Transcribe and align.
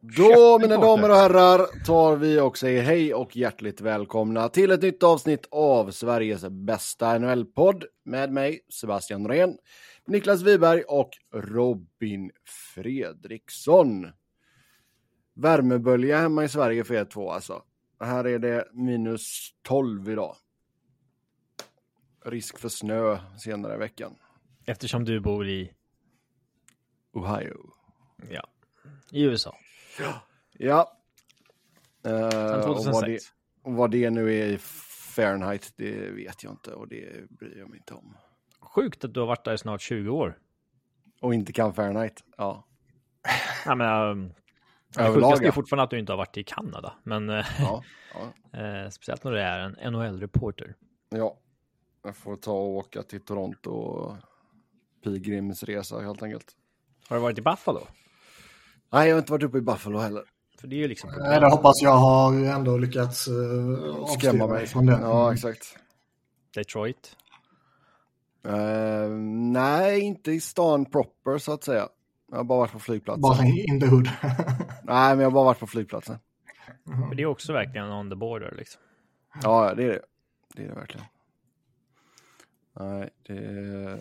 Då, 0.00 0.58
mina 0.58 0.76
damer 0.76 1.10
och 1.10 1.16
herrar, 1.16 1.84
tar 1.84 2.16
vi 2.16 2.40
och 2.40 2.58
säger 2.58 2.82
hej 2.82 3.14
och 3.14 3.36
hjärtligt 3.36 3.80
välkomna 3.80 4.48
till 4.48 4.70
ett 4.70 4.82
nytt 4.82 5.02
avsnitt 5.02 5.48
av 5.50 5.90
Sveriges 5.90 6.44
bästa 6.48 7.18
NHL-podd 7.18 7.84
med 8.04 8.32
mig, 8.32 8.60
Sebastian 8.68 9.22
Norén, 9.22 9.58
Niklas 10.06 10.42
Wiberg 10.42 10.82
och 10.82 11.10
Robin 11.34 12.30
Fredriksson. 12.74 14.06
Värmebölja 15.34 16.18
hemma 16.18 16.44
i 16.44 16.48
Sverige 16.48 16.84
för 16.84 16.94
er 16.94 17.04
två 17.04 17.30
alltså. 17.30 17.62
Här 18.00 18.26
är 18.26 18.38
det 18.38 18.68
minus 18.72 19.50
12 19.62 20.10
idag. 20.10 20.36
Risk 22.24 22.58
för 22.58 22.68
snö 22.68 23.18
senare 23.38 23.74
i 23.74 23.78
veckan. 23.78 24.14
Eftersom 24.66 25.04
du 25.04 25.20
bor 25.20 25.48
i? 25.48 25.72
Ohio. 27.12 27.70
Ja, 28.30 28.48
i 29.12 29.22
USA. 29.22 29.56
Ja. 30.52 30.92
Uh, 32.06 32.62
2006. 32.62 32.86
Och 32.86 32.92
vad, 32.92 33.04
det, 33.04 33.18
vad 33.62 33.90
det 33.90 34.10
nu 34.10 34.34
är 34.34 34.46
i 34.46 34.58
Fahrenheit, 35.18 35.72
det 35.76 36.10
vet 36.10 36.44
jag 36.44 36.52
inte 36.52 36.72
och 36.72 36.88
det 36.88 37.30
bryr 37.30 37.58
jag 37.58 37.70
mig 37.70 37.78
inte 37.78 37.94
om. 37.94 38.16
Sjukt 38.60 39.04
att 39.04 39.14
du 39.14 39.20
har 39.20 39.26
varit 39.26 39.44
där 39.44 39.54
i 39.54 39.58
snart 39.58 39.80
20 39.80 40.10
år. 40.10 40.38
Och 41.20 41.34
inte 41.34 41.52
kan 41.52 41.74
Fahrenheit, 41.74 42.24
ja. 42.36 42.66
ja 43.64 43.74
men, 43.74 44.10
um, 44.10 44.34
det 44.94 45.14
sjukaste 45.14 45.46
är 45.46 45.50
fortfarande 45.50 45.84
att 45.84 45.90
du 45.90 45.98
inte 45.98 46.12
har 46.12 46.16
varit 46.16 46.36
i 46.36 46.44
Kanada, 46.44 46.94
men 47.02 47.30
eh, 47.30 47.46
ja, 47.58 47.82
ja. 48.14 48.58
eh, 48.58 48.90
speciellt 48.90 49.24
när 49.24 49.32
du 49.32 49.40
är 49.40 49.58
en 49.58 49.92
NHL-reporter. 49.92 50.74
Ja, 51.08 51.38
jag 52.02 52.16
får 52.16 52.36
ta 52.36 52.52
och 52.52 52.68
åka 52.68 53.02
till 53.02 53.20
Toronto 53.20 53.70
och 53.70 54.16
pilgrimsresa 55.04 56.00
helt 56.00 56.22
enkelt. 56.22 56.52
Har 57.08 57.16
du 57.16 57.22
varit 57.22 57.38
i 57.38 57.42
Buffalo? 57.42 57.80
Nej, 58.90 59.08
jag 59.08 59.14
har 59.14 59.18
inte 59.18 59.32
varit 59.32 59.42
uppe 59.42 59.58
i 59.58 59.60
Buffalo 59.60 59.98
heller. 59.98 60.22
För 60.60 60.68
det 60.68 60.76
är 60.76 60.78
ju 60.78 60.88
liksom... 60.88 61.10
Nej, 61.18 61.40
det 61.40 61.50
hoppas 61.50 61.82
jag 61.82 61.96
har 61.96 62.44
ändå 62.44 62.78
lyckats 62.78 63.28
uh, 63.28 64.06
skrämma 64.06 64.46
mig 64.46 64.66
från 64.66 64.86
det. 64.86 64.98
Ja, 65.02 65.32
exakt. 65.32 65.78
Detroit? 66.54 67.16
Uh, 68.46 69.08
nej, 69.52 70.00
inte 70.00 70.32
i 70.32 70.40
stan 70.40 70.84
proper 70.84 71.38
så 71.38 71.52
att 71.52 71.64
säga. 71.64 71.88
Jag 72.30 72.36
har 72.36 72.44
bara 72.44 72.58
varit 72.58 72.72
på 72.72 72.78
flygplatsen. 72.78 73.22
Bara 73.22 73.44
in 73.44 73.80
the 73.80 73.86
hood. 73.86 74.10
nej, 74.82 75.16
men 75.16 75.18
jag 75.18 75.26
har 75.26 75.30
bara 75.30 75.44
varit 75.44 75.60
på 75.60 75.66
flygplatsen. 75.66 76.18
Mm. 76.86 77.16
det 77.16 77.22
är 77.22 77.26
också 77.26 77.52
verkligen 77.52 77.86
on 77.92 78.10
the 78.10 78.16
border 78.16 78.54
liksom. 78.58 78.80
Ja, 79.42 79.74
det 79.74 79.84
är 79.84 79.88
det. 79.88 80.02
Det 80.54 80.62
är 80.64 80.68
det 80.68 80.74
verkligen. 80.74 81.06
Nej, 82.80 83.10
det 83.26 83.32
är... 83.32 83.98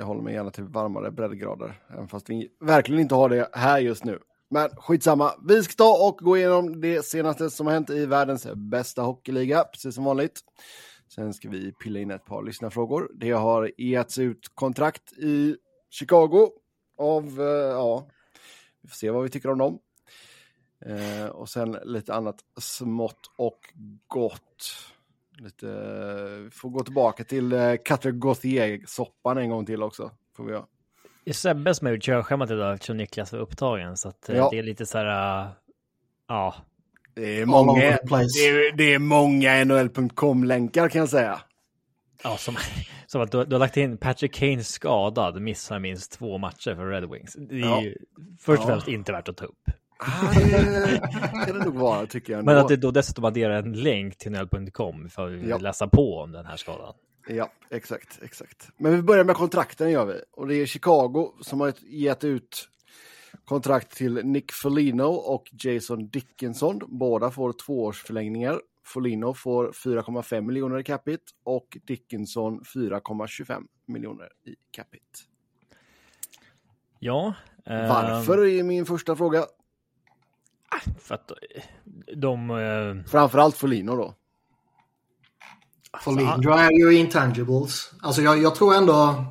Jag 0.00 0.06
håller 0.06 0.22
mig 0.22 0.34
gärna 0.34 0.50
till 0.50 0.64
varmare 0.64 1.10
breddgrader, 1.10 1.82
även 1.90 2.08
fast 2.08 2.30
vi 2.30 2.48
verkligen 2.60 3.00
inte 3.00 3.14
har 3.14 3.28
det 3.28 3.48
här 3.52 3.78
just 3.78 4.04
nu. 4.04 4.18
Men 4.50 4.68
skitsamma, 4.68 5.32
vi 5.48 5.62
ska 5.62 5.74
ta 5.74 6.08
och 6.08 6.18
gå 6.18 6.36
igenom 6.36 6.80
det 6.80 7.04
senaste 7.04 7.50
som 7.50 7.66
har 7.66 7.74
hänt 7.74 7.90
i 7.90 8.06
världens 8.06 8.46
bästa 8.54 9.02
hockeyliga, 9.02 9.64
precis 9.64 9.94
som 9.94 10.04
vanligt. 10.04 10.40
Sen 11.14 11.34
ska 11.34 11.48
vi 11.48 11.72
pilla 11.72 12.00
in 12.00 12.10
ett 12.10 12.24
par 12.24 12.42
lyssnarfrågor. 12.42 13.10
Det 13.14 13.30
har 13.30 13.70
getts 13.80 14.18
ut 14.18 14.50
kontrakt 14.54 15.12
i 15.12 15.56
Chicago 15.90 16.50
av, 16.98 17.40
eh, 17.40 17.46
ja, 17.46 18.06
vi 18.82 18.88
får 18.88 18.96
se 18.96 19.10
vad 19.10 19.22
vi 19.22 19.28
tycker 19.28 19.50
om 19.50 19.58
dem. 19.58 19.78
Eh, 20.86 21.26
och 21.26 21.48
sen 21.48 21.76
lite 21.84 22.14
annat 22.14 22.36
smått 22.60 23.30
och 23.36 23.58
gott. 24.06 24.72
Lite, 25.42 25.66
vi 26.44 26.50
får 26.50 26.70
gå 26.70 26.84
tillbaka 26.84 27.24
till 27.24 27.52
eh, 27.52 27.74
Quatre 27.84 28.10
Gauthier-soppan 28.10 29.38
en 29.38 29.50
gång 29.50 29.66
till 29.66 29.82
också. 29.82 30.10
Får 30.36 30.44
vi 30.44 30.52
göra. 30.52 30.64
Det 31.24 31.30
är 31.30 31.34
Sebbe 31.34 31.74
som 31.74 31.86
har 31.86 31.94
gjort 31.94 32.02
körschemat 32.02 32.50
idag 32.50 32.74
eftersom 32.74 32.96
Niklas 32.96 33.32
var 33.32 33.40
upptagen. 33.40 33.96
Så 33.96 34.08
att, 34.08 34.28
eh, 34.28 34.36
ja. 34.36 34.48
det 34.50 34.58
är 34.58 34.62
lite 34.62 34.86
så 34.86 34.98
här, 34.98 35.44
uh, 35.44 35.50
ja. 36.28 36.54
Det 37.14 37.40
är 37.40 37.46
många, 37.46 37.80
det 37.80 38.46
är, 38.46 38.76
det 38.76 38.94
är 38.94 38.98
många 38.98 39.64
NHL.com-länkar 39.64 40.88
kan 40.88 40.98
jag 40.98 41.08
säga. 41.08 41.40
Ja, 42.24 42.36
som, 42.36 42.56
som 43.06 43.20
att 43.20 43.32
du, 43.32 43.44
du, 43.44 43.54
har 43.54 43.60
lagt 43.60 43.76
in 43.76 43.98
Patrick 43.98 44.34
Kane 44.34 44.64
skadad, 44.64 45.42
missar 45.42 45.78
minst 45.78 46.12
två 46.12 46.38
matcher 46.38 46.74
för 46.74 46.86
Red 46.86 47.10
Wings. 47.10 47.32
Det 47.32 47.54
är 47.54 47.58
ja. 47.58 47.82
ju 47.82 47.96
först 48.40 48.60
och 48.60 48.68
främst 48.68 48.88
ja. 48.88 48.94
inte 48.94 49.12
värt 49.12 49.28
att 49.28 49.36
ta 49.36 49.44
upp. 49.44 49.70
Ah, 50.00 50.32
det 50.34 51.46
kan 51.46 51.58
det 51.58 51.64
nog 51.64 51.74
vara, 51.74 52.06
tycker 52.06 52.32
jag. 52.32 52.44
Men 52.44 52.58
att 52.58 52.68
det 52.68 52.76
då 52.76 52.90
dessutom 52.90 53.24
adderar 53.24 53.62
en 53.62 53.72
länk 53.72 54.18
till 54.18 54.32
nöl.com 54.32 55.08
för 55.08 55.36
att 55.36 55.46
ja. 55.46 55.58
läsa 55.58 55.88
på 55.88 56.18
om 56.18 56.32
den 56.32 56.46
här 56.46 56.56
skadan. 56.56 56.94
Ja, 57.28 57.52
exakt, 57.70 58.18
exakt. 58.22 58.68
Men 58.76 58.96
vi 58.96 59.02
börjar 59.02 59.24
med 59.24 59.36
kontrakten 59.36 59.90
gör 59.90 60.06
vi. 60.06 60.20
Och 60.32 60.48
det 60.48 60.54
är 60.54 60.66
Chicago 60.66 61.32
som 61.40 61.60
har 61.60 61.72
gett 61.82 62.24
ut 62.24 62.68
kontrakt 63.44 63.96
till 63.96 64.14
Nick 64.24 64.52
Folino 64.52 65.04
och 65.04 65.44
Jason 65.64 66.08
Dickinson. 66.08 66.80
Båda 66.88 67.30
får 67.30 67.52
tvåårsförlängningar. 67.52 68.60
Folino 68.84 69.34
får 69.34 69.72
4,5 69.72 70.40
miljoner 70.40 70.78
i 70.78 70.84
capita 70.84 71.22
och 71.44 71.78
Dickinson 71.86 72.60
4,25 72.60 73.62
miljoner 73.86 74.28
i 74.46 74.54
capita. 74.70 75.04
Ja. 76.98 77.34
Eh... 77.66 77.88
Varför 77.88 78.46
är 78.46 78.62
min 78.62 78.86
första 78.86 79.16
fråga. 79.16 79.46
För 80.98 81.14
att 81.14 81.32
de... 82.16 82.50
Eh... 82.50 83.10
Framförallt 83.10 83.56
Folino 83.56 83.96
då. 83.96 84.14
Folino 86.00 86.28
alltså, 86.28 86.50
är 86.50 86.70
ju 86.70 86.98
intangibles. 86.98 87.90
Alltså 88.02 88.22
jag, 88.22 88.42
jag 88.42 88.54
tror 88.54 88.74
ändå... 88.74 89.24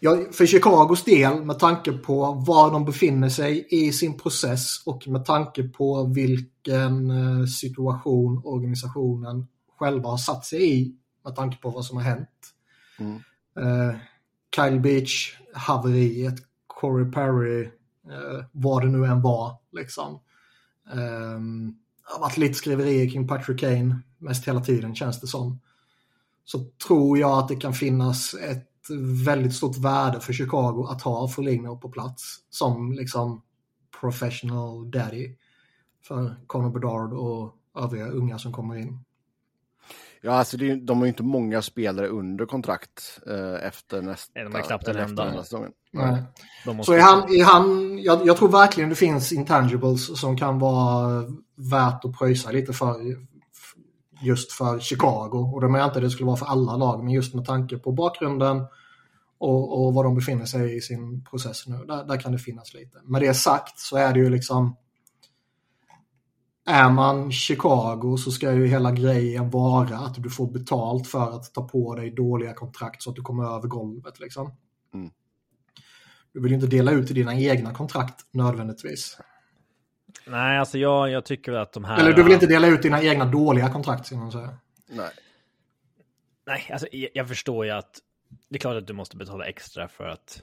Jag, 0.00 0.34
för 0.34 0.46
Chicagos 0.46 1.04
del, 1.04 1.44
med 1.44 1.58
tanke 1.58 1.92
på 1.92 2.32
var 2.32 2.70
de 2.70 2.84
befinner 2.84 3.28
sig 3.28 3.66
i 3.70 3.92
sin 3.92 4.18
process 4.18 4.82
och 4.86 5.08
med 5.08 5.24
tanke 5.24 5.62
på 5.62 6.04
vilken 6.04 7.10
eh, 7.10 7.46
situation 7.46 8.42
organisationen 8.44 9.46
själva 9.78 10.08
har 10.08 10.16
satt 10.16 10.44
sig 10.44 10.72
i, 10.72 10.94
med 11.24 11.36
tanke 11.36 11.56
på 11.56 11.70
vad 11.70 11.84
som 11.84 11.96
har 11.96 12.04
hänt. 12.04 12.28
Mm. 12.98 13.14
Uh, 13.58 13.94
Kyle 14.56 14.80
Beach, 14.80 15.36
haveriet, 15.54 16.34
Corey 16.66 17.10
Perry, 17.10 17.64
uh, 17.64 18.44
vad 18.52 18.82
det 18.82 18.88
nu 18.88 19.06
än 19.06 19.22
var. 19.22 19.56
Liksom. 19.72 20.20
Um, 20.92 21.78
det 22.06 22.12
har 22.12 22.20
varit 22.20 22.36
lite 22.36 22.54
skriverier 22.54 23.10
kring 23.10 23.28
Patrick 23.28 23.60
Kane 23.60 24.02
mest 24.18 24.48
hela 24.48 24.60
tiden 24.60 24.94
känns 24.94 25.20
det 25.20 25.26
som. 25.26 25.60
Så 26.44 26.64
tror 26.86 27.18
jag 27.18 27.38
att 27.38 27.48
det 27.48 27.56
kan 27.56 27.74
finnas 27.74 28.34
ett 28.34 28.70
väldigt 29.26 29.54
stort 29.54 29.78
värde 29.78 30.20
för 30.20 30.32
Chicago 30.32 30.86
att 30.90 31.02
ha 31.02 31.28
Foligno 31.28 31.78
på 31.78 31.88
plats 31.88 32.38
som 32.50 32.92
liksom 32.92 33.42
professional 34.00 34.90
daddy 34.90 35.34
för 36.02 36.36
Conor 36.46 36.70
Bedard 36.70 37.12
och 37.12 37.56
övriga 37.76 38.06
unga 38.06 38.38
som 38.38 38.52
kommer 38.52 38.76
in. 38.76 38.98
Ja, 40.22 40.32
alltså 40.32 40.56
det, 40.56 40.74
de 40.74 40.98
har 40.98 41.04
ju 41.04 41.08
inte 41.08 41.22
många 41.22 41.62
spelare 41.62 42.08
under 42.08 42.46
kontrakt 42.46 43.20
eh, 43.26 43.66
efter 43.66 44.02
nästa. 44.02 44.44
De 44.44 44.54
har 44.54 44.62
knappt 44.62 44.88
en 44.88 44.96
enda. 44.96 45.44
Nej. 45.92 46.22
Så 46.84 46.92
är 46.92 47.00
han, 47.00 47.18
är 47.18 47.44
han 47.44 47.98
jag, 47.98 48.26
jag, 48.26 48.36
tror 48.36 48.48
verkligen 48.48 48.90
det 48.90 48.96
finns 48.96 49.32
intangibles 49.32 50.20
som 50.20 50.36
kan 50.36 50.58
vara 50.58 51.24
värt 51.56 52.04
att 52.04 52.18
pröjsa 52.18 52.50
lite 52.50 52.72
för 52.72 52.96
just 54.22 54.52
för 54.52 54.78
Chicago. 54.78 55.52
Och 55.54 55.60
det 55.60 55.66
menar 55.66 55.78
jag 55.78 55.88
inte 55.88 56.00
det 56.00 56.10
skulle 56.10 56.26
vara 56.26 56.36
för 56.36 56.46
alla 56.46 56.76
lag, 56.76 57.04
men 57.04 57.12
just 57.12 57.34
med 57.34 57.44
tanke 57.44 57.78
på 57.78 57.92
bakgrunden 57.92 58.66
och, 59.38 59.86
och 59.86 59.94
var 59.94 60.04
de 60.04 60.14
befinner 60.14 60.44
sig 60.44 60.76
i 60.76 60.80
sin 60.80 61.24
process 61.24 61.66
nu. 61.66 61.84
Där, 61.86 62.04
där 62.04 62.16
kan 62.16 62.32
det 62.32 62.38
finnas 62.38 62.74
lite. 62.74 62.98
Med 63.04 63.22
det 63.22 63.34
sagt 63.34 63.78
så 63.78 63.96
är 63.96 64.12
det 64.12 64.18
ju 64.18 64.30
liksom 64.30 64.76
är 66.66 66.90
man 66.90 67.32
Chicago 67.32 68.16
så 68.18 68.30
ska 68.30 68.52
ju 68.52 68.66
hela 68.66 68.92
grejen 68.92 69.50
vara 69.50 69.96
att 69.96 70.22
du 70.22 70.30
får 70.30 70.52
betalt 70.52 71.06
för 71.06 71.36
att 71.36 71.54
ta 71.54 71.68
på 71.68 71.94
dig 71.94 72.10
dåliga 72.10 72.54
kontrakt 72.54 73.02
så 73.02 73.10
att 73.10 73.16
du 73.16 73.22
kommer 73.22 73.56
över 73.56 73.68
golvet. 73.68 74.20
Liksom. 74.20 74.52
Mm. 74.94 75.10
Du 76.32 76.42
vill 76.42 76.50
ju 76.50 76.54
inte 76.54 76.66
dela 76.66 76.90
ut 76.90 77.10
i 77.10 77.14
dina 77.14 77.34
egna 77.34 77.74
kontrakt 77.74 78.26
nödvändigtvis. 78.30 79.18
Nej, 80.26 80.58
alltså 80.58 80.78
jag, 80.78 81.10
jag 81.10 81.24
tycker 81.24 81.52
att 81.52 81.72
de 81.72 81.84
här... 81.84 81.98
Eller 81.98 82.12
du 82.12 82.22
vill 82.22 82.32
inte 82.32 82.46
dela 82.46 82.66
ut 82.66 82.82
dina 82.82 83.02
egna 83.02 83.24
dåliga 83.24 83.72
kontrakt, 83.72 84.06
ska 84.06 84.16
man 84.16 84.32
säga. 84.32 84.58
Nej. 84.88 85.10
Nej, 86.46 86.68
alltså 86.72 86.86
jag, 86.92 87.10
jag 87.14 87.28
förstår 87.28 87.64
ju 87.64 87.70
att 87.70 87.98
det 88.48 88.56
är 88.56 88.60
klart 88.60 88.76
att 88.76 88.86
du 88.86 88.92
måste 88.92 89.16
betala 89.16 89.44
extra 89.44 89.88
för 89.88 90.04
att 90.04 90.42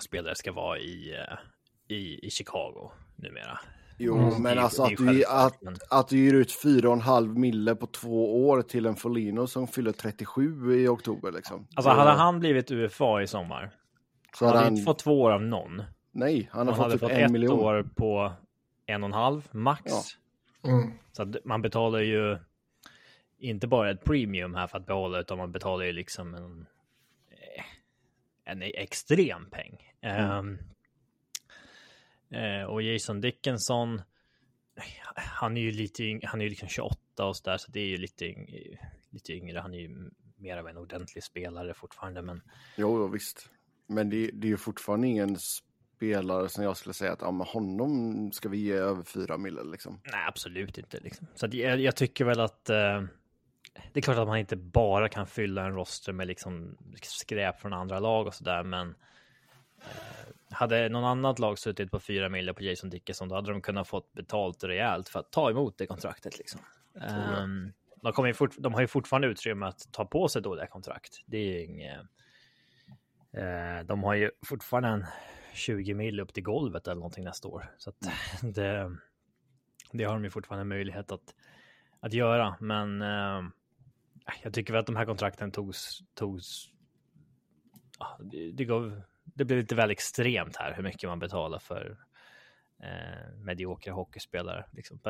spelare 0.00 0.34
ska 0.34 0.52
vara 0.52 0.78
i, 0.78 1.14
eh, 1.14 1.96
i, 1.96 2.26
i 2.26 2.30
Chicago 2.30 2.90
numera. 3.16 3.60
Jo, 3.98 4.18
mm. 4.18 4.42
men 4.42 4.58
alltså 4.58 4.82
att 4.82 4.96
du, 4.96 5.24
att, 5.24 5.58
att 5.90 6.08
du 6.08 6.18
ger 6.18 6.34
ut 6.34 6.50
4,5 6.64 7.38
mille 7.38 7.74
på 7.74 7.86
två 7.86 8.48
år 8.48 8.62
till 8.62 8.86
en 8.86 8.96
Folino 8.96 9.46
som 9.46 9.68
fyller 9.68 9.92
37 9.92 10.74
i 10.74 10.88
oktober 10.88 11.32
liksom. 11.32 11.66
Alltså 11.74 11.90
hade 11.90 12.10
han 12.10 12.40
blivit 12.40 12.70
UFA 12.70 13.22
i 13.22 13.26
sommar, 13.26 13.70
så 14.34 14.44
hade 14.46 14.58
han 14.58 14.64
hade 14.64 14.76
inte 14.76 14.84
fått 14.84 14.98
två 14.98 15.20
år 15.20 15.30
av 15.30 15.42
någon. 15.42 15.82
Nej, 16.12 16.48
han, 16.52 16.68
har 16.68 16.74
fått, 16.74 16.82
hade 16.82 16.92
typ 16.92 17.00
fått 17.00 17.10
en 17.10 17.24
ett 17.24 17.30
miljon. 17.30 17.60
år 17.60 17.88
på 17.94 18.32
en 18.86 19.02
och 19.02 19.08
en 19.08 19.12
halv 19.14 19.48
max. 19.50 19.82
Ja. 20.62 20.70
Mm. 20.70 20.92
Så 21.12 21.22
att 21.22 21.44
man 21.44 21.62
betalar 21.62 21.98
ju 21.98 22.38
inte 23.38 23.66
bara 23.66 23.90
ett 23.90 24.04
premium 24.04 24.54
här 24.54 24.66
för 24.66 24.78
att 24.78 24.86
behålla, 24.86 25.20
utan 25.20 25.38
man 25.38 25.52
betalar 25.52 25.84
ju 25.84 25.92
liksom 25.92 26.34
en, 26.34 26.66
en 28.44 28.62
extrem 28.62 29.50
peng. 29.50 29.92
Mm. 30.00 30.30
Um, 30.38 30.58
Eh, 32.30 32.62
och 32.62 32.82
Jason 32.82 33.20
Dickinson, 33.20 34.02
han 35.14 35.56
är 35.56 35.60
ju 35.60 35.70
lite 35.70 36.04
yng, 36.04 36.20
han 36.24 36.40
är 36.40 36.44
ju 36.44 36.50
liksom 36.50 36.68
28 36.68 37.24
och 37.24 37.36
så 37.36 37.50
där, 37.50 37.56
så 37.56 37.70
det 37.70 37.80
är 37.80 37.86
ju 37.86 37.96
lite, 37.96 38.24
yng, 38.24 38.48
lite 39.10 39.32
yngre. 39.32 39.58
Han 39.58 39.74
är 39.74 39.78
ju 39.78 40.10
mer 40.36 40.56
av 40.56 40.68
en 40.68 40.76
ordentlig 40.76 41.24
spelare 41.24 41.74
fortfarande, 41.74 42.22
men. 42.22 42.42
Jo, 42.76 43.08
visst. 43.08 43.50
Men 43.86 44.10
det, 44.10 44.30
det 44.32 44.46
är 44.46 44.50
ju 44.50 44.56
fortfarande 44.56 45.06
ingen 45.06 45.36
spelare 45.98 46.48
som 46.48 46.64
jag 46.64 46.76
skulle 46.76 46.92
säga 46.92 47.12
att 47.12 47.20
ja, 47.22 47.30
men 47.30 47.46
honom 47.46 48.32
ska 48.32 48.48
vi 48.48 48.58
ge 48.58 48.72
över 48.72 49.02
fyra 49.02 49.38
mille 49.38 49.64
liksom. 49.64 50.00
Nej, 50.04 50.24
absolut 50.28 50.78
inte. 50.78 51.00
Liksom. 51.00 51.26
Så 51.34 51.48
jag, 51.52 51.80
jag, 51.80 51.96
tycker 51.96 52.24
väl 52.24 52.40
att 52.40 52.70
eh, 52.70 53.02
det 53.92 54.00
är 54.00 54.00
klart 54.00 54.18
att 54.18 54.28
man 54.28 54.38
inte 54.38 54.56
bara 54.56 55.08
kan 55.08 55.26
fylla 55.26 55.66
en 55.66 55.74
roster 55.74 56.12
med 56.12 56.26
liksom 56.26 56.76
skräp 57.02 57.60
från 57.60 57.72
andra 57.72 57.98
lag 57.98 58.26
och 58.26 58.34
så 58.34 58.44
där, 58.44 58.62
men 58.62 58.88
eh, 59.78 60.17
hade 60.50 60.88
någon 60.88 61.04
annat 61.04 61.38
lag 61.38 61.58
suttit 61.58 61.90
på 61.90 62.00
fyra 62.00 62.28
mille 62.28 62.54
på 62.54 62.62
Jason 62.62 62.90
Dickinson, 62.90 63.28
då 63.28 63.34
hade 63.34 63.52
de 63.52 63.60
kunnat 63.60 63.88
fått 63.88 64.12
betalt 64.12 64.64
rejält 64.64 65.08
för 65.08 65.20
att 65.20 65.32
ta 65.32 65.50
emot 65.50 65.78
det 65.78 65.86
kontraktet. 65.86 66.38
Liksom. 66.38 66.60
Um, 66.94 67.72
de, 68.02 68.12
kommer 68.12 68.32
fort, 68.32 68.54
de 68.58 68.74
har 68.74 68.80
ju 68.80 68.86
fortfarande 68.86 69.28
utrymme 69.28 69.66
att 69.66 69.92
ta 69.92 70.04
på 70.04 70.28
sig 70.28 70.42
dåliga 70.42 70.66
kontrakt. 70.66 71.22
Det 71.26 71.38
är 71.38 71.64
inget. 71.64 72.00
Uh, 73.36 73.86
de 73.86 74.04
har 74.04 74.14
ju 74.14 74.30
fortfarande 74.46 74.88
en 74.88 75.04
20 75.54 75.94
mil 75.94 76.20
upp 76.20 76.34
till 76.34 76.42
golvet 76.42 76.86
eller 76.86 76.94
någonting 76.94 77.24
nästa 77.24 77.48
år, 77.48 77.74
så 77.78 77.90
att 77.90 77.96
det, 78.54 78.96
det 79.92 80.04
har 80.04 80.14
de 80.14 80.24
ju 80.24 80.30
fortfarande 80.30 80.64
möjlighet 80.64 81.12
att, 81.12 81.34
att 82.00 82.12
göra. 82.12 82.56
Men 82.60 83.02
uh, 83.02 83.44
jag 84.42 84.54
tycker 84.54 84.72
väl 84.72 84.80
att 84.80 84.86
de 84.86 84.96
här 84.96 85.06
kontrakten 85.06 85.50
togs, 85.50 86.00
togs 86.14 86.68
det, 88.20 88.52
det 88.52 88.64
gav 88.64 89.02
det 89.38 89.44
blir 89.44 89.56
lite 89.56 89.74
väl 89.74 89.90
extremt 89.90 90.56
här 90.56 90.74
hur 90.74 90.82
mycket 90.82 91.08
man 91.08 91.18
betalar 91.18 91.58
för 91.58 91.98
eh, 92.82 93.34
mediokra 93.36 93.92
hockeyspelare. 93.92 94.64
Liksom. 94.72 95.00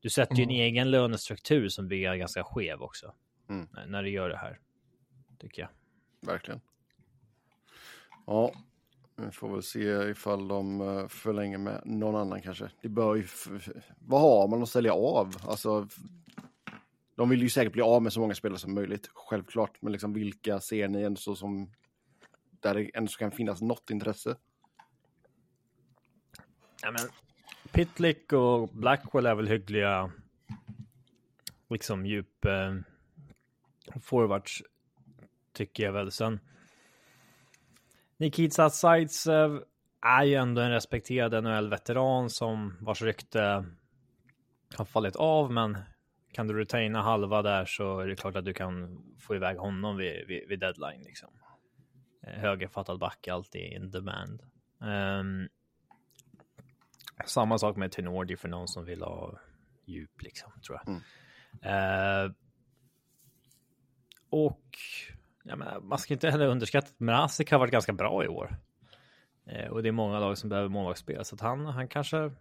du 0.00 0.10
sätter 0.10 0.36
ju 0.36 0.42
en 0.42 0.50
mm. 0.50 0.60
egen 0.60 0.90
lönestruktur 0.90 1.68
som 1.68 1.88
blir 1.88 2.14
ganska 2.14 2.44
skev 2.44 2.82
också. 2.82 3.14
Mm. 3.48 3.68
När 3.86 4.02
du 4.02 4.10
gör 4.10 4.28
det 4.28 4.36
här. 4.36 4.58
Tycker 5.38 5.62
jag. 5.62 5.70
Verkligen. 6.32 6.60
Ja, 8.26 8.52
vi 9.16 9.30
får 9.30 9.48
väl 9.48 9.62
se 9.62 10.10
ifall 10.10 10.48
de 10.48 10.80
eh, 10.80 11.08
förlänger 11.08 11.58
med 11.58 11.82
någon 11.84 12.16
annan 12.16 12.42
kanske. 12.42 12.70
Det 12.82 12.88
bör 12.88 13.14
ju... 13.14 13.26
Vad 13.98 14.20
har 14.20 14.48
man 14.48 14.62
att 14.62 14.68
sälja 14.68 14.92
av? 14.92 15.36
Alltså, 15.42 15.88
de 17.16 17.28
vill 17.28 17.42
ju 17.42 17.48
säkert 17.48 17.72
bli 17.72 17.82
av 17.82 18.02
med 18.02 18.12
så 18.12 18.20
många 18.20 18.34
spelare 18.34 18.58
som 18.58 18.74
möjligt, 18.74 19.10
självklart. 19.14 19.72
Men 19.80 19.92
liksom 19.92 20.12
vilka 20.12 20.60
ser 20.60 20.88
ni 20.88 21.02
ändå 21.02 21.34
som 21.34 21.70
där 22.64 22.74
det 22.74 22.90
ändå 22.94 23.12
kan 23.12 23.30
finnas 23.30 23.62
något 23.62 23.90
intresse. 23.90 24.36
Ja, 26.82 26.90
men 26.90 27.08
Pitlick 27.72 28.32
och 28.32 28.68
Blackwell 28.68 29.26
är 29.26 29.34
väl 29.34 29.48
hyggliga 29.48 30.12
liksom 31.70 32.06
djup 32.06 32.44
eh, 32.44 32.74
forwards 34.02 34.62
tycker 35.52 35.84
jag 35.84 35.92
väl. 35.92 36.10
Sen 36.10 36.40
Nikita 38.16 38.70
Zaitsev 38.70 39.64
är 40.00 40.24
ju 40.24 40.34
ändå 40.34 40.60
en 40.60 40.70
respekterad 40.70 41.44
NHL-veteran 41.44 42.30
som 42.30 42.76
vars 42.80 43.02
rykte 43.02 43.64
har 44.74 44.84
fallit 44.84 45.16
av, 45.16 45.52
men 45.52 45.78
kan 46.32 46.48
du 46.48 46.58
retaina 46.58 47.02
halva 47.02 47.42
där 47.42 47.64
så 47.64 48.00
är 48.00 48.06
det 48.06 48.16
klart 48.16 48.36
att 48.36 48.44
du 48.44 48.52
kan 48.52 49.04
få 49.20 49.34
iväg 49.34 49.56
honom 49.56 49.96
vid, 49.96 50.26
vid, 50.26 50.48
vid 50.48 50.60
deadline 50.60 51.02
liksom. 51.02 51.30
Eh, 52.26 52.40
högerfattad 52.40 52.98
back 52.98 53.28
alltid 53.28 53.72
in 53.72 53.90
demand. 53.90 54.42
Um, 54.78 55.48
samma 57.26 57.58
sak 57.58 57.76
med 57.76 57.92
Tenordi 57.92 58.36
för 58.36 58.48
någon 58.48 58.68
som 58.68 58.84
vill 58.84 59.02
ha 59.02 59.38
djup 59.84 60.22
liksom, 60.22 60.52
tror 60.66 60.80
jag. 60.84 60.88
Mm. 60.88 61.00
Uh, 62.26 62.32
och 64.30 64.68
jag 65.44 65.58
menar, 65.58 65.80
man 65.80 65.98
ska 65.98 66.14
inte 66.14 66.30
heller 66.30 66.46
underskatta 66.46 66.86
att 66.86 67.00
Mrazek 67.00 67.50
har 67.50 67.58
varit 67.58 67.72
ganska 67.72 67.92
bra 67.92 68.24
i 68.24 68.28
år. 68.28 68.56
Uh, 69.52 69.66
och 69.66 69.82
det 69.82 69.88
är 69.88 69.92
många 69.92 70.20
lag 70.20 70.38
som 70.38 70.48
behöver 70.48 70.68
målvaktsspel, 70.68 71.24
så 71.24 71.34
att 71.34 71.40
han, 71.40 71.66
han 71.66 71.88
kanske 71.88 72.32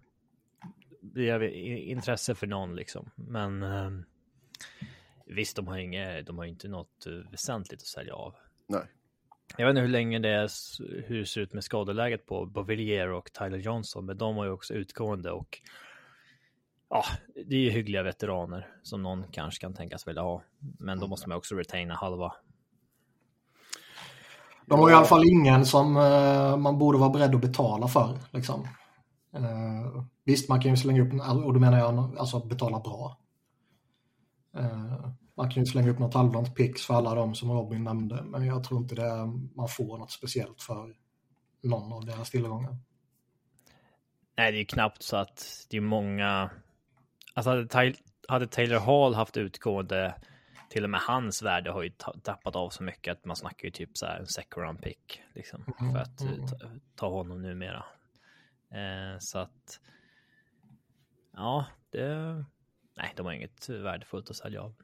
blir 1.01 1.44
intresse 1.77 2.36
för 2.36 2.47
någon 2.47 2.75
liksom. 2.75 3.09
Men 3.15 3.63
uh, 3.63 4.01
visst, 5.25 5.56
de 5.56 5.68
har, 5.68 5.77
inget, 5.77 6.27
de 6.27 6.38
har 6.38 6.45
inte 6.45 6.68
något 6.68 7.07
väsentligt 7.31 7.81
att 7.81 7.88
sälja 7.88 8.13
av. 8.13 8.36
Nej. 8.68 8.88
Jag 9.57 9.65
vet 9.65 9.71
inte 9.71 9.81
hur 9.81 9.88
länge 9.88 10.19
det 10.19 10.29
är, 10.29 10.50
hur 11.07 11.19
det 11.19 11.25
ser 11.25 11.41
ut 11.41 11.53
med 11.53 11.63
skadeläget 11.63 12.25
på 12.25 12.45
Bovillier 12.45 13.09
och 13.09 13.33
Tyler 13.33 13.57
Johnson, 13.57 14.05
men 14.05 14.17
de 14.17 14.35
var 14.35 14.45
ju 14.45 14.51
också 14.51 14.73
utgående 14.73 15.31
och 15.31 15.59
ja, 16.89 17.03
det 17.47 17.55
är 17.55 17.59
ju 17.59 17.69
hyggliga 17.69 18.03
veteraner 18.03 18.67
som 18.83 19.03
någon 19.03 19.23
kanske 19.31 19.61
kan 19.61 19.73
tänkas 19.73 20.07
vilja 20.07 20.21
ha. 20.21 20.44
Men 20.79 21.00
då 21.00 21.07
måste 21.07 21.29
man 21.29 21.38
också 21.38 21.55
retaina 21.55 21.94
halva. 21.94 22.33
De 24.65 24.79
har 24.79 24.89
i 24.89 24.94
alla 24.94 25.05
fall 25.05 25.25
ingen 25.25 25.65
som 25.65 25.97
eh, 25.97 26.57
man 26.57 26.77
borde 26.77 26.97
vara 26.97 27.09
beredd 27.09 27.35
att 27.35 27.41
betala 27.41 27.88
för. 27.88 28.17
Liksom. 28.31 28.67
Eh, 29.33 30.03
visst, 30.23 30.50
man 30.50 30.61
kan 30.61 30.71
ju 30.71 30.77
slänga 30.77 31.01
upp, 31.01 31.13
och 31.45 31.53
då 31.53 31.59
menar 31.59 31.77
jag 31.77 32.17
alltså 32.17 32.39
betala 32.39 32.79
bra. 32.79 33.17
Eh, 34.57 35.09
man 35.35 35.51
kan 35.51 35.63
ju 35.63 35.65
slänga 35.65 35.89
upp 35.89 36.00
något 36.00 36.13
halvdant 36.13 36.56
pix 36.56 36.81
för 36.81 36.94
alla 36.94 37.15
de 37.15 37.35
som 37.35 37.51
Robin 37.51 37.83
nämnde, 37.83 38.24
men 38.24 38.45
jag 38.45 38.63
tror 38.63 38.81
inte 38.81 38.95
det 38.95 39.25
man 39.56 39.68
får 39.68 39.97
något 39.97 40.12
speciellt 40.12 40.62
för 40.62 40.95
någon 41.63 41.94
av 41.94 42.06
deras 42.06 42.30
tillgångar. 42.30 42.77
Nej, 44.38 44.51
det 44.51 44.59
är 44.59 44.65
knappt 44.65 45.03
så 45.03 45.18
att 45.18 45.68
det 45.69 45.77
är 45.77 45.81
många. 45.81 46.50
Alltså 47.33 47.50
hade, 47.50 47.94
hade 48.27 48.47
Taylor 48.47 48.80
Hall 48.80 49.13
haft 49.13 49.38
utgående, 49.38 50.15
till 50.69 50.83
och 50.83 50.89
med 50.89 51.00
hans 51.01 51.41
värde 51.41 51.71
har 51.71 51.83
ju 51.83 51.89
tappat 52.24 52.56
av 52.56 52.69
så 52.69 52.83
mycket 52.83 53.12
att 53.12 53.25
man 53.25 53.36
snackar 53.36 53.65
ju 53.65 53.71
typ 53.71 53.97
så 53.97 54.06
här 54.06 54.19
en 54.19 54.27
second 54.27 54.65
round 54.65 54.81
pick 54.81 55.21
liksom 55.33 55.65
mm, 55.79 55.94
för 55.94 56.00
att 56.00 56.21
mm. 56.21 56.47
ta, 56.47 56.57
ta, 56.95 57.09
honom 57.09 57.41
numera. 57.41 57.86
Eh, 58.71 59.18
så 59.19 59.39
att. 59.39 59.79
Ja, 61.33 61.65
det. 61.89 62.45
Nej, 62.97 63.13
de 63.15 63.25
har 63.25 63.33
inget 63.33 63.69
värdefullt 63.69 64.29
att 64.29 64.36
sälja 64.36 64.62
av. 64.62 64.75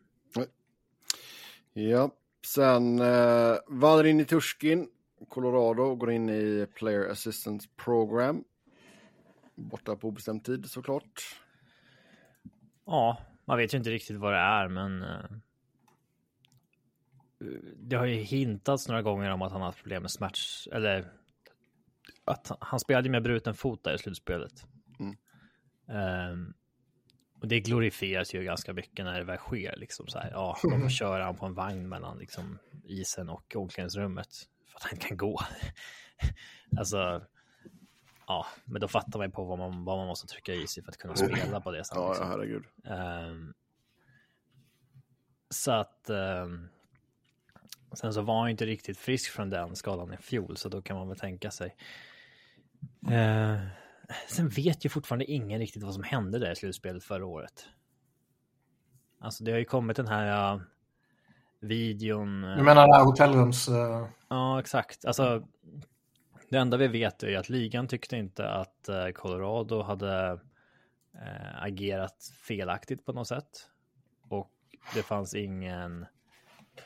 Ja, 1.73 2.09
sen 2.45 2.99
eh, 2.99 4.21
i 4.21 4.25
Turskin, 4.25 4.87
Colorado, 5.29 5.95
går 5.95 6.11
in 6.11 6.29
i 6.29 6.67
Player 6.75 7.09
Assistance 7.09 7.69
Program. 7.75 8.43
Borta 9.55 9.95
på 9.95 10.07
obestämd 10.07 10.43
tid 10.43 10.65
såklart. 10.65 11.21
Ja, 12.85 13.17
man 13.45 13.57
vet 13.57 13.73
ju 13.73 13.77
inte 13.77 13.89
riktigt 13.89 14.17
vad 14.17 14.33
det 14.33 14.39
är, 14.39 14.67
men 14.67 15.03
eh, 15.03 15.25
det 17.75 17.95
har 17.95 18.05
ju 18.05 18.15
hintats 18.15 18.87
några 18.87 19.01
gånger 19.01 19.31
om 19.31 19.41
att 19.41 19.51
han 19.51 19.61
har 19.61 19.67
haft 19.67 19.81
problem 19.81 20.01
med 20.01 20.11
smärts, 20.11 20.67
eller 20.71 21.11
att 22.25 22.51
han 22.59 22.79
spelade 22.79 23.09
med 23.09 23.23
bruten 23.23 23.53
fot 23.53 23.83
där 23.83 23.93
i 23.93 23.97
slutspelet. 23.97 24.65
Mm. 24.99 25.17
Um, 26.31 26.53
och 27.41 27.47
det 27.47 27.59
glorifieras 27.59 28.33
ju 28.33 28.43
ganska 28.43 28.73
mycket 28.73 29.05
när 29.05 29.19
det 29.19 29.23
väl 29.23 29.37
sker. 29.37 29.75
Liksom 29.77 30.07
så 30.07 30.19
här, 30.19 30.31
ja, 30.31 30.57
får 30.61 30.89
köra 30.99 31.23
han 31.23 31.35
på 31.35 31.45
en 31.45 31.53
vagn 31.53 31.89
mellan 31.89 32.17
liksom, 32.17 32.59
isen 32.83 33.29
och 33.29 33.55
omklädningsrummet 33.55 34.29
för 34.67 34.77
att 34.77 34.83
han 34.83 34.99
kan 34.99 35.17
gå. 35.17 35.39
alltså, 36.77 37.25
ja, 38.27 38.45
men 38.65 38.81
då 38.81 38.87
fattar 38.87 39.19
man 39.19 39.27
ju 39.27 39.31
på 39.31 39.43
vad 39.43 39.57
man, 39.57 39.85
vad 39.85 39.97
man 39.97 40.07
måste 40.07 40.27
trycka 40.27 40.53
i 40.53 40.67
sig 40.67 40.83
för 40.83 40.91
att 40.91 40.97
kunna 40.97 41.15
spela 41.15 41.61
på 41.61 41.71
det 41.71 41.83
sättet. 41.83 42.01
Ja, 42.01 42.15
ja, 42.19 42.25
herregud. 42.25 42.63
Um, 42.83 43.53
så 45.49 45.71
att 45.71 46.09
um, 46.09 46.69
sen 47.93 48.13
så 48.13 48.21
var 48.21 48.39
han 48.39 48.49
inte 48.49 48.65
riktigt 48.65 48.97
frisk 48.97 49.31
från 49.31 49.49
den 49.49 49.75
skadan 49.75 50.13
i 50.13 50.17
fjol, 50.17 50.57
så 50.57 50.69
då 50.69 50.81
kan 50.81 50.97
man 50.97 51.07
väl 51.07 51.19
tänka 51.19 51.51
sig. 51.51 51.75
Uh, 53.07 53.67
Sen 54.27 54.49
vet 54.49 54.85
ju 54.85 54.89
fortfarande 54.89 55.25
ingen 55.25 55.59
riktigt 55.59 55.83
vad 55.83 55.93
som 55.93 56.03
hände 56.03 56.39
där 56.39 56.51
i 56.51 56.55
slutspelet 56.55 57.03
förra 57.03 57.25
året. 57.25 57.65
Alltså 59.19 59.43
det 59.43 59.51
har 59.51 59.59
ju 59.59 59.65
kommit 59.65 59.97
den 59.97 60.07
här 60.07 60.55
uh, 60.55 60.61
videon. 61.59 62.41
Du 62.41 62.63
menar 62.63 62.87
det 62.87 62.95
här 62.95 63.05
hotellrums... 63.05 63.69
Uh... 63.69 64.07
Ja, 64.27 64.59
exakt. 64.59 65.05
Alltså, 65.05 65.47
det 66.49 66.57
enda 66.57 66.77
vi 66.77 66.87
vet 66.87 67.23
är 67.23 67.37
att 67.37 67.49
ligan 67.49 67.87
tyckte 67.87 68.17
inte 68.17 68.49
att 68.49 68.89
uh, 68.89 69.11
Colorado 69.11 69.81
hade 69.81 70.39
agerat 71.55 72.31
felaktigt 72.41 73.05
på 73.05 73.13
något 73.13 73.27
sätt. 73.27 73.49
Och 74.29 74.51
det 74.93 75.03
fanns 75.03 75.33
ingen 75.35 76.05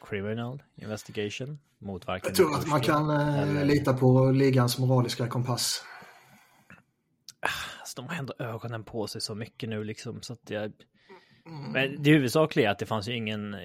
criminal 0.10 0.64
investigation 0.76 1.60
mot 1.80 2.08
varken... 2.08 2.28
Jag 2.28 2.36
tror 2.36 2.56
att 2.56 2.68
man 2.68 2.82
kan 2.82 3.10
eller... 3.10 3.66
lita 3.66 3.94
på 3.94 4.32
ligans 4.32 4.80
moraliska 4.80 5.28
kompass. 5.28 5.86
Alltså, 7.80 8.02
de 8.02 8.08
har 8.08 8.16
ändå 8.16 8.34
ögonen 8.40 8.84
på 8.84 9.08
sig 9.08 9.22
så 9.22 9.36
mycket 9.36 9.70
nu 9.70 9.84
liksom 9.84 10.22
så 10.22 10.34
att 10.34 10.50
jag... 10.50 10.74
Men 11.46 12.04
det 12.04 12.12
huvudsakliga 12.12 12.68
är 12.68 12.72
att 12.72 12.80
det 12.80 12.86
fanns 12.86 13.08
ju 13.08 13.16
ingen... 13.16 13.56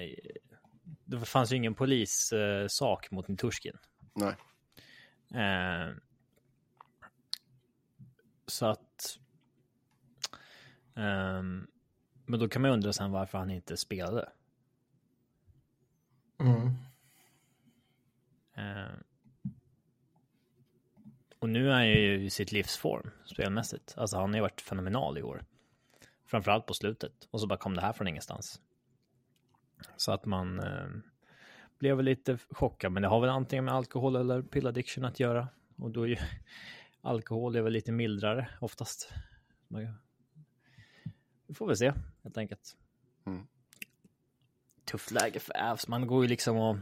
Det 1.05 1.19
fanns 1.25 1.51
ju 1.51 1.55
ingen 1.55 1.75
polissak 1.75 3.07
eh, 3.11 3.15
mot 3.15 3.27
Niturskin. 3.27 3.77
Nej. 4.13 4.35
Eh, 5.43 5.93
Så 8.49 8.65
att... 8.65 9.19
Um, 10.93 11.67
men 12.25 12.39
då 12.39 12.49
kan 12.49 12.61
man 12.61 12.71
undra 12.71 12.93
sen 12.93 13.11
varför 13.11 13.37
han 13.37 13.49
inte 13.49 13.77
spelade. 13.77 14.29
Mm. 16.39 16.67
Uh, 18.57 18.95
och 21.39 21.49
nu 21.49 21.69
är 21.69 21.73
han 21.73 21.87
ju 21.87 22.23
i 22.23 22.29
sitt 22.29 22.51
livsform 22.51 23.11
spelmässigt. 23.25 23.93
Alltså 23.97 24.17
han 24.17 24.29
har 24.29 24.35
ju 24.35 24.41
varit 24.41 24.61
fenomenal 24.61 25.17
i 25.17 25.23
år. 25.23 25.45
Framförallt 26.25 26.65
på 26.65 26.73
slutet. 26.73 27.27
Och 27.31 27.41
så 27.41 27.47
bara 27.47 27.59
kom 27.59 27.75
det 27.75 27.81
här 27.81 27.93
från 27.93 28.07
ingenstans. 28.07 28.61
Så 29.97 30.11
att 30.11 30.25
man 30.25 30.59
eh, 30.59 30.87
blev 31.79 31.95
väl 31.95 32.05
lite 32.05 32.37
chockad. 32.49 32.91
Men 32.91 33.01
det 33.01 33.09
har 33.09 33.21
väl 33.21 33.29
antingen 33.29 33.65
med 33.65 33.73
alkohol 33.73 34.15
eller 34.15 34.41
pilladdiction 34.41 35.05
att 35.05 35.19
göra. 35.19 35.47
Och 35.77 35.91
då 35.91 36.03
är 36.03 36.07
ju 36.07 36.17
alkohol 37.01 37.55
är 37.55 37.61
väl 37.61 37.73
lite 37.73 37.91
mildare 37.91 38.49
oftast. 38.61 39.13
Vi 41.47 41.53
får 41.53 41.67
väl 41.67 41.77
se 41.77 41.93
helt 42.23 42.37
enkelt. 42.37 42.77
Mm. 43.25 43.47
Tufft 44.85 45.11
läge 45.11 45.39
för 45.39 45.71
Avs. 45.71 45.87
Man 45.87 46.07
går 46.07 46.23
ju 46.23 46.29
liksom 46.29 46.57
och 46.57 46.77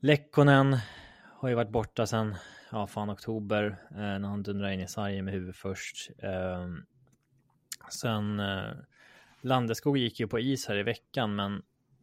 Lekkonen 0.00 0.78
har 1.22 1.48
ju 1.48 1.54
varit 1.54 1.70
borta 1.70 2.06
sedan, 2.06 2.34
ja 2.76 2.86
fan 2.86 3.10
oktober, 3.10 3.64
eh, 3.90 3.96
när 3.96 4.28
han 4.28 4.42
dundrar 4.42 4.68
in 4.68 4.80
i 4.80 4.88
sargen 4.88 5.24
med 5.24 5.34
huvudet 5.34 5.56
först. 5.56 6.10
Eh, 6.18 6.68
sen 7.90 8.40
eh, 8.40 8.72
Landeskog 9.40 9.98
gick 9.98 10.20
ju 10.20 10.28
på 10.28 10.40
is 10.40 10.66
här 10.66 10.76
i 10.76 10.82
veckan, 10.82 11.36
men 11.36 11.62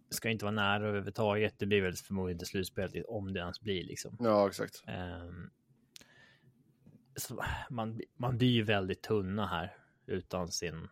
ska 0.09 0.29
inte 0.29 0.45
vara 0.45 0.55
nära 0.55 0.87
överhuvudtaget. 0.87 1.59
Det 1.59 1.65
blir 1.65 1.81
väl 1.81 1.93
förmodligen 1.93 2.35
inte 2.35 2.45
slutspelet 2.45 3.05
om 3.07 3.33
det 3.33 3.39
ens 3.39 3.61
blir 3.61 3.83
liksom. 3.83 4.17
Ja, 4.19 4.47
exakt. 4.47 4.83
Eh, 4.87 5.29
man, 7.69 8.01
man 8.17 8.37
blir 8.37 8.51
ju 8.51 8.63
väldigt 8.63 9.01
tunna 9.01 9.47
här 9.47 9.77
utan 10.05 10.47
sin 10.47 10.87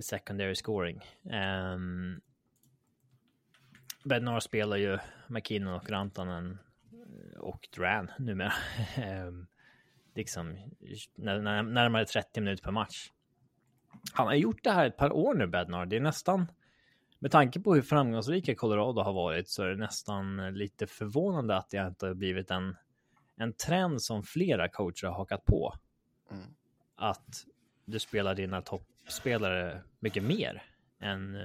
secondary 0.00 0.54
scoring. 0.54 1.00
Um, 1.22 2.20
Bednar 4.04 4.40
spelar 4.40 4.76
ju 4.76 4.98
McKinnon 5.28 5.74
och 5.74 5.90
Rantanen 5.90 6.58
och 7.38 7.68
Dran 7.76 8.10
numera. 8.18 8.52
um, 9.26 9.46
liksom 10.14 10.56
närmare 11.16 12.04
30 12.04 12.40
minuter 12.40 12.64
per 12.64 12.72
match. 12.72 13.10
Han 14.12 14.26
har 14.26 14.34
gjort 14.34 14.64
det 14.64 14.70
här 14.70 14.86
ett 14.86 14.96
par 14.96 15.12
år 15.12 15.34
nu, 15.34 15.46
Bednar. 15.46 15.86
Det 15.86 15.96
är 15.96 16.00
nästan, 16.00 16.46
med 17.18 17.30
tanke 17.30 17.60
på 17.60 17.74
hur 17.74 17.82
framgångsrika 17.82 18.54
Colorado 18.54 19.02
har 19.02 19.12
varit, 19.12 19.48
så 19.48 19.62
är 19.62 19.68
det 19.68 19.76
nästan 19.76 20.54
lite 20.54 20.86
förvånande 20.86 21.56
att 21.56 21.70
det 21.70 21.86
inte 21.86 22.06
har 22.06 22.14
blivit 22.14 22.50
en, 22.50 22.76
en 23.36 23.52
trend 23.52 24.02
som 24.02 24.22
flera 24.22 24.68
coacher 24.68 25.06
har 25.06 25.14
hakat 25.14 25.44
på. 25.44 25.74
Mm. 26.30 26.44
Att 26.96 27.44
du 27.84 27.98
spelar 27.98 28.34
dina 28.34 28.62
toppspelare 28.62 29.82
mycket 30.00 30.24
mer 30.24 30.62
än, 31.00 31.36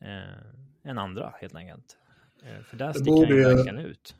äh, 0.00 0.44
än 0.84 0.98
andra 0.98 1.34
helt 1.40 1.54
enkelt. 1.54 1.98
Äh, 2.42 2.62
för 2.62 2.76
där 2.76 2.92
sticker 2.92 3.26
han 3.26 3.36
ju 3.36 3.44
verkligen 3.44 3.78
ut. 3.78 4.14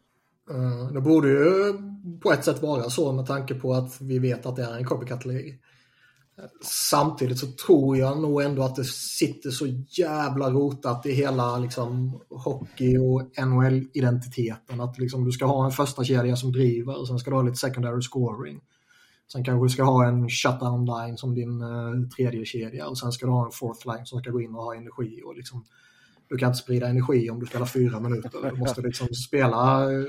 Uh, 0.51 0.93
det 0.93 1.01
borde 1.01 1.29
ju 1.29 1.75
på 2.23 2.33
ett 2.33 2.45
sätt 2.45 2.63
vara 2.63 2.91
så 2.91 3.13
med 3.13 3.27
tanke 3.27 3.55
på 3.55 3.75
att 3.75 4.01
vi 4.01 4.19
vet 4.19 4.47
att 4.47 4.57
det 4.57 4.63
är 4.63 4.77
en 4.77 4.85
copycat-league. 4.85 5.59
Samtidigt 6.63 7.39
så 7.39 7.47
tror 7.47 7.97
jag 7.97 8.21
nog 8.21 8.43
ändå 8.43 8.63
att 8.63 8.77
det 8.77 8.85
sitter 8.85 9.51
så 9.51 9.67
jävla 9.89 10.51
rotat 10.51 11.07
i 11.07 11.13
hela 11.13 11.59
liksom, 11.59 12.21
hockey 12.31 12.99
och 12.99 13.47
NHL-identiteten. 13.47 14.81
Att 14.81 14.99
liksom, 14.99 15.25
du 15.25 15.33
ska 15.33 15.47
ha 15.47 15.65
en 15.65 15.71
första 15.71 16.05
kedja 16.05 16.37
som 16.37 16.53
driver 16.53 16.99
och 17.01 17.09
sen 17.09 17.19
ska 17.19 17.31
du 17.31 17.37
ha 17.37 17.43
lite 17.43 17.57
secondary 17.57 18.03
scoring. 18.03 18.61
Sen 19.33 19.45
kanske 19.45 19.65
du 19.65 19.69
ska 19.69 19.83
ha 19.83 20.07
en 20.07 20.29
shutdown 20.29 20.87
line 20.87 21.17
som 21.17 21.35
din 21.35 21.63
uh, 21.63 22.09
tredje 22.09 22.45
kedja 22.45 22.89
och 22.89 22.99
sen 22.99 23.13
ska 23.13 23.27
du 23.27 23.33
ha 23.33 23.47
en 23.47 23.53
fourth 23.53 23.87
line 23.87 24.07
som 24.07 24.21
ska 24.21 24.31
gå 24.31 24.41
in 24.41 24.55
och 24.55 24.63
ha 24.63 24.75
energi. 24.75 25.23
Och 25.25 25.37
liksom, 25.37 25.65
du 26.31 26.37
kan 26.37 26.49
inte 26.49 26.59
sprida 26.59 26.89
energi 26.89 27.31
om 27.31 27.41
du 27.41 27.47
spelar 27.47 27.67
fyra 27.67 28.01
minuter. 28.01 28.51
Du 28.51 28.57
måste 28.57 28.81
liksom 28.81 29.09
spela 29.09 29.93
eh, 29.93 30.05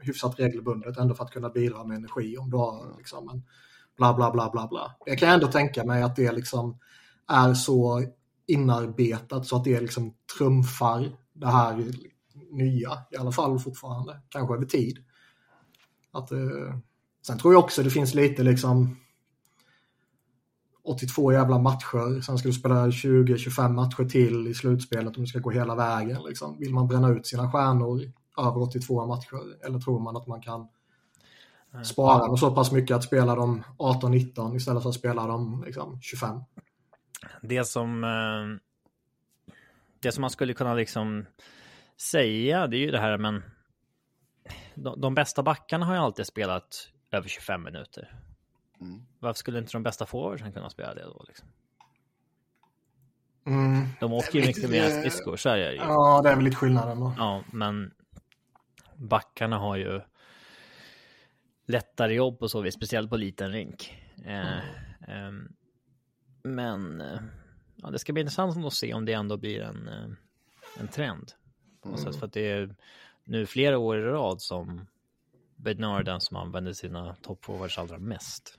hyfsat 0.00 0.40
regelbundet 0.40 0.98
ändå 0.98 1.14
för 1.14 1.24
att 1.24 1.30
kunna 1.30 1.48
bidra 1.48 1.84
med 1.84 1.96
energi 1.96 2.38
om 2.38 2.50
du 2.50 2.56
har 2.56 2.96
liksom, 2.98 3.28
en 3.28 3.42
bla 3.96 4.14
bla 4.14 4.30
bla 4.30 4.50
bla 4.50 4.66
bla. 4.66 4.96
Jag 5.06 5.18
kan 5.18 5.28
ändå 5.28 5.46
tänka 5.46 5.84
mig 5.84 6.02
att 6.02 6.16
det 6.16 6.32
liksom 6.32 6.78
är 7.28 7.54
så 7.54 8.04
inarbetat 8.46 9.46
så 9.46 9.56
att 9.56 9.64
det 9.64 9.80
liksom 9.80 10.14
trumfar 10.38 11.16
det 11.32 11.46
här 11.46 11.92
nya 12.50 12.90
i 13.10 13.16
alla 13.16 13.32
fall 13.32 13.58
fortfarande. 13.58 14.20
Kanske 14.28 14.54
över 14.54 14.66
tid. 14.66 14.98
Att, 16.12 16.32
eh... 16.32 16.78
Sen 17.26 17.38
tror 17.38 17.54
jag 17.54 17.64
också 17.64 17.82
det 17.82 17.90
finns 17.90 18.14
lite 18.14 18.42
liksom 18.42 18.96
82 20.84 21.32
jävla 21.32 21.58
matcher, 21.58 22.20
sen 22.20 22.38
ska 22.38 22.48
du 22.48 22.54
spela 22.54 22.86
20-25 22.86 23.68
matcher 23.68 24.08
till 24.08 24.48
i 24.48 24.54
slutspelet 24.54 25.16
om 25.16 25.22
du 25.22 25.26
ska 25.26 25.38
gå 25.38 25.50
hela 25.50 25.74
vägen. 25.74 26.22
Liksom. 26.28 26.58
Vill 26.58 26.74
man 26.74 26.88
bränna 26.88 27.08
ut 27.08 27.26
sina 27.26 27.52
stjärnor 27.52 28.00
över 28.38 28.62
82 28.62 29.06
matcher 29.06 29.66
eller 29.66 29.78
tror 29.78 30.00
man 30.00 30.16
att 30.16 30.26
man 30.26 30.40
kan 30.40 30.68
spara 31.84 32.26
dem 32.26 32.36
så 32.36 32.54
pass 32.54 32.72
mycket 32.72 32.96
att 32.96 33.04
spela 33.04 33.34
dem 33.34 33.64
18-19 33.78 34.56
istället 34.56 34.82
för 34.82 34.90
att 34.90 34.94
spela 34.94 35.26
dem 35.26 35.62
liksom, 35.66 36.00
25? 36.00 36.40
Det 37.42 37.64
som, 37.64 38.04
eh, 38.04 38.60
det 40.00 40.12
som 40.12 40.20
man 40.20 40.30
skulle 40.30 40.54
kunna 40.54 40.74
liksom 40.74 41.26
säga, 42.00 42.66
det 42.66 42.76
är 42.76 42.80
ju 42.80 42.90
det 42.90 43.00
här, 43.00 43.18
men 43.18 43.42
de, 44.74 45.00
de 45.00 45.14
bästa 45.14 45.42
backarna 45.42 45.86
har 45.86 45.94
ju 45.94 46.00
alltid 46.00 46.26
spelat 46.26 46.88
över 47.10 47.28
25 47.28 47.62
minuter. 47.62 48.27
Mm. 48.80 49.02
Varför 49.18 49.38
skulle 49.38 49.58
inte 49.58 49.72
de 49.72 49.82
bästa 49.82 50.06
forwardsen 50.06 50.52
kunna 50.52 50.70
spela 50.70 50.94
det 50.94 51.04
då? 51.04 51.24
Liksom? 51.28 51.48
Mm. 53.46 53.86
De 54.00 54.12
åker 54.12 54.38
ju 54.38 54.46
mycket 54.46 54.70
mer 54.70 54.90
skridskor, 54.90 55.36
så 55.36 55.48
är 55.48 55.56
det 55.56 55.72
ju. 55.72 55.78
Ja, 55.78 56.20
det 56.22 56.30
är 56.30 56.36
väl 56.36 56.44
lite 56.44 56.56
skillnad 56.56 56.90
ändå. 56.90 57.14
Ja, 57.16 57.42
men 57.52 57.94
backarna 58.96 59.58
har 59.58 59.76
ju 59.76 60.00
lättare 61.66 62.14
jobb 62.14 62.38
på 62.38 62.48
så 62.48 62.60
vis, 62.60 62.74
speciellt 62.74 63.10
på 63.10 63.16
liten 63.16 63.52
rink. 63.52 63.98
Eh, 64.24 64.58
mm. 65.08 65.46
eh, 65.46 65.50
men 66.42 67.02
ja, 67.76 67.90
det 67.90 67.98
ska 67.98 68.12
bli 68.12 68.20
intressant 68.20 68.66
att 68.66 68.72
se 68.72 68.94
om 68.94 69.04
det 69.04 69.12
ändå 69.12 69.36
blir 69.36 69.60
en, 69.60 69.88
eh, 69.88 70.80
en 70.80 70.88
trend. 70.88 71.32
Mm. 71.84 72.12
För 72.12 72.26
att 72.26 72.32
det 72.32 72.50
är 72.50 72.74
nu 73.24 73.46
flera 73.46 73.78
år 73.78 73.98
i 73.98 74.02
rad 74.02 74.42
som 74.42 74.86
Bednar 75.56 76.00
är 76.00 76.04
den 76.04 76.20
som 76.20 76.36
använder 76.36 76.72
sina 76.72 77.14
toppforwards 77.22 77.78
allra 77.78 77.98
mest. 77.98 78.58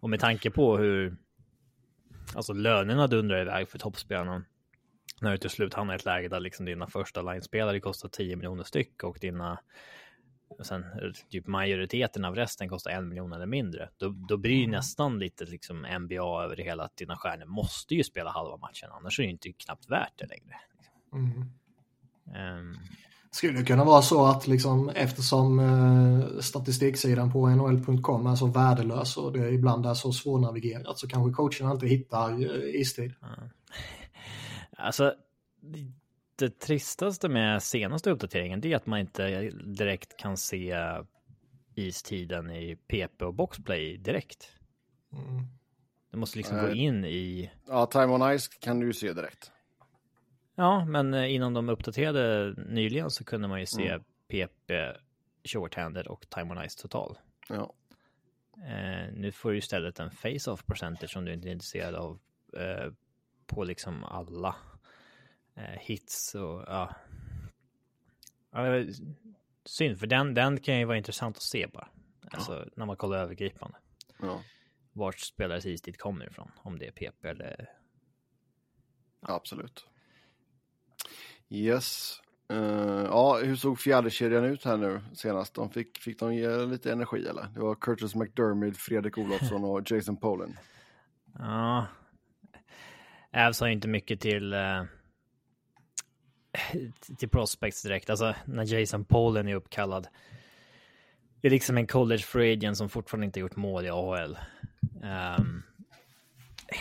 Och 0.00 0.10
med 0.10 0.20
tanke 0.20 0.50
på 0.50 0.76
hur 0.78 1.16
alltså 2.34 2.52
lönerna 2.52 3.06
dundrar 3.06 3.40
iväg 3.40 3.68
för 3.68 3.78
toppspelarna 3.78 4.44
när 5.20 5.30
du 5.30 5.38
till 5.38 5.50
slut 5.50 5.74
hamnar 5.74 5.94
i 5.94 5.96
ett 5.96 6.04
läge 6.04 6.28
där 6.28 6.40
liksom 6.40 6.66
dina 6.66 6.86
första 6.86 7.22
linespelare 7.22 7.80
kostar 7.80 8.08
10 8.08 8.36
miljoner 8.36 8.64
styck 8.64 9.04
och 9.04 9.18
dina 9.20 9.60
och 10.48 10.66
sen 10.66 10.84
typ 11.30 11.46
majoriteten 11.46 12.24
av 12.24 12.34
resten 12.34 12.68
kostar 12.68 12.90
en 12.90 13.08
miljon 13.08 13.32
eller 13.32 13.46
mindre. 13.46 13.88
Då, 13.96 14.08
då 14.08 14.36
blir 14.36 14.56
det 14.56 14.64
mm. 14.64 14.70
nästan 14.70 15.18
lite 15.18 15.44
liksom 15.44 15.86
NBA 16.00 16.44
över 16.44 16.56
det 16.56 16.62
hela 16.62 16.84
att 16.84 16.96
dina 16.96 17.16
stjärnor 17.16 17.46
måste 17.46 17.94
ju 17.94 18.04
spela 18.04 18.30
halva 18.30 18.56
matchen, 18.56 18.88
annars 18.92 19.18
är 19.18 19.22
det 19.22 19.30
inte 19.30 19.52
knappt 19.52 19.90
värt 19.90 20.12
det 20.16 20.26
längre. 20.26 20.56
Mm. 21.12 21.40
Um, 22.58 22.76
skulle 23.30 23.58
det 23.58 23.64
kunna 23.64 23.84
vara 23.84 24.02
så 24.02 24.26
att 24.26 24.46
liksom, 24.46 24.88
eftersom 24.88 25.58
eh, 25.58 26.40
statistiksidan 26.40 27.32
på 27.32 27.48
nhl.com 27.48 28.26
är 28.26 28.34
så 28.34 28.46
värdelös 28.46 29.16
och 29.16 29.32
det 29.32 29.50
ibland 29.50 29.86
är 29.86 29.94
så 29.94 30.12
svårnavigerat 30.12 30.98
så 30.98 31.08
kanske 31.08 31.32
coacherna 31.32 31.72
inte 31.72 31.86
hittar 31.86 32.30
eh, 32.30 32.80
istid. 32.80 33.14
Mm. 33.22 33.50
Alltså, 34.80 35.14
det 36.36 36.58
tristaste 36.58 37.28
med 37.28 37.62
senaste 37.62 38.10
uppdateringen 38.10 38.66
är 38.66 38.76
att 38.76 38.86
man 38.86 38.98
inte 38.98 39.50
direkt 39.50 40.16
kan 40.16 40.36
se 40.36 40.76
istiden 41.74 42.50
i 42.50 42.76
PP 42.76 43.22
och 43.22 43.34
boxplay 43.34 43.96
direkt. 43.96 44.52
Mm. 45.12 45.46
Du 46.10 46.18
måste 46.18 46.38
liksom 46.38 46.56
äh, 46.56 46.62
gå 46.62 46.70
in 46.70 47.04
i... 47.04 47.50
Ja, 47.66 47.86
time 47.86 48.06
on 48.06 48.38
ice 48.38 48.48
kan 48.48 48.80
du 48.80 48.86
ju 48.86 48.92
se 48.92 49.12
direkt. 49.12 49.52
Ja, 50.60 50.84
men 50.84 51.14
eh, 51.14 51.34
innan 51.34 51.54
de 51.54 51.68
uppdaterade 51.68 52.54
nyligen 52.56 53.10
så 53.10 53.24
kunde 53.24 53.48
man 53.48 53.60
ju 53.60 53.66
se 53.66 53.88
mm. 53.88 54.04
PP 54.28 54.72
shorthanded 55.44 56.06
och 56.06 56.30
time 56.30 56.50
on 56.50 56.68
ice 56.68 56.76
total. 56.76 57.18
Ja. 57.48 57.74
Eh, 58.56 59.12
nu 59.12 59.32
får 59.32 59.50
du 59.50 59.58
istället 59.58 59.98
en 59.98 60.10
face-off 60.10 60.66
percentage 60.66 61.16
om 61.16 61.24
du 61.24 61.32
inte 61.32 61.48
är 61.48 61.52
intresserad 61.52 61.94
av 61.94 62.18
eh, 62.56 62.92
på 63.46 63.64
liksom 63.64 64.04
alla 64.04 64.56
eh, 65.54 65.78
hits 65.80 66.34
och 66.34 66.64
ja. 66.66 66.94
ja. 68.50 68.84
Synd, 69.64 69.98
för 69.98 70.06
den, 70.06 70.34
den 70.34 70.60
kan 70.60 70.78
ju 70.78 70.84
vara 70.84 70.96
intressant 70.96 71.36
att 71.36 71.42
se 71.42 71.66
bara. 71.66 71.88
Alltså 72.30 72.58
ja. 72.58 72.64
när 72.76 72.86
man 72.86 72.96
kollar 72.96 73.18
övergripande. 73.18 73.78
Ja. 74.22 74.42
Vart 74.92 75.18
spelares 75.18 75.66
istid 75.66 75.98
kommer 75.98 76.26
ifrån, 76.26 76.50
om 76.56 76.78
det 76.78 76.86
är 76.86 76.92
PP 76.92 77.24
eller... 77.24 77.70
Ja. 79.20 79.34
Absolut. 79.34 79.88
Yes. 81.50 82.20
Uh, 82.52 83.04
ja, 83.04 83.40
hur 83.44 83.56
såg 83.56 83.78
fjärdekedjan 83.78 84.44
ut 84.44 84.64
här 84.64 84.76
nu 84.76 85.00
senast? 85.14 85.54
De 85.54 85.70
fick, 85.70 85.98
fick 85.98 86.18
de 86.18 86.34
ge 86.34 86.48
lite 86.48 86.92
energi 86.92 87.26
eller? 87.26 87.48
Det 87.54 87.60
var 87.60 87.74
Curtis 87.74 88.14
McDermid, 88.14 88.76
Fredrik 88.76 89.18
Olofsson 89.18 89.64
och 89.64 89.90
Jason 89.90 90.16
Polin. 90.16 90.56
Ja. 91.38 91.86
Avs 93.32 93.60
har 93.60 93.66
ju 93.66 93.72
inte 93.72 93.88
mycket 93.88 94.20
till 94.20 94.54
uh, 94.54 94.84
till 97.18 97.28
prospects 97.28 97.82
direkt. 97.82 98.10
Alltså 98.10 98.34
när 98.44 98.74
Jason 98.74 99.04
Polin 99.04 99.48
är 99.48 99.54
uppkallad. 99.54 100.08
Det 101.40 101.48
är 101.48 101.52
liksom 101.52 101.76
en 101.76 101.86
college 101.86 102.22
free 102.22 102.52
agent 102.52 102.76
som 102.76 102.88
fortfarande 102.88 103.26
inte 103.26 103.40
gjort 103.40 103.56
mål 103.56 103.86
i 103.86 103.90
AHL. 103.90 104.38
Um, 104.80 105.02
ehm, 105.02 105.62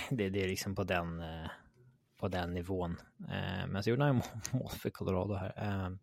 det, 0.09 0.29
det, 0.29 0.43
är 0.43 0.47
liksom 0.47 0.75
på 0.75 0.83
den, 0.83 1.19
uh, 1.19 1.47
på 2.17 2.27
den 2.27 2.53
nivån. 2.53 2.91
Uh, 3.21 3.67
men 3.67 3.83
så 3.83 3.89
gjorde 3.89 4.03
han 4.03 4.15
mål 4.51 4.69
för 4.69 4.89
Colorado 4.89 5.33
här. 5.33 5.87
Uh, 5.87 5.95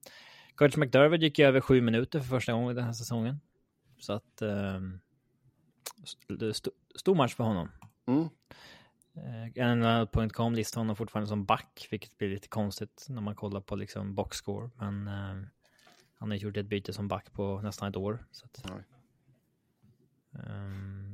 Curtis 0.56 0.76
McDermott 0.76 1.20
gick 1.20 1.38
ju 1.38 1.44
över 1.44 1.60
sju 1.60 1.80
minuter 1.80 2.20
för 2.20 2.26
första 2.26 2.52
gången 2.52 2.76
den 2.76 2.84
här 2.84 2.92
säsongen. 2.92 3.40
Så 3.98 4.12
att 4.12 4.42
um, 4.42 5.00
st 6.50 6.70
stor 6.94 7.14
match 7.14 7.34
för 7.34 7.44
honom. 7.44 7.68
Mm. 8.06 8.28
NHL.com 9.78 10.54
listar 10.54 10.80
honom 10.80 10.96
fortfarande 10.96 11.28
som 11.28 11.44
back, 11.44 11.88
vilket 11.90 12.18
blir 12.18 12.28
lite 12.28 12.48
konstigt 12.48 13.06
när 13.08 13.22
man 13.22 13.34
kollar 13.34 13.60
på 13.60 13.76
liksom 13.76 14.14
boxscore. 14.14 14.70
Men 14.76 15.08
uh, 15.08 15.46
han 16.14 16.30
har 16.30 16.36
gjort 16.36 16.56
ett 16.56 16.66
byte 16.66 16.92
som 16.92 17.08
back 17.08 17.32
på 17.32 17.60
nästan 17.60 17.88
ett 17.88 17.96
år. 17.96 18.26
Så 18.30 18.46
att, 18.46 18.70
um, 20.30 21.13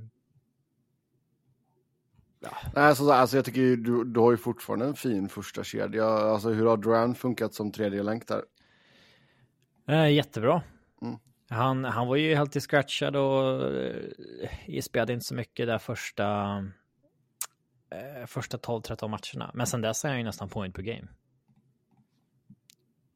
ja. 2.40 2.50
Nej, 2.74 2.84
alltså, 2.84 3.10
alltså 3.10 3.36
jag 3.36 3.44
tycker 3.44 3.60
du, 3.60 4.04
du 4.04 4.20
har 4.20 4.30
ju 4.30 4.36
fortfarande 4.36 4.86
en 4.86 4.94
fin 4.94 5.28
första 5.28 5.64
kedja. 5.64 6.06
Alltså 6.06 6.48
hur 6.48 6.66
har 6.66 6.76
Duran 6.76 7.14
funkat 7.14 7.54
som 7.54 7.72
tredje 7.72 8.02
länk 8.02 8.28
där? 8.28 8.42
Uh, 9.90 10.12
jättebra. 10.12 10.62
Mm. 11.02 11.18
Han, 11.48 11.84
han 11.84 12.08
var 12.08 12.16
ju 12.16 12.34
helt 12.34 12.62
scratchad 12.62 13.16
och 13.16 13.72
uh, 14.68 14.80
spelade 14.82 15.12
inte 15.12 15.26
så 15.26 15.34
mycket 15.34 15.66
där 15.66 15.78
första 15.78 16.56
eh, 17.90 18.26
första 18.26 18.56
12-13 18.56 19.08
matcherna. 19.08 19.50
Men 19.54 19.66
sen 19.66 19.80
dess 19.80 20.04
är 20.04 20.08
han 20.08 20.18
ju 20.18 20.24
nästan 20.24 20.48
point 20.48 20.74
per 20.74 20.82
game. 20.82 21.08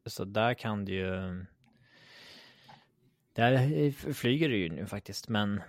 Så 0.07 0.25
där 0.25 0.55
kan 0.55 0.85
det 0.85 0.93
ju... 0.93 1.45
Där 3.33 4.13
flyger 4.13 4.49
det 4.49 4.57
ju 4.57 4.69
nu 4.69 4.87
faktiskt, 4.87 5.29
men 5.29 5.63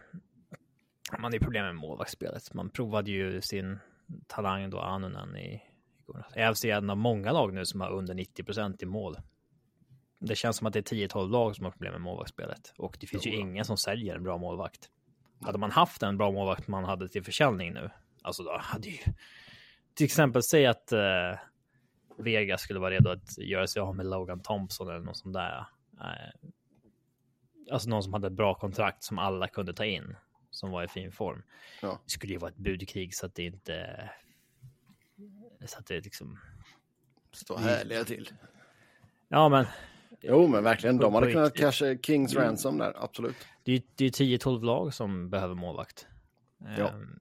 man 1.11 1.23
har 1.23 1.31
ju 1.31 1.39
problem 1.39 1.65
med 1.65 1.75
målvaktsspelet. 1.75 2.53
Man 2.53 2.69
provade 2.69 3.11
ju 3.11 3.41
sin 3.41 3.79
talang 4.27 4.69
då, 4.69 4.79
Anunen, 4.79 5.37
i 5.37 5.61
igår. 6.09 6.25
AFC 6.35 6.65
är 6.65 6.77
en 6.77 6.89
av 6.89 6.97
många 6.97 7.31
lag 7.31 7.53
nu 7.53 7.65
som 7.65 7.81
har 7.81 7.91
under 7.91 8.13
90 8.13 8.43
procent 8.43 8.83
i 8.83 8.85
mål. 8.85 9.17
Det 10.19 10.35
känns 10.35 10.57
som 10.57 10.67
att 10.67 10.73
det 10.73 10.91
är 10.91 11.07
10-12 11.07 11.29
lag 11.29 11.55
som 11.55 11.65
har 11.65 11.71
problem 11.71 11.91
med 11.91 12.01
målvaktsspelet 12.01 12.73
och 12.77 12.97
det 12.99 13.07
finns 13.07 13.27
ju 13.27 13.35
ingen 13.35 13.65
som 13.65 13.77
säljer 13.77 14.15
en 14.15 14.23
bra 14.23 14.37
målvakt. 14.37 14.89
Hade 15.41 15.57
man 15.57 15.71
haft 15.71 16.03
en 16.03 16.17
bra 16.17 16.31
målvakt 16.31 16.67
man 16.67 16.83
hade 16.83 17.09
till 17.09 17.23
försäljning 17.23 17.73
nu, 17.73 17.89
Alltså 18.21 18.43
då 18.43 18.57
hade 18.61 18.87
ju 18.87 18.97
till 19.93 20.05
exempel 20.05 20.43
säg 20.43 20.65
att 20.65 20.91
eh, 20.91 21.39
Vegas 22.17 22.61
skulle 22.61 22.79
vara 22.79 22.91
redo 22.91 23.09
att 23.09 23.37
göra 23.37 23.67
sig 23.67 23.81
av 23.81 23.95
med 23.95 24.05
Logan 24.05 24.39
Thompson 24.39 24.89
eller 24.89 24.99
något 24.99 25.17
sånt 25.17 25.33
där. 25.33 25.65
Eh, 25.99 26.49
alltså 27.71 27.89
någon 27.89 28.03
som 28.03 28.13
hade 28.13 28.27
ett 28.27 28.33
bra 28.33 28.55
kontrakt 28.55 29.03
som 29.03 29.19
alla 29.19 29.47
kunde 29.47 29.73
ta 29.73 29.85
in 29.85 30.15
som 30.55 30.71
var 30.71 30.83
i 30.83 30.87
fin 30.87 31.11
form. 31.11 31.43
Ja. 31.81 32.01
Det 32.05 32.11
skulle 32.11 32.33
ju 32.33 32.39
vara 32.39 32.51
ett 32.51 32.57
budkrig 32.57 33.15
så 33.15 33.25
att 33.25 33.35
det 33.35 33.43
inte 33.43 34.09
så 35.65 35.79
att 35.79 35.85
det 35.85 36.03
liksom 36.03 36.39
står 37.31 37.57
härliga 37.57 38.03
till. 38.03 38.29
Ja, 39.27 39.49
men. 39.49 39.65
Jo, 40.21 40.47
men 40.47 40.63
verkligen. 40.63 40.97
De 40.97 41.13
hade 41.13 41.31
kunnat 41.31 41.55
casha 41.55 41.97
Kings 42.01 42.35
ransom 42.35 42.77
där, 42.77 42.93
absolut. 43.03 43.35
Det 43.63 43.71
är 43.71 43.81
ju 43.97 44.09
10-12 44.09 44.63
lag 44.63 44.93
som 44.93 45.29
behöver 45.29 45.55
målvakt. 45.55 46.07
Ja. 46.77 46.89
Um, 46.93 47.19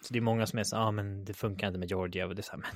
så 0.00 0.12
det 0.12 0.18
är 0.18 0.20
många 0.20 0.46
som 0.46 0.58
är 0.58 0.64
så, 0.64 0.76
ja 0.76 0.80
ah, 0.80 0.90
men 0.90 1.24
det 1.24 1.34
funkar 1.34 1.66
inte 1.66 1.78
med 1.78 1.90
Georgia. 1.90 2.26
Och 2.26 2.34
det 2.34 2.40
är 2.40 2.42
så 2.42 2.52
här, 2.52 2.58
men 2.58 2.70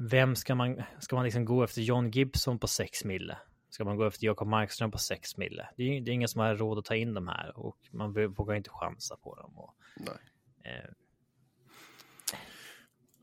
vem 0.00 0.36
ska 0.36 0.54
man, 0.54 0.82
ska 0.98 1.16
man 1.16 1.24
liksom 1.24 1.44
gå 1.44 1.64
efter 1.64 1.82
John 1.82 2.10
Gibson 2.10 2.58
på 2.58 2.66
6 2.66 3.04
mille? 3.04 3.38
Ska 3.72 3.84
man 3.84 3.96
gå 3.96 4.04
efter 4.06 4.26
Jakob 4.26 4.48
Markström 4.48 4.90
på 4.90 4.98
6 4.98 5.36
mille? 5.36 5.68
Det 5.76 5.82
är, 5.82 6.00
det 6.00 6.10
är 6.10 6.14
ingen 6.14 6.28
som 6.28 6.40
har 6.40 6.54
råd 6.54 6.78
att 6.78 6.84
ta 6.84 6.94
in 6.94 7.14
de 7.14 7.28
här 7.28 7.52
och 7.58 7.76
man 7.90 8.12
vågar 8.12 8.54
inte 8.54 8.70
chansa 8.70 9.16
på 9.16 9.34
dem. 9.34 9.52
Och. 9.58 9.74
Eh. 10.64 10.90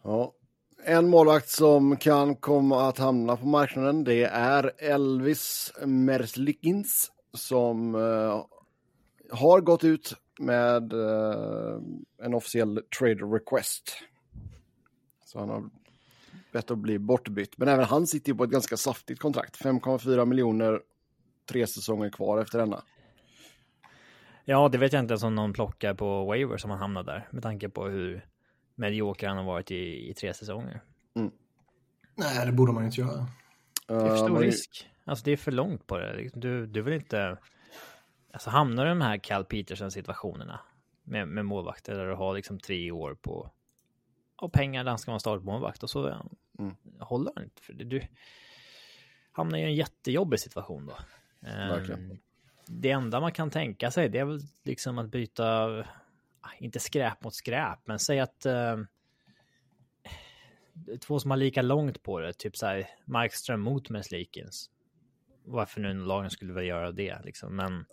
Ja, 0.04 0.34
en 0.84 1.10
målvakt 1.10 1.50
som 1.50 1.98
kan 1.98 2.36
komma 2.36 2.90
att 2.90 2.98
hamna 2.98 3.38
på 3.38 3.46
marknaden 3.46 4.04
det 4.04 4.24
är 4.24 4.72
Elvis 4.78 5.74
Merslikins 5.86 7.12
som 7.34 7.96
uh, 7.96 8.46
har 9.32 9.62
gått 9.62 9.84
ut 9.84 10.14
med 10.40 10.94
uh, 10.94 11.82
en 12.24 12.34
officiell 12.34 12.82
trade 13.00 13.26
request. 13.26 13.92
Så 15.26 15.40
han 15.40 15.50
har 15.50 15.70
bett 16.52 16.72
att 16.72 16.78
bli 16.78 17.00
bortbytt. 17.00 17.58
Men 17.58 17.68
även 17.68 17.86
han 17.86 18.08
sitter 18.08 18.32
ju 18.32 18.38
på 18.38 18.44
ett 18.44 18.50
ganska 18.50 18.78
saftigt 18.78 19.20
kontrakt. 19.20 19.62
5,4 19.64 20.26
miljoner, 20.26 20.82
tre 21.50 21.68
säsonger 21.68 22.10
kvar 22.10 22.42
efter 22.42 22.60
denna. 22.60 22.84
Ja, 24.46 24.70
det 24.70 24.78
vet 24.78 24.94
jag 24.94 25.00
inte 25.00 25.12
ens 25.12 25.24
om 25.24 25.36
någon 25.36 25.54
plockar 25.54 25.94
på 25.94 26.26
waiver 26.26 26.58
som 26.58 26.72
han 26.72 26.80
hamnar 26.80 27.04
där. 27.04 27.28
Med 27.32 27.44
tanke 27.44 27.70
på 27.70 27.88
hur 27.88 28.26
medioker 28.76 29.28
han 29.28 29.38
har 29.38 29.44
varit 29.44 29.72
i, 29.72 30.10
i 30.10 30.14
tre 30.14 30.34
säsonger. 30.34 30.82
Mm. 31.16 31.32
Nej, 32.16 32.46
det 32.46 32.52
borde 32.52 32.72
man 32.72 32.86
inte 32.86 33.02
göra. 33.02 33.28
Det 33.88 33.94
är 33.94 34.10
för 34.10 34.18
stor 34.18 34.30
uh, 34.30 34.40
risk. 34.40 34.90
Alltså 35.06 35.26
det 35.26 35.32
är 35.32 35.38
för 35.38 35.52
långt 35.52 35.88
på 35.88 35.98
det. 35.98 36.30
Du, 36.34 36.66
du 36.66 36.82
vill 36.82 36.94
inte 36.94 37.38
alltså 38.34 38.50
hamnar 38.50 38.86
du 38.86 38.92
i 38.92 38.94
de 38.94 39.02
här 39.02 39.18
Cal 39.18 39.46
Peterson 39.46 39.92
situationerna 39.92 40.60
med, 41.04 41.28
med 41.28 41.46
målvakter 41.46 41.96
där 41.96 42.06
du 42.08 42.14
har 42.14 42.34
liksom 42.34 42.60
tre 42.60 42.92
år 42.92 43.16
på 43.22 43.52
och 44.42 44.54
pengar 44.54 44.86
han 44.86 44.98
ska 44.98 45.12
vara 45.12 45.20
startmålvakt 45.20 45.84
och 45.84 45.90
så 45.90 46.08
mm. 46.60 46.76
håller 47.00 47.32
han 47.36 47.44
inte 47.44 47.62
för 47.62 47.74
det. 47.74 47.84
Du 47.84 48.08
hamnar 49.32 49.58
i 49.58 49.64
en 49.64 49.76
jättejobbig 49.76 50.40
situation 50.40 50.86
då. 50.86 50.98
Um, 51.50 52.18
det 52.68 52.92
enda 52.92 53.20
man 53.20 53.32
kan 53.32 53.50
tänka 53.50 53.92
sig 53.92 54.10
det 54.10 54.20
är 54.20 54.26
väl 54.26 54.42
liksom 54.64 54.98
att 54.98 55.10
byta, 55.10 55.80
ah, 56.42 56.52
inte 56.60 56.80
skräp 56.80 57.24
mot 57.24 57.34
skräp, 57.34 57.80
men 57.86 58.00
säg 58.00 58.20
att 58.20 58.46
uh, 58.46 58.86
två 61.00 61.20
som 61.20 61.32
har 61.32 61.38
lika 61.38 61.62
långt 61.62 62.04
på 62.04 62.20
det, 62.20 62.34
typ 62.34 62.58
så 62.58 62.66
här 62.66 62.90
Markström 63.06 63.62
mot 63.62 63.90
Meslikins. 63.90 64.70
Varför 65.44 65.82
nu 65.82 65.94
lagen 65.94 66.30
skulle 66.30 66.54
vilja 66.54 66.70
göra 66.70 66.92
det 66.92 67.22
liksom, 67.24 67.56
men 67.56 67.86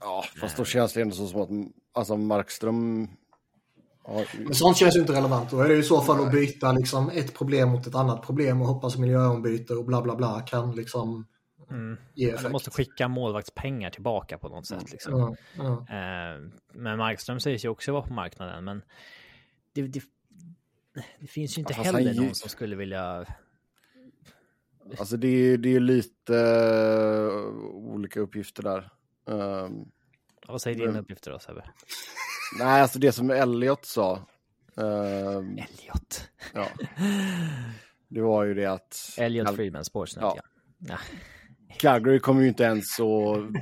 Ja, 0.00 0.24
fast 0.40 0.56
då 0.56 0.64
känns 0.64 0.92
det 0.92 1.02
ändå 1.02 1.14
som 1.14 1.40
att 1.40 1.72
alltså 1.92 2.16
Markström... 2.16 3.08
Ja. 4.08 4.24
Men 4.38 4.54
sånt 4.54 4.76
känns 4.76 4.96
ju 4.96 5.00
inte 5.00 5.12
relevant. 5.12 5.50
Då 5.50 5.60
är 5.60 5.68
det 5.68 5.76
i 5.76 5.82
så 5.82 6.00
fall 6.00 6.26
att 6.26 6.32
byta 6.32 6.72
liksom 6.72 7.10
ett 7.10 7.34
problem 7.34 7.68
mot 7.68 7.86
ett 7.86 7.94
annat 7.94 8.22
problem 8.22 8.60
och 8.60 8.66
hoppas 8.68 8.96
miljöombyte 8.96 9.74
och 9.74 9.84
bla 9.84 10.02
bla 10.02 10.16
bla 10.16 10.40
kan 10.40 10.76
liksom 10.76 11.26
mm. 11.70 11.96
ge 12.14 12.28
effekt. 12.28 12.42
Man 12.42 12.52
måste 12.52 12.70
skicka 12.70 13.08
målvaktspengar 13.08 13.90
tillbaka 13.90 14.38
på 14.38 14.48
något 14.48 14.66
sätt. 14.66 14.92
Liksom. 14.92 15.14
Mm. 15.14 15.36
Mm. 15.66 15.72
Eh, 15.72 16.50
men 16.72 16.98
Markström 16.98 17.40
sägs 17.40 17.64
ju 17.64 17.68
också 17.68 17.92
vara 17.92 18.02
på 18.02 18.12
marknaden. 18.12 18.64
Men 18.64 18.82
det, 19.74 19.82
det, 19.82 20.02
det 21.20 21.26
finns 21.26 21.58
ju 21.58 21.60
inte 21.60 21.74
alltså, 21.74 21.96
heller 21.96 22.14
någon 22.14 22.34
som 22.34 22.50
skulle 22.50 22.76
vilja 22.76 23.26
Alltså 24.98 25.16
det 25.16 25.28
är, 25.28 25.58
det 25.58 25.76
är 25.76 25.80
lite 25.80 26.32
uh, 26.32 27.58
olika 27.74 28.20
uppgifter 28.20 28.62
där. 28.62 28.90
Um, 29.24 29.90
Vad 30.48 30.62
säger 30.62 30.86
dina 30.86 30.98
uppgifter 30.98 31.30
då 31.30 31.38
Sebbe? 31.38 31.64
Nej, 32.58 32.82
alltså 32.82 32.98
det 32.98 33.12
som 33.12 33.30
Elliot 33.30 33.84
sa. 33.84 34.26
Um, 34.74 35.58
Elliot. 35.58 36.30
Ja. 36.54 36.66
Det 38.10 38.20
var 38.20 38.44
ju 38.44 38.54
det 38.54 38.66
att... 38.66 39.14
Elliot 39.18 39.56
Friedman, 39.56 39.84
Sportsnet, 39.84 40.22
ja. 40.22 40.36
ja. 40.78 40.98
Calgary 41.78 42.18
kommer 42.18 42.42
ju 42.42 42.48
inte 42.48 42.64
ens 42.64 43.00
att 43.00 43.52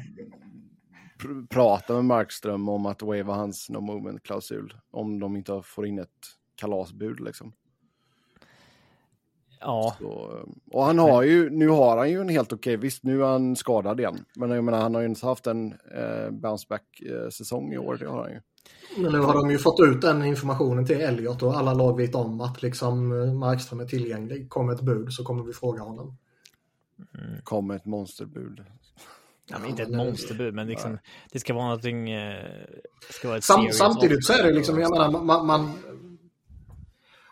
pr 1.19 1.47
prata 1.51 1.95
med 1.95 2.05
Markström 2.05 2.69
om 2.69 2.87
att 2.87 3.03
wava 3.03 3.35
hans 3.35 3.71
no 3.71 3.81
movement-klausul. 3.81 4.75
Om 4.91 5.21
de 5.21 5.37
inte 5.37 5.63
får 5.65 5.87
in 5.87 5.99
ett 5.99 6.09
kalasbud 6.57 7.21
liksom. 7.21 7.53
Ja. 9.61 9.97
Så, 9.99 10.41
och 10.71 10.85
han 10.85 10.99
har 10.99 11.23
ju, 11.23 11.51
nu 11.51 11.69
har 11.69 11.97
han 11.97 12.11
ju 12.11 12.21
en 12.21 12.29
helt 12.29 12.53
okej, 12.53 12.77
visst 12.77 13.03
nu 13.03 13.23
är 13.23 13.27
han 13.27 13.57
skadad 13.57 14.01
igen. 14.01 14.25
Men 14.37 14.51
jag 14.51 14.65
menar, 14.65 14.81
han 14.81 14.95
har 14.95 15.03
ju 15.03 15.09
inte 15.09 15.27
haft 15.27 15.47
en 15.47 15.73
eh, 15.73 16.31
bounceback-säsong 16.31 17.73
i 17.73 17.79
år, 17.79 17.97
det 18.01 18.07
har 18.07 18.23
han 18.23 18.33
ju. 18.33 18.41
Men 18.97 19.13
nu 19.13 19.19
har 19.19 19.35
de 19.35 19.51
ju 19.51 19.59
fått 19.59 19.81
ut 19.81 20.01
den 20.01 20.25
informationen 20.25 20.87
till 20.87 21.01
Elliot 21.01 21.43
och 21.43 21.57
alla 21.57 21.75
lag 21.75 21.97
vet 21.97 22.15
om 22.15 22.41
att 22.41 22.63
liksom 22.63 23.23
eh, 23.23 23.35
Markström 23.35 23.81
är 23.81 23.87
tillgänglig. 23.87 24.49
Kommer 24.49 24.73
ett 24.73 24.81
bud 24.81 25.13
så 25.13 25.25
kommer 25.25 25.45
vi 25.45 25.53
fråga 25.53 25.83
honom. 25.83 26.17
Mm. 27.19 27.41
Kommer 27.43 27.77
ett 27.77 27.85
monsterbud. 27.85 28.65
Ja, 29.51 29.59
men 29.59 29.71
inte 29.71 29.83
ett 29.83 29.91
monsterbud, 29.91 30.55
men 30.55 30.67
liksom, 30.67 30.99
det 31.33 31.39
ska 31.39 31.55
vara 31.55 31.65
någonting... 31.65 32.11
Eh, 32.11 32.45
ska 33.11 33.29
vara 33.29 33.41
Sam, 33.41 33.69
samtidigt 33.73 34.25
så 34.25 34.33
är 34.33 34.43
det 34.43 34.53
liksom, 34.53 34.81
jag 34.81 34.91
menar, 34.91 35.23
man, 35.23 35.47
man 35.47 35.73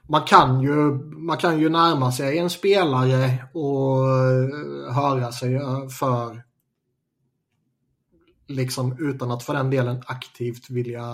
man 0.09 0.23
kan 0.23 0.61
ju, 0.61 0.75
man 1.16 1.37
kan 1.37 1.61
ju 1.61 1.68
närma 1.68 2.12
sig 2.12 2.38
en 2.38 2.51
spelare 2.51 3.44
och 3.53 4.09
eh, 4.09 4.94
höra 4.94 5.33
sig 5.33 5.61
för 5.99 6.44
liksom 8.47 8.97
utan 8.99 9.31
att 9.31 9.43
för 9.43 9.55
den 9.55 9.71
delen 9.71 10.03
aktivt 10.07 10.71
vilja 10.71 11.07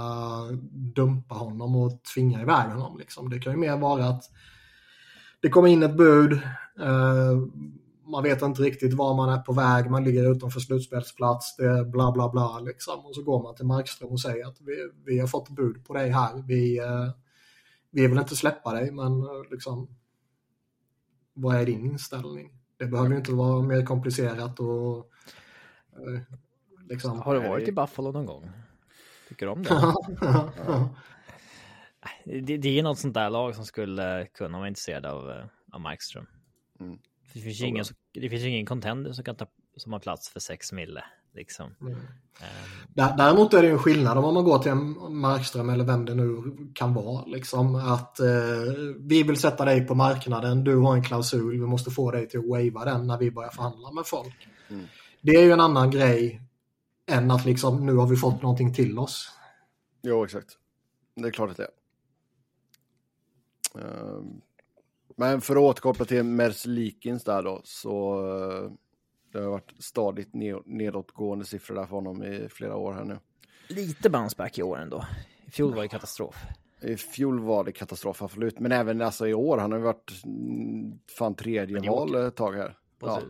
dumpa 0.73 1.35
honom 1.35 1.77
och 1.77 2.03
tvinga 2.15 2.43
iväg 2.43 2.71
honom. 2.71 2.99
Liksom. 2.99 3.31
Det 3.31 3.39
kan 3.39 3.53
ju 3.53 3.59
mer 3.59 3.77
vara 3.77 4.07
att 4.07 4.25
det 5.41 5.49
kommer 5.49 5.69
in 5.69 5.83
ett 5.83 5.97
bud, 5.97 6.33
eh, 6.81 7.39
man 8.05 8.23
vet 8.23 8.43
inte 8.43 8.63
riktigt 8.63 8.95
var 8.95 9.15
man 9.15 9.29
är 9.29 9.39
på 9.39 9.53
väg, 9.53 9.91
man 9.91 10.05
ligger 10.05 10.33
utanför 10.33 10.61
slutspelsplats, 10.61 11.57
det 11.57 11.65
är 11.65 11.85
bla 11.85 12.13
bla 12.13 12.29
bla 12.29 12.61
liksom. 12.61 13.07
Och 13.07 13.15
så 13.15 13.23
går 13.23 13.43
man 13.43 13.55
till 13.55 13.67
Markström 13.67 14.11
och 14.11 14.21
säger 14.21 14.47
att 14.47 14.61
vi, 14.61 14.91
vi 15.05 15.19
har 15.19 15.27
fått 15.27 15.49
bud 15.49 15.85
på 15.85 15.95
dig 15.95 16.11
här, 16.11 16.43
vi, 16.47 16.79
eh, 16.79 17.11
vi 17.91 18.07
vill 18.07 18.19
inte 18.19 18.37
släppa 18.37 18.73
dig 18.73 18.91
men 18.91 19.23
eh, 19.23 19.51
liksom 19.51 19.89
vad 21.35 21.57
är 21.57 21.67
din 21.67 21.85
inställning? 21.85 22.53
Det 22.77 22.87
behöver 22.87 23.11
ju 23.11 23.17
inte 23.17 23.33
vara 23.33 23.63
mer 23.63 23.87
komplicerat 23.87 24.61
och 24.61 24.97
eh, 25.93 26.21
liksom. 26.91 27.21
Har 27.21 27.35
du 27.35 27.49
varit 27.49 27.69
i 27.69 27.73
Buffalo 27.73 28.13
någon 28.13 28.27
gång? 28.27 28.51
Tycker 29.29 29.47
du 29.47 29.53
om 29.53 29.63
det? 29.63 29.95
det, 32.43 32.57
det 32.57 32.79
är 32.79 32.83
något 32.83 32.99
sånt 32.99 33.15
där 33.15 33.31
lag 33.31 33.55
som 33.55 33.65
skulle 33.65 34.27
kunna 34.27 34.59
vara 34.59 34.69
intresserad 34.69 35.07
av, 35.07 35.31
eh, 35.31 35.45
av 35.73 35.81
Markström. 35.81 36.27
Mm. 36.81 36.99
Det 37.33 37.41
finns 37.41 37.61
ju 37.61 37.67
ingen, 37.67 37.85
det 38.15 38.31
finns 38.31 38.45
ingen 38.45 38.67
contender 38.67 39.13
som 39.13 39.25
kan 39.25 39.37
ta 39.37 39.47
som 39.77 39.93
har 39.93 40.01
plats 40.01 40.29
för 40.29 40.41
6 40.41 40.73
mille. 40.73 41.05
Liksom. 41.35 41.75
Mm. 41.81 41.93
Um, 41.93 43.17
Däremot 43.17 43.55
är 43.55 43.63
det 43.63 43.69
en 43.69 43.79
skillnad 43.79 44.19
om 44.19 44.35
man 44.35 44.45
går 44.45 44.59
till 44.59 44.71
en 44.71 45.15
Markström 45.17 45.71
eller 45.71 45.85
vem 45.85 46.05
det 46.05 46.15
nu 46.15 46.43
kan 46.75 46.95
vara. 46.95 47.25
Liksom, 47.25 47.75
att 47.75 48.21
eh, 48.21 48.27
vi 48.99 49.23
vill 49.23 49.37
sätta 49.37 49.65
dig 49.65 49.87
på 49.87 49.95
marknaden, 49.95 50.65
du 50.65 50.77
har 50.77 50.95
en 50.95 51.03
klausul, 51.03 51.61
vi 51.61 51.67
måste 51.67 51.91
få 51.91 52.11
dig 52.11 52.29
till 52.29 52.41
att 52.41 52.47
wava 52.47 52.85
den 52.85 53.07
när 53.07 53.19
vi 53.19 53.31
börjar 53.31 53.51
förhandla 53.51 53.93
med 53.93 54.07
folk. 54.07 54.49
Mm. 54.69 54.87
Det 55.21 55.31
är 55.31 55.43
ju 55.43 55.53
en 55.53 55.61
annan 55.61 55.91
grej 55.91 56.43
än 57.11 57.31
att 57.31 57.45
liksom 57.45 57.87
nu 57.87 57.95
har 57.97 58.07
vi 58.07 58.17
fått 58.17 58.43
någonting 58.43 58.75
till 58.75 58.99
oss. 58.99 59.31
Jo, 60.03 60.25
exakt. 60.25 60.59
Det 61.15 61.29
är 61.29 61.31
klart 61.33 61.51
att 61.51 61.57
det 61.57 61.65
är. 61.65 61.71
Ehm, 63.81 64.41
Men 65.17 65.41
för 65.41 65.57
att 65.57 65.63
återkoppla 65.63 66.05
till 66.05 66.23
Merslikins 66.25 67.25
där 67.25 67.43
då, 67.43 67.61
så 67.65 68.15
eh, 68.65 68.71
det 69.33 69.39
har 69.39 69.51
varit 69.51 69.73
stadigt 69.79 70.33
ned- 70.35 70.63
nedåtgående 70.67 71.45
siffror 71.45 71.75
där 71.75 71.87
för 71.87 71.95
honom 71.97 72.23
i 72.23 72.49
flera 72.49 72.77
år 72.77 72.93
här 72.93 73.05
nu. 73.05 73.19
lite 73.69 74.11
bounceback 74.11 74.59
i 74.59 74.63
år 74.63 74.79
ändå. 74.79 75.05
I 75.47 75.51
fjol 75.51 75.75
var 75.75 75.83
det 75.83 75.89
katastrof. 75.89 76.37
I 76.83 76.97
fjol 76.97 77.41
var 77.41 77.65
det 77.65 77.73
katastrof, 77.73 78.23
absolut. 78.23 78.59
Men 78.59 78.73
även 78.73 79.03
alltså, 79.03 79.29
i 79.29 79.35
år, 79.35 79.59
han 79.59 79.73
har 79.73 79.79
ju 79.79 79.85
varit 79.85 80.25
mm, 80.25 80.99
fan 81.19 81.35
tredje 81.35 81.81
val 81.91 82.15
ett 82.15 82.37
tag 82.37 82.53
här. 82.53 82.79
Ja. 83.01 83.23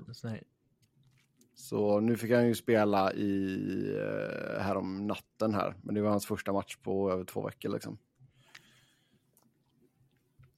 Så 1.61 2.01
nu 2.01 2.17
fick 2.17 2.33
han 2.33 2.47
ju 2.47 2.55
spela 2.55 3.13
i 3.13 3.55
eh, 3.97 4.63
här 4.63 4.77
om 4.77 5.07
natten 5.07 5.55
här, 5.55 5.75
men 5.83 5.95
det 5.95 6.03
var 6.03 6.11
hans 6.11 6.27
första 6.27 6.53
match 6.53 6.77
på 6.77 7.13
över 7.13 7.25
två 7.25 7.47
veckor 7.47 7.69
liksom. 7.69 7.99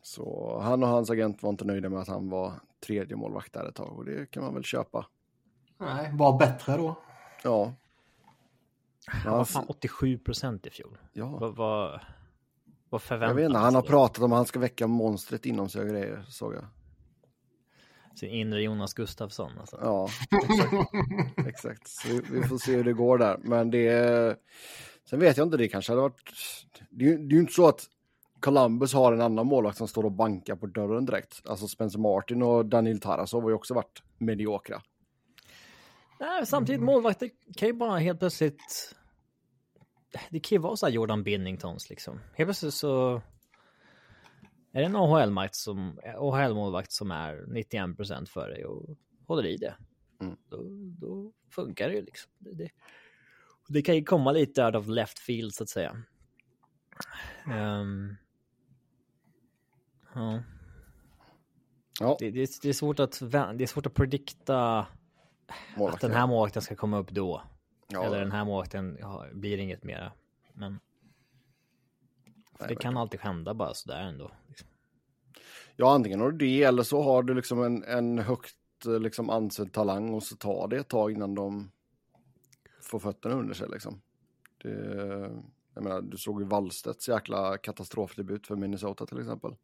Så 0.02 0.58
han 0.62 0.82
och 0.82 0.88
hans 0.88 1.10
agent 1.10 1.42
var 1.42 1.50
inte 1.50 1.64
nöjda 1.64 1.88
med 1.88 2.00
att 2.00 2.08
han 2.08 2.28
var 2.28 2.52
tredje 2.86 3.16
målvakt 3.16 3.52
där 3.52 3.68
ett 3.68 3.74
tag 3.74 3.98
och 3.98 4.04
det 4.04 4.30
kan 4.30 4.42
man 4.42 4.54
väl 4.54 4.64
köpa. 4.64 5.06
Nej, 5.78 6.10
var 6.12 6.38
bättre 6.38 6.76
då. 6.76 6.96
Ja. 7.44 7.74
han 9.06 9.32
var 9.32 9.44
fan 9.44 9.64
87 9.68 10.18
procent 10.18 10.66
i 10.66 10.70
fjol. 10.70 10.98
ja. 11.12 11.26
Vad, 11.26 11.56
vad, 11.56 11.90
vad 11.90 12.00
Jag 12.90 13.02
förväntar 13.02 13.34
vet 13.34 13.46
inte, 13.46 13.58
han 13.58 13.74
har 13.74 13.82
pratat 13.82 14.24
om 14.24 14.32
att 14.32 14.36
han 14.36 14.46
ska 14.46 14.58
väcka 14.58 14.86
monstret 14.86 15.46
inom 15.46 15.68
sig 15.68 15.82
och 15.82 15.88
grejer, 15.88 16.24
såg 16.28 16.54
jag. 16.54 16.64
Sin 18.14 18.30
inre 18.30 18.62
Jonas 18.62 18.94
Gustafsson. 18.94 19.50
Alltså. 19.60 19.78
Ja, 19.82 20.08
exakt. 20.48 21.46
exakt. 21.46 21.90
Vi, 22.06 22.20
vi 22.32 22.42
får 22.42 22.58
se 22.58 22.76
hur 22.76 22.84
det 22.84 22.92
går 22.92 23.18
där. 23.18 23.36
Men 23.42 23.70
det. 23.70 24.36
Sen 25.10 25.20
vet 25.20 25.36
jag 25.36 25.46
inte, 25.46 25.56
det 25.56 25.68
kanske 25.68 25.92
hade 25.92 26.02
varit... 26.02 26.30
Det 26.90 27.04
är, 27.04 27.08
ju- 27.08 27.18
det 27.18 27.32
är 27.32 27.34
ju 27.34 27.40
inte 27.40 27.52
så 27.52 27.68
att 27.68 27.84
Columbus 28.40 28.94
har 28.94 29.12
en 29.12 29.20
annan 29.20 29.46
målvakt 29.46 29.78
som 29.78 29.88
står 29.88 30.04
och 30.04 30.12
bankar 30.12 30.56
på 30.56 30.66
dörren 30.66 31.06
direkt. 31.06 31.42
Alltså 31.46 31.68
Spencer 31.68 31.98
Martin 31.98 32.42
och 32.42 32.66
Daniel 32.66 33.00
Tarasov 33.00 33.42
har 33.42 33.50
ju 33.50 33.54
också 33.54 33.74
varit 33.74 34.02
mediokra. 34.18 34.82
Nej, 36.20 36.46
samtidigt 36.46 36.82
målvakter 36.82 37.30
kan 37.56 37.68
ju 37.68 37.74
bara 37.74 37.98
helt 37.98 38.18
plötsligt... 38.18 38.94
Det 40.30 40.40
kan 40.40 40.56
ju 40.56 40.62
vara 40.62 40.76
så 40.76 40.86
här 40.86 40.92
Jordan 40.92 41.22
Binningtons 41.22 41.90
liksom. 41.90 42.20
Helt 42.34 42.46
plötsligt 42.46 42.74
så... 42.74 43.22
Är 44.72 44.80
det 44.80 44.86
en 44.86 44.96
AHL-målvakt 44.96 45.54
som, 45.54 46.00
AHL-målvakt 46.16 46.92
som 46.92 47.10
är 47.10 47.44
91 47.48 47.96
procent 47.96 48.28
för 48.28 48.48
dig 48.48 48.64
och 48.64 48.98
håller 49.26 49.46
i 49.46 49.56
det. 49.56 49.74
Mm. 50.20 50.36
Då, 50.48 50.62
då 51.06 51.32
funkar 51.50 51.88
det 51.88 51.94
ju 51.94 52.02
liksom. 52.02 52.30
Det, 52.38 52.70
det, 53.68 53.82
kan 53.82 53.94
ju 53.94 54.04
komma 54.04 54.32
lite 54.32 54.64
out 54.64 54.74
of 54.74 54.88
left 54.88 55.18
field 55.18 55.54
så 55.54 55.62
att 55.62 55.68
säga. 55.68 56.02
Ehm, 57.46 58.16
ja. 60.14 60.42
Ja, 62.00 62.16
Det, 62.18 62.30
det, 62.30 62.50
det, 62.62 62.68
är 62.68 62.72
svårt 62.72 63.00
att, 63.00 63.20
det 63.30 63.62
är 63.64 63.66
svårt 63.66 63.86
att 63.86 63.94
predikta 63.94 64.78
att 64.78 64.88
målvakter. 65.76 66.08
den 66.08 66.16
här 66.16 66.26
målvakten 66.26 66.62
ska 66.62 66.76
komma 66.76 66.98
upp 66.98 67.10
då. 67.10 67.42
ja, 67.88 68.04
Eller 68.04 68.18
den 68.18 68.32
här 68.32 68.44
målvakten 68.44 68.96
ja, 69.00 69.26
blir 69.32 69.58
inget 69.58 69.84
mera. 69.84 70.12
Men 70.52 70.80
nej, 72.66 72.74
det 72.74 72.82
kan 72.82 72.96
alltid 72.96 73.20
hända 73.20 73.54
bara 73.54 73.74
sådär 73.74 74.00
ändå. 74.00 74.30
Liksom. 74.48 74.68
Ja, 75.76 75.94
antingen 75.94 76.20
har 76.20 76.30
du 76.30 76.38
det 76.38 76.62
eller 76.62 76.82
så 76.82 77.02
har 77.02 77.22
du 77.22 77.34
liksom 77.34 77.62
en, 77.62 77.84
en 77.84 78.18
högt 78.18 78.56
eh, 78.86 79.00
liksom 79.00 79.30
ansedd 79.30 79.72
talang 79.72 80.14
och 80.14 80.22
så 80.22 80.36
tar 80.36 80.68
det 80.68 80.76
ett 80.76 80.88
tag 80.88 81.12
innan 81.12 81.34
de 81.34 81.70
får 82.82 82.98
fötterna 82.98 83.34
under 83.34 83.54
sig 83.54 83.68
liksom. 83.68 84.02
Det, 84.58 84.70
jag 85.74 85.84
menar, 85.84 86.02
du 86.02 86.16
såg 86.16 86.40
ju 86.40 86.46
Wallstedts 86.46 87.08
jäkla 87.08 87.58
katastrofdebut 87.58 88.46
för 88.46 88.56
Minnesota 88.56 89.06
till 89.06 89.20
exempel. 89.20 89.54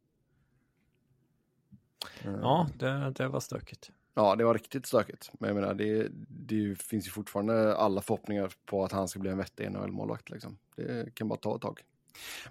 Eh, 2.24 2.38
Ja, 2.42 2.68
det, 2.78 3.12
det 3.16 3.28
var 3.28 3.40
stökigt. 3.40 3.90
Ja, 4.14 4.36
det 4.36 4.44
var 4.44 4.54
riktigt 4.54 4.86
stökigt. 4.86 5.30
Men 5.32 5.48
jag 5.48 5.54
menar, 5.54 5.74
det, 5.74 6.08
det 6.28 6.82
finns 6.82 7.06
ju 7.06 7.10
fortfarande 7.10 7.76
alla 7.76 8.00
förhoppningar 8.00 8.52
på 8.66 8.84
att 8.84 8.92
han 8.92 9.08
ska 9.08 9.20
bli 9.20 9.30
en 9.30 9.38
vettig 9.38 9.70
NHL-målvakt. 9.72 10.30
Liksom. 10.30 10.58
Det 10.76 11.14
kan 11.14 11.28
bara 11.28 11.38
ta 11.38 11.56
ett 11.56 11.62
tag. 11.62 11.80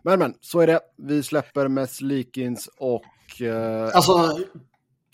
Men, 0.01 0.19
men, 0.19 0.33
så 0.41 0.59
är 0.59 0.67
det. 0.67 0.79
Vi 0.97 1.23
släpper 1.23 1.67
Mess 1.67 2.01
Likins 2.01 2.69
och... 2.77 3.41
Eh, 3.41 3.95
Alltså, 3.95 4.37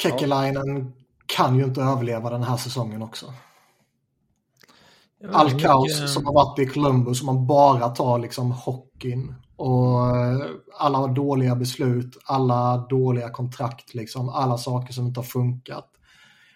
Kekkelainen 0.01 0.93
kan 1.25 1.55
ju 1.57 1.63
inte 1.63 1.81
överleva 1.81 2.29
den 2.29 2.43
här 2.43 2.57
säsongen 2.57 3.01
också. 3.01 3.33
All 5.31 5.59
kaos 5.61 6.13
som 6.13 6.25
har 6.25 6.33
varit 6.33 6.59
i 6.59 6.65
Columbus, 6.65 7.17
som 7.17 7.25
man 7.25 7.47
bara 7.47 7.89
tar 7.89 8.19
liksom 8.19 8.51
hockeyn 8.51 9.35
och 9.55 10.17
eh, 10.17 10.49
alla 10.79 11.07
dåliga 11.07 11.55
beslut, 11.55 12.17
alla 12.25 12.77
dåliga 12.77 13.29
kontrakt, 13.29 13.93
liksom, 13.93 14.29
alla 14.29 14.57
saker 14.57 14.93
som 14.93 15.07
inte 15.07 15.19
har 15.19 15.25
funkat. 15.25 15.89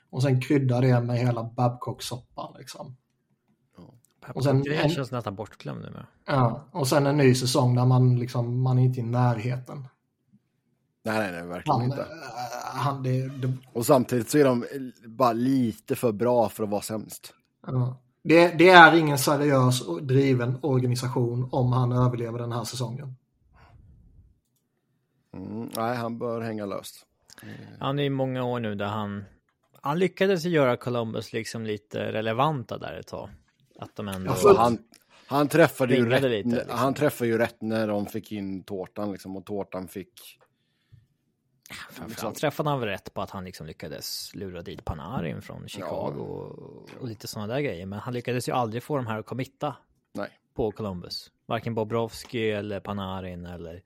Och 0.09 0.21
sen 0.21 0.41
krydda 0.41 0.81
det 0.81 1.01
med 1.01 1.19
hela 1.19 1.43
Babcock-soppan. 1.43 2.55
Liksom. 2.57 2.95
Och 4.35 4.43
sen- 4.43 4.63
Det 4.63 4.89
känns 4.91 5.11
nästan 5.11 5.35
bortglömd 5.35 5.81
nu 5.81 5.89
med. 5.89 6.05
Ja, 6.25 6.65
och 6.71 6.87
sen 6.87 7.05
en 7.07 7.17
ny 7.17 7.35
säsong 7.35 7.75
där 7.75 7.85
man, 7.85 8.19
liksom, 8.19 8.61
man 8.61 8.79
är 8.79 8.83
inte 8.83 8.99
i 8.99 9.03
närheten. 9.03 9.87
nej, 11.03 11.17
nej, 11.19 11.31
nej, 11.31 11.43
verkligen 11.47 11.75
Han, 11.75 11.83
inte. 11.85 12.01
eh, 12.01 12.07
han, 12.63 13.03
det, 13.03 13.27
det, 13.27 13.53
Och 13.73 13.85
samtidigt 13.85 14.29
så 14.29 14.37
är 14.37 14.45
de 14.45 14.65
bara 15.05 15.33
lite 15.33 15.95
för 15.95 16.11
bra 16.11 16.49
för 16.49 16.63
att 16.63 16.69
vara 16.69 16.81
sämst. 16.81 17.33
ja. 17.67 17.97
det, 18.23 18.47
det 18.57 18.69
är 18.69 18.95
ingen 18.95 19.17
seriös 19.17 19.81
och 19.87 20.03
driven 20.03 20.57
organisation 20.61 21.49
om 21.51 21.71
han 21.73 21.91
överlever 21.91 22.39
den 22.39 22.51
här 22.51 22.63
säsongen. 22.63 23.15
Mm, 25.33 25.69
nej, 25.75 25.95
han 25.95 26.19
bör 26.19 26.41
hänga 26.41 26.65
löst. 26.65 27.05
Han 27.79 27.99
är 27.99 28.03
i 28.03 28.09
många 28.09 28.43
år 28.43 28.59
nu 28.59 28.75
där 28.75 28.85
han, 28.85 29.23
han 29.81 29.99
lyckades 29.99 30.43
göra 30.45 30.77
Columbus 30.77 31.33
liksom 31.33 31.65
lite 31.65 32.11
relevanta 32.11 32.77
där 32.77 32.99
ett 32.99 33.07
tag. 33.07 33.29
Att 33.79 33.95
de 33.95 34.07
ändå... 34.07 34.31
Ja, 34.31 34.35
för- 34.35 34.55
Han, 34.55 34.77
han, 35.27 35.47
träffade 35.47 35.95
ju 35.95 36.09
rätt, 36.09 36.23
lite, 36.23 36.49
liksom. 36.49 36.77
han 36.77 36.93
träffade 36.93 37.29
ju 37.29 37.37
rätt 37.37 37.61
när 37.61 37.87
de 37.87 38.05
fick 38.05 38.31
in 38.31 38.63
tårtan 38.63 39.11
liksom, 39.11 39.37
och 39.37 39.45
tårtan 39.45 39.87
fick... 39.87 40.39
Framförallt 41.91 42.37
träffade 42.37 42.69
han 42.69 42.79
väl 42.79 42.89
rätt 42.89 43.13
på 43.13 43.21
att 43.21 43.29
han 43.29 43.43
liksom 43.45 43.67
lyckades 43.67 44.35
lura 44.35 44.61
dit 44.61 44.85
Panarin 44.85 45.41
från 45.41 45.67
Chicago 45.67 46.19
och, 46.19 46.89
och 46.99 47.07
lite 47.07 47.27
sådana 47.27 47.53
där 47.53 47.61
grejer. 47.61 47.85
Men 47.85 47.99
han 47.99 48.13
lyckades 48.13 48.49
ju 48.49 48.53
aldrig 48.53 48.83
få 48.83 48.95
de 48.95 49.07
här 49.07 49.19
att 49.19 49.25
committa 49.25 49.75
Nej. 50.13 50.29
på 50.53 50.71
Columbus. 50.71 51.31
Varken 51.45 51.75
Bobrovski 51.75 52.51
eller 52.51 52.79
Panarin 52.79 53.45
eller 53.45 53.83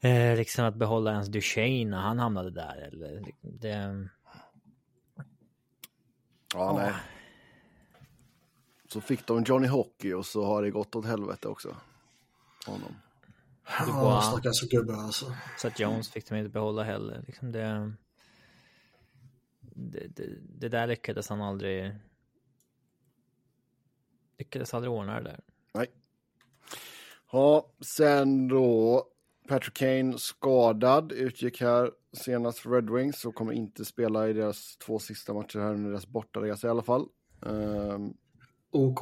eh, 0.00 0.36
liksom 0.36 0.64
att 0.64 0.74
behålla 0.74 1.10
ens 1.12 1.28
Duchene 1.28 1.90
när 1.90 2.00
han 2.00 2.18
hamnade 2.18 2.50
där. 2.50 2.88
Eller, 2.92 3.24
det, 3.40 4.08
Ja, 6.54 6.72
nej. 6.78 6.92
Så 8.88 9.00
fick 9.00 9.26
de 9.26 9.44
Johnny 9.44 9.68
Hockey 9.68 10.12
och 10.12 10.26
så 10.26 10.44
har 10.44 10.62
det 10.62 10.70
gått 10.70 10.96
åt 10.96 11.06
helvete 11.06 11.48
också. 11.48 11.76
Honom. 12.66 12.96
Ja, 13.88 14.22
stackars 14.22 14.60
gubbe 14.60 14.96
alltså. 14.96 15.34
Så 15.58 15.68
att 15.68 15.80
Jones 15.80 16.10
fick 16.10 16.28
de 16.28 16.36
inte 16.36 16.50
behålla 16.50 16.82
heller. 16.82 17.24
Liksom 17.26 17.52
det, 17.52 17.92
det, 19.60 20.06
det, 20.08 20.26
det 20.40 20.68
där 20.68 20.86
lyckades 20.86 21.28
han 21.28 21.42
aldrig 21.42 21.94
lyckades 24.38 24.74
aldrig 24.74 24.92
ordna 24.92 25.20
det 25.20 25.22
där. 25.22 25.40
Nej. 25.74 25.86
Ja, 27.32 27.72
sen 27.80 28.48
då 28.48 29.04
Patrick 29.48 29.74
Kane 29.74 30.18
skadad, 30.18 31.12
utgick 31.12 31.60
här 31.60 31.90
senast 32.12 32.58
för 32.58 32.70
Red 32.70 32.90
Wings 32.90 33.24
och 33.24 33.34
kommer 33.34 33.52
inte 33.52 33.84
spela 33.84 34.28
i 34.28 34.32
deras 34.32 34.76
två 34.76 34.98
sista 34.98 35.34
matcher 35.34 35.58
här 35.58 35.74
under 35.74 35.90
deras 35.90 36.06
bortaresa 36.06 36.66
i 36.66 36.70
alla 36.70 36.82
fall. 36.82 37.08
Um, 37.40 38.16
OK. 38.76 39.00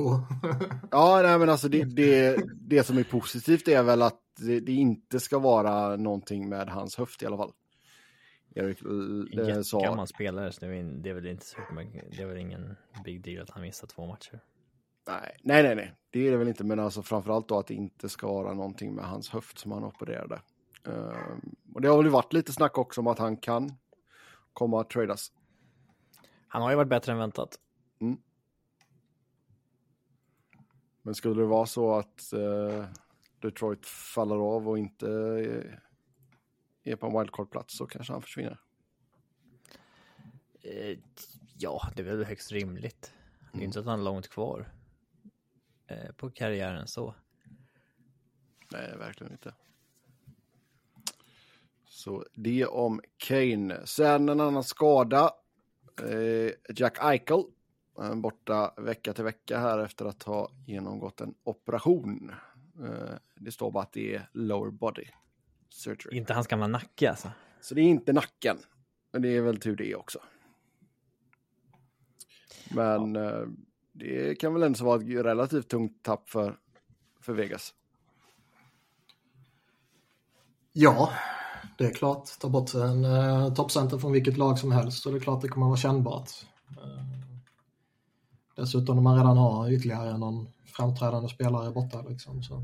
ja, 0.90 1.20
nej 1.22 1.38
men 1.38 1.48
alltså 1.48 1.68
det, 1.68 1.84
det, 1.84 2.36
det 2.54 2.84
som 2.84 2.98
är 2.98 3.04
positivt 3.04 3.68
är 3.68 3.82
väl 3.82 4.02
att 4.02 4.20
det, 4.38 4.60
det, 4.60 4.72
inte 4.72 5.20
ska 5.20 5.38
vara 5.38 5.96
någonting 5.96 6.48
med 6.48 6.68
hans 6.68 6.96
höft 6.96 7.22
i 7.22 7.26
alla 7.26 7.36
fall. 7.36 7.52
Erik 8.54 8.82
eh, 8.82 9.62
sa... 9.62 9.78
Jättegammal 9.78 10.06
spelare, 10.06 10.52
så 10.52 10.60
det 10.60 10.66
är 11.10 11.14
väl 11.14 11.26
inte 11.26 11.46
så 11.46 11.58
det 12.10 12.22
är 12.22 12.26
väl 12.26 12.38
ingen 12.38 12.76
big 13.04 13.24
deal 13.24 13.42
att 13.42 13.50
han 13.50 13.62
missar 13.62 13.86
två 13.86 14.06
matcher. 14.06 14.40
Nej, 15.06 15.36
nej, 15.42 15.62
nej, 15.62 15.74
nej, 15.74 15.94
det 16.10 16.26
är 16.26 16.30
det 16.30 16.36
väl 16.36 16.48
inte, 16.48 16.64
men 16.64 16.80
alltså 16.80 17.02
framförallt 17.02 17.48
då 17.48 17.58
att 17.58 17.66
det 17.66 17.74
inte 17.74 18.08
ska 18.08 18.26
vara 18.26 18.54
någonting 18.54 18.94
med 18.94 19.04
hans 19.04 19.30
höft 19.30 19.58
som 19.58 19.72
han 19.72 19.84
opererade. 19.84 20.40
Um, 20.84 21.54
och 21.74 21.80
det 21.80 21.88
har 21.88 22.02
väl 22.02 22.08
varit 22.08 22.32
lite 22.32 22.52
snack 22.52 22.78
också 22.78 23.00
om 23.00 23.06
att 23.06 23.18
han 23.18 23.36
kan 23.36 23.72
komma 24.52 24.80
att 24.80 24.90
tradas. 24.90 25.32
Han 26.48 26.62
har 26.62 26.70
ju 26.70 26.76
varit 26.76 26.88
bättre 26.88 27.12
än 27.12 27.18
väntat. 27.18 27.58
Mm. 28.00 28.18
Men 31.06 31.14
skulle 31.14 31.42
det 31.42 31.46
vara 31.46 31.66
så 31.66 31.94
att 31.94 32.32
uh, 32.34 32.84
Detroit 33.38 33.86
faller 33.86 34.36
av 34.36 34.68
och 34.68 34.78
inte 34.78 35.06
är, 35.08 35.82
är 36.84 36.96
på 36.96 37.06
en 37.06 37.12
wildcard-plats 37.12 37.76
så 37.76 37.86
kanske 37.86 38.12
han 38.12 38.22
försvinner. 38.22 38.60
Uh, 40.64 40.98
ja, 41.58 41.82
det 41.96 42.02
är 42.02 42.06
väl 42.06 42.24
högst 42.24 42.52
rimligt. 42.52 43.12
Det 43.40 43.48
är 43.48 43.54
mm. 43.54 43.64
inte 43.64 43.80
att 43.80 43.86
han 43.86 44.00
är 44.00 44.04
långt 44.04 44.28
kvar 44.28 44.72
uh, 45.90 46.12
på 46.16 46.30
karriären 46.30 46.86
så. 46.86 47.14
Nej, 48.72 48.96
verkligen 48.98 49.32
inte. 49.32 49.54
Så 51.94 52.24
det 52.34 52.66
om 52.66 53.00
Kane. 53.16 53.86
Sen 53.86 54.28
en 54.28 54.40
annan 54.40 54.64
skada. 54.64 55.30
Eh, 56.02 56.50
Jack 56.76 56.98
Eichel. 57.00 57.44
Borta 58.14 58.74
vecka 58.76 59.12
till 59.12 59.24
vecka 59.24 59.58
här 59.58 59.78
efter 59.78 60.04
att 60.04 60.22
ha 60.22 60.50
genomgått 60.66 61.20
en 61.20 61.34
operation. 61.44 62.32
Eh, 62.82 63.14
det 63.34 63.52
står 63.52 63.70
bara 63.70 63.82
att 63.82 63.92
det 63.92 64.14
är 64.14 64.28
lower 64.32 64.70
body 64.70 65.04
surgery. 65.68 66.16
Inte 66.16 66.34
hans 66.34 66.46
gamla 66.46 66.66
nacke 66.66 67.10
alltså? 67.10 67.30
Så 67.60 67.74
det 67.74 67.80
är 67.80 67.84
inte 67.84 68.12
nacken. 68.12 68.58
Men 69.12 69.22
det 69.22 69.28
är 69.28 69.40
väl 69.40 69.60
tur 69.60 69.76
det 69.76 69.94
också. 69.94 70.18
Men 72.70 73.14
ja. 73.14 73.40
Eh, 73.40 73.48
det 73.92 74.34
kan 74.34 74.54
väl 74.54 74.62
ändå 74.62 74.84
vara 74.84 75.02
ett 75.02 75.08
relativt 75.08 75.68
tungt 75.68 76.02
tapp 76.02 76.28
för, 76.28 76.58
för 77.20 77.32
Vegas. 77.32 77.74
Ja, 80.72 81.12
det 81.78 81.86
är 81.86 81.94
klart. 81.94 82.28
Ta 82.40 82.48
bort 82.48 82.74
en 82.74 83.04
uh, 83.04 83.54
toppcenter 83.54 83.98
från 83.98 84.12
vilket 84.12 84.36
lag 84.36 84.58
som 84.58 84.72
helst 84.72 85.02
så 85.02 85.10
det 85.10 85.16
är 85.16 85.20
klart 85.20 85.42
det 85.42 85.48
kommer 85.48 85.66
att 85.66 85.70
vara 85.70 85.76
kännbart. 85.76 86.30
Dessutom 88.54 88.98
om 88.98 89.04
man 89.04 89.16
redan 89.16 89.36
har 89.36 89.70
ytterligare 89.70 90.18
någon 90.18 90.48
framträdande 90.66 91.28
spelare 91.28 91.70
borta 91.70 92.02
liksom. 92.02 92.42
Så. 92.42 92.62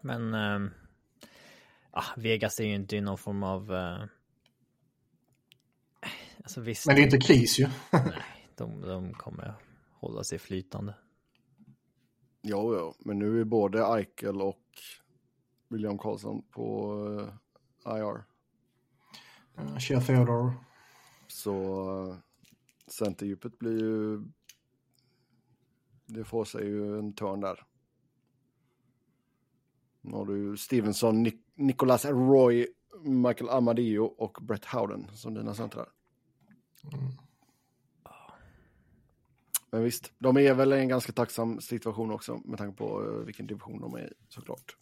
Men 0.00 0.34
ah, 1.90 2.04
Vegas 2.16 2.60
är 2.60 2.64
ju 2.64 2.74
inte 2.74 2.96
i 2.96 3.00
någon 3.00 3.18
form 3.18 3.42
av 3.42 3.72
uh, 3.72 4.04
alltså 6.36 6.60
visst, 6.60 6.86
Men 6.86 6.96
det 6.96 7.02
är 7.02 7.04
inte 7.04 7.18
kris 7.18 7.58
ju. 7.58 7.68
nej, 7.92 8.22
de, 8.56 8.80
de 8.80 9.14
kommer 9.14 9.54
hålla 9.94 10.24
sig 10.24 10.38
flytande. 10.38 10.94
Jo, 12.42 12.74
jo, 12.76 12.94
men 12.98 13.18
nu 13.18 13.40
är 13.40 13.44
både 13.44 13.86
Eichel 13.86 14.42
och 14.42 14.62
William 15.68 15.98
Karlsson 15.98 16.42
på 16.50 16.94
uh, 17.06 17.28
IR. 17.86 18.24
Uh, 19.58 19.78
Shea 19.78 20.00
Theodore. 20.00 20.52
Så 21.26 21.54
uh, 22.08 22.16
centerdjupet 22.86 23.58
blir 23.58 23.80
ju... 23.80 24.22
Det 26.06 26.24
får 26.24 26.44
sig 26.44 26.64
ju 26.66 26.98
en 26.98 27.12
törn 27.12 27.40
där. 27.40 27.66
Nu 30.00 30.12
har 30.12 30.26
du 30.26 30.56
Stevenson, 30.56 31.22
Nik 31.22 31.44
Nicholas 31.54 32.04
Roy, 32.04 32.66
Michael 33.02 33.50
Amadio 33.50 34.00
och 34.00 34.38
Brett 34.42 34.64
Howden 34.64 35.06
som 35.14 35.34
dina 35.34 35.54
centrar. 35.54 35.88
Mm. 36.92 37.12
Men 39.70 39.82
visst, 39.82 40.12
de 40.18 40.36
är 40.36 40.54
väl 40.54 40.72
i 40.72 40.78
en 40.78 40.88
ganska 40.88 41.12
tacksam 41.12 41.60
situation 41.60 42.10
också 42.10 42.40
med 42.44 42.58
tanke 42.58 42.78
på 42.78 43.22
vilken 43.26 43.46
division 43.46 43.80
de 43.80 43.94
är 43.94 44.06
i 44.06 44.12
såklart. 44.28 44.76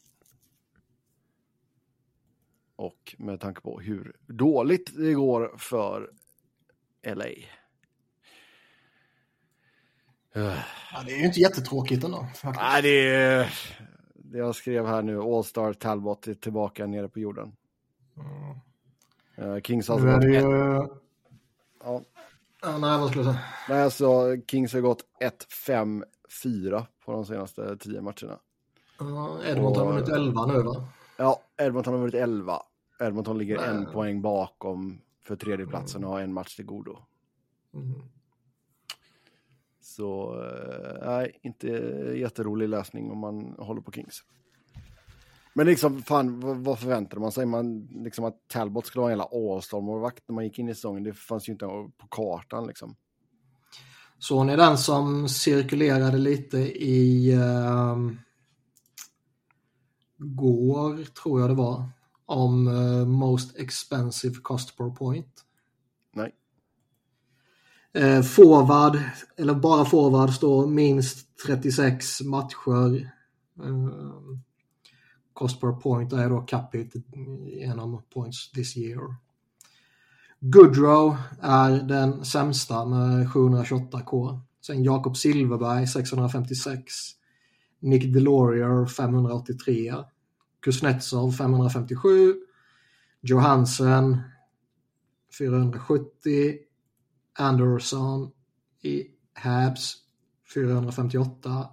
Och 2.76 3.16
med 3.18 3.40
tanke 3.40 3.60
på 3.60 3.80
hur 3.80 4.16
dåligt 4.26 4.96
det 4.96 5.12
går 5.12 5.54
för 5.58 6.12
LA. 7.06 7.24
Ja, 10.32 11.02
det 11.06 11.12
är 11.12 11.18
ju 11.18 11.24
inte 11.24 11.40
jättetråkigt 11.40 12.04
ändå. 12.04 12.26
Faktiskt. 12.34 12.62
Nej, 12.62 12.82
det 12.82 13.14
är 13.14 13.54
det 14.14 14.38
jag 14.38 14.54
skrev 14.54 14.86
här 14.86 15.02
nu. 15.02 15.20
All-Star 15.20 15.72
Talbot 15.72 16.26
är 16.26 16.34
tillbaka 16.34 16.86
nere 16.86 17.08
på 17.08 17.20
jorden. 17.20 17.52
Mm. 19.36 19.62
Kings 19.62 19.88
har 19.88 20.08
är 20.08 20.20
det 20.20 20.26
ju... 20.26 20.40
Ja. 21.84 22.00
ja. 22.62 22.78
Nej, 22.78 22.98
vad 22.98 23.10
skulle 23.10 23.24
jag 23.24 23.34
säga? 23.34 23.44
Nej, 23.68 23.82
alltså 23.82 24.36
Kings 24.46 24.72
har 24.72 24.80
gått 24.80 25.04
1-5-4 25.64 26.84
på 27.04 27.12
de 27.12 27.26
senaste 27.26 27.76
tio 27.76 28.00
matcherna. 28.00 28.38
Uh, 29.00 29.50
Edmonton 29.50 29.86
har 29.86 29.94
vunnit 29.94 30.08
11 30.08 30.46
nu 30.46 30.62
va? 30.62 30.88
Ja, 31.16 31.40
Edmonton 31.58 31.92
har 31.92 32.00
vunnit 32.00 32.14
11. 32.14 32.62
Edmonton 33.00 33.38
ligger 33.38 33.56
Nej. 33.56 33.68
en 33.68 33.86
poäng 33.86 34.22
bakom 34.22 35.00
för 35.24 35.36
tredjeplatsen 35.36 36.00
mm. 36.00 36.08
och 36.08 36.14
har 36.14 36.22
en 36.22 36.32
match 36.32 36.56
till 36.56 36.64
godo. 36.64 36.98
Mm. 37.74 38.02
Så 39.96 40.40
eh, 40.44 41.08
nej, 41.08 41.38
inte 41.42 41.66
jätterolig 42.16 42.68
läsning 42.68 43.10
om 43.10 43.18
man 43.18 43.54
håller 43.58 43.80
på 43.80 43.92
Kings. 43.92 44.22
Men 45.54 45.66
liksom, 45.66 46.02
fan, 46.02 46.62
vad 46.62 46.78
förväntade 46.78 47.20
man 47.20 47.32
sig? 47.32 47.46
Man, 47.46 47.88
liksom 47.90 48.24
att 48.24 48.48
Talbot 48.48 48.86
skulle 48.86 49.00
vara 49.00 49.12
en 49.12 49.18
jävla 49.18 49.54
All-star-målvakt 49.54 50.28
när 50.28 50.34
man 50.34 50.44
gick 50.44 50.58
in 50.58 50.68
i 50.68 50.74
säsongen. 50.74 51.02
Det 51.02 51.12
fanns 51.12 51.48
ju 51.48 51.52
inte 51.52 51.64
på 51.66 52.06
kartan 52.10 52.66
liksom. 52.66 52.96
Såg 54.18 54.46
ni 54.46 54.56
den 54.56 54.78
som 54.78 55.28
cirkulerade 55.28 56.18
lite 56.18 56.58
i 56.84 57.34
uh, 57.36 58.10
går, 60.18 61.04
tror 61.04 61.40
jag 61.40 61.50
det 61.50 61.54
var, 61.54 61.84
om 62.26 62.68
uh, 62.68 63.06
Most 63.06 63.56
Expensive 63.56 64.34
Cost 64.42 64.76
Per 64.76 64.90
Point? 64.90 65.44
Eh, 67.94 68.22
forward, 68.22 69.00
eller 69.36 69.54
bara 69.54 69.84
forward, 69.84 70.30
står 70.30 70.66
minst 70.66 71.26
36 71.46 72.20
matcher. 72.20 72.94
Eh, 73.62 73.88
cost 75.32 75.60
per 75.60 75.72
point 75.72 76.12
är 76.12 76.28
då 76.28 76.40
capita 76.40 76.98
genom 77.46 78.02
points 78.14 78.52
this 78.52 78.76
year. 78.76 79.16
Goodrow 80.40 81.16
är 81.40 81.70
den 81.70 82.24
sämsta 82.24 82.84
med 82.84 83.28
728k. 83.28 84.40
Sen 84.66 84.84
Jakob 84.84 85.16
Silverberg 85.16 85.86
656. 85.86 86.84
Nick 87.80 88.14
Delorier 88.14 88.86
583. 88.86 89.94
Kuznetsov 90.60 91.32
557. 91.32 92.34
Johansen 93.20 94.20
470. 95.38 96.58
Anderson 97.38 98.32
i 98.82 99.06
Habs 99.34 99.96
458. 100.54 101.68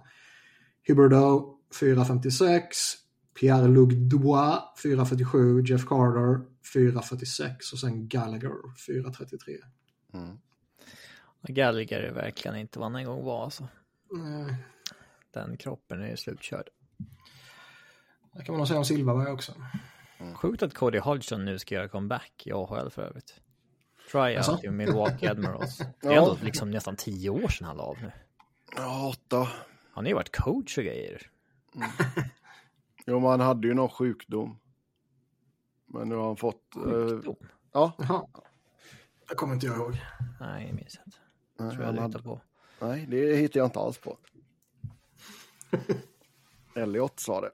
Huberdeau 0.88 1.58
456. 1.80 2.96
Pierre-Luc 3.40 3.88
Dubois 4.10 4.60
447. 4.82 5.62
Jeff 5.62 5.84
Carter 5.86 6.46
446 6.72 7.72
och 7.72 7.78
sen 7.78 8.08
Gallagher 8.08 8.52
433. 8.86 9.54
Mm. 10.12 10.38
Gallagher 11.42 12.00
är 12.00 12.12
verkligen 12.12 12.56
inte 12.56 12.78
vad 12.78 12.92
han 12.92 13.00
en 13.00 13.06
gång 13.06 13.24
var 13.24 13.44
alltså. 13.44 13.68
Mm. 14.14 14.54
Den 15.32 15.56
kroppen 15.56 16.02
är 16.02 16.16
slutkörd. 16.16 16.68
Det 18.32 18.44
kan 18.44 18.52
man 18.52 18.58
nog 18.58 18.68
säga 18.68 18.78
om 18.78 18.84
Silverberg 18.84 19.32
också. 19.32 19.52
Mm. 20.18 20.34
Sjukt 20.34 20.62
att 20.62 20.74
Cody 20.74 20.98
Hodgson 20.98 21.44
nu 21.44 21.58
ska 21.58 21.74
göra 21.74 21.88
comeback 21.88 22.42
i 22.46 22.52
AHL 22.52 22.90
för 22.90 23.02
övrigt. 23.02 23.40
Tryout 24.12 24.48
alltså? 24.48 24.66
i 24.66 24.70
Milwaukee 24.70 25.26
Admirals. 25.30 25.78
Det 26.00 26.08
är 26.08 26.12
ändå 26.12 26.36
liksom 26.42 26.70
nästan 26.70 26.96
tio 26.96 27.30
år 27.30 27.48
sedan 27.48 27.66
han 27.66 27.76
la 27.76 27.82
av 27.82 27.96
nu. 28.02 28.12
Ja, 28.76 29.08
åtta. 29.08 29.48
Han 29.92 30.04
har 30.04 30.08
ju 30.08 30.14
varit 30.14 30.36
coach 30.36 30.78
och 30.78 30.84
grejer. 30.84 31.30
Mm. 31.74 31.88
Jo, 33.06 33.20
men 33.20 33.30
han 33.30 33.40
hade 33.40 33.68
ju 33.68 33.74
någon 33.74 33.88
sjukdom. 33.88 34.58
Men 35.86 36.08
nu 36.08 36.14
har 36.14 36.26
han 36.26 36.36
fått... 36.36 36.76
eh, 36.76 36.82
Sjukdom? 36.82 37.36
ja, 37.72 37.92
Jaha. 37.98 38.26
Det 39.28 39.34
kommer 39.34 39.54
inte 39.54 39.66
jag 39.66 39.76
ihåg. 39.76 39.96
Nej, 40.40 40.66
jag 40.66 40.74
minns 40.74 40.98
inte. 41.06 41.18
nej, 41.58 41.70
Tror 41.70 41.84
jag 41.84 41.92
hade, 42.02 42.22
på. 42.22 42.40
nej, 42.80 43.06
det 43.08 43.36
hittar 43.36 43.60
jag 43.60 43.66
inte 43.66 43.78
alls 43.80 43.98
på. 43.98 44.18
Elliot 46.76 47.20
sa 47.20 47.40
det. 47.40 47.50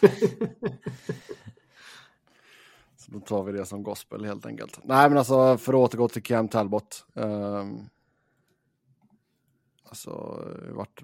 Då 3.14 3.20
tar 3.20 3.42
vi 3.42 3.52
det 3.52 3.66
som 3.66 3.82
gospel 3.82 4.24
helt 4.24 4.46
enkelt. 4.46 4.78
Nej, 4.84 5.08
men 5.08 5.18
alltså 5.18 5.58
för 5.58 5.72
att 5.72 5.78
återgå 5.78 6.08
till 6.08 6.22
Cam 6.22 6.48
Talbot. 6.48 7.04
Um, 7.14 7.88
alltså, 9.88 10.10
varit... 10.70 11.02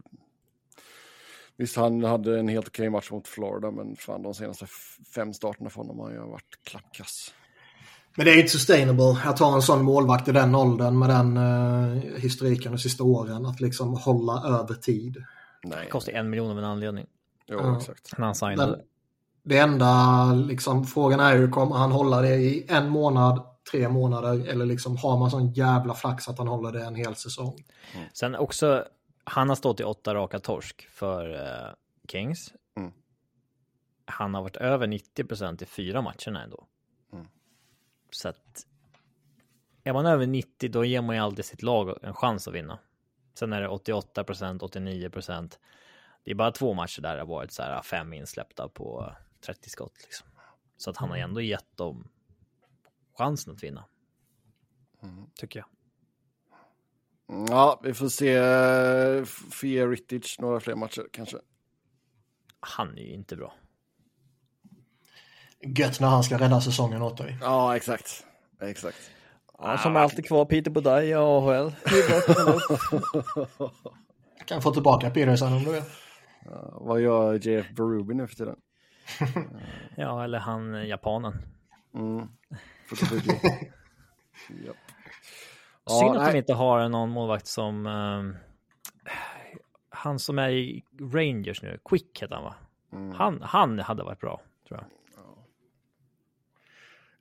Visst, 1.57 1.77
han 1.77 2.05
hade 2.05 2.39
en 2.39 2.49
helt 2.49 2.69
okej 2.69 2.91
match 2.91 3.11
mot 3.11 3.29
Florida, 3.29 3.71
men 3.71 3.97
fan 3.97 4.23
de 4.23 4.35
senaste 4.35 4.67
fem 5.15 5.35
starterna 5.35 5.71
för 5.71 5.77
honom 5.77 5.99
har 5.99 6.11
ju 6.11 6.19
varit 6.19 6.65
klappkass. 6.65 7.35
Men 8.17 8.27
det 8.27 8.33
är 8.33 8.37
inte 8.37 8.49
sustainable 8.49 9.19
att 9.25 9.39
ha 9.39 9.55
en 9.55 9.63
sån 9.63 9.85
målvakt 9.85 10.29
i 10.29 10.33
den 10.33 10.55
åldern 10.55 10.99
med 10.99 11.09
den 11.11 11.37
uh, 11.37 12.17
historiken 12.17 12.73
de 12.73 12.79
sista 12.79 13.05
åren. 13.05 13.47
Att 13.47 13.61
liksom 13.61 13.95
hålla 13.95 14.43
över 14.61 14.75
tid. 14.75 15.17
Nej, 15.65 15.85
Det 15.85 15.91
kostar 15.91 16.13
en 16.13 16.31
miljon 16.31 16.51
av 16.51 16.59
en 16.59 16.65
anledning. 16.65 17.07
jo, 17.47 17.59
Ja. 17.59 17.79
exakt. 17.79 18.19
När 18.19 18.27
han 18.27 18.35
signade. 18.35 18.73
Den, 18.73 18.81
det 19.43 19.59
enda, 19.59 20.25
liksom, 20.33 20.87
frågan 20.87 21.21
är 21.21 21.37
ju, 21.37 21.49
kommer 21.49 21.77
han 21.77 21.93
hålla 21.93 22.21
det 22.21 22.37
i 22.37 22.67
en 22.69 22.89
månad, 22.89 23.47
tre 23.71 23.89
månader 23.89 24.49
eller 24.49 24.67
liksom 24.67 24.97
har 24.97 25.19
man 25.19 25.31
sån 25.31 25.53
jävla 25.53 25.95
flax 25.95 26.29
att 26.29 26.39
han 26.39 26.49
håller 26.49 26.73
det 26.73 26.85
en 26.85 26.95
hel 26.95 27.15
säsong? 27.15 27.65
Sen 28.13 28.35
också, 28.35 28.85
han 29.25 29.49
har 29.49 29.57
stått 29.57 29.81
i 29.81 29.85
åtta 29.85 30.15
raka 30.15 30.39
torsk 30.39 30.89
för 30.91 31.35
eh, 31.35 31.73
Kings. 32.09 32.53
Mm. 32.77 32.93
Han 34.05 34.35
har 34.35 34.43
varit 34.43 34.57
över 34.57 34.87
90 34.87 35.25
procent 35.25 35.63
i 35.63 35.67
fyra 35.67 36.03
matcherna 36.03 36.43
ändå. 36.43 36.67
Mm. 37.13 37.27
Så 38.11 38.29
att 38.29 38.67
är 39.85 39.93
man 39.93 40.07
över 40.07 40.27
90 40.27 40.71
då 40.71 40.85
ger 40.85 41.03
man 41.03 41.17
ju 41.17 41.23
alltid 41.23 41.45
sitt 41.45 41.63
lag 41.63 41.99
en 42.03 42.15
chans 42.15 42.49
att 42.49 42.55
vinna. 42.55 42.79
Sen 43.39 43.53
är 43.53 43.61
det 43.61 43.69
88 43.69 44.25
procent, 44.25 44.63
89 44.63 45.11
procent. 45.11 45.59
Det 46.25 46.31
är 46.31 46.35
bara 46.35 46.53
två 46.53 46.75
matcher 46.75 47.03
där 47.03 47.15
det 47.15 47.21
har 47.21 47.27
varit 47.27 47.53
så 47.53 47.63
här 47.63 47.83
fem 47.83 48.13
insläppta 48.13 48.69
på 48.69 49.13
30 49.41 49.71
skott 49.71 49.95
liksom. 50.03 50.27
Så 50.77 50.91
att 50.91 50.97
han 50.97 51.11
har 51.11 51.17
ändå 51.17 51.41
gett 51.41 51.77
dem 51.77 52.09
chansen 53.19 53.55
att 53.55 53.63
vinna. 53.63 53.85
Mm. 55.03 55.27
Tycker 55.35 55.59
jag. 55.59 55.69
Ja, 57.49 57.81
vi 57.83 57.95
får 57.95 58.09
se 58.09 58.37
eh, 58.37 59.25
Fia 59.61 59.87
Rittich 59.87 60.39
några 60.39 60.61
fler 60.61 60.75
matcher 60.75 61.07
kanske. 61.13 61.37
Han 62.61 62.99
är 62.99 63.03
ju 63.03 63.13
inte 63.15 63.37
bra. 63.37 63.55
Gött 65.61 66.01
när 66.01 66.09
han 66.09 66.23
ska 66.23 66.39
rädda 66.39 66.61
säsongen 66.61 67.03
åt 67.03 67.17
dig. 67.17 67.39
Ja, 67.41 67.77
exakt. 67.77 68.27
Exakt. 68.61 69.11
Ja, 69.59 69.79
som 69.79 69.97
är 69.97 70.01
alltid 70.01 70.27
kvar 70.27 70.45
Peter 70.45 70.71
Bodaj 70.71 71.09
i 71.09 71.15
AHL. 71.15 71.73
Kan 74.45 74.63
få 74.63 74.73
tillbaka 74.73 75.11
Peterson 75.11 75.53
om 75.53 75.65
du 75.65 75.73
vill. 75.73 75.83
Ja, 76.45 76.79
vad 76.81 77.01
gör 77.01 77.49
JF 77.49 77.71
Berube 77.71 78.15
nu 78.15 78.27
för 78.27 78.37
tiden? 78.37 78.57
Ja, 79.97 80.25
eller 80.25 80.39
han 80.39 80.75
eh, 80.75 80.87
japanen. 80.87 81.43
Mm. 81.95 82.19
Japp. 84.65 84.77
Synd 85.87 86.11
att 86.11 86.23
nej. 86.23 86.33
de 86.33 86.39
inte 86.39 86.55
har 86.55 86.89
någon 86.89 87.11
målvakt 87.11 87.47
som 87.47 87.87
ehm, 87.87 88.37
han 89.91 90.19
som 90.19 90.39
är 90.39 90.49
i 90.49 90.85
Rangers 91.01 91.63
nu. 91.63 91.79
Quick 91.85 92.23
heter 92.23 92.35
han 92.35 92.45
va? 92.45 92.55
Mm. 92.93 93.13
Han, 93.13 93.43
han 93.43 93.79
hade 93.79 94.03
varit 94.03 94.21
bra 94.21 94.41
tror 94.69 94.81
jag. 94.81 94.87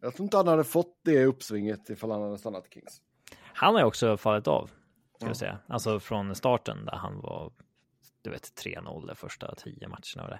Jag 0.01 0.15
tror 0.15 0.23
inte 0.23 0.37
han 0.37 0.47
hade 0.47 0.63
fått 0.63 0.99
det 1.03 1.25
uppsvinget 1.25 1.89
ifall 1.89 2.11
han 2.11 2.21
hade 2.21 2.37
stannat 2.37 2.65
i 2.67 2.69
Kings. 2.69 3.01
Han 3.39 3.73
har 3.73 3.81
ju 3.81 3.87
också 3.87 4.17
fallit 4.17 4.47
av. 4.47 4.65
Ska 4.67 5.25
Ja. 5.25 5.27
jag 5.27 5.37
säga. 5.37 5.57
Alltså 5.67 5.99
från 5.99 6.35
starten 6.35 6.85
där 6.85 6.95
han 6.95 7.21
var 7.21 7.51
du 8.21 8.29
vet 8.29 8.63
3-0 8.65 9.07
de 9.07 9.15
första 9.15 9.55
tio 9.55 9.87
matcherna. 9.87 10.23
Och 10.23 10.29
det. 10.29 10.39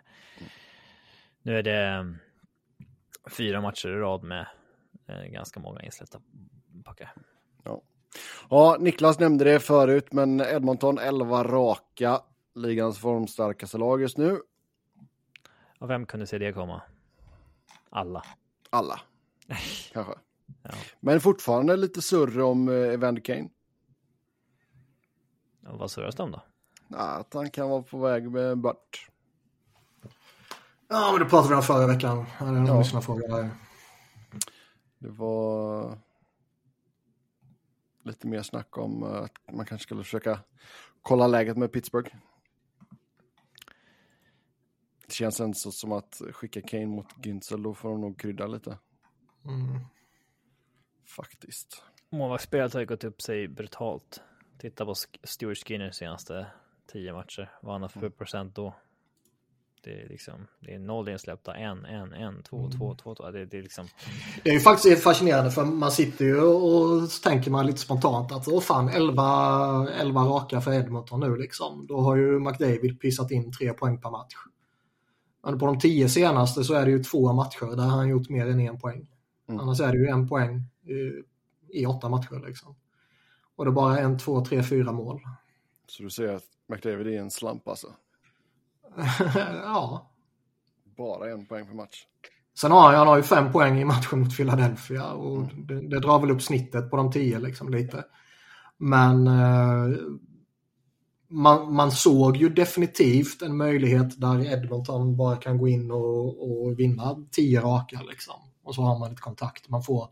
Nu 1.41 1.57
är 1.57 1.63
det 1.63 1.85
ehm, 1.85 2.17
fyra 3.37 3.61
matcher 3.61 3.89
i 3.89 3.99
rad 3.99 4.23
med 4.23 4.47
eh, 5.07 5.23
ganska 5.23 5.59
många 5.59 5.81
insläppta 5.81 6.19
puckar. 6.85 7.13
Ja, 8.49 8.77
Niklas 8.79 9.19
nämnde 9.19 9.43
det 9.43 9.59
förut, 9.59 10.13
men 10.13 10.41
Edmonton 10.41 10.97
11 10.97 11.43
raka. 11.43 12.21
Ligans 12.55 12.99
formstarkaste 12.99 13.77
lag 13.77 14.01
just 14.01 14.17
nu. 14.17 14.41
Och 15.79 15.89
vem 15.89 16.05
kunde 16.05 16.27
se 16.27 16.37
det 16.37 16.53
komma? 16.53 16.81
Alla. 17.89 18.23
Alla. 18.69 18.99
Kanske. 19.93 20.13
Ja. 20.63 20.69
Men 20.99 21.21
fortfarande 21.21 21.77
lite 21.77 22.01
surr 22.01 22.39
om 22.39 22.69
eh, 22.69 22.75
Evander 22.75 23.21
Kane. 23.21 23.49
Och 25.67 25.79
vad 25.79 25.91
surras 25.91 26.15
det 26.15 26.23
om 26.23 26.31
då? 26.31 26.41
Ja, 26.87 26.97
att 26.97 27.33
han 27.33 27.49
kan 27.49 27.69
vara 27.69 27.81
på 27.81 27.97
väg 27.97 28.31
med 28.31 28.57
Burt. 28.57 29.09
Ja, 30.89 31.11
men 31.11 31.19
det 31.23 31.29
pratade 31.29 31.49
vi 31.49 31.55
om 31.55 31.61
förra 31.63 31.87
veckan. 31.87 32.17
Jag 32.17 32.45
hade 32.45 32.57
en 32.57 32.65
Ja. 32.65 32.79
lyssnarfråga 32.79 33.27
där. 33.27 33.49
Det 34.99 35.09
var 35.09 35.97
lite 38.03 38.27
mer 38.27 38.41
snack 38.41 38.77
om 38.77 39.03
eh, 39.03 39.09
att 39.09 39.31
man 39.53 39.65
kanske 39.65 39.83
skulle 39.83 40.03
försöka 40.03 40.39
kolla 41.01 41.27
läget 41.27 41.57
med 41.57 41.71
Pittsburgh. 41.71 42.15
Det 45.07 45.13
känns 45.13 45.39
ändå 45.39 45.53
som 45.53 45.91
att 45.91 46.21
skicka 46.31 46.61
Kane 46.61 46.85
mot 46.85 47.25
Ginzel, 47.25 47.63
då 47.63 47.73
får 47.73 47.89
de 47.89 48.01
nog 48.01 48.19
krydda 48.19 48.47
lite. 48.47 48.77
Mm. 49.45 49.79
Faktiskt. 51.07 51.83
Målvaktsspelet 52.09 52.73
har 52.73 52.79
ju 52.79 52.85
gått 52.85 53.03
upp 53.03 53.21
sig 53.21 53.47
brutalt. 53.47 54.21
Titta 54.59 54.85
på 54.85 54.93
Sk- 54.93 55.19
Stuart 55.23 55.57
Skinner 55.67 55.91
senaste 55.91 56.47
tio 56.87 57.13
matcher. 57.13 57.51
Vad 57.61 57.73
han 57.73 57.81
har 57.81 57.89
för 57.89 58.09
procent 58.09 58.55
då. 58.55 58.75
Det 59.83 60.01
är 60.01 60.09
liksom, 60.09 60.47
det 60.59 60.73
är 60.73 60.79
noll 60.79 61.09
insläppta, 61.09 61.55
en, 61.55 61.85
en, 61.85 62.13
en, 62.13 62.43
två, 62.43 62.69
två, 62.77 62.95
två, 62.95 63.15
två. 63.15 63.31
Det, 63.31 63.45
det 63.45 63.57
är 63.57 63.61
liksom, 63.61 63.87
Det 64.43 64.49
är 64.49 64.53
ju 64.53 64.59
faktiskt 64.59 64.89
helt 64.89 65.03
fascinerande 65.03 65.51
för 65.51 65.65
man 65.65 65.91
sitter 65.91 66.25
ju 66.25 66.41
och 66.41 67.09
så 67.09 67.29
tänker 67.29 67.51
man 67.51 67.65
lite 67.65 67.79
spontant 67.79 68.31
att 68.31 68.47
åh 68.47 68.61
fan 68.61 68.89
11, 68.89 69.87
11 69.99 70.21
raka 70.21 70.61
för 70.61 70.73
Edmonton 70.73 71.19
nu 71.19 71.35
liksom. 71.35 71.87
Då 71.87 72.01
har 72.01 72.15
ju 72.15 72.39
McDavid 72.39 72.99
pissat 72.99 73.31
in 73.31 73.51
tre 73.51 73.73
poäng 73.73 74.01
per 74.01 74.09
match. 74.09 74.35
Men 75.43 75.59
på 75.59 75.65
de 75.65 75.79
tio 75.79 76.09
senaste 76.09 76.63
så 76.63 76.73
är 76.73 76.85
det 76.85 76.91
ju 76.91 77.03
två 77.03 77.33
matcher 77.33 77.75
där 77.75 77.83
han 77.83 78.09
gjort 78.09 78.29
mer 78.29 78.47
än 78.47 78.59
en 78.59 78.79
poäng. 78.79 79.07
Mm. 79.49 79.61
Annars 79.61 79.79
är 79.79 79.91
det 79.91 79.97
ju 79.97 80.07
en 80.07 80.27
poäng 80.27 80.63
i, 80.83 81.23
i 81.81 81.85
åtta 81.85 82.09
matcher 82.09 82.47
liksom. 82.47 82.75
Och 83.55 83.65
det 83.65 83.71
är 83.71 83.73
bara 83.73 83.99
en, 83.99 84.17
två, 84.17 84.45
tre, 84.45 84.63
fyra 84.63 84.91
mål. 84.91 85.21
Så 85.87 86.03
du 86.03 86.09
ser 86.09 86.35
att 86.35 86.43
McDavid 86.67 87.07
är 87.07 87.19
en 87.19 87.31
slamp 87.31 87.67
alltså. 87.67 87.87
ja. 89.63 90.11
Bara 90.97 91.31
en 91.31 91.45
poäng 91.45 91.65
per 91.67 91.73
match. 91.73 92.05
Sen 92.59 92.71
har 92.71 92.81
han, 92.81 92.95
han 92.95 93.07
har 93.07 93.17
ju 93.17 93.23
fem 93.23 93.51
poäng 93.51 93.79
i 93.79 93.85
matchen 93.85 94.19
mot 94.19 94.37
Philadelphia 94.37 95.11
och 95.11 95.43
det, 95.67 95.87
det 95.87 95.99
drar 95.99 96.19
väl 96.19 96.31
upp 96.31 96.41
snittet 96.41 96.89
på 96.89 96.97
de 96.97 97.11
tio 97.11 97.39
liksom 97.39 97.69
lite. 97.69 98.05
Men 98.77 99.27
eh, 99.27 99.97
man, 101.29 101.73
man 101.73 101.91
såg 101.91 102.37
ju 102.37 102.49
definitivt 102.49 103.41
en 103.41 103.57
möjlighet 103.57 104.21
där 104.21 104.53
Edmonton 104.53 105.17
bara 105.17 105.35
kan 105.35 105.57
gå 105.57 105.67
in 105.67 105.91
och, 105.91 106.63
och 106.63 106.79
vinna 106.79 107.25
tio 107.31 107.61
raka 107.61 108.01
liksom. 108.01 108.35
Och 108.63 108.75
så 108.75 108.81
har 108.81 108.99
man 108.99 109.11
ett 109.11 109.19
kontakt. 109.19 109.69
Man 109.69 109.83
får 109.83 110.07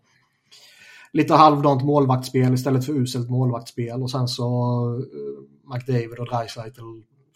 lite 1.13 1.33
halvdant 1.33 1.83
målvaktsspel 1.83 2.53
istället 2.53 2.85
för 2.85 2.93
uselt 2.93 3.29
målvaktsspel 3.29 4.03
och 4.03 4.11
sen 4.11 4.27
så 4.27 4.45
eh, 4.99 5.73
McDavid 5.73 6.19
och 6.19 6.27
Dreisaitl 6.27 6.81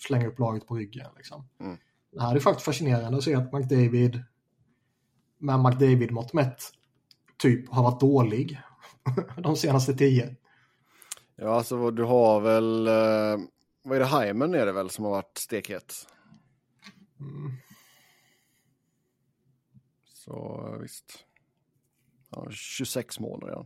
slänger 0.01 0.27
upp 0.27 0.39
laget 0.39 0.67
på 0.67 0.75
ryggen. 0.75 1.07
Liksom. 1.17 1.47
Mm. 1.59 1.77
Det 2.11 2.21
här 2.21 2.35
är 2.35 2.39
faktiskt 2.39 2.65
fascinerande 2.65 3.17
att 3.17 3.23
se 3.23 3.35
att 3.35 3.53
McDavid 3.53 4.23
med 5.37 5.59
McDavid-mått 5.59 6.33
mätt 6.33 6.63
typ 7.37 7.69
har 7.69 7.83
varit 7.83 7.99
dålig 7.99 8.61
de 9.37 9.55
senaste 9.55 9.93
tio. 9.93 10.35
Ja, 11.35 11.55
alltså 11.55 11.91
du 11.91 12.03
har 12.03 12.41
väl, 12.41 12.87
eh, 12.87 13.47
vad 13.83 13.95
är 13.95 13.99
det, 13.99 14.05
Hyman 14.05 14.53
är 14.53 14.65
det 14.65 14.71
väl 14.71 14.89
som 14.89 15.05
har 15.05 15.11
varit 15.11 15.37
stekhet? 15.37 16.07
Mm. 17.19 17.51
Så 20.03 20.77
visst. 20.81 21.25
Ja, 22.29 22.47
26 22.51 23.19
mål 23.19 23.43
redan. 23.43 23.65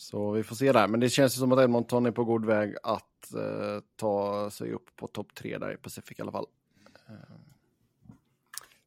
Så 0.00 0.30
vi 0.30 0.42
får 0.42 0.56
se 0.56 0.72
där, 0.72 0.88
men 0.88 1.00
det 1.00 1.10
känns 1.10 1.36
ju 1.36 1.38
som 1.38 1.52
att 1.52 1.58
Edmonton 1.58 2.06
är 2.06 2.10
på 2.10 2.24
god 2.24 2.44
väg 2.44 2.76
att 2.82 3.34
eh, 3.34 3.82
ta 3.96 4.50
sig 4.50 4.72
upp 4.72 4.96
på 4.96 5.06
topp 5.06 5.34
tre 5.34 5.58
där 5.58 5.72
i 5.72 5.76
Pacific 5.76 6.18
i 6.18 6.22
alla 6.22 6.32
fall. 6.32 6.46
Eh. 7.08 7.14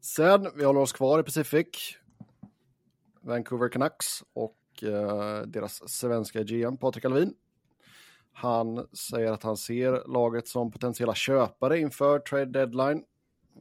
Sen, 0.01 0.47
vi 0.55 0.63
håller 0.63 0.79
oss 0.79 0.93
kvar 0.93 1.19
i 1.19 1.23
Pacific. 1.23 1.67
Vancouver 3.21 3.69
Canucks 3.69 4.23
och 4.33 4.83
eh, 4.83 5.41
deras 5.41 5.89
svenska 5.89 6.43
GM 6.43 6.77
Patrik 6.77 7.05
Alvin. 7.05 7.33
Han 8.31 8.87
säger 8.93 9.31
att 9.31 9.43
han 9.43 9.57
ser 9.57 10.13
laget 10.13 10.47
som 10.47 10.71
potentiella 10.71 11.15
köpare 11.15 11.79
inför 11.79 12.19
trade 12.19 12.45
deadline. 12.45 13.03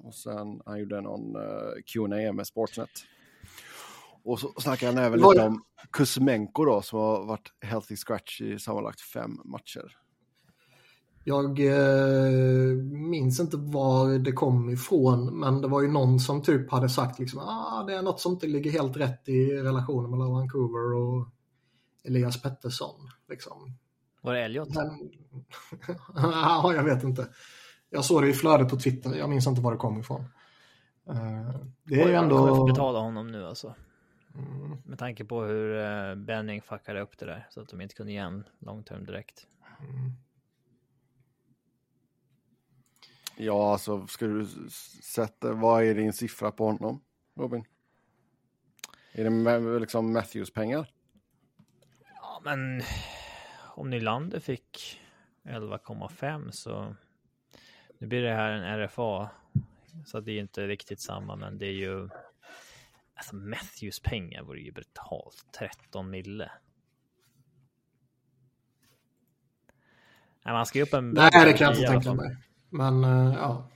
Och 0.04 0.14
sen 0.14 0.62
han 0.66 0.78
gjorde 0.78 1.00
någon 1.00 1.36
eh, 1.36 1.82
Q&A 1.86 2.32
med 2.32 2.46
Sportsnet. 2.46 2.90
Och 4.24 4.38
så 4.38 4.52
snackar 4.58 4.86
han 4.86 4.98
även 4.98 5.18
lite 5.18 5.46
om 5.46 5.62
Kuzmenko 5.92 6.64
då, 6.64 6.82
som 6.82 6.98
har 6.98 7.26
varit 7.26 7.52
healthy 7.60 7.96
scratch 7.96 8.40
i 8.40 8.58
sammanlagt 8.58 9.00
fem 9.00 9.40
matcher. 9.44 9.96
Jag 11.24 11.60
eh, 11.60 12.76
minns 13.10 13.40
inte 13.40 13.56
var 13.56 14.18
det 14.18 14.32
kom 14.32 14.70
ifrån, 14.70 15.38
men 15.38 15.60
det 15.60 15.68
var 15.68 15.82
ju 15.82 15.88
någon 15.88 16.20
som 16.20 16.42
typ 16.42 16.70
hade 16.70 16.88
sagt 16.88 17.18
liksom 17.18 17.38
ah, 17.38 17.84
det 17.86 17.94
är 17.94 18.02
något 18.02 18.20
som 18.20 18.32
inte 18.32 18.46
ligger 18.46 18.70
helt 18.70 18.96
rätt 18.96 19.28
i 19.28 19.52
relationen 19.52 20.10
mellan 20.10 20.32
Vancouver 20.32 20.94
och 20.94 21.28
Elias 22.04 22.42
Pettersson. 22.42 23.10
Liksom. 23.28 23.76
Var 24.22 24.34
det 24.34 24.44
Elliot? 24.44 24.68
Men, 24.74 25.10
ja, 26.14 26.74
jag 26.74 26.84
vet 26.84 27.04
inte. 27.04 27.28
Jag 27.90 28.04
såg 28.04 28.22
det 28.22 28.28
i 28.28 28.32
flödet 28.32 28.68
på 28.68 28.76
Twitter, 28.76 29.14
jag 29.14 29.30
minns 29.30 29.46
inte 29.46 29.60
var 29.60 29.72
det 29.72 29.78
kom 29.78 30.00
ifrån. 30.00 30.20
Uh, 31.10 31.56
det 31.84 32.02
är 32.02 32.08
ju 32.08 32.14
ändå... 32.14 32.36
Jag 32.36 32.56
kommer 32.56 32.72
betala 32.72 32.98
honom 32.98 33.32
nu 33.32 33.46
alltså. 33.46 33.74
Mm. 34.34 34.76
Med 34.84 34.98
tanke 34.98 35.24
på 35.24 35.42
hur 35.42 35.74
uh, 35.74 36.14
Benning 36.14 36.62
fuckade 36.62 37.00
upp 37.00 37.18
det 37.18 37.26
där 37.26 37.46
så 37.50 37.60
att 37.60 37.68
de 37.68 37.80
inte 37.80 37.94
kunde 37.94 38.12
ge 38.12 38.18
en 38.18 38.44
long 38.58 38.84
term 38.84 39.04
direkt. 39.04 39.46
Mm. 39.80 40.12
Ja, 43.36 43.72
alltså 43.72 44.06
ska 44.06 44.26
du 44.26 44.46
sätta, 45.02 45.52
vad 45.52 45.84
är 45.84 45.94
din 45.94 46.12
siffra 46.12 46.50
på 46.50 46.66
honom, 46.66 47.00
Robin? 47.34 47.64
Är 49.12 49.24
det 49.24 49.80
liksom 49.80 50.12
Matthews-pengar? 50.12 50.90
Ja, 52.14 52.40
men 52.44 52.82
om 53.74 53.90
Nylander 53.90 54.40
fick 54.40 55.00
11,5 55.42 56.50
så 56.50 56.94
nu 57.98 58.06
blir 58.06 58.22
det 58.22 58.34
här 58.34 58.52
en 58.52 58.78
RFA. 58.78 59.30
Så 60.06 60.20
det 60.20 60.32
är 60.32 60.40
inte 60.40 60.66
riktigt 60.66 61.00
samma, 61.00 61.36
men 61.36 61.58
det 61.58 61.66
är 61.66 61.72
ju 61.72 62.08
alltså 63.22 63.36
Matthews 63.36 64.00
pengar 64.00 64.42
vore 64.42 64.60
ju 64.60 64.72
brutalt 64.72 65.44
13 65.58 66.10
mille. 66.10 66.50
Nej, 70.44 70.54
man 70.54 70.66
ska 70.66 70.78
ju 70.78 70.82
upp 70.82 70.94
en. 70.94 71.10
Nej, 71.10 71.30
det 71.44 71.52
kan 71.52 71.64
jag 71.64 71.76
inte 71.76 71.88
tänka 71.88 72.14
mig. 72.14 72.36
Men 72.70 73.04
uh, 73.04 73.34
ja. 73.34 73.68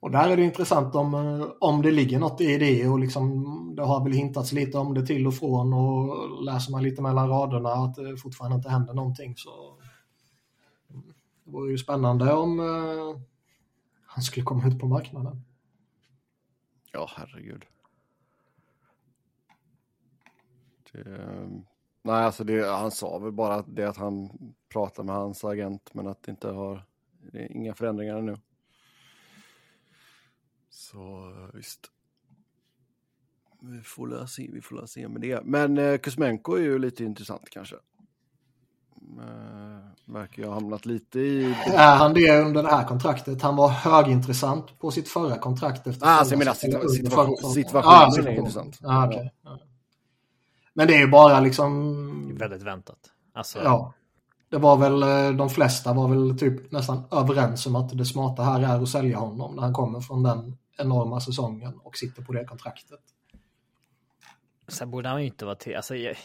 Och 0.00 0.10
där 0.10 0.28
är 0.28 0.36
det 0.36 0.44
intressant 0.44 0.94
om, 0.94 1.14
eh, 1.14 1.46
om 1.60 1.82
det 1.82 1.90
ligger 1.90 2.18
något 2.18 2.40
i 2.40 2.58
det 2.58 2.88
och 2.88 2.98
liksom, 2.98 3.74
det 3.76 3.82
har 3.82 4.04
väl 4.04 4.12
hintats 4.12 4.52
lite 4.52 4.78
om 4.78 4.94
det 4.94 5.06
till 5.06 5.26
och 5.26 5.34
från 5.34 5.72
och 5.72 6.44
läser 6.44 6.72
man 6.72 6.82
lite 6.82 7.02
mellan 7.02 7.28
raderna 7.28 7.68
att 7.68 7.94
det 7.94 8.16
fortfarande 8.16 8.56
inte 8.56 8.68
händer 8.68 8.94
någonting 8.94 9.36
så 9.36 9.50
det 11.44 11.50
vore 11.50 11.70
ju 11.70 11.78
spännande 11.78 12.32
om 12.32 12.60
uh, 12.60 13.20
han 14.06 14.22
skulle 14.22 14.44
komma 14.44 14.68
ut 14.68 14.78
på 14.78 14.86
marknaden. 14.86 15.44
Ja, 16.92 17.10
herregud. 17.16 17.66
Det, 20.92 21.28
nej, 22.02 22.24
alltså 22.24 22.44
det, 22.44 22.66
han 22.66 22.90
sa 22.90 23.18
väl 23.18 23.32
bara 23.32 23.62
det 23.62 23.84
att 23.84 23.96
han 23.96 24.30
pratar 24.68 25.02
med 25.02 25.14
hans 25.14 25.44
agent 25.44 25.94
men 25.94 26.06
att 26.06 26.22
det 26.22 26.30
inte 26.30 26.48
har, 26.48 26.84
det 27.32 27.38
är 27.38 27.52
inga 27.52 27.74
förändringar 27.74 28.20
nu. 28.22 28.36
Så 30.70 31.32
visst. 31.54 31.90
Vi 33.60 33.80
får 33.80 34.06
la 34.06 34.26
se, 34.26 34.50
vi 34.52 34.60
får 34.60 34.86
se 34.86 35.08
med 35.08 35.20
det. 35.20 35.44
Men 35.44 35.78
eh, 35.78 35.98
Kuzmenko 35.98 36.54
är 36.54 36.60
ju 36.60 36.78
lite 36.78 37.04
intressant 37.04 37.50
kanske. 37.50 37.76
Eh, 39.18 40.12
verkar 40.12 40.42
ju 40.42 40.48
ha 40.48 40.54
hamnat 40.54 40.86
lite 40.86 41.20
i... 41.20 41.54
Är 41.66 41.96
han 41.96 42.14
det 42.14 42.40
under 42.40 42.62
det 42.62 42.68
här 42.68 42.84
kontraktet? 42.84 43.42
Han 43.42 43.56
var 43.56 43.68
högintressant 43.68 44.78
på 44.78 44.90
sitt 44.90 45.08
förra 45.08 45.38
kontrakt. 45.38 45.86
Efter 45.86 46.06
ah, 46.06 46.10
alltså, 46.10 46.34
jag 46.34 46.38
menar 46.38 46.54
situa 46.54 46.88
situation, 46.88 47.50
situationen 47.50 47.94
ah, 47.94 48.10
situation. 48.10 48.34
är 48.34 48.38
intressant. 48.38 48.78
Ah, 48.82 49.08
okay. 49.08 49.28
ja. 49.44 49.58
Men 50.74 50.86
det 50.86 50.94
är 50.94 51.00
ju 51.00 51.08
bara 51.08 51.40
liksom... 51.40 52.36
Väldigt 52.38 52.62
väntat. 52.62 52.98
Alltså... 53.34 53.58
Ja. 53.64 53.94
Det 54.48 54.58
var 54.58 54.76
väl, 54.76 55.02
eh, 55.02 55.36
de 55.36 55.50
flesta 55.50 55.92
var 55.92 56.08
väl 56.08 56.38
typ 56.38 56.72
nästan 56.72 57.04
överens 57.10 57.66
om 57.66 57.76
att 57.76 57.98
det 57.98 58.04
smarta 58.04 58.42
här 58.42 58.60
är 58.60 58.82
att 58.82 58.88
sälja 58.88 59.18
honom 59.18 59.54
när 59.54 59.62
han 59.62 59.72
kommer 59.72 60.00
från 60.00 60.22
den 60.22 60.56
enorma 60.78 61.20
säsongen 61.20 61.78
och 61.82 61.96
sitter 61.96 62.22
på 62.22 62.32
det 62.32 62.44
kontraktet. 62.44 63.00
Sen 64.68 64.90
borde 64.90 65.08
han 65.08 65.20
ju 65.20 65.26
inte 65.26 65.44
vara 65.44 65.54
till, 65.54 65.76
alltså 65.76 65.96
jag, 65.96 66.16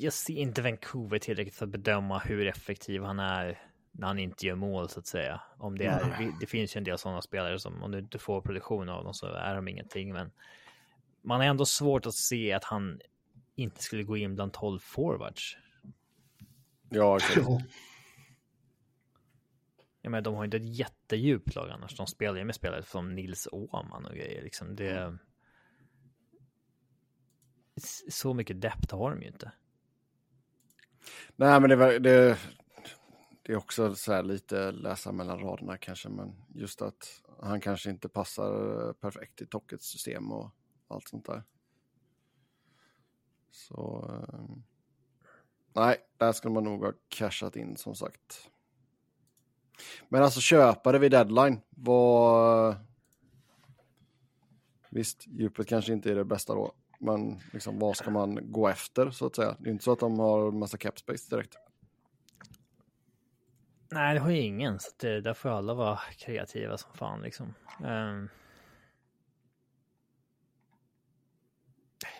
jag 0.00 0.12
ser 0.12 0.34
inte 0.34 0.62
Vancouver 0.62 1.18
tillräckligt 1.18 1.54
för 1.54 1.66
att 1.66 1.72
bedöma 1.72 2.18
hur 2.18 2.46
effektiv 2.46 3.02
han 3.02 3.18
är 3.18 3.62
när 3.92 4.06
han 4.06 4.18
inte 4.18 4.46
gör 4.46 4.54
mål 4.54 4.88
så 4.88 5.00
att 5.00 5.06
säga. 5.06 5.40
Om 5.58 5.78
det, 5.78 5.84
är, 5.84 6.32
det 6.40 6.46
finns 6.46 6.76
ju 6.76 6.78
en 6.78 6.84
del 6.84 6.98
sådana 6.98 7.22
spelare 7.22 7.58
som 7.58 7.82
om 7.82 7.90
du 7.90 7.98
inte 7.98 8.18
får 8.18 8.40
produktion 8.40 8.88
av 8.88 9.04
dem 9.04 9.14
så 9.14 9.26
är 9.26 9.54
de 9.54 9.68
ingenting. 9.68 10.12
Men 10.12 10.30
man 11.22 11.40
har 11.40 11.46
ändå 11.46 11.66
svårt 11.66 12.06
att 12.06 12.14
se 12.14 12.52
att 12.52 12.64
han 12.64 13.00
inte 13.54 13.82
skulle 13.82 14.02
gå 14.02 14.16
in 14.16 14.34
bland 14.34 14.52
12 14.52 14.78
forwards. 14.78 15.56
Ja, 16.88 17.16
okay. 17.16 17.42
Ja, 20.02 20.10
men 20.10 20.22
de 20.22 20.34
har 20.34 20.44
inte 20.44 20.56
ett 20.56 20.78
jättedjupt 20.78 21.54
lag 21.54 21.70
annars. 21.70 21.96
De 21.96 22.06
spelar 22.06 22.38
ju 22.38 22.44
med 22.44 22.54
spelare 22.54 22.82
som 22.82 23.14
Nils 23.14 23.48
Åman 23.52 24.06
och 24.06 24.14
grejer. 24.14 24.42
Liksom 24.42 24.76
det... 24.76 24.98
Mm. 24.98 25.18
Så 28.10 28.34
mycket 28.34 28.60
depth 28.60 28.94
har 28.94 29.10
de 29.10 29.22
ju 29.22 29.28
inte. 29.28 29.52
Nej, 31.36 31.60
men 31.60 31.70
det, 31.70 31.98
det, 31.98 32.38
det 33.42 33.52
är 33.52 33.56
också 33.56 33.94
så 33.94 34.12
här 34.12 34.22
lite 34.22 34.72
läsa 34.72 35.12
mellan 35.12 35.38
raderna 35.38 35.76
kanske, 35.76 36.08
men 36.08 36.34
just 36.54 36.82
att 36.82 37.22
han 37.40 37.60
kanske 37.60 37.90
inte 37.90 38.08
passar 38.08 38.86
eh, 38.86 38.92
perfekt 38.92 39.42
i 39.42 39.46
Tockets 39.46 39.86
system 39.86 40.32
och 40.32 40.50
allt 40.88 41.08
sånt 41.08 41.26
där. 41.26 41.42
Så 43.50 44.10
ehm, 44.10 44.62
nej, 45.72 45.96
där 46.16 46.32
skulle 46.32 46.54
man 46.54 46.64
nog 46.64 46.84
ha 46.84 46.92
cashat 47.08 47.56
in 47.56 47.76
som 47.76 47.94
sagt. 47.94 48.50
Men 50.08 50.22
alltså 50.22 50.40
köpare 50.40 50.98
vid 50.98 51.10
deadline 51.10 51.60
var... 51.70 52.76
Visst, 54.90 55.26
djupet 55.26 55.66
kanske 55.66 55.92
inte 55.92 56.10
är 56.10 56.14
det 56.14 56.24
bästa 56.24 56.54
då. 56.54 56.72
Men 56.98 57.40
liksom, 57.52 57.78
vad 57.78 57.96
ska 57.96 58.10
man 58.10 58.52
gå 58.52 58.68
efter 58.68 59.10
så 59.10 59.26
att 59.26 59.36
säga? 59.36 59.56
Det 59.58 59.68
är 59.68 59.72
inte 59.72 59.84
så 59.84 59.92
att 59.92 60.00
de 60.00 60.18
har 60.18 60.50
massa 60.50 60.78
cap 60.78 60.98
space 60.98 61.36
direkt. 61.36 61.56
Nej, 63.90 64.14
det 64.14 64.20
har 64.20 64.30
ju 64.30 64.38
ingen, 64.38 64.80
så 64.80 64.90
det, 64.96 65.20
där 65.20 65.34
får 65.34 65.48
alla 65.48 65.74
vara 65.74 65.98
kreativa 66.18 66.78
som 66.78 66.92
fan 66.94 67.22
liksom. 67.22 67.54
Um... 67.78 68.28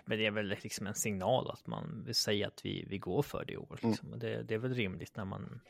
Men 0.05 0.18
det 0.18 0.26
är 0.26 0.31
väl 0.31 0.49
liksom 0.49 0.87
en 0.87 0.95
signal 0.95 1.51
att 1.51 1.66
man 1.66 2.03
vill 2.05 2.14
säga 2.14 2.47
att 2.47 2.64
vi, 2.64 2.87
vi 2.89 2.99
går 2.99 3.22
för 3.22 3.45
det 3.45 3.53
i 3.53 3.57
år. 3.57 3.79
Liksom. 3.83 4.09
Mm. 4.09 4.18
Det, 4.18 4.43
det, 4.43 4.55
är 4.55 4.59
väl 4.59 4.74
rimligt 4.74 5.16
när 5.16 5.24
man 5.24 5.61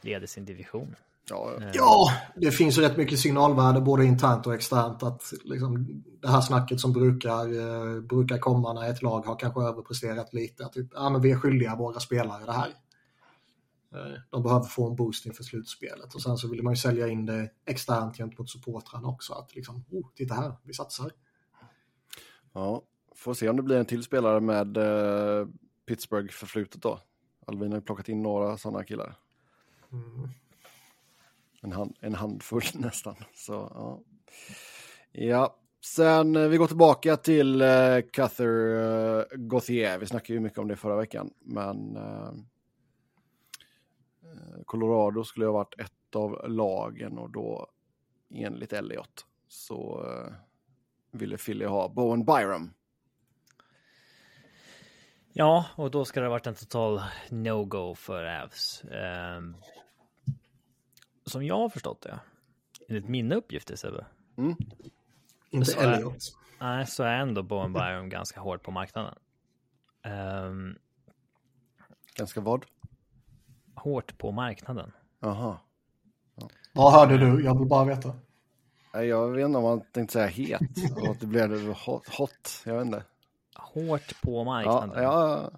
leder 0.00 0.26
sin 0.26 0.44
division. 0.44 0.96
Ja, 1.30 1.58
ja, 1.72 2.10
det 2.36 2.50
finns 2.50 2.78
ju 2.78 2.82
rätt 2.82 2.96
mycket 2.96 3.18
signalvärde 3.18 3.80
både 3.80 4.04
internt 4.04 4.46
och 4.46 4.54
externt 4.54 5.02
att 5.02 5.22
liksom, 5.44 6.02
det 6.22 6.28
här 6.28 6.40
snacket 6.40 6.80
som 6.80 6.92
brukar, 6.92 7.44
eh, 7.44 8.00
brukar 8.00 8.38
komma 8.38 8.72
när 8.72 8.90
ett 8.90 9.02
lag 9.02 9.20
har 9.26 9.38
kanske 9.38 9.60
överpresterat 9.60 10.34
lite. 10.34 10.68
Typ, 10.72 10.90
ja, 10.94 11.10
men 11.10 11.22
vi 11.22 11.30
är 11.30 11.36
skyldiga 11.36 11.76
våra 11.76 12.00
spelare 12.00 12.44
det 12.44 12.52
här. 12.52 12.68
Eh, 13.94 14.20
de 14.30 14.42
behöver 14.42 14.64
få 14.64 14.90
en 14.90 14.96
boost 14.96 15.26
inför 15.26 15.44
slutspelet 15.44 16.14
och 16.14 16.22
sen 16.22 16.36
så 16.36 16.48
vill 16.48 16.62
man 16.62 16.72
ju 16.72 16.76
sälja 16.76 17.08
in 17.08 17.26
det 17.26 17.50
externt 17.66 18.16
gentemot 18.16 18.50
supportrarna 18.50 19.08
också. 19.08 19.32
Att 19.32 19.54
liksom, 19.54 19.84
oh, 19.90 20.06
titta 20.14 20.34
här, 20.34 20.52
vi 20.62 20.74
satsar. 20.74 21.10
Ja, 22.52 22.82
får 23.14 23.34
se 23.34 23.48
om 23.48 23.56
det 23.56 23.62
blir 23.62 23.76
en 23.76 23.86
till 23.86 24.02
spelare 24.02 24.40
med 24.40 24.76
eh, 24.76 25.46
Pittsburgh 25.86 26.32
förflutet 26.32 26.82
då. 26.82 27.00
Alvin 27.46 27.72
har 27.72 27.78
ju 27.78 27.84
plockat 27.84 28.08
in 28.08 28.22
några 28.22 28.58
sådana 28.58 28.84
killar. 28.84 29.18
Mm 29.92 30.28
en, 31.62 31.72
hand, 31.72 31.96
en 32.00 32.14
handfull 32.14 32.62
nästan. 32.74 33.16
Så, 33.34 33.52
ja. 33.74 34.00
ja. 35.12 35.54
Sen 35.80 36.36
eh, 36.36 36.48
vi 36.48 36.56
går 36.56 36.66
tillbaka 36.66 37.16
till 37.16 37.62
uh, 37.62 38.00
Cather 38.12 38.48
uh, 38.48 39.24
Gauthier. 39.32 39.98
Vi 39.98 40.06
snackade 40.06 40.32
ju 40.32 40.40
mycket 40.40 40.58
om 40.58 40.68
det 40.68 40.76
förra 40.76 40.96
veckan, 40.96 41.30
men 41.40 41.96
uh, 41.96 42.32
Colorado 44.64 45.24
skulle 45.24 45.46
ha 45.46 45.52
varit 45.52 45.80
ett 45.80 46.16
av 46.16 46.48
lagen 46.48 47.18
och 47.18 47.30
då 47.30 47.66
enligt 48.34 48.72
Elliot 48.72 49.26
så 49.48 50.06
uh, 50.06 50.32
ville 51.10 51.36
Philly 51.36 51.64
ha 51.64 51.88
Bowen 51.88 52.24
Byram. 52.24 52.70
Ja, 55.32 55.64
och 55.76 55.90
då 55.90 56.04
ska 56.04 56.20
det 56.20 56.26
ha 56.26 56.30
varit 56.30 56.46
en 56.46 56.54
total 56.54 57.02
no-go 57.30 57.94
för 57.94 58.24
Avs. 58.24 58.84
Um, 58.84 59.56
som 61.28 61.44
jag 61.44 61.58
har 61.58 61.68
förstått 61.68 62.00
det, 62.02 62.20
enligt 62.88 63.08
mina 63.08 63.34
uppgifter 63.34 63.76
Sebbe. 63.76 64.06
Mm. 64.36 64.56
Inte 65.50 65.72
Elliot. 65.80 66.16
Nej, 66.60 66.86
så 66.86 67.02
är 67.02 67.12
ändå 67.18 67.42
Bowen 67.42 67.72
Byron 67.72 68.08
ganska 68.08 68.40
hård 68.40 68.62
på 68.62 68.70
marknaden. 68.70 69.14
Um, 70.44 70.78
Ganska 72.16 72.40
vad? 72.40 72.64
Hårt 73.74 74.18
på 74.18 74.32
marknaden. 74.32 74.92
Jaha. 75.20 75.58
Vad 76.74 76.92
hörde 76.92 77.18
du? 77.18 77.44
Jag 77.44 77.58
vill 77.58 77.68
bara 77.68 77.84
veta. 77.84 78.14
Jag 78.92 79.30
vet 79.30 79.44
inte 79.44 79.58
om 79.58 79.64
man 79.64 79.80
tänkte 79.92 80.12
säga 80.12 80.26
het 80.26 80.60
och 80.96 81.06
att 81.08 81.20
det 81.20 81.26
blev 81.26 81.72
hot. 81.72 82.08
hot. 82.18 82.62
Jag 82.64 82.74
vet 82.74 82.86
inte. 82.86 83.04
Hårt 83.54 84.22
på 84.22 84.32
Ja, 84.40 84.44
marknaden. 84.44 85.02
ja 85.02 85.50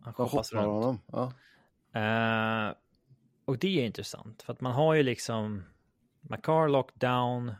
Han 0.00 0.14
jag 0.16 0.30
shoppas 0.30 0.52
hoppar 0.52 0.66
runt. 0.66 0.84
honom. 0.84 1.00
Ja. 1.06 1.32
Eh, 2.00 2.74
och 3.52 3.58
det 3.58 3.80
är 3.80 3.86
intressant 3.86 4.42
för 4.42 4.52
att 4.52 4.60
man 4.60 4.72
har 4.72 4.94
ju 4.94 5.02
liksom 5.02 5.64
Macar 6.20 6.68
lockdown, 6.68 7.54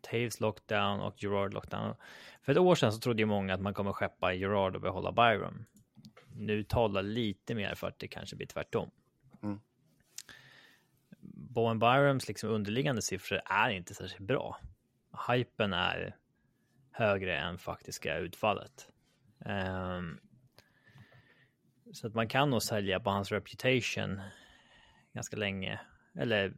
Taves 0.00 0.40
lockdown 0.40 1.00
och 1.00 1.22
Gerard 1.22 1.54
lockdown. 1.54 1.94
För 2.42 2.52
ett 2.52 2.58
år 2.58 2.74
sedan 2.74 2.92
så 2.92 2.98
trodde 2.98 3.22
ju 3.22 3.26
många 3.26 3.54
att 3.54 3.60
man 3.60 3.74
kommer 3.74 3.92
skeppa 3.92 4.32
Gerard 4.32 4.74
och 4.74 4.80
behålla 4.80 5.12
Byron. 5.12 5.64
Nu 6.36 6.62
talar 6.62 7.02
lite 7.02 7.54
mer 7.54 7.74
för 7.74 7.88
att 7.88 7.98
det 7.98 8.08
kanske 8.08 8.36
blir 8.36 8.46
tvärtom. 8.46 8.90
Mm. 9.42 9.60
Bowen 11.30 11.78
Byrons 11.78 12.28
liksom 12.28 12.50
underliggande 12.50 13.02
siffror 13.02 13.40
är 13.44 13.70
inte 13.70 13.94
särskilt 13.94 14.26
bra. 14.26 14.60
Hypen 15.28 15.72
är 15.72 16.16
högre 16.90 17.38
än 17.38 17.58
faktiska 17.58 18.18
utfallet. 18.18 18.88
Ehm, 19.44 20.20
så 21.92 22.06
att 22.06 22.14
man 22.14 22.28
kan 22.28 22.50
nog 22.50 22.62
sälja 22.62 23.00
på 23.00 23.10
hans 23.10 23.32
reputation 23.32 24.20
ganska 25.14 25.36
länge. 25.36 25.80
Eller 26.14 26.54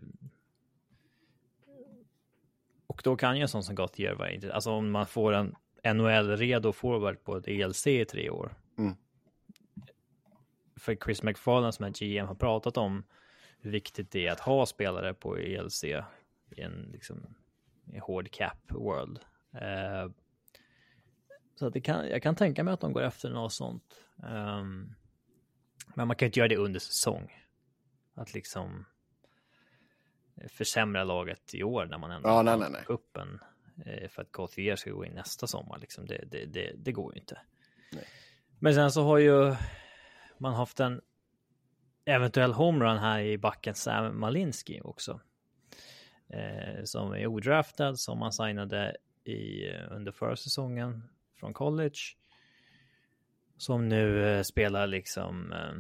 och 2.86 3.00
då 3.04 3.16
kan 3.16 3.36
ju 3.36 3.42
en 3.42 3.48
sån 3.48 3.62
som 3.62 3.74
Gauthier 3.74 4.14
vara 4.14 4.30
intressant. 4.30 4.54
Alltså 4.54 4.70
om 4.70 4.90
man 4.90 5.06
får 5.06 5.32
en 5.32 5.56
NHL-redo 5.84 6.72
forward 6.72 7.24
på 7.24 7.36
ett 7.36 7.48
ELC 7.48 7.86
i 7.86 8.04
tre 8.04 8.30
år. 8.30 8.54
Mm. 8.78 8.94
För 10.76 10.96
Chris 11.04 11.22
McFarland 11.22 11.74
som 11.74 11.84
är 11.84 11.90
GM 11.90 12.26
har 12.26 12.34
pratat 12.34 12.76
om 12.76 13.04
hur 13.58 13.70
viktigt 13.70 14.10
det 14.10 14.26
är 14.26 14.32
att 14.32 14.40
ha 14.40 14.66
spelare 14.66 15.14
på 15.14 15.36
ELC 15.36 15.84
i 15.84 16.02
en 16.56 16.90
liksom 16.92 17.34
i 17.92 17.98
hård 17.98 18.30
cap 18.30 18.58
world. 18.68 19.18
Eh, 19.52 20.10
så 21.54 21.66
att 21.66 21.72
det 21.72 21.80
kan, 21.80 22.08
jag 22.08 22.22
kan 22.22 22.36
tänka 22.36 22.64
mig 22.64 22.74
att 22.74 22.80
de 22.80 22.92
går 22.92 23.02
efter 23.02 23.30
något 23.30 23.52
sånt. 23.52 24.04
Ehm, 24.22 24.94
men 25.94 26.08
man 26.08 26.16
kan 26.16 26.26
inte 26.26 26.38
göra 26.38 26.48
det 26.48 26.56
under 26.56 26.80
säsong. 26.80 27.45
Att 28.16 28.34
liksom 28.34 28.84
försämra 30.48 31.04
laget 31.04 31.54
i 31.54 31.62
år 31.62 31.86
när 31.86 31.98
man 31.98 32.10
ändå 32.10 32.28
Ja, 32.28 32.42
nej, 32.42 32.58
nej, 32.58 32.68
nej. 32.70 32.82
kuppen 32.86 33.40
eh, 33.86 34.08
för 34.08 34.22
att 34.22 34.32
Gauthier 34.32 34.76
ska 34.76 34.90
gå 34.90 35.04
in 35.04 35.12
nästa 35.12 35.46
sommar. 35.46 35.78
Liksom. 35.78 36.06
Det, 36.06 36.24
det, 36.30 36.46
det, 36.46 36.72
det 36.76 36.92
går 36.92 37.14
ju 37.14 37.20
inte. 37.20 37.40
Nej. 37.92 38.04
Men 38.58 38.74
sen 38.74 38.92
så 38.92 39.02
har 39.02 39.18
ju 39.18 39.54
man 40.38 40.54
haft 40.54 40.80
en 40.80 41.00
eventuell 42.04 42.52
homerun 42.52 42.98
här 42.98 43.20
i 43.20 43.38
backen 43.38 43.74
Sam 43.74 44.20
Malinski 44.20 44.80
också. 44.84 45.20
Eh, 46.28 46.84
som 46.84 47.12
är 47.12 47.26
odraftad, 47.26 47.96
som 47.96 48.18
man 48.18 48.32
signade 48.32 48.96
i, 49.24 49.68
eh, 49.68 49.80
under 49.90 50.12
förra 50.12 50.36
säsongen 50.36 51.02
från 51.34 51.54
college. 51.54 51.98
Som 53.58 53.88
nu 53.88 54.28
eh, 54.28 54.42
spelar 54.42 54.86
liksom 54.86 55.52
eh, 55.52 55.74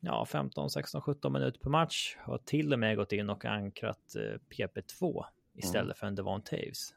ja, 0.00 0.26
15, 0.26 0.70
16, 0.70 1.00
17 1.00 1.32
minuter 1.32 1.60
per 1.60 1.70
match. 1.70 2.16
Har 2.18 2.38
till 2.38 2.72
och 2.72 2.78
med 2.78 2.96
gått 2.96 3.12
in 3.12 3.30
och 3.30 3.44
ankrat 3.44 4.14
eh, 4.16 4.38
PP2 4.56 5.24
istället 5.54 5.98
för 5.98 6.06
en 6.06 6.14
Devon 6.14 6.42
Taves. 6.42 6.94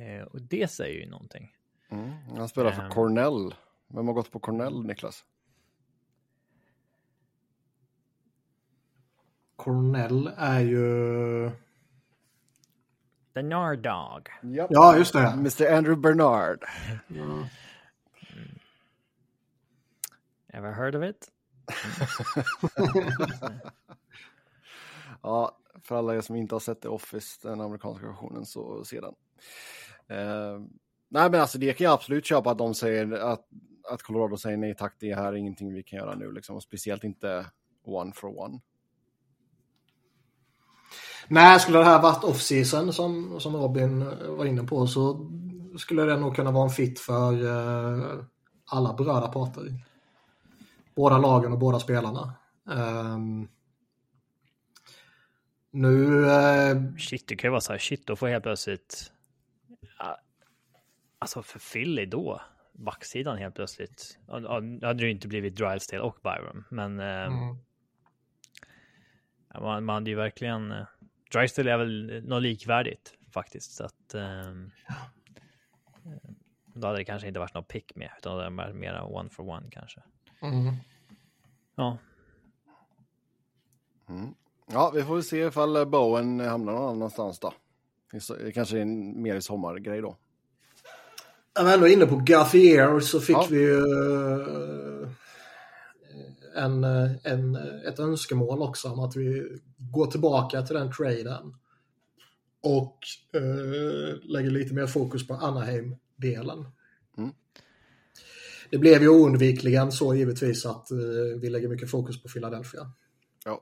Eh, 0.00 0.22
och 0.26 0.42
det 0.42 0.70
säger 0.70 1.00
ju 1.00 1.10
någonting. 1.10 1.54
Mm. 1.90 2.10
Han 2.36 2.48
spelar 2.48 2.70
för 2.72 2.82
Ehm. 2.82 2.90
Cornell. 2.90 3.54
Vem 3.88 4.06
har 4.06 4.14
gått 4.14 4.30
på 4.30 4.38
Cornell, 4.40 4.84
Niklas? 4.84 5.24
Cornell 9.56 10.30
är 10.36 10.60
ju... 10.60 11.50
The 13.34 13.42
Nardog. 13.42 14.28
Ja, 14.70 14.96
just 14.96 15.12
det. 15.12 15.26
Mr 15.26 15.72
Andrew 15.76 15.96
Bernard. 16.00 16.64
Ever 20.48 20.72
heard 20.72 20.94
of 20.94 21.02
it? 21.04 21.28
Ja, 25.22 25.58
för 25.82 25.96
alla 25.96 26.16
er 26.16 26.20
som 26.20 26.36
inte 26.36 26.54
har 26.54 26.60
sett 26.60 26.80
The 26.80 26.88
Office, 26.88 27.48
den 27.48 27.60
amerikanska 27.60 28.06
versionen, 28.06 28.46
så 28.46 28.84
se 28.84 29.00
den. 29.00 29.14
Eh, 30.18 30.60
nej, 31.08 31.30
men 31.30 31.40
alltså 31.40 31.58
det 31.58 31.72
kan 31.72 31.84
jag 31.84 31.92
absolut 31.92 32.26
köpa 32.26 32.50
att 32.50 32.58
de 32.58 32.74
säger 32.74 33.12
att, 33.12 33.48
att 33.90 34.02
Colorado 34.02 34.36
säger 34.36 34.56
nej 34.56 34.74
tack, 34.74 34.96
det 35.00 35.14
här 35.14 35.32
är 35.32 35.36
ingenting 35.36 35.74
vi 35.74 35.82
kan 35.82 35.98
göra 35.98 36.14
nu, 36.14 36.32
liksom. 36.32 36.56
och 36.56 36.62
speciellt 36.62 37.04
inte 37.04 37.46
one 37.84 38.12
for 38.12 38.38
one. 38.38 38.60
Nej, 41.28 41.60
skulle 41.60 41.78
det 41.78 41.84
här 41.84 42.02
varit 42.02 42.24
off-season 42.24 42.92
som, 42.92 43.40
som 43.40 43.56
Robin 43.56 44.04
var 44.36 44.44
inne 44.44 44.62
på 44.62 44.86
så 44.86 45.30
skulle 45.78 46.02
det 46.02 46.16
nog 46.16 46.36
kunna 46.36 46.50
vara 46.50 46.64
en 46.64 46.70
fit 46.70 47.00
för 47.00 47.32
eh, 47.32 48.24
alla 48.66 48.94
berörda 48.94 49.28
parter. 49.28 49.87
Båda 50.98 51.18
lagen 51.18 51.52
och 51.52 51.58
båda 51.58 51.78
spelarna. 51.80 52.34
Ehm, 52.70 53.48
nu... 55.70 56.26
eh, 56.30 56.96
Shit, 56.98 57.28
det 57.28 57.36
kan 57.36 57.48
ju 57.48 57.50
vara 57.50 57.60
så 57.60 57.72
här, 57.72 57.78
shit, 57.78 58.06
då 58.06 58.16
får 58.16 58.28
jag 58.28 58.34
helt 58.34 58.44
plötsligt... 58.44 59.12
Ja, 59.98 60.18
alltså 61.18 61.42
för 61.42 61.58
Philly 61.72 62.06
då, 62.06 62.40
backsidan 62.72 63.38
helt 63.38 63.54
plötsligt. 63.54 64.18
Ja, 64.26 64.60
Nu 64.60 64.86
hade 64.86 64.98
det 64.98 65.04
ju 65.04 65.10
inte 65.10 65.28
blivit 65.28 65.56
Drysdale 65.56 66.02
och 66.02 66.18
Byron, 66.22 66.64
men 66.70 67.00
eh, 67.00 67.26
mm, 67.26 67.56
ja, 69.54 69.60
man, 69.60 69.84
man 69.84 69.94
hade 69.94 70.10
ju 70.10 70.16
verkligen... 70.16 70.72
Eh, 70.72 70.86
Drysdale 71.32 71.72
är 71.72 71.78
väl 71.78 72.22
något 72.24 72.42
likvärdigt 72.42 73.14
faktiskt, 73.32 73.72
så 73.72 73.84
att... 73.84 74.14
Eh, 74.14 74.54
då 76.66 76.86
hade 76.86 76.98
det 76.98 77.04
kanske 77.04 77.28
inte 77.28 77.40
varit 77.40 77.54
något 77.54 77.68
pick 77.68 77.96
med, 77.96 78.10
utan 78.18 78.36
det 78.36 78.44
hade 78.44 78.56
varit 78.56 78.76
mera 78.76 79.04
one 79.04 79.30
for 79.30 79.48
one 79.48 79.68
kanske. 79.70 80.02
Mm. 80.42 80.74
Ja, 81.76 81.98
Mm. 84.08 84.34
Ja, 84.72 84.92
vi 84.94 85.02
får 85.02 85.20
se 85.20 85.46
ifall 85.46 85.86
Bowen 85.86 86.40
hamnar 86.40 86.72
någon 86.72 86.88
annanstans 86.90 87.38
då. 87.38 87.52
Kanske 88.54 88.78
är 88.78 88.82
en 88.82 89.22
mer 89.22 89.40
sommargrej 89.40 90.00
då. 90.00 90.16
Jag 91.54 91.64
var 91.64 91.72
ändå 91.72 91.88
inne 91.88 92.06
på 92.06 92.16
Gauthier 92.16 93.00
så 93.00 93.20
fick 93.20 93.36
Ja. 93.36 93.46
vi 93.50 93.58
ju 93.60 93.78
eh, 93.78 95.08
en, 96.54 96.84
eh, 96.84 97.10
en, 97.24 97.54
ett 97.86 97.98
önskemål 97.98 98.62
också 98.62 98.88
om 98.88 99.00
att 99.00 99.16
vi 99.16 99.58
går 99.92 100.06
tillbaka 100.06 100.62
till 100.62 100.76
den 100.76 100.92
traden. 100.92 101.54
Och 102.62 102.98
eh, 103.32 104.22
lägger 104.22 104.50
lite 104.50 104.74
mer 104.74 104.86
fokus 104.86 105.26
på 105.26 105.34
Anaheim-delen. 105.34 106.66
Mm. 107.18 107.30
Det 108.70 108.78
blev 108.78 109.02
ju 109.02 109.08
oundvikligen 109.08 109.92
så 109.92 110.14
givetvis 110.14 110.66
att 110.66 110.90
eh, 110.90 110.98
vi 111.40 111.50
lägger 111.50 111.68
mycket 111.68 111.90
fokus 111.90 112.22
på 112.22 112.28
Philadelphia. 112.28 112.80
Ja, 113.44 113.60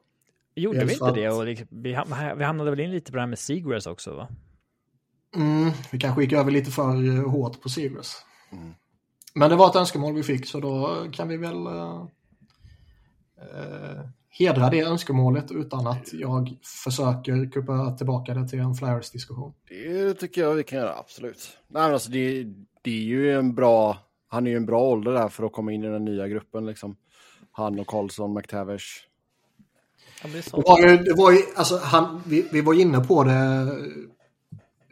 gjorde 0.54 0.78
Dels 0.78 0.90
vi 0.90 0.94
inte 0.94 1.20
det? 1.20 1.28
Och 1.28 1.46
liksom, 1.46 1.66
vi, 1.70 1.94
ham- 1.94 2.38
vi 2.38 2.44
hamnade 2.44 2.70
väl 2.70 2.80
in 2.80 2.90
lite 2.90 3.12
på 3.12 3.16
det 3.16 3.22
här 3.22 3.28
med 3.28 3.38
Seagrass 3.38 3.86
också, 3.86 4.14
va? 4.14 4.28
Mm, 5.36 5.70
vi 5.92 5.98
kanske 5.98 6.22
gick 6.22 6.32
över 6.32 6.50
lite 6.50 6.70
för 6.70 7.16
eh, 7.16 7.30
hårt 7.30 7.62
på 7.62 7.68
Sirius. 7.68 8.16
Mm. 8.52 8.72
Men 9.34 9.50
det 9.50 9.56
var 9.56 9.70
ett 9.70 9.76
önskemål 9.76 10.14
vi 10.14 10.22
fick 10.22 10.46
så 10.46 10.60
då 10.60 11.06
kan 11.12 11.28
vi 11.28 11.36
väl 11.36 11.66
eh, 11.66 12.06
eh, 13.40 14.08
hedra 14.28 14.70
det 14.70 14.80
önskemålet 14.80 15.50
utan 15.50 15.86
att 15.86 16.12
jag 16.12 16.58
försöker 16.84 17.50
kuppa 17.50 17.96
tillbaka 17.96 18.34
det 18.34 18.48
till 18.48 18.58
en 18.58 18.74
Flyers-diskussion. 18.74 19.52
det 19.68 20.14
tycker 20.14 20.40
jag 20.40 20.54
vi 20.54 20.64
kan 20.64 20.78
göra, 20.78 20.94
absolut. 20.98 21.58
Nej, 21.68 21.82
men 21.82 21.92
alltså 21.92 22.10
det, 22.10 22.44
det 22.82 22.90
är 22.90 23.04
ju 23.04 23.32
en 23.32 23.54
bra, 23.54 23.98
han 24.28 24.46
är 24.46 24.50
ju 24.50 24.56
en 24.56 24.66
bra 24.66 24.80
ålder 24.80 25.12
där 25.12 25.28
för 25.28 25.44
att 25.44 25.52
komma 25.52 25.72
in 25.72 25.84
i 25.84 25.88
den 25.88 26.04
nya 26.04 26.28
gruppen 26.28 26.66
liksom. 26.66 26.96
Han 27.52 27.78
och 27.78 27.86
Karlsson, 27.86 28.34
McTavish. 28.34 29.06
Det 30.22 30.52
var 30.52 30.78
ju, 30.78 30.96
det 30.96 31.14
var 31.14 31.32
ju, 31.32 31.38
alltså, 31.56 31.78
han, 31.78 32.22
vi, 32.26 32.48
vi 32.52 32.60
var 32.60 32.74
inne 32.74 33.00
på 33.00 33.24
det 33.24 33.66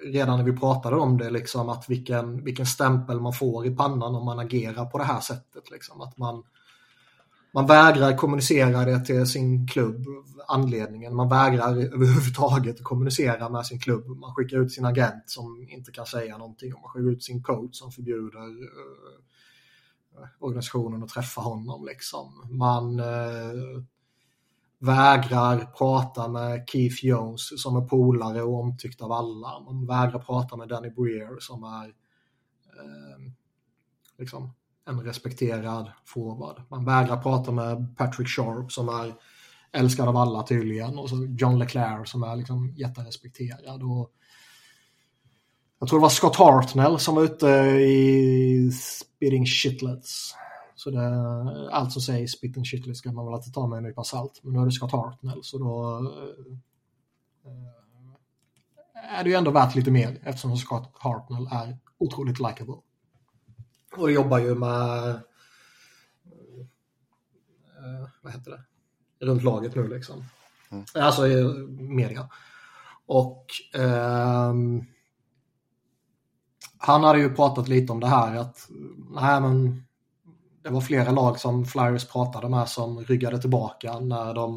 redan 0.04 0.38
när 0.38 0.44
vi 0.44 0.56
pratade 0.56 0.96
om 0.96 1.18
det, 1.18 1.30
liksom, 1.30 1.68
att 1.68 1.90
vilken, 1.90 2.44
vilken 2.44 2.66
stämpel 2.66 3.20
man 3.20 3.32
får 3.32 3.66
i 3.66 3.76
pannan 3.76 4.14
om 4.14 4.24
man 4.24 4.38
agerar 4.38 4.84
på 4.84 4.98
det 4.98 5.04
här 5.04 5.20
sättet. 5.20 5.70
Liksom, 5.70 6.00
att 6.00 6.18
man, 6.18 6.42
man 7.54 7.66
vägrar 7.66 8.16
kommunicera 8.16 8.84
det 8.84 9.00
till 9.00 9.26
sin 9.26 9.66
klubb, 9.66 10.06
anledningen. 10.48 11.16
Man 11.16 11.28
vägrar 11.28 11.76
överhuvudtaget 11.76 12.84
kommunicera 12.84 13.48
med 13.48 13.66
sin 13.66 13.80
klubb. 13.80 14.06
Man 14.06 14.34
skickar 14.34 14.58
ut 14.58 14.72
sin 14.72 14.84
agent 14.84 15.22
som 15.26 15.66
inte 15.68 15.92
kan 15.92 16.06
säga 16.06 16.38
någonting 16.38 16.74
och 16.74 16.80
man 16.80 16.90
skickar 16.90 17.10
ut 17.10 17.24
sin 17.24 17.42
coach 17.42 17.78
som 17.78 17.92
förbjuder 17.92 18.48
eh, 18.48 20.28
organisationen 20.38 21.02
att 21.02 21.08
träffa 21.08 21.40
honom. 21.40 21.84
Liksom. 21.84 22.48
Man 22.50 23.00
eh, 23.00 23.82
vägrar 24.78 25.72
prata 25.78 26.28
med 26.28 26.68
Keith 26.68 27.04
Jones 27.04 27.62
som 27.62 27.76
är 27.76 27.88
polare 27.88 28.42
och 28.42 28.60
omtyckt 28.60 29.02
av 29.02 29.12
alla. 29.12 29.60
Man 29.60 29.86
vägrar 29.86 30.18
prata 30.18 30.56
med 30.56 30.68
Danny 30.68 30.90
Breer 30.90 31.36
som 31.40 31.64
är 31.64 31.86
eh, 32.78 33.32
liksom 34.18 34.52
en 34.86 35.00
respekterad 35.00 35.92
forward. 36.04 36.62
Man 36.68 36.84
vägrar 36.84 37.22
prata 37.22 37.52
med 37.52 37.96
Patrick 37.96 38.28
Sharp 38.28 38.72
som 38.72 38.88
är 38.88 39.14
älskad 39.72 40.08
av 40.08 40.16
alla 40.16 40.42
tydligen 40.42 40.98
och 40.98 41.08
så 41.08 41.26
John 41.38 41.58
Leclerc 41.58 42.10
som 42.10 42.22
är 42.22 42.36
liksom 42.36 42.74
jätterespekterad. 42.76 43.82
Och 43.82 44.12
jag 45.78 45.88
tror 45.88 45.98
det 45.98 46.02
var 46.02 46.08
Scott 46.08 46.36
Hartnell 46.36 46.98
som 46.98 47.14
var 47.14 47.22
ute 47.22 47.46
i 47.80 48.70
spitting 48.72 49.46
shitlets. 49.46 50.34
Så 50.74 50.90
det, 50.90 51.06
allt 51.70 51.92
som 51.92 52.02
sägs 52.02 52.32
spitting 52.32 52.64
shitlets 52.64 52.98
ska 52.98 53.12
man 53.12 53.24
väl 53.24 53.34
alltid 53.34 53.54
ta 53.54 53.66
med 53.66 53.76
en 53.76 53.82
nypa 53.82 54.04
salt. 54.04 54.40
Men 54.42 54.52
nu 54.52 54.60
är 54.60 54.64
det 54.64 54.72
Scott 54.72 54.92
Hartnell 54.92 55.40
så 55.42 55.58
då 55.58 55.98
eh, 57.44 57.54
är 59.18 59.24
det 59.24 59.30
ju 59.30 59.36
ändå 59.36 59.50
värt 59.50 59.74
lite 59.74 59.90
mer 59.90 60.20
eftersom 60.24 60.56
Scott 60.56 60.92
Hartnell 60.94 61.48
är 61.52 61.78
otroligt 61.98 62.38
likable. 62.38 62.74
Och 63.96 64.10
jobbar 64.10 64.38
ju 64.38 64.54
med 64.54 65.08
eh, 67.84 68.08
vad 68.22 68.32
heter 68.32 68.50
det? 68.50 68.64
Runt 69.26 69.42
laget 69.42 69.74
nu 69.74 69.88
liksom. 69.88 70.24
Mm. 70.70 70.84
Alltså 70.94 71.28
i 71.28 71.44
media. 71.78 72.28
Och 73.06 73.46
ehm, 73.74 74.84
han 76.78 77.04
hade 77.04 77.18
ju 77.18 77.34
pratat 77.34 77.68
lite 77.68 77.92
om 77.92 78.00
det 78.00 78.06
här 78.06 78.36
att 78.36 78.68
nej 79.10 79.40
men 79.40 79.84
det 80.62 80.70
var 80.70 80.80
flera 80.80 81.10
lag 81.10 81.40
som 81.40 81.64
Flyers 81.64 82.08
pratade 82.08 82.48
med 82.48 82.68
som 82.68 83.04
ryggade 83.04 83.40
tillbaka 83.40 83.98
när 83.98 84.34
de 84.34 84.54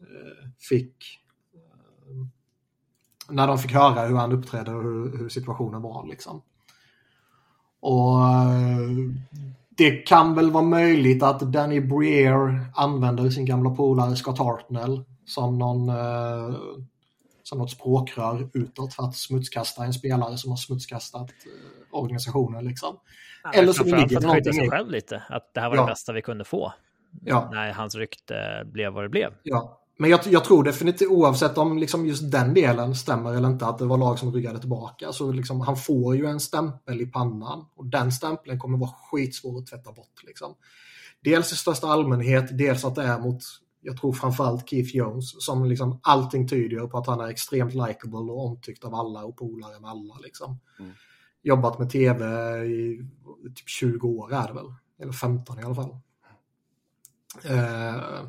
eh, 0.00 0.48
fick 0.58 1.20
eh, 1.54 2.26
när 3.28 3.46
de 3.46 3.58
fick 3.58 3.72
höra 3.72 4.06
hur 4.06 4.16
han 4.16 4.32
uppträdde 4.32 4.74
och 4.74 4.82
hur, 4.82 5.18
hur 5.18 5.28
situationen 5.28 5.82
var 5.82 6.06
liksom. 6.06 6.42
Och 7.84 8.18
eh, 8.18 8.88
det 9.76 9.90
kan 9.90 10.34
väl 10.34 10.50
vara 10.50 10.64
möjligt 10.64 11.22
att 11.22 11.40
Danny 11.40 11.80
Breer 11.80 12.66
använder 12.74 13.30
sin 13.30 13.44
gamla 13.44 13.70
polare 13.70 14.16
Scott 14.16 14.38
Hartnell 14.38 15.04
som 15.26 15.58
någon 15.58 15.90
som 17.44 17.58
något 17.58 17.70
språkrör 17.70 18.48
utåt 18.52 18.94
för 18.94 19.02
att 19.02 19.16
smutskasta 19.16 19.84
en 19.84 19.92
spelare 19.92 20.38
som 20.38 20.50
har 20.50 20.56
smutskastat 20.56 21.30
eh, 21.30 21.98
organisationen. 21.98 22.64
Liksom. 22.64 22.96
Ja, 23.44 23.52
Eller 23.52 23.72
så 23.72 23.84
ligger 23.84 24.20
det 24.20 24.26
någonting 24.26 24.52
sig 24.52 24.70
själv 24.70 24.90
lite, 24.90 25.22
att 25.28 25.54
det 25.54 25.60
här 25.60 25.68
var 25.68 25.76
ja. 25.76 25.82
det 25.82 25.90
bästa 25.90 26.12
vi 26.12 26.22
kunde 26.22 26.44
få. 26.44 26.72
Ja. 27.24 27.48
När 27.52 27.72
hans 27.72 27.94
rykte 27.94 28.62
blev 28.66 28.92
vad 28.92 29.04
det 29.04 29.08
blev. 29.08 29.32
Ja, 29.42 29.80
men 29.96 30.10
jag, 30.10 30.20
jag 30.26 30.44
tror 30.44 30.64
definitivt 30.64 31.10
oavsett 31.10 31.58
om 31.58 31.78
liksom 31.78 32.06
just 32.06 32.30
den 32.30 32.54
delen 32.54 32.94
stämmer 32.94 33.34
eller 33.34 33.48
inte, 33.48 33.66
att 33.66 33.78
det 33.78 33.84
var 33.84 33.98
lag 33.98 34.18
som 34.18 34.32
ryggade 34.32 34.58
tillbaka, 34.58 35.12
så 35.12 35.32
liksom, 35.32 35.60
han 35.60 35.76
får 35.76 36.16
ju 36.16 36.26
en 36.26 36.40
stämpel 36.40 37.00
i 37.00 37.06
pannan 37.06 37.66
och 37.74 37.86
den 37.86 38.12
stämpeln 38.12 38.58
kommer 38.58 38.78
vara 38.78 38.90
skitsvår 38.90 39.58
att 39.58 39.66
tvätta 39.66 39.92
bort. 39.92 40.22
Liksom. 40.26 40.54
Dels 41.20 41.52
i 41.52 41.56
största 41.56 41.86
allmänhet, 41.86 42.58
dels 42.58 42.84
att 42.84 42.94
det 42.94 43.02
är 43.02 43.18
mot 43.18 43.42
jag 43.86 44.00
tror 44.00 44.12
framförallt 44.12 44.68
Keith 44.68 44.96
Jones, 44.96 45.44
som 45.44 45.64
liksom 45.64 46.00
allting 46.02 46.48
tyder 46.48 46.86
på 46.86 46.98
att 46.98 47.06
han 47.06 47.20
är 47.20 47.28
extremt 47.28 47.74
likable 47.74 48.32
och 48.32 48.46
omtyckt 48.46 48.84
av 48.84 48.94
alla 48.94 49.24
och 49.24 49.36
polare 49.36 49.80
med 49.80 49.90
alla. 49.90 50.18
Liksom. 50.22 50.60
Mm. 50.78 50.92
Jobbat 51.42 51.78
med 51.78 51.90
tv 51.90 52.24
i 52.66 52.98
typ 53.54 53.68
20 53.68 54.08
år 54.08 54.32
är 54.34 54.48
det 54.48 54.54
väl, 54.54 54.74
eller 55.00 55.12
15 55.12 55.58
i 55.58 55.62
alla 55.62 55.74
fall. 55.74 55.96
Eh, 57.44 58.28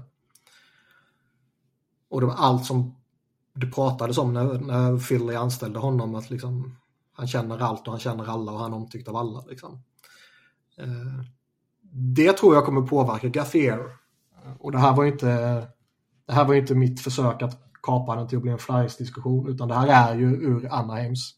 och 2.15 2.21
det 2.21 2.27
var 2.27 2.33
allt 2.33 2.65
som 2.65 2.95
det 3.53 3.67
pratades 3.67 4.17
om 4.17 4.33
när, 4.33 4.59
när 4.59 4.97
Philly 5.07 5.35
anställde 5.35 5.79
honom, 5.79 6.15
att 6.15 6.29
liksom, 6.29 6.77
han 7.13 7.27
känner 7.27 7.59
allt 7.59 7.87
och 7.87 7.93
han 7.93 7.99
känner 7.99 8.25
alla 8.25 8.51
och 8.51 8.59
han 8.59 8.73
är 8.73 8.77
omtyckt 8.77 9.07
av 9.07 9.15
alla. 9.15 9.43
Liksom. 9.49 9.83
Eh, 10.77 11.25
det 11.91 12.33
tror 12.33 12.55
jag 12.55 12.65
kommer 12.65 12.81
påverka 12.81 13.27
Gaffier 13.27 13.79
och 14.59 14.71
det 14.71 14.77
här 14.77 14.95
var 14.95 15.03
ju 15.03 15.11
inte, 15.11 15.27
det 16.25 16.33
här 16.33 16.45
var 16.45 16.53
inte 16.53 16.75
mitt 16.75 17.01
försök 17.01 17.41
att 17.41 17.61
kapa 17.83 18.15
den 18.15 18.27
till 18.27 18.37
att 18.37 18.41
bli 18.41 18.51
en 18.51 18.59
Flyers-diskussion, 18.59 19.47
utan 19.47 19.67
det 19.67 19.75
här 19.75 19.87
är 19.87 20.15
ju 20.15 20.25
ur 20.25 20.73
Anaheims 20.73 21.35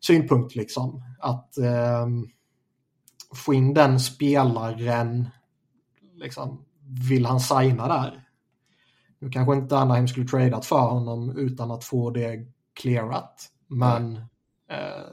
synpunkt 0.00 0.54
liksom. 0.54 1.02
Att 1.18 1.58
eh, 1.58 2.06
få 3.34 3.54
in 3.54 3.74
den 3.74 4.00
spelaren, 4.00 5.28
liksom, 6.14 6.64
vill 7.08 7.26
han 7.26 7.40
signa 7.40 7.88
där? 7.88 8.29
Nu 9.20 9.30
kanske 9.30 9.54
inte 9.54 9.78
Anaheim 9.78 10.08
skulle 10.08 10.26
tradat 10.26 10.66
för 10.66 10.80
honom 10.80 11.38
utan 11.38 11.70
att 11.70 11.84
få 11.84 12.10
det 12.10 12.46
clearat, 12.74 13.50
men 13.66 14.16
eh, 14.68 15.06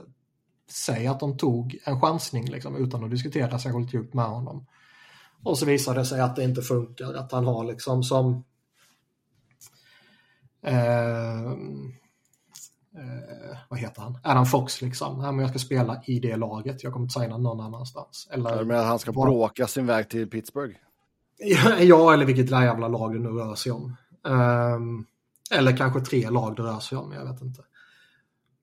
säg 0.69 1.07
att 1.07 1.19
de 1.19 1.37
tog 1.37 1.77
en 1.85 2.01
chansning 2.01 2.45
liksom, 2.45 2.75
utan 2.75 3.03
att 3.03 3.11
diskutera 3.11 3.59
särskilt 3.59 3.93
djupt 3.93 4.13
med 4.13 4.25
honom. 4.25 4.65
Och 5.43 5.57
så 5.57 5.65
visar 5.65 5.95
det 5.95 6.05
sig 6.05 6.21
att 6.21 6.35
det 6.35 6.43
inte 6.43 6.61
funkar, 6.61 7.13
att 7.13 7.31
han 7.31 7.45
har 7.45 7.63
liksom 7.63 8.03
som 8.03 8.43
eh, 10.61 11.51
eh, 12.97 13.57
vad 13.69 13.79
heter 13.79 14.01
han? 14.01 14.19
Adam 14.23 14.45
Fox 14.45 14.81
liksom. 14.81 15.21
Ja, 15.21 15.31
men 15.31 15.39
jag 15.39 15.49
ska 15.49 15.59
spela 15.59 16.01
i 16.05 16.19
det 16.19 16.35
laget, 16.35 16.83
jag 16.83 16.93
kommer 16.93 17.05
inte 17.05 17.19
signa 17.19 17.37
någon 17.37 17.59
annanstans. 17.59 18.27
Eller 18.31 18.63
men 18.63 18.85
han 18.85 18.99
ska 18.99 19.11
bråka 19.11 19.67
sin 19.67 19.85
väg 19.85 20.09
till 20.09 20.29
Pittsburgh? 20.29 20.75
Ja, 21.79 22.13
eller 22.13 22.25
vilket 22.25 22.51
jävla 22.51 22.87
lag 22.87 23.13
det 23.13 23.19
nu 23.19 23.29
rör 23.29 23.55
sig 23.55 23.71
om. 23.71 23.95
Um, 24.23 25.05
eller 25.51 25.77
kanske 25.77 26.01
tre 26.01 26.29
lag 26.29 26.55
det 26.55 26.61
rör 26.61 26.79
sig 26.79 26.97
om, 26.97 27.11
jag 27.11 27.25
vet 27.31 27.41
inte. 27.41 27.61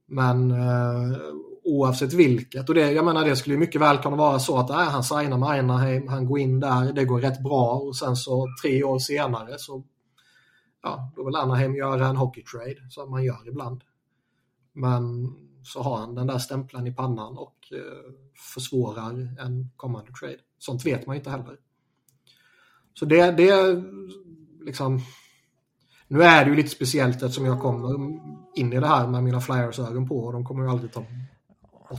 Men 0.06 0.50
uh, 0.50 1.16
oavsett 1.64 2.12
vilket. 2.12 2.68
Och 2.68 2.74
det, 2.74 2.92
jag 2.92 3.04
menar 3.04 3.24
det 3.24 3.36
skulle 3.36 3.56
mycket 3.56 3.80
väl 3.80 3.98
kunna 3.98 4.16
vara 4.16 4.38
så 4.38 4.58
att 4.58 4.70
äh, 4.70 4.76
han 4.76 5.04
signar 5.04 5.38
med 5.38 5.48
Einarheim, 5.48 6.08
han 6.08 6.26
går 6.26 6.38
in 6.38 6.60
där, 6.60 6.92
det 6.92 7.04
går 7.04 7.20
rätt 7.20 7.42
bra 7.42 7.74
och 7.74 7.96
sen 7.96 8.16
så 8.16 8.46
tre 8.62 8.84
år 8.84 8.98
senare 8.98 9.58
så 9.58 9.84
ja, 10.82 11.12
då 11.16 11.24
vill 11.24 11.36
Anaheim 11.36 11.74
göra 11.76 12.06
en 12.06 12.16
hockeytrade 12.16 12.90
som 12.90 13.10
man 13.10 13.24
gör 13.24 13.48
ibland. 13.48 13.84
Men 14.72 15.34
så 15.62 15.82
har 15.82 15.96
han 15.96 16.14
den 16.14 16.26
där 16.26 16.38
stämpeln 16.38 16.86
i 16.86 16.94
pannan 16.94 17.38
och 17.38 17.72
eh, 17.72 18.12
försvårar 18.54 19.10
en 19.40 19.70
kommande 19.76 20.12
trade. 20.12 20.38
Sånt 20.58 20.86
vet 20.86 21.06
man 21.06 21.16
inte 21.16 21.30
heller. 21.30 21.56
Så 22.94 23.04
det, 23.04 23.30
det 23.30 23.82
liksom 24.66 25.00
nu 26.08 26.22
är 26.22 26.44
det 26.44 26.50
ju 26.50 26.56
lite 26.56 26.68
speciellt 26.68 27.22
eftersom 27.22 27.44
jag 27.44 27.60
kommer 27.60 27.94
in 28.54 28.72
i 28.72 28.80
det 28.80 28.86
här 28.86 29.06
med 29.06 29.24
mina 29.24 29.40
flyers-ögon 29.40 30.08
på 30.08 30.18
och 30.18 30.32
de 30.32 30.44
kommer 30.44 30.64
ju 30.64 30.70
aldrig 30.70 30.92
ta 30.92 31.04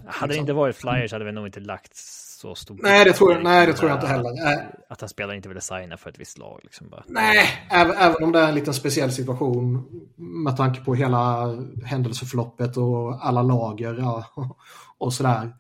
hade 0.06 0.34
det 0.34 0.38
inte 0.38 0.54
varit 0.54 0.76
Flyers 0.76 1.12
hade 1.12 1.26
vi 1.26 1.32
nog 1.32 1.48
inte 1.48 1.60
lagt 1.60 1.96
så 1.96 2.56
stor... 2.56 2.80
Nej, 2.84 3.06
det 3.06 3.14
tror 3.14 3.34
jag, 3.34 3.44
nej, 3.44 3.68
det 3.68 3.74
tror 3.74 3.90
jag 3.90 3.98
inte 3.98 4.08
heller. 4.08 4.30
Att, 4.30 4.92
att 4.92 5.02
en 5.02 5.10
spelare 5.10 5.36
inte 5.36 5.50
ville 5.50 5.62
signa 5.62 5.98
för 5.98 6.10
ett 6.10 6.20
visst 6.20 6.38
lag. 6.38 6.60
Liksom 6.64 6.90
bara. 6.90 7.04
Nej, 7.08 7.68
även, 7.72 7.98
även 7.98 8.24
om 8.24 8.32
det 8.32 8.40
är 8.40 8.48
en 8.48 8.56
liten 8.56 8.74
speciell 8.74 9.12
situation 9.12 9.86
med 10.16 10.58
tanke 10.58 10.82
på 10.82 10.96
hela 10.96 11.48
händelseförloppet 11.86 12.78
och 12.78 13.26
alla 13.26 13.42
lager 13.42 13.94
ja, 13.94 14.26
och 14.98 15.14
sådär. 15.14 15.54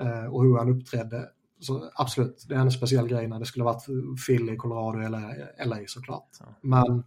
Eh, 0.00 0.24
och 0.24 0.42
hur 0.42 0.58
han 0.58 0.68
uppträdde. 0.68 1.28
Så 1.64 1.90
absolut, 1.94 2.44
det 2.48 2.54
är 2.54 2.58
en 2.58 2.70
speciell 2.70 3.08
grej 3.08 3.28
när 3.28 3.38
det 3.38 3.46
skulle 3.46 3.64
varit 3.64 3.86
Philly, 4.26 4.56
Colorado 4.56 4.98
eller 4.98 5.64
LA 5.66 5.76
såklart. 5.86 6.28
Men 6.60 7.04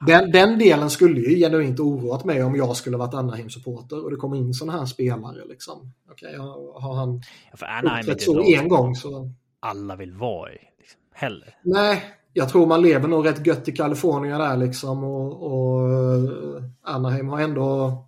den, 0.00 0.30
den 0.30 0.58
delen 0.58 0.90
skulle 0.90 1.20
ju 1.20 1.36
genuint 1.36 1.80
oroat 1.80 2.24
mig 2.24 2.42
om 2.42 2.56
jag 2.56 2.76
skulle 2.76 2.96
varit 2.96 3.14
Anaheim-supporter 3.14 4.04
och 4.04 4.10
det 4.10 4.16
kom 4.16 4.34
in 4.34 4.54
sådana 4.54 4.78
här 4.78 4.86
spelare. 4.86 5.44
Liksom. 5.48 5.92
Okej, 6.10 6.36
har 6.36 6.94
han 6.94 7.22
ja, 7.60 7.98
uppträtt 7.98 8.22
så 8.22 8.42
en 8.42 8.68
gång 8.68 8.96
så... 8.96 9.30
Alla 9.60 9.96
vill 9.96 10.12
vara 10.12 10.52
i, 10.52 10.58
liksom, 10.78 11.00
heller. 11.12 11.54
Nej, 11.62 12.04
jag 12.32 12.48
tror 12.48 12.66
man 12.66 12.82
lever 12.82 13.08
nog 13.08 13.26
rätt 13.26 13.46
gött 13.46 13.68
i 13.68 13.72
Kalifornien 13.72 14.38
där 14.38 14.56
liksom 14.56 15.04
och, 15.04 15.42
och 15.42 15.90
eh, 15.90 16.64
Anaheim 16.82 17.28
har 17.28 17.40
ändå 17.40 18.04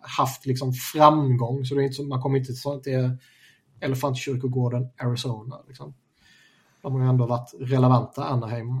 haft 0.00 0.46
liksom 0.46 0.72
framgång 0.72 1.64
så 1.64 1.74
det 1.74 1.80
är 1.80 1.84
inte 1.84 1.94
så, 1.94 2.02
man 2.02 2.22
kommer 2.22 2.38
inte 2.38 2.52
till 2.82 3.16
Elefantkyrkogården 3.84 4.88
Arizona. 5.00 5.60
Liksom. 5.68 5.94
De 6.82 6.92
har 6.92 7.00
ju 7.00 7.08
ändå 7.08 7.26
varit 7.26 7.54
relevanta 7.60 8.24
Anaheim 8.24 8.80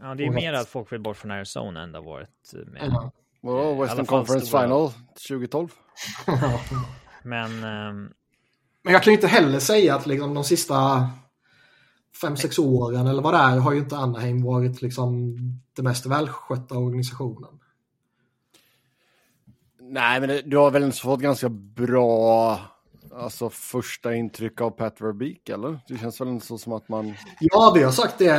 Ja, 0.00 0.14
det 0.14 0.26
är 0.26 0.30
mer 0.30 0.52
att 0.52 0.68
folk 0.68 0.92
vill 0.92 1.00
bort 1.00 1.16
från 1.16 1.30
Arizona 1.30 1.82
än 1.82 1.92
det 1.92 1.98
har 1.98 2.04
varit. 2.04 2.52
Med, 2.66 2.82
mm. 2.82 3.10
oh, 3.42 3.80
Western 3.80 4.06
Conference 4.06 4.46
stora... 4.46 4.62
Final 4.62 4.90
2012. 5.28 5.68
Men... 7.22 7.52
Um... 7.52 8.12
Men 8.82 8.92
jag 8.92 9.02
kan 9.02 9.10
ju 9.10 9.16
inte 9.16 9.26
heller 9.26 9.58
säga 9.58 9.94
att 9.94 10.06
liksom 10.06 10.34
de 10.34 10.44
sista 10.44 11.08
fem 12.20 12.36
sex 12.36 12.58
åren 12.58 13.06
eller 13.06 13.22
vad 13.22 13.34
det 13.34 13.38
är 13.38 13.58
har 13.58 13.72
ju 13.72 13.78
inte 13.78 13.96
Anaheim 13.96 14.42
varit 14.42 14.82
liksom 14.82 15.36
det 15.76 15.82
mest 15.82 16.06
välskötta 16.06 16.78
organisationen. 16.78 17.60
Nej, 19.80 20.20
men 20.20 20.28
det, 20.28 20.42
du 20.42 20.56
har 20.56 20.70
väl 20.70 20.92
fått 20.92 21.20
ganska 21.20 21.48
bra 21.48 22.60
alltså 23.18 23.50
första 23.50 24.14
intryck 24.14 24.60
av 24.60 24.70
Pat 24.70 25.00
Verbeek 25.00 25.48
eller? 25.48 25.80
Det 25.88 25.98
känns 25.98 26.20
väl 26.20 26.28
inte 26.28 26.46
så 26.46 26.58
som 26.58 26.72
att 26.72 26.88
man... 26.88 27.14
Ja, 27.40 27.72
vi 27.74 27.82
har 27.82 27.92
sagt 27.92 28.18
det, 28.18 28.32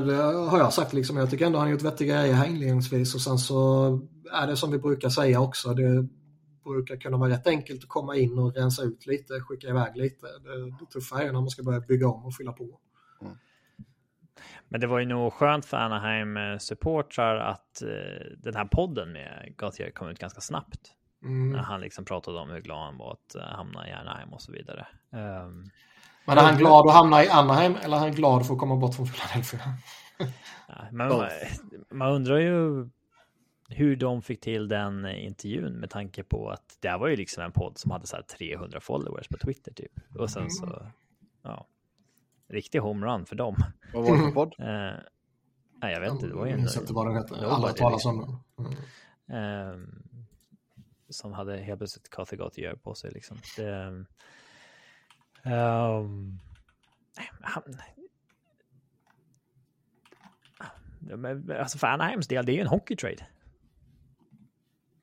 det 0.00 0.16
har 0.22 0.58
jag 0.58 0.72
sagt 0.72 0.92
liksom. 0.92 1.16
Jag 1.16 1.30
tycker 1.30 1.46
ändå 1.46 1.58
han 1.58 1.70
gjort 1.70 1.82
vettiga 1.82 2.14
grejer 2.14 2.34
här 2.34 2.46
inledningsvis 2.46 3.14
och 3.14 3.20
sen 3.20 3.38
så 3.38 3.88
är 4.32 4.46
det 4.46 4.56
som 4.56 4.70
vi 4.70 4.78
brukar 4.78 5.08
säga 5.08 5.40
också. 5.40 5.74
Det 5.74 6.08
brukar 6.64 6.96
kunna 6.96 7.16
vara 7.16 7.30
rätt 7.30 7.46
enkelt 7.46 7.82
att 7.82 7.88
komma 7.88 8.16
in 8.16 8.38
och 8.38 8.54
rensa 8.54 8.82
ut 8.82 9.06
lite, 9.06 9.40
skicka 9.40 9.68
iväg 9.68 9.96
lite. 9.96 10.26
Det, 10.26 10.70
det 10.80 10.86
tuffa 10.92 11.22
är 11.22 11.26
när 11.26 11.40
man 11.40 11.50
ska 11.50 11.62
börja 11.62 11.80
bygga 11.80 12.08
om 12.08 12.26
och 12.26 12.34
fylla 12.34 12.52
på. 12.52 12.80
Men 14.68 14.80
det 14.80 14.86
var 14.86 14.98
ju 14.98 15.06
nog 15.06 15.32
skönt 15.32 15.66
för 15.66 15.76
Anaheim-supportrar 15.76 17.36
att 17.36 17.82
eh, 17.82 17.88
den 18.38 18.54
här 18.54 18.64
podden 18.64 19.12
med 19.12 19.54
Gauthier 19.58 19.90
kom 19.90 20.08
ut 20.08 20.18
ganska 20.18 20.40
snabbt. 20.40 20.80
Mm. 21.22 21.52
När 21.52 21.62
han 21.62 21.80
liksom 21.80 22.04
pratade 22.04 22.38
om 22.38 22.50
hur 22.50 22.60
glad 22.60 22.84
han 22.84 22.96
var 22.96 23.12
att 23.12 23.36
uh, 23.36 23.42
hamna 23.42 23.88
i 23.88 23.92
Anaheim 23.92 24.32
och 24.32 24.42
så 24.42 24.52
vidare. 24.52 24.86
Um, 25.10 25.70
men 26.26 26.38
är 26.38 26.42
han 26.42 26.58
glad 26.58 26.86
att 26.86 26.94
hamna 26.94 27.24
i 27.24 27.28
Anaheim 27.28 27.76
eller 27.82 27.96
är 27.96 28.00
han 28.00 28.12
glad 28.12 28.46
för 28.46 28.54
att 28.54 28.60
komma 28.60 28.76
bort 28.76 28.94
från 28.94 29.06
Philadelphia? 29.06 29.60
ja, 30.68 30.74
men 30.92 31.08
man, 31.08 31.28
man, 31.90 32.12
undrar 32.12 32.38
ju 32.38 32.88
hur 33.68 33.96
de 33.96 34.22
fick 34.22 34.40
till 34.40 34.68
den 34.68 35.06
intervjun 35.06 35.72
med 35.72 35.90
tanke 35.90 36.22
på 36.22 36.50
att 36.50 36.78
det 36.80 36.96
var 36.96 37.08
ju 37.08 37.16
liksom 37.16 37.42
en 37.44 37.52
podd 37.52 37.78
som 37.78 37.90
hade 37.90 38.06
så 38.06 38.16
300 38.38 38.80
followers 38.80 39.28
på 39.28 39.36
Twitter 39.36 39.72
typ. 39.72 39.92
Och 40.18 40.30
sen 40.30 40.50
så, 40.50 40.66
mm. 40.66 40.86
ja, 41.42 41.66
riktig 42.48 42.78
homerun 42.78 43.26
för 43.26 43.36
dem. 43.36 43.56
Vad 43.94 44.04
var 44.04 44.16
det 44.16 44.22
för 44.22 44.30
podd? 44.30 44.54
Uh, 44.60 44.66
nej, 45.82 45.92
jag 45.92 46.00
vet 46.00 46.12
inte. 46.12 46.26
Det 46.26 46.34
var 46.34 46.46
ju 46.46 46.52
en... 46.52 46.58
Jag 46.58 46.60
minns 46.64 46.76
inte 46.76 46.92
vad 46.92 47.06
den 47.06 47.16
hette. 47.16 47.46
Alla 47.46 47.68
talas 47.68 48.04
om 48.06 48.18
den. 48.20 48.66
Mm. 48.66 49.72
Um, 49.72 50.05
som 51.10 51.32
hade 51.32 51.56
helt 51.56 51.78
plötsligt 51.78 52.10
Kathy 52.10 52.36
Gautier 52.36 52.74
på 52.74 52.94
sig. 52.94 53.10
Liksom. 53.10 53.36
Det, 53.56 53.86
um, 55.44 56.40
han, 57.40 57.62
alltså 61.60 61.78
för 61.78 61.86
Anaheims 61.86 62.28
del, 62.28 62.46
det 62.46 62.52
är 62.52 62.54
ju 62.54 62.60
en 62.60 62.66
hockeytrade. 62.66 63.26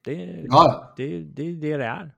Det, 0.04 0.46
ja. 0.50 0.94
det, 0.98 1.20
det, 1.20 1.56
det 1.56 1.72
är 1.72 1.78
det 1.78 1.86
är. 1.86 2.16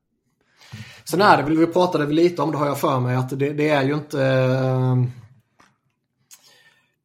Sen 1.03 1.21
är 1.21 1.38
det 1.38 1.43
väl, 1.43 1.57
vi 1.57 1.67
pratade 1.67 2.05
väl 2.05 2.15
lite 2.15 2.41
om 2.41 2.51
det 2.51 2.57
har 2.57 2.65
jag 2.65 2.79
för 2.79 2.99
mig, 2.99 3.15
att 3.15 3.39
det, 3.39 3.53
det 3.53 3.69
är 3.69 3.83
ju 3.83 3.93
inte 3.93 4.17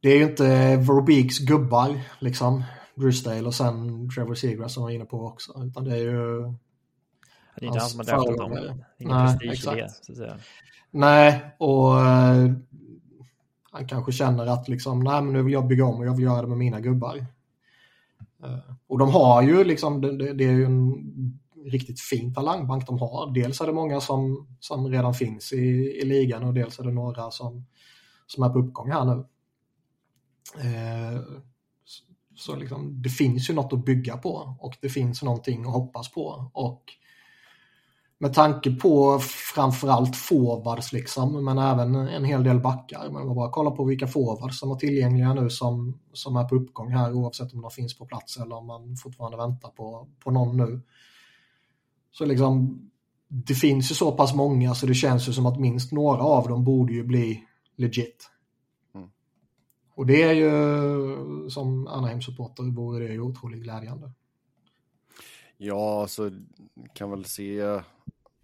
det 0.03 0.09
är 0.09 0.17
ju 0.17 0.25
inte 0.25 0.77
Verbeeks 0.77 1.39
gubbar 1.39 2.01
liksom. 2.19 2.65
Drysdale 2.95 3.47
och 3.47 3.55
sen 3.55 4.09
Trevor 4.11 4.35
Seagrass 4.35 4.75
som 4.75 4.83
var 4.83 4.91
inne 4.91 5.05
på 5.05 5.27
också. 5.27 5.53
Utan 5.65 5.85
det 5.85 5.95
är 5.95 6.03
ju 6.03 6.55
det 7.61 7.67
är 7.67 7.69
inte 7.69 7.79
han 7.79 7.89
som 7.89 7.99
har 7.99 8.05
draftat 8.05 8.37
dem. 8.37 8.83
Ingen 8.99 9.17
Nej, 9.17 9.39
prestige 9.39 9.73
i 9.73 9.81
det. 9.81 9.91
Så 10.03 10.13
att 10.13 10.19
säga. 10.19 10.37
Nej, 10.91 11.55
och 11.59 11.95
uh, 11.95 12.53
han 13.71 13.87
kanske 13.89 14.13
känner 14.13 14.47
att 14.47 14.69
liksom, 14.69 15.01
nej 15.01 15.23
men 15.23 15.33
nu 15.33 15.43
vill 15.43 15.53
jag 15.53 15.67
bygga 15.67 15.85
om 15.85 16.01
och 16.01 16.07
jag 16.07 16.17
vill 16.17 16.25
göra 16.25 16.43
det 16.43 16.49
med 16.49 16.59
mina 16.59 16.81
gubbar. 16.81 17.17
Uh, 18.45 18.59
och 18.87 18.99
de 18.99 19.11
har 19.11 19.43
ju 19.43 19.65
liksom, 19.65 20.01
det, 20.01 20.33
det, 20.33 20.45
är 20.45 20.53
ju 20.53 20.65
en 20.65 20.95
riktigt 21.65 22.01
fin 22.01 22.35
talangbank 22.35 22.87
de 22.87 22.99
har. 22.99 23.35
Dels 23.35 23.61
är 23.61 23.67
det 23.67 23.73
många 23.73 24.01
som, 24.01 24.49
som 24.61 24.89
redan 24.89 25.15
finns 25.15 25.53
i, 25.53 25.99
i 26.03 26.05
ligan 26.05 26.45
och 26.45 26.55
dels 26.55 26.79
är 26.79 26.85
det 26.85 26.93
några 26.93 27.31
som, 27.31 27.67
som 28.27 28.43
är 28.43 28.49
på 28.49 28.59
uppgång 28.59 28.91
här 28.91 29.05
nu. 29.05 29.25
Uh, 30.65 31.23
så 32.37 32.57
liksom, 32.57 33.03
det 33.03 33.09
finns 33.09 33.51
ju 33.51 33.55
något 33.55 33.73
att 33.73 33.85
bygga 33.85 34.17
på 34.17 34.57
och 34.61 34.77
det 34.81 34.89
finns 34.89 35.23
någonting 35.23 35.65
att 35.65 35.73
hoppas 35.73 36.13
på. 36.13 36.51
Och 36.53 36.83
med 38.23 38.35
tanke 38.35 38.71
på 38.71 39.19
framförallt 39.55 40.17
forwards 40.17 40.93
liksom, 40.93 41.45
men 41.45 41.59
även 41.59 41.95
en 41.95 42.25
hel 42.25 42.45
del 42.45 42.61
backar. 42.61 43.11
Men 43.11 43.27
man 43.27 43.35
bara 43.35 43.51
kolla 43.51 43.71
på 43.71 43.85
vilka 43.85 44.07
forwards 44.07 44.59
som 44.59 44.71
är 44.71 44.75
tillgängliga 44.75 45.35
nu 45.35 45.51
som, 45.51 46.01
som 46.13 46.37
är 46.37 46.45
på 46.45 46.55
uppgång 46.55 46.91
här 46.91 47.13
oavsett 47.13 47.55
om 47.55 47.63
de 47.63 47.71
finns 47.71 47.99
på 47.99 48.07
plats 48.07 48.37
eller 48.37 48.57
om 48.57 48.67
man 48.67 48.97
fortfarande 48.97 49.37
väntar 49.37 49.69
på, 49.69 50.09
på 50.25 50.31
någon 50.31 50.57
nu. 50.57 50.81
Så 52.13 52.25
liksom, 52.25 52.81
det 53.29 53.55
finns 53.55 53.91
ju 53.91 53.95
så 53.95 54.13
pass 54.13 54.35
många 54.35 54.75
så 54.75 54.87
det 54.87 54.95
känns 54.95 55.29
ju 55.29 55.33
som 55.33 55.47
att 55.47 55.61
minst 55.61 55.93
några 55.93 56.23
av 56.23 56.49
dem 56.49 56.65
borde 56.65 56.93
ju 56.93 57.05
bli 57.05 57.45
legit. 57.77 58.31
Mm. 58.95 59.11
Och 59.95 60.07
det 60.07 60.23
är 60.23 60.33
ju, 60.33 60.51
som 61.51 61.87
Anaheim-supporter, 61.87 62.77
vore 62.77 63.07
det 63.07 63.13
ju 63.13 63.21
otroligt 63.21 63.63
glädjande. 63.63 64.13
Ja, 65.57 66.07
så 66.09 66.31
kan 66.95 67.11
väl 67.11 67.25
se 67.25 67.81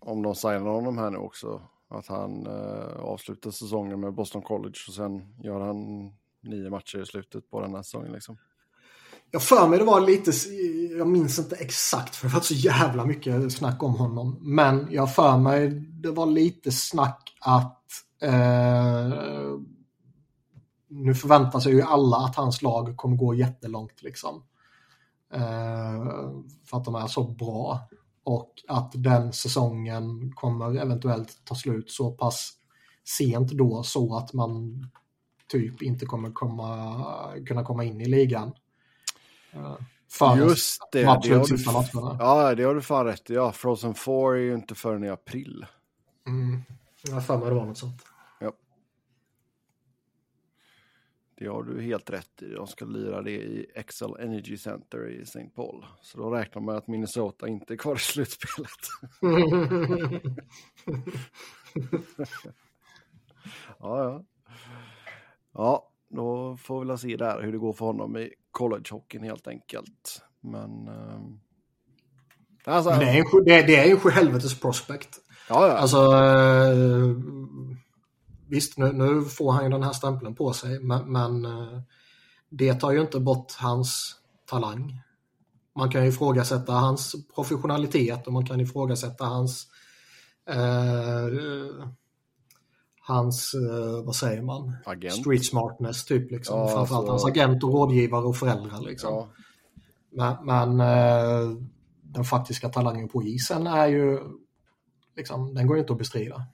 om 0.07 0.23
de 0.23 0.35
signar 0.35 0.71
honom 0.71 0.99
här 0.99 1.11
nu 1.11 1.19
också. 1.19 1.63
Att 1.89 2.07
han 2.07 2.47
eh, 2.47 2.97
avslutar 3.01 3.51
säsongen 3.51 4.01
med 4.01 4.15
Boston 4.15 4.43
College 4.43 4.79
och 4.89 4.95
sen 4.95 5.35
gör 5.43 5.61
han 5.61 6.11
nio 6.41 6.71
matcher 6.71 7.03
i 7.03 7.07
slutet 7.07 7.51
på 7.51 7.61
den 7.61 7.75
här 7.75 7.83
säsongen. 7.83 8.13
Liksom. 8.13 8.39
Jag 9.31 9.43
för 9.43 9.69
mig 9.69 9.79
det 9.79 9.85
var 9.85 10.01
lite, 10.01 10.33
jag 10.99 11.09
minns 11.09 11.39
inte 11.39 11.57
exakt 11.57 12.17
för 12.17 12.29
det 12.29 12.35
var 12.35 12.41
så 12.41 12.55
jävla 12.55 13.05
mycket 13.05 13.53
snack 13.53 13.83
om 13.83 13.95
honom. 13.95 14.39
Men 14.41 14.89
jag 14.91 15.15
för 15.15 15.39
mig 15.39 15.71
det 15.71 16.11
var 16.11 16.27
lite 16.27 16.73
snack 16.73 17.37
att 17.41 17.83
eh, 18.23 19.59
nu 20.89 21.15
förväntar 21.15 21.61
sig 21.61 21.73
ju 21.73 21.83
alla 21.83 22.17
att 22.17 22.37
hans 22.37 22.63
lag 22.63 22.97
kommer 22.97 23.17
gå 23.17 23.35
jättelångt 23.35 24.03
liksom. 24.03 24.43
Eh, 25.33 26.05
för 26.65 26.77
att 26.77 26.85
de 26.85 26.95
är 26.95 27.07
så 27.07 27.25
bra. 27.25 27.89
Och 28.27 28.53
att 28.69 28.93
den 28.95 29.33
säsongen 29.33 30.33
kommer 30.35 30.77
eventuellt 30.77 31.45
ta 31.45 31.55
slut 31.55 31.91
så 31.91 32.13
pass 32.13 32.53
sent 33.05 33.51
då 33.51 33.83
så 33.83 34.17
att 34.17 34.33
man 34.33 34.87
typ 35.49 35.83
inte 35.83 36.07
kommer 36.07 36.31
komma, 36.31 37.45
kunna 37.47 37.65
komma 37.65 37.85
in 37.85 38.01
i 38.01 38.05
ligan. 38.05 38.53
Eh, 39.53 39.77
för 40.11 40.37
Just 40.37 40.81
det, 40.93 41.01
det 41.01 41.05
har, 41.05 41.21
du, 41.21 41.29
ja, 42.19 42.55
det 42.55 42.63
har 42.63 42.75
du 42.75 42.83
fan 42.83 43.07
rätt 43.07 43.31
Ja, 43.31 43.53
Frozen 43.53 43.95
4 43.95 44.15
är 44.15 44.35
ju 44.35 44.55
inte 44.55 44.75
förrän 44.75 45.05
i 45.05 45.09
april. 45.09 45.67
Mm. 46.27 46.63
Jag 47.03 47.15
har 47.15 47.21
för 47.21 47.39
mig 47.39 47.49
det 47.49 47.55
var 47.55 47.67
något 47.67 47.79
sånt. 47.79 48.03
Det 51.39 51.47
har 51.47 51.63
du 51.63 51.83
helt 51.83 52.11
rätt 52.11 52.43
i. 52.43 52.49
De 52.49 52.67
ska 52.67 52.85
lira 52.85 53.23
det 53.23 53.31
i 53.31 53.67
Excel 53.75 54.17
Energy 54.21 54.57
Center 54.57 55.09
i 55.09 55.23
St. 55.23 55.49
Paul. 55.55 55.85
Så 56.03 56.19
då 56.19 56.31
räknar 56.31 56.63
man 56.63 56.77
att 56.77 56.87
Minnesota 56.87 57.49
inte 57.49 57.75
är 57.75 57.77
kvar 57.77 57.97
i 57.97 57.99
slutspelet. 57.99 58.71
ja, 63.79 64.05
ja. 64.05 64.25
Ja, 65.53 65.91
då 66.09 66.57
får 66.57 66.81
vi 66.81 66.87
väl 66.87 66.99
se 66.99 67.17
där 67.17 67.43
hur 67.43 67.53
det 67.53 67.59
går 67.59 67.73
för 67.73 67.85
honom 67.85 68.17
i 68.17 68.35
collegehockeyn 68.51 69.23
helt 69.23 69.47
enkelt. 69.47 70.23
Men... 70.41 70.89
Um... 70.89 71.41
Alltså... 72.65 72.91
det, 72.91 73.05
är 73.07 73.17
en, 73.17 73.45
det, 73.45 73.63
det 73.63 73.77
är 73.77 73.91
en 73.91 74.01
sjuhelvetes 74.01 74.61
prospect. 74.61 75.19
Ja, 75.49 75.69
ja. 75.69 75.73
Alltså, 75.73 75.99
uh, 75.99 77.17
visst, 78.49 78.79
nu, 78.79 78.93
nu, 78.93 79.23
får 79.23 79.53
han 79.53 79.65
ju 79.65 79.71
den 79.71 79.83
här 79.83 79.93
stämpeln 79.93 80.35
på 80.35 80.53
sig, 80.53 80.81
men, 80.81 81.13
men 81.13 81.45
eh, 81.45 81.81
det 82.49 82.75
tar 82.75 82.93
ju 82.93 83.01
inte 83.01 83.21
bort 83.21 83.53
hans 83.59 84.17
talang. 84.47 85.01
Man 85.77 85.91
kan 85.91 86.03
ju 86.03 86.09
ifrågasätta 86.09 86.73
hans 86.73 87.15
professionalitet 87.35 88.27
och 88.27 88.33
man 88.33 88.47
kan 88.47 88.61
ifrågasätta 88.61 89.25
hans 89.25 89.67
eh, 90.51 91.87
hans, 93.07 93.55
eh, 93.55 94.05
vad 94.05 94.17
säger 94.17 94.43
man, 94.43 94.77
agent. 94.85 95.15
street 95.15 95.45
smartness 95.45 96.05
typ 96.05 96.31
liksom. 96.31 96.59
Ja, 96.59 96.69
Framförallt 96.69 97.07
så... 97.07 97.13
hans 97.13 97.25
agent 97.25 97.65
och 97.65 97.73
rådgivare 97.73 98.25
och 98.25 98.37
föräldrar 98.37 98.81
liksom. 98.81 99.15
Ja. 99.15 99.29
Men, 100.11 100.47
men 100.47 100.81
eh, 100.81 101.57
den 102.03 102.25
faktiska 102.25 102.69
talangen 102.69 103.09
på 103.09 103.23
isen 103.23 103.67
är 103.67 103.87
ju, 103.87 104.21
liksom, 105.17 105.55
den 105.55 105.67
går 105.67 105.77
ju 105.77 105.81
inte 105.81 105.93
att 105.93 105.99
bestrida. 105.99 106.47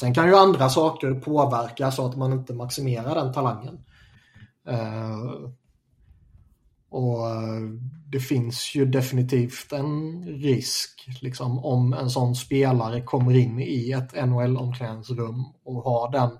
Sen 0.00 0.14
kan 0.14 0.28
ju 0.28 0.36
andra 0.36 0.68
saker 0.68 1.14
påverka 1.14 1.90
så 1.90 2.06
att 2.06 2.16
man 2.16 2.32
inte 2.32 2.54
maximerar 2.54 3.14
den 3.14 3.32
talangen. 3.32 3.78
Uh, 4.68 5.50
och 6.88 7.30
eh, 7.30 7.60
det 8.12 8.20
finns 8.20 8.74
ju 8.74 8.86
definitivt 8.86 9.72
en 9.72 10.22
risk 10.24 11.08
liksom, 11.22 11.64
om 11.64 11.92
en 11.92 12.10
sån 12.10 12.34
spelare 12.34 13.02
kommer 13.02 13.36
in 13.36 13.60
i 13.60 13.92
ett 13.92 14.26
NHL-omklädningsrum 14.26 15.44
och 15.64 15.82
har 15.82 16.12
den 16.12 16.30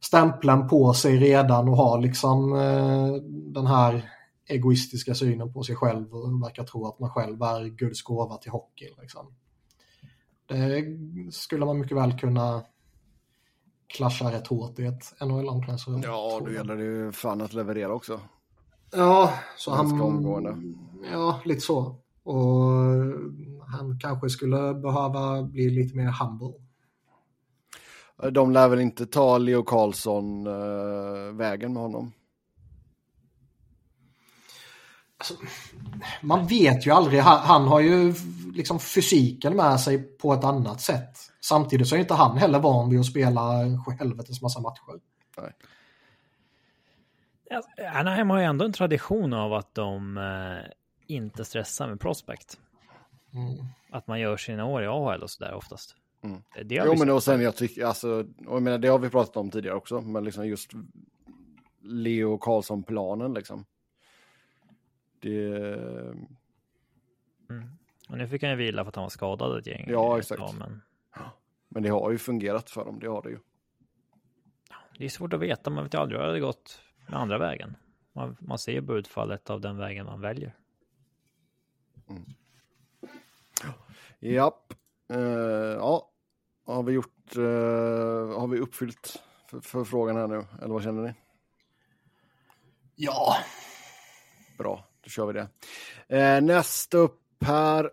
stämpeln 0.00 0.68
på 0.68 0.94
sig 0.94 1.16
redan 1.16 1.68
och 1.68 1.76
har 1.76 2.00
liksom 2.00 2.52
uh, 2.52 3.14
den 3.52 3.66
här 3.66 4.10
egoistiska 4.48 5.14
synen 5.14 5.52
på 5.52 5.62
sig 5.62 5.76
själv 5.76 6.14
och 6.14 6.42
verkar 6.42 6.64
tro 6.64 6.86
att 6.86 6.98
man 6.98 7.10
själv 7.10 7.42
är 7.42 7.64
Guds 7.64 8.02
gåva 8.02 8.36
till 8.36 8.50
hockey. 8.50 8.88
Liksom. 9.00 9.26
Det 10.48 10.84
skulle 11.30 11.66
man 11.66 11.78
mycket 11.78 11.96
väl 11.96 12.18
kunna 12.18 12.64
klascha 13.86 14.32
rätt 14.32 14.46
hårt 14.46 14.78
i 14.78 14.84
ett 14.84 15.14
NHL-omklädningsrum. 15.20 16.02
Ja, 16.04 16.40
då 16.44 16.52
gäller 16.52 16.76
det 16.76 16.84
ju 16.84 17.12
fan 17.12 17.40
att 17.40 17.54
leverera 17.54 17.92
också. 17.94 18.20
Ja, 18.92 19.32
så 19.56 19.74
han... 19.74 20.00
Omgående. 20.00 20.56
Ja, 21.12 21.40
lite 21.44 21.60
så. 21.60 21.96
Och 22.22 22.34
han 23.66 23.98
kanske 24.00 24.30
skulle 24.30 24.74
behöva 24.74 25.42
bli 25.42 25.70
lite 25.70 25.96
mer 25.96 26.14
humble. 26.22 26.52
De 28.32 28.52
lär 28.52 28.68
väl 28.68 28.80
inte 28.80 29.06
ta 29.06 29.38
Leo 29.38 29.62
Karlsson 29.62 30.46
äh, 30.46 31.34
vägen 31.36 31.72
med 31.72 31.82
honom? 31.82 32.12
Alltså, 35.18 35.34
man 36.20 36.46
vet 36.46 36.86
ju 36.86 36.90
aldrig. 36.90 37.20
Han, 37.20 37.38
han, 37.38 37.68
har 37.68 37.80
ju 37.80 38.14
liksom 38.54 38.80
fysiken 38.80 39.56
med 39.56 39.80
sig 39.80 39.98
på 39.98 40.32
ett 40.32 40.44
annat 40.44 40.80
sätt. 40.80 41.18
Samtidigt 41.40 41.88
så 41.88 41.94
är 41.94 41.98
inte 41.98 42.14
han 42.14 42.38
heller 42.38 42.58
van 42.58 42.90
vid 42.90 43.00
att 43.00 43.06
spela 43.06 43.40
helvetes 43.98 44.42
massa 44.42 44.60
matcher. 44.60 45.00
Nej. 45.36 45.52
Anaheim 47.94 48.30
har 48.30 48.38
ju 48.38 48.44
ändå 48.44 48.64
en 48.64 48.72
tradition 48.72 49.32
av 49.32 49.52
att 49.52 49.74
de 49.74 50.18
eh, 50.18 50.70
inte 51.06 51.44
stressar 51.44 51.88
med 51.88 52.00
prospect. 52.00 52.58
Mm. 53.34 53.66
Att 53.90 54.06
man 54.06 54.20
gör 54.20 54.36
sina 54.36 54.64
år 54.64 54.82
i 54.82 54.86
AHL 54.86 55.22
och 55.22 55.30
sådär 55.30 55.54
oftast. 55.54 55.94
Mm. 56.24 56.42
Det 56.64 56.74
jo, 56.74 56.94
men 56.98 57.10
och 57.10 57.22
sen 57.22 57.40
jag 57.40 57.56
tycker, 57.56 57.84
alltså, 57.84 58.24
och 58.46 58.56
jag 58.56 58.62
menar, 58.62 58.78
det 58.78 58.88
har 58.88 58.98
vi 58.98 59.10
pratat 59.10 59.36
om 59.36 59.50
tidigare 59.50 59.76
också, 59.76 60.00
men 60.00 60.24
liksom 60.24 60.48
just 60.48 60.70
Leo 61.82 62.38
Karlsson-planen 62.38 63.34
liksom. 63.34 63.64
Det... 65.20 65.54
Mm. 67.50 67.68
Och 68.08 68.18
nu 68.18 68.28
fick 68.28 68.42
han 68.42 68.50
ju 68.50 68.56
vila 68.56 68.84
för 68.84 68.88
att 68.88 68.96
han 68.96 69.02
var 69.02 69.08
skadad 69.08 69.58
ett 69.58 69.66
gäng. 69.66 69.86
Ja, 69.88 70.18
exakt. 70.18 70.40
Ja, 70.40 70.54
men... 70.58 70.82
men 71.68 71.82
det 71.82 71.88
har 71.88 72.10
ju 72.10 72.18
fungerat 72.18 72.70
för 72.70 72.84
dem, 72.84 72.98
det 73.00 73.06
har 73.06 73.22
det 73.22 73.30
ju. 73.30 73.38
Det 74.98 75.04
är 75.04 75.08
svårt 75.08 75.32
att 75.32 75.40
veta, 75.40 75.70
man 75.70 75.84
vet 75.84 75.94
ju 75.94 75.98
aldrig 75.98 76.18
hur 76.18 76.22
det 76.22 76.30
hade 76.30 76.40
gått 76.40 76.80
med 77.06 77.20
andra 77.20 77.38
vägen. 77.38 77.76
Man, 78.12 78.36
man 78.40 78.58
ser 78.58 78.82
på 78.82 78.96
utfallet 78.96 79.50
av 79.50 79.60
den 79.60 79.76
vägen 79.76 80.06
man 80.06 80.20
väljer. 80.20 80.54
Mm. 82.08 82.24
Japp. 84.18 84.74
Uh, 85.12 85.20
ja, 85.78 86.10
har 86.66 86.82
vi 86.82 86.92
gjort, 86.92 87.36
uh, 87.36 88.38
har 88.38 88.48
vi 88.48 88.58
uppfyllt 88.58 89.22
för, 89.50 89.60
för, 89.60 89.84
frågan 89.84 90.16
här 90.16 90.26
nu? 90.26 90.46
Eller 90.62 90.74
vad 90.74 90.82
känner 90.82 91.02
ni? 91.02 91.14
Ja. 92.94 93.36
Bra, 94.58 94.87
då 95.08 95.10
kör 95.10 95.26
vi 95.26 95.32
det. 95.32 95.48
Uh, 96.16 96.44
nästa 96.44 96.98
upp 96.98 97.20
här. 97.40 97.90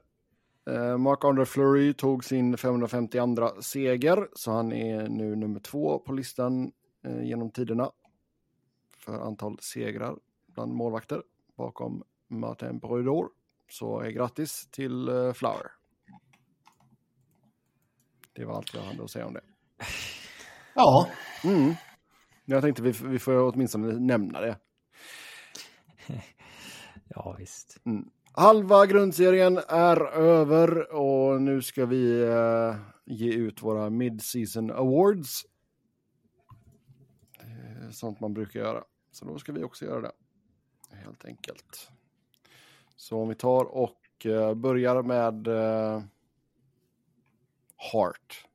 Uh, 0.69 0.97
Mark-André 0.97 1.45
Fleury 1.45 1.93
tog 1.93 2.23
sin 2.23 2.57
552 2.57 3.61
seger, 3.61 4.27
så 4.33 4.51
han 4.51 4.73
är 4.73 5.07
nu 5.07 5.35
nummer 5.35 5.59
två 5.59 5.99
på 5.99 6.13
listan 6.13 6.71
genom 7.23 7.51
tiderna 7.51 7.91
för 8.97 9.19
antal 9.19 9.57
segrar 9.61 10.15
bland 10.47 10.73
målvakter 10.73 11.23
bakom 11.57 12.03
Martin 12.27 12.79
Brodor. 12.79 13.29
Så 13.69 13.99
grattis 13.99 14.67
till 14.71 15.09
Flower. 15.35 15.71
Det 18.33 18.45
var 18.45 18.55
allt 18.55 18.73
jag 18.73 18.81
hade 18.81 19.03
att 19.03 19.11
säga 19.11 19.25
om 19.25 19.33
det. 19.33 19.41
Ja. 20.75 21.07
Mm. 21.43 21.73
Jag 22.45 22.61
tänkte 22.61 22.81
vi, 22.81 22.91
vi 22.91 23.19
får 23.19 23.53
åtminstone 23.53 23.99
nämna 23.99 24.41
det. 24.41 24.57
Ja, 27.15 27.35
visst. 27.39 27.77
Mm. 27.85 28.09
Halva 28.31 28.85
grundserien 28.85 29.59
är 29.67 30.07
över 30.13 30.93
och 30.93 31.41
nu 31.41 31.61
ska 31.61 31.85
vi 31.85 32.23
uh, 32.23 32.75
ge 33.05 33.33
ut 33.33 33.61
våra 33.63 33.89
mid-season 33.89 34.71
awards. 34.71 35.45
Sånt 37.91 38.19
man 38.19 38.33
brukar 38.33 38.59
göra. 38.59 38.83
Så 39.11 39.25
då 39.25 39.39
ska 39.39 39.51
vi 39.51 39.63
också 39.63 39.85
göra 39.85 40.01
det. 40.01 40.11
Helt 40.91 41.25
enkelt. 41.25 41.91
Så 42.95 43.21
om 43.21 43.29
vi 43.29 43.35
tar 43.35 43.65
och 43.65 44.01
uh, 44.25 44.53
börjar 44.53 45.03
med 45.03 45.47
uh, 45.47 46.03
Hart. 47.93 48.45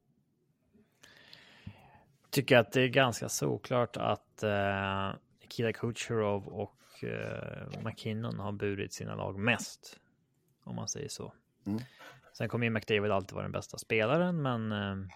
Tycker 2.30 2.56
att 2.56 2.72
det 2.72 2.82
är 2.82 2.88
ganska 2.88 3.28
såklart 3.28 3.96
att 3.96 4.44
uh, 4.44 5.20
Nikita 5.50 5.72
Kucherov 5.72 6.48
och 6.48 7.04
uh, 7.04 7.82
McKinnon 7.84 8.38
har 8.38 8.52
burit 8.52 8.92
sina 8.92 9.14
lag 9.14 9.38
mest. 9.38 10.00
Om 10.64 10.76
man 10.76 10.88
säger 10.88 11.08
så. 11.08 11.32
Mm. 11.66 11.80
Sen 12.32 12.48
kommer 12.48 12.66
ju 12.66 12.70
McDavid 12.70 13.10
alltid 13.10 13.32
vara 13.32 13.42
den 13.42 13.52
bästa 13.52 13.78
spelaren, 13.78 14.42
men 14.42 14.72
uh, 14.72 15.06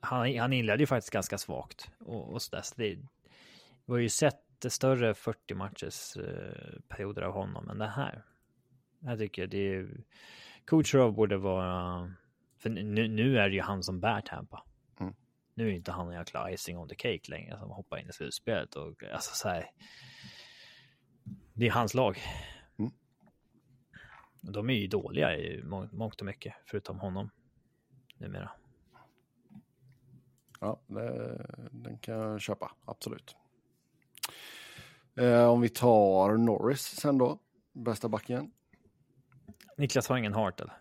han, 0.00 0.38
han 0.38 0.52
inledde 0.52 0.82
ju 0.82 0.86
faktiskt 0.86 1.12
ganska 1.12 1.38
svagt 1.38 1.90
och, 1.98 2.32
och 2.32 2.42
sådär. 2.42 2.62
Så 2.62 2.74
det, 2.76 2.98
vi 3.86 3.92
har 3.92 3.98
ju 3.98 4.08
sett 4.08 4.44
större 4.68 5.14
40 5.14 5.54
matchers 5.54 6.16
uh, 6.16 6.80
perioder 6.88 7.22
av 7.22 7.32
honom 7.32 7.68
än 7.68 7.78
det 7.78 7.86
här. 7.86 8.24
Jag 9.00 9.18
tycker 9.18 9.46
det 9.46 9.74
är 9.74 10.04
Kucherov 10.64 11.12
borde 11.12 11.36
vara... 11.36 12.10
För 12.58 12.70
nu, 12.70 13.08
nu 13.08 13.38
är 13.38 13.48
det 13.48 13.54
ju 13.54 13.62
han 13.62 13.82
som 13.82 14.00
bär 14.00 14.20
Tampa. 14.20 14.64
Nu 15.60 15.68
är 15.68 15.72
inte 15.72 15.92
han 15.92 16.08
en 16.08 16.18
jäkla 16.18 16.50
icing 16.50 16.78
on 16.78 16.88
the 16.88 16.94
cake 16.94 17.30
längre 17.30 17.58
som 17.58 17.70
hoppar 17.70 17.98
in 17.98 18.08
i 18.08 18.12
slutspelet. 18.12 18.74
Och, 18.74 19.02
alltså, 19.02 19.34
så 19.34 19.48
här, 19.48 19.70
det 21.54 21.66
är 21.66 21.70
hans 21.70 21.94
lag. 21.94 22.18
Mm. 22.78 22.92
De 24.40 24.70
är 24.70 24.74
ju 24.74 24.86
dåliga 24.86 25.36
i 25.36 25.62
mångt 25.92 26.20
och 26.20 26.26
mycket, 26.26 26.54
förutom 26.66 27.00
honom 27.00 27.30
numera. 28.18 28.50
Ja, 30.60 30.80
det, 30.86 31.46
den 31.70 31.98
kan 31.98 32.14
jag 32.14 32.40
köpa, 32.40 32.72
absolut. 32.84 33.36
Eh, 35.16 35.44
om 35.44 35.60
vi 35.60 35.68
tar 35.68 36.36
Norris 36.36 36.82
sen 36.82 37.18
då, 37.18 37.38
bästa 37.72 38.08
backen. 38.08 38.52
Niklas 39.76 40.08
har 40.08 40.16
ingen 40.16 40.34
Hart 40.34 40.60
eller? 40.60 40.74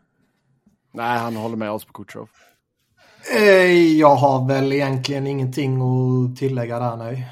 Nej, 0.91 1.19
han 1.19 1.35
håller 1.35 1.57
med 1.57 1.71
oss 1.71 1.85
på 1.85 1.93
Kutjerov. 1.93 2.29
Eh, 3.27 3.97
jag 3.97 4.15
har 4.15 4.47
väl 4.47 4.73
egentligen 4.73 5.27
ingenting 5.27 5.81
att 5.81 6.37
tillägga 6.37 6.79
där, 6.79 6.97
nej. 6.97 7.27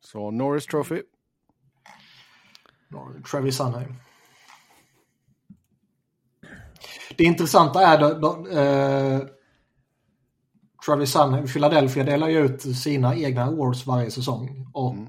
Så 0.00 0.30
Norris 0.30 0.66
Trophy. 0.66 1.02
Travis 3.30 3.56
Sunheim. 3.56 3.94
Det 7.16 7.24
intressanta 7.24 7.86
är 7.86 7.98
då, 7.98 8.14
då 8.14 8.48
eh, 8.48 9.20
Travis 10.86 11.12
Sunheim, 11.12 11.46
Philadelphia 11.46 12.04
delar 12.04 12.28
ju 12.28 12.38
ut 12.38 12.76
sina 12.76 13.16
egna 13.16 13.44
awards 13.44 13.86
varje 13.86 14.10
säsong. 14.10 14.70
Och 14.72 14.92
mm. 14.92 15.08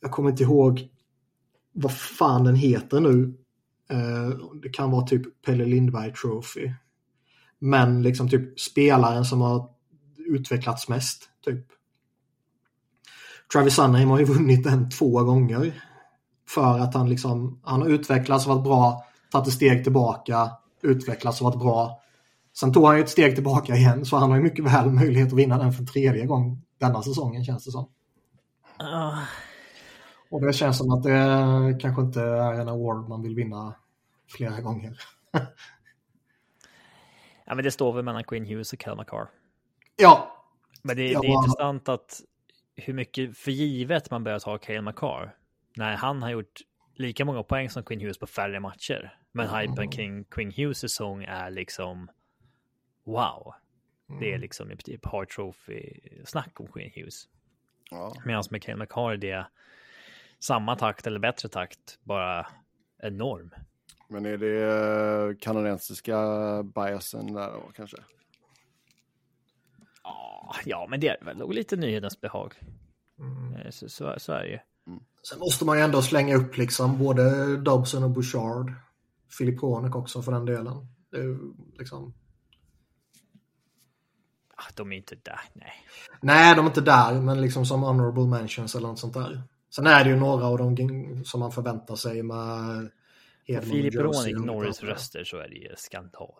jag 0.00 0.10
kommer 0.10 0.30
inte 0.30 0.42
ihåg 0.42 0.88
vad 1.72 1.96
fan 1.98 2.44
den 2.44 2.56
heter 2.56 3.00
nu. 3.00 3.41
Eh, 3.92 4.28
det 4.62 4.68
kan 4.68 4.90
vara 4.90 5.06
typ 5.06 5.42
Pelle 5.42 5.64
Lindberg 5.64 6.12
Trophy. 6.12 6.72
Men 7.58 8.02
liksom 8.02 8.28
typ 8.28 8.60
spelaren 8.60 9.24
som 9.24 9.40
har 9.40 9.68
utvecklats 10.16 10.88
mest. 10.88 11.28
Typ. 11.44 11.66
Travis 13.52 13.74
Sunheim 13.74 14.08
har 14.08 14.18
ju 14.18 14.24
vunnit 14.24 14.64
den 14.64 14.90
två 14.90 15.24
gånger. 15.24 15.82
För 16.48 16.78
att 16.78 16.94
han 16.94 17.08
liksom, 17.08 17.60
han 17.64 17.82
har 17.82 17.88
utvecklats 17.88 18.46
och 18.46 18.54
varit 18.54 18.64
bra, 18.64 19.04
tagit 19.30 19.48
ett 19.48 19.54
steg 19.54 19.84
tillbaka, 19.84 20.50
utvecklats 20.82 21.40
och 21.40 21.44
varit 21.44 21.60
bra. 21.60 22.02
Sen 22.56 22.72
tog 22.72 22.86
han 22.86 22.96
ju 22.96 23.02
ett 23.02 23.10
steg 23.10 23.34
tillbaka 23.34 23.76
igen 23.76 24.04
så 24.04 24.16
han 24.16 24.30
har 24.30 24.36
ju 24.36 24.42
mycket 24.42 24.64
väl 24.64 24.90
möjlighet 24.90 25.28
att 25.28 25.38
vinna 25.38 25.58
den 25.58 25.72
för 25.72 25.84
tredje 25.84 26.26
gång 26.26 26.62
denna 26.80 27.02
säsongen 27.02 27.44
känns 27.44 27.64
det 27.64 27.70
som. 27.70 27.88
Uh, 28.82 29.18
och 30.30 30.40
det 30.40 30.52
känns 30.52 30.78
som 30.78 30.90
att 30.90 31.02
det 31.02 31.78
kanske 31.80 32.02
inte 32.02 32.20
är 32.22 32.52
en 32.52 32.68
award 32.68 33.08
man 33.08 33.22
vill 33.22 33.34
vinna 33.34 33.74
flera 34.32 34.60
gånger. 34.60 34.98
ja, 37.44 37.54
men 37.54 37.64
det 37.64 37.70
står 37.70 37.92
väl 37.92 38.04
mellan 38.04 38.24
Queen 38.24 38.46
Hughes 38.46 38.72
och 38.72 38.78
Cal 38.78 38.96
McCarr. 38.96 39.28
Ja. 39.96 40.44
Men 40.82 40.96
det, 40.96 41.02
det 41.02 41.14
är 41.14 41.24
intressant 41.24 41.88
att 41.88 42.22
hur 42.76 42.94
mycket 42.94 43.38
för 43.38 43.50
givet 43.50 44.10
man 44.10 44.24
börjar 44.24 44.38
ta 44.38 44.58
Cale 44.58 44.82
McCarr. 44.82 45.36
När 45.76 45.96
han 45.96 46.22
har 46.22 46.30
gjort 46.30 46.60
lika 46.94 47.24
många 47.24 47.42
poäng 47.42 47.70
som 47.70 47.82
Queen 47.82 48.00
Hughes 48.00 48.18
på 48.18 48.26
färre 48.26 48.60
matcher. 48.60 49.18
Men 49.32 49.48
mm. 49.48 49.60
hypen 49.60 49.90
kring 49.90 50.24
Queen 50.24 50.52
Hughes 50.56 50.78
säsong 50.78 51.24
är 51.24 51.50
liksom 51.50 52.10
wow. 53.04 53.54
Mm. 54.08 54.20
Det 54.20 54.26
är 54.26 54.32
mm. 54.32 54.40
liksom 54.40 54.70
i 54.70 54.76
princip 54.76 55.06
Hart 55.06 55.30
Trophy-snack 55.30 56.60
om 56.60 56.66
Queen 56.66 56.90
Hughes. 56.94 57.28
Ja. 57.90 58.14
Medan 58.24 58.44
med 58.50 58.62
Cale 58.62 58.76
McCarr 58.76 59.12
är 59.12 59.16
det 59.16 59.46
samma 60.38 60.76
takt 60.76 61.06
eller 61.06 61.18
bättre 61.18 61.48
takt, 61.48 61.98
bara 62.02 62.46
enorm. 63.02 63.54
Men 64.12 64.26
är 64.26 64.36
det 64.36 64.62
eh, 65.30 65.36
kanadensiska 65.40 66.16
biasen 66.62 67.32
där 67.32 67.52
då 67.52 67.70
kanske? 67.76 67.96
Ja, 70.64 70.86
men 70.90 71.00
det 71.00 71.08
är 71.08 71.24
väl 71.24 71.48
lite 71.48 71.76
nyhetens 71.76 72.20
behag. 72.20 72.54
Mm. 73.18 73.54
Eh, 73.54 73.70
så, 73.70 73.88
så, 73.88 74.14
så, 74.18 74.32
är 74.32 74.42
det 74.42 74.48
ju. 74.48 74.58
Mm. 74.86 75.02
Sen 75.28 75.38
måste 75.38 75.64
man 75.64 75.78
ju 75.78 75.84
ändå 75.84 76.02
slänga 76.02 76.36
upp 76.36 76.56
liksom 76.56 76.98
både 76.98 77.56
Dobson 77.56 78.04
och 78.04 78.10
Bouchard. 78.10 78.72
Filip 79.38 79.60
Honek 79.60 79.96
också 79.96 80.22
för 80.22 80.32
den 80.32 80.44
delen. 80.44 80.86
Det 81.10 81.16
är 81.16 81.38
liksom... 81.78 82.14
Ah, 84.56 84.70
de 84.74 84.92
är 84.92 84.96
inte 84.96 85.14
där, 85.22 85.40
nej. 85.52 85.72
Nej, 86.20 86.56
de 86.56 86.64
är 86.64 86.70
inte 86.70 86.80
där, 86.80 87.20
men 87.20 87.40
liksom 87.40 87.66
som 87.66 87.82
honorable 87.82 88.26
mentions 88.26 88.74
eller 88.74 88.88
något 88.88 88.98
sånt 88.98 89.14
där. 89.14 89.42
Sen 89.74 89.86
är 89.86 90.04
det 90.04 90.10
ju 90.10 90.16
några 90.16 90.46
av 90.46 90.58
dem 90.58 90.76
som 91.24 91.40
man 91.40 91.52
förväntar 91.52 91.96
sig 91.96 92.22
med 92.22 92.90
Hedman 93.44 93.70
Filip 93.70 93.94
Rånik, 93.94 94.36
Norris 94.36 94.82
röster 94.82 95.24
så 95.24 95.36
är 95.36 95.48
det 95.48 95.54
ju 95.54 95.74
skandal. 95.76 96.34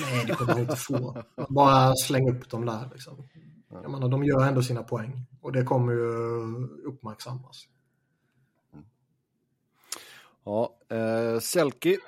Nej, 0.00 0.24
det 0.26 0.34
kommer 0.34 0.60
inte 0.60 0.76
få. 0.76 1.22
Bara 1.48 1.94
släng 1.94 2.30
upp 2.30 2.50
dem 2.50 2.66
där 2.66 2.90
liksom. 2.92 3.28
Jag 3.68 3.90
menar, 3.90 4.08
de 4.08 4.24
gör 4.24 4.44
ändå 4.44 4.62
sina 4.62 4.82
poäng 4.82 5.26
och 5.40 5.52
det 5.52 5.62
kommer 5.62 5.92
ju 5.92 6.08
uppmärksammas. 6.84 7.68
Ja, 10.44 10.78
eh, 10.88 11.38
Selke. 11.38 11.98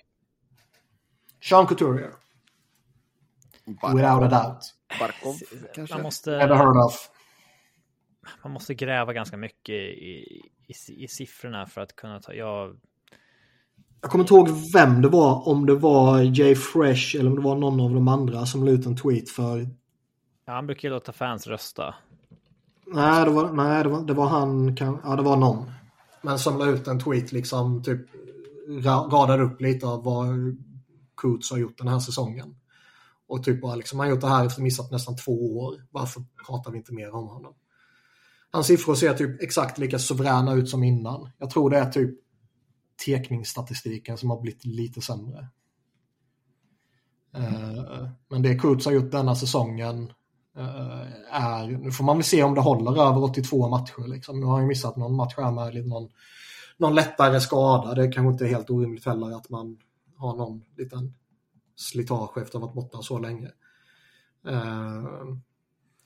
Sean 1.41 1.67
Couturier, 1.67 2.13
without 3.67 4.23
a 4.23 4.29
doubt. 4.29 4.75
Barkov 5.01 5.35
kanske? 5.75 5.95
Man 5.95 6.03
måste, 6.03 6.31
Never 6.31 6.55
heard 6.55 6.77
of. 6.77 7.11
man 8.43 8.53
måste 8.53 8.75
gräva 8.75 9.13
ganska 9.13 9.37
mycket 9.37 9.75
i, 9.75 10.43
i, 10.67 10.75
i 11.05 11.09
siffrorna 11.09 11.67
för 11.67 11.81
att 11.81 11.97
kunna 11.97 12.21
ta... 12.21 12.35
Jag, 12.35 12.81
Jag 14.01 14.11
kommer 14.11 14.25
inte 14.25 14.35
ihåg 14.35 14.49
vem 14.73 15.03
det 15.03 15.09
var, 15.09 15.49
om 15.49 15.67
det 15.67 15.75
var 15.75 16.21
Jay 16.21 16.55
Fresh 16.55 17.17
eller 17.17 17.31
om 17.31 17.37
det 17.37 17.43
var 17.43 17.57
någon 17.57 17.81
av 17.81 17.95
de 17.95 18.09
andra 18.09 18.47
som 18.47 18.65
la 18.65 18.71
ut 18.71 18.87
en 18.87 18.97
tweet 18.97 19.29
för... 19.29 19.69
ja, 20.47 20.53
han 20.53 20.67
brukar 20.67 20.89
ju 20.89 20.95
låta 20.95 21.13
fans 21.13 21.47
rösta. 21.47 21.95
Nej, 22.87 23.25
det 23.25 23.31
var, 23.31 23.53
nej, 23.53 23.83
det 23.83 23.89
var, 23.89 24.03
det 24.03 24.15
var 24.15 24.27
han, 24.27 24.77
kan, 24.77 24.99
ja 25.05 25.17
det 25.17 25.23
var 25.23 25.37
någon. 25.37 25.71
Men 26.23 26.39
som 26.39 26.59
la 26.59 26.67
ut 26.67 26.87
en 26.89 27.01
tweet 27.01 27.33
liksom, 27.33 27.83
typ 27.83 28.01
ra- 28.69 29.11
radade 29.11 29.43
upp 29.43 29.61
lite 29.61 29.87
av 29.87 30.05
vad 30.05 30.27
Coots 31.15 31.51
har 31.51 31.59
gjort 31.59 31.79
den 31.79 31.89
här 31.89 31.99
säsongen. 31.99 32.57
Och 33.29 33.45
typ 33.45 33.61
bara 33.63 33.75
liksom, 33.75 33.99
han 33.99 34.09
har 34.09 34.15
gjort 34.15 34.23
det 34.23 34.29
här 34.29 34.47
efter 34.47 34.63
missat 34.63 34.91
nästan 34.91 35.17
två 35.17 35.59
år. 35.59 35.75
Varför 35.91 36.23
pratar 36.47 36.71
vi 36.71 36.79
inte 36.79 36.95
mer 36.95 37.15
om 37.15 37.29
honom? 37.29 37.55
Hans 38.51 38.67
siffror 38.67 38.95
ser 38.95 39.15
typ 39.15 39.43
exakt 39.43 39.79
lika 39.79 39.99
suveräna 39.99 40.55
ut 40.55 40.69
som 40.69 40.83
innan. 40.83 41.31
Jag 41.39 41.51
tror 41.51 41.71
det 41.71 41.79
är 41.79 41.91
typ 41.91 42.15
tekningsstatistiken 43.05 44.19
som 44.19 44.31
har 44.31 44.41
blivit 44.41 44.65
lite 44.65 45.01
sämre. 45.01 45.49
Mm. 47.35 48.09
Men 48.29 48.43
det 48.43 48.59
Coots 48.59 48.85
har 48.85 48.93
gjort 48.93 49.11
denna 49.11 49.35
säsongen 49.35 50.13
eh, 50.57 51.33
är, 51.33 51.67
nu 51.67 51.91
får 51.93 52.05
man 52.05 52.17
väl 52.17 52.25
se 52.25 52.43
om 52.43 52.55
det 52.55 52.61
håller 52.61 53.03
över 53.03 53.23
82 53.23 53.69
matcher. 53.69 54.09
Liksom. 54.09 54.41
Nu 54.41 54.47
har 54.47 54.53
han 54.53 54.63
ju 54.63 54.69
missat 54.69 54.97
någon 54.97 55.17
match 55.17 55.35
här 55.37 55.53
med 55.53 55.87
någon, 55.87 56.09
någon 56.77 56.95
lättare 56.95 57.41
skada. 57.41 57.95
Det 57.95 58.13
kanske 58.13 58.33
inte 58.33 58.45
är 58.45 58.49
helt 58.49 58.71
orimligt 58.71 59.07
heller 59.07 59.37
att 59.37 59.51
man 59.51 59.79
har 60.17 60.37
någon 60.37 60.65
liten 60.77 61.15
slitage 61.77 62.39
efter 62.39 62.59
att 62.59 62.63
ha 62.63 62.67
varit 62.67 62.75
borta 62.75 63.03
så 63.03 63.19
länge. 63.19 63.51
Eh, 64.49 65.05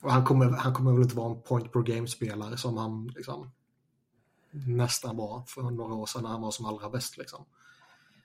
och 0.03 0.13
han 0.13 0.25
kommer, 0.25 0.47
han 0.47 0.75
kommer 0.75 0.93
väl 0.93 1.03
inte 1.03 1.17
vara 1.17 1.31
en 1.31 1.43
point 1.43 1.73
per 1.73 1.81
game-spelare 1.81 2.57
som 2.57 2.77
han 2.77 3.07
liksom, 3.17 3.51
nästan 4.51 5.17
var 5.17 5.43
för 5.47 5.63
några 5.63 5.95
år 5.95 6.07
sedan 6.07 6.23
när 6.23 6.31
han 6.31 6.41
var 6.43 6.51
som 6.51 6.67
allra 6.67 6.91
bäst. 6.91 7.19
Liksom. 7.19 7.45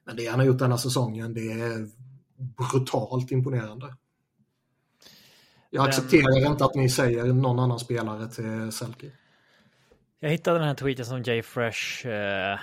Men 0.03 0.15
det 0.15 0.25
han 0.27 0.39
har 0.39 0.45
gjort 0.47 0.59
denna 0.59 0.77
säsongen, 0.77 1.33
det 1.33 1.51
är 1.51 1.89
brutalt 2.37 3.31
imponerande. 3.31 3.95
Jag 5.69 5.83
Den- 5.83 5.89
accepterar 5.89 6.51
inte 6.51 6.65
att 6.65 6.75
ni 6.75 6.89
säger 6.89 7.23
någon 7.25 7.59
annan 7.59 7.79
spelare 7.79 8.27
till 8.27 8.71
Selke. 8.71 9.11
Jag 10.19 10.29
hittade 10.29 10.59
den 10.59 10.67
här 10.67 10.75
tweeten 10.75 11.05
som 11.05 11.23
Jay 11.23 11.41
Fresh 11.43 12.07
eh, 12.07 12.59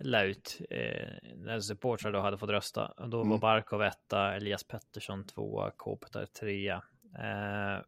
la 0.00 0.22
ut 0.22 0.60
eh, 0.70 1.08
när 1.36 1.60
supportrar 1.60 2.12
då 2.12 2.20
hade 2.20 2.38
fått 2.38 2.50
rösta. 2.50 2.92
Då 3.10 3.24
var 3.24 3.38
Barkov 3.38 3.82
etta, 3.82 4.34
Elias 4.34 4.64
Pettersson 4.64 5.24
tvåa, 5.24 5.70
Kopitar 5.76 6.26
trea. 6.26 6.82
Eh, 7.18 7.82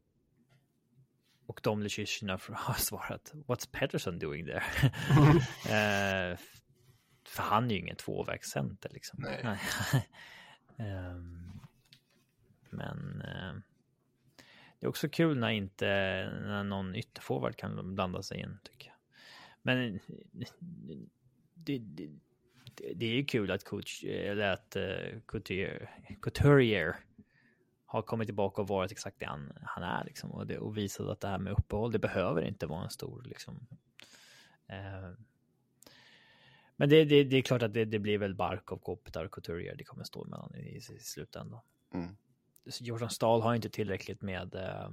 och 1.46 1.60
Dom 1.62 1.82
Lyschyshina 1.82 2.38
har 2.52 2.74
svarat 2.78 3.32
What's 3.34 3.68
Pettersson 3.72 4.18
doing 4.18 4.46
there? 4.46 4.62
eh, 6.32 6.38
för 7.26 7.42
han 7.42 7.70
är 7.70 7.74
ju 7.74 7.80
ingen 7.80 7.96
tvåvägscenter 7.96 8.90
liksom. 8.92 9.18
Nej. 9.22 9.60
Ehm, 10.78 11.60
men 12.70 13.22
eh, 13.22 13.54
det 14.80 14.86
är 14.86 14.88
också 14.88 15.08
kul 15.08 15.38
när 15.38 15.50
inte 15.50 15.86
när 16.42 16.64
någon 16.64 16.96
ytterforward 16.96 17.56
kan 17.56 17.94
blanda 17.94 18.22
sig 18.22 18.40
in 18.40 18.58
tycker 18.64 18.86
jag. 18.86 18.96
Men 19.62 20.00
det, 20.32 20.46
det, 21.54 21.78
det, 21.78 22.08
det 22.94 23.06
är 23.06 23.14
ju 23.14 23.24
kul 23.24 23.50
att 23.50 23.64
coach 23.64 24.04
eller 24.04 24.52
att 24.52 24.76
uh, 24.76 25.20
Couturier, 25.26 25.90
Couturier 26.22 26.96
har 27.92 28.02
kommit 28.02 28.28
tillbaka 28.28 28.62
och 28.62 28.68
varit 28.68 28.92
exakt 28.92 29.18
det 29.18 29.26
han, 29.26 29.52
han 29.62 29.84
är 29.84 30.04
liksom 30.04 30.30
och, 30.30 30.46
det, 30.46 30.58
och 30.58 30.76
visat 30.76 31.06
att 31.06 31.20
det 31.20 31.28
här 31.28 31.38
med 31.38 31.52
uppehåll, 31.52 31.92
det 31.92 31.98
behöver 31.98 32.42
inte 32.42 32.66
vara 32.66 32.84
en 32.84 32.90
stor 32.90 33.22
liksom. 33.22 33.66
Eh, 34.66 35.10
men 36.76 36.88
det, 36.88 37.04
det, 37.04 37.24
det 37.24 37.36
är 37.36 37.42
klart 37.42 37.62
att 37.62 37.74
det, 37.74 37.84
det 37.84 37.98
blir 37.98 38.18
väl 38.18 38.34
Barkov, 38.34 38.78
Kopitar 38.78 39.24
och 39.24 39.30
Couturier 39.30 39.74
det 39.76 39.84
kommer 39.84 40.04
stå 40.04 40.24
emellan 40.24 40.54
i, 40.54 40.76
i 40.76 40.80
slutändan. 40.80 41.60
Mm. 41.94 42.16
Jordan 42.80 43.10
Stahl 43.10 43.42
har 43.42 43.54
inte 43.54 43.70
tillräckligt 43.70 44.22
med 44.22 44.54
eh, 44.54 44.90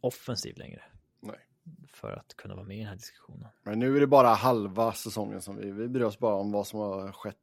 offensiv 0.00 0.58
längre. 0.58 0.82
Nej. 1.20 1.38
För 1.92 2.12
att 2.12 2.36
kunna 2.36 2.54
vara 2.54 2.66
med 2.66 2.76
i 2.76 2.80
den 2.80 2.88
här 2.88 2.96
diskussionen. 2.96 3.48
Men 3.62 3.78
nu 3.78 3.96
är 3.96 4.00
det 4.00 4.06
bara 4.06 4.28
halva 4.28 4.92
säsongen 4.92 5.42
som 5.42 5.56
vi, 5.56 5.70
vi 5.70 5.88
bryr 5.88 6.04
oss 6.04 6.18
bara 6.18 6.34
om 6.34 6.52
vad 6.52 6.66
som 6.66 6.80
har 6.80 7.12
skett 7.12 7.36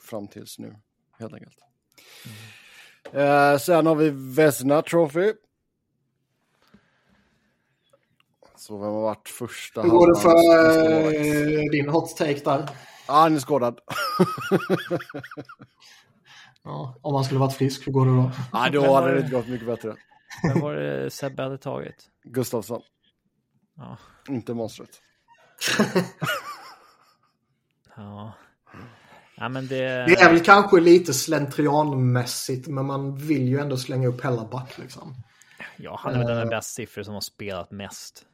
fram 0.00 0.28
tills 0.28 0.58
nu, 0.58 0.76
helt 1.18 1.34
enkelt. 1.34 1.58
Eh, 3.12 3.58
sen 3.58 3.86
har 3.86 3.94
vi 3.94 4.10
Vesna 4.10 4.82
Trophy. 4.82 5.32
Så 8.56 8.76
vem 8.78 8.92
har 8.92 9.00
varit 9.02 9.28
första 9.28 9.82
Hur 9.82 9.88
går 9.90 10.14
det 10.14 10.20
för 10.20 10.36
eh, 11.14 11.70
din 11.70 11.88
hot 11.88 12.16
take 12.16 12.40
där? 12.44 12.68
Ja, 13.08 13.14
han 13.14 13.34
är 13.34 13.38
skadad. 13.40 13.80
Ja, 16.64 16.94
om 17.02 17.14
han 17.14 17.24
skulle 17.24 17.40
varit 17.40 17.54
frisk, 17.56 17.86
hur 17.86 17.92
går 17.92 18.06
det 18.06 18.12
då? 18.12 18.30
Nej, 18.52 18.70
då 18.70 18.94
hade 18.94 19.12
det 19.14 19.20
inte 19.20 19.32
gått 19.32 19.48
mycket 19.48 19.66
bättre. 19.66 19.96
Vem 20.48 20.60
var 20.60 20.74
det 20.74 21.10
Sebbe 21.10 21.42
hade 21.42 21.58
tagit? 21.58 22.06
Gustafsson, 22.24 22.82
Ja. 23.76 23.96
inte 24.28 24.54
monstret. 24.54 24.90
Ja. 27.96 28.32
Ja, 29.42 29.48
men 29.48 29.66
det... 29.66 29.76
Det 30.06 30.12
är 30.20 30.30
väl 30.32 30.40
kanske 30.40 30.80
lite 30.80 31.14
slentrianmässigt, 31.14 32.68
men 32.68 32.86
man 32.86 33.16
vill 33.16 33.48
ju 33.48 33.58
ändå 33.58 33.76
slänga 33.76 34.08
upp 34.08 34.20
Hellaback 34.24 34.78
liksom. 34.78 35.14
Ja, 35.76 35.96
han 36.00 36.14
är 36.14 36.18
väl 36.18 36.26
den 36.26 36.36
Eh. 36.36 36.42
med 36.44 36.48
bäst 36.50 36.74
siffror 36.74 37.02
som 37.02 37.14
har 37.14 37.20
spelat 37.20 37.70
mest. 37.70 38.24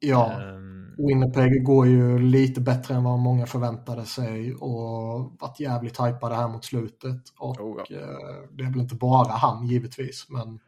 Ja, 0.00 0.32
Ehm, 0.32 0.94
Winnipeg 0.98 1.64
går 1.64 1.86
ju 1.86 2.18
lite 2.18 2.60
bättre 2.60 2.94
än 2.94 3.04
vad 3.04 3.18
många 3.18 3.46
förväntade 3.46 4.04
sig 4.04 4.54
och 4.54 5.32
varit 5.40 5.60
jävligt 5.60 6.00
hypade 6.00 6.34
här 6.34 6.48
mot 6.48 6.64
slutet. 6.64 7.20
Och 7.38 7.60
Oh, 7.60 7.82
ja. 7.88 7.96
eh, 7.96 8.06
det 8.52 8.64
är 8.64 8.70
väl 8.70 8.80
inte 8.80 8.94
bara 8.94 9.32
han 9.32 9.66
givetvis, 9.66 10.26
men 10.28 10.58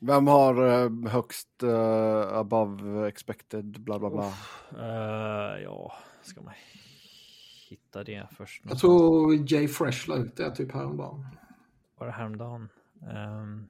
Vem 0.00 0.26
har 0.26 0.66
eh, 0.84 1.10
högst 1.10 1.62
eh, 1.62 2.38
above 2.38 3.08
expected 3.08 3.64
bla 3.80 3.98
bla 3.98 4.10
bla? 4.10 4.26
eh, 4.78 5.62
ja, 5.62 5.92
ska 6.22 6.40
man 6.42 6.54
hitta 7.88 8.04
det 8.04 8.26
först? 8.30 8.62
jag 8.64 8.78
tror 8.78 9.52
Jay 9.52 9.68
Fresh 9.68 10.08
la 10.08 10.16
ut 10.16 10.36
det 10.36 10.54
typ 10.54 10.72
häromdagen. 10.72 11.26
Var 11.96 12.06
det 12.06 12.12
häromdagen? 12.12 12.68
Ehm, 13.10 13.68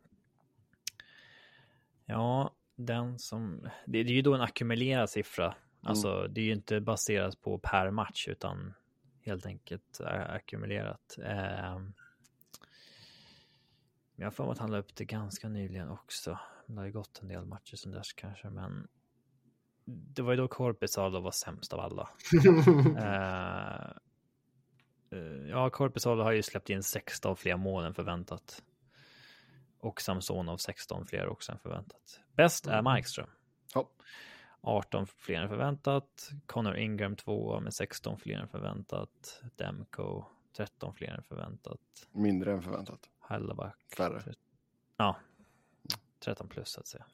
ja, 2.07 2.55
den 2.77 3.19
som... 3.19 3.61
Det, 3.87 4.03
det 4.03 4.11
är 4.11 4.15
ju 4.15 4.23
då 4.23 4.35
en 4.35 4.41
ackumulerad 4.41 5.11
siffra. 5.11 5.55
Alltså, 5.83 6.29
det 6.29 6.41
är 6.41 6.45
ju 6.45 6.53
inte 6.53 6.81
baserat 6.81 7.41
på 7.41 7.59
per 7.59 7.91
match, 7.91 8.29
utan 8.29 8.75
helt 9.21 9.47
enkelt 9.47 10.01
ackumulerat. 10.29 11.19
Ehm, 11.25 11.93
jag 14.17 14.27
har 14.27 14.31
för 14.31 14.45
mig 14.45 14.53
att 14.53 14.59
han 14.59 14.71
la 14.71 14.79
upp 14.79 14.97
det 14.97 15.05
ganska 15.05 15.49
nyligen 15.49 15.89
också. 15.89 16.39
Det 16.67 16.77
har 16.77 16.85
ju 16.85 16.93
gått 16.93 17.19
en 17.23 17.29
del 17.29 17.47
matcher 17.47 17.77
sedan 17.77 17.93
dess 17.93 18.13
kanske, 18.13 18.51
men 18.51 18.89
det 19.85 20.23
var 20.23 20.33
ju 20.33 20.37
då 20.37 20.49
Korpisalo 20.49 21.21
var 21.21 21.31
sämst 21.31 21.73
av 21.73 21.81
alla. 21.81 22.09
Eh, 22.99 23.91
ja, 25.49 25.71
Korpisalo 25.71 26.23
har 26.23 26.33
ju 26.33 26.43
släppt 26.43 26.71
in 26.71 26.83
16 26.83 27.37
fler 27.37 27.57
mål 27.57 27.85
än 27.85 27.95
förväntat. 27.95 28.63
Och 29.81 30.01
Samsonov 30.01 30.57
16 30.57 31.07
fler 31.07 31.29
också 31.29 31.53
än 31.53 31.59
förväntat. 31.59 32.21
Bäst 32.33 32.67
är 32.67 32.83
Markström. 32.83 33.31
Ja. 33.75 33.89
18 34.61 35.07
fler 35.07 35.43
än 35.43 35.49
förväntat. 35.49 36.31
Connor 36.47 36.77
Ingram 36.77 37.17
2 37.17 37.61
med 37.61 37.75
16 37.75 38.19
fler 38.19 38.39
än 38.39 38.49
förväntat. 38.49 39.43
Demko 39.57 40.25
13 40.57 40.95
fler 40.95 41.09
än 41.09 41.23
förväntat. 41.23 41.81
Mindre 42.13 42.53
än 42.53 42.63
förväntat. 42.63 43.11
Hallaback. 43.19 43.95
Färre. 43.97 44.35
Ja, 44.97 45.17
13 46.21 46.49
plus 46.49 46.69
så 46.69 46.81
att 46.81 46.87
säga. 46.87 47.05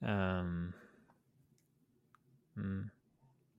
Ehm, 0.00 0.72
mm. 2.56 2.90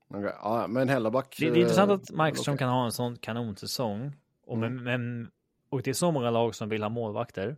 Okej, 0.08 0.34
Ja, 0.42 0.68
men 0.68 0.90
Hellaback. 0.90 1.36
Det, 1.40 1.50
det 1.50 1.60
är 1.60 1.62
intressant 1.62 1.90
eh, 1.90 1.96
att 1.96 2.12
Markström 2.12 2.54
okej. 2.54 2.60
kan 2.60 2.70
ha 2.70 2.86
en 2.86 2.92
sån 2.92 3.18
kanonsäsong. 3.18 4.12
Och, 4.46 4.58
men, 4.58 4.84
men, 4.84 5.32
och 5.70 5.82
det 5.82 5.90
är 5.90 5.94
så 5.94 6.12
många 6.12 6.30
lag 6.30 6.56
som 6.56 6.70
vill 6.70 6.84
ha 6.84 6.90
målvakter. 6.90 7.58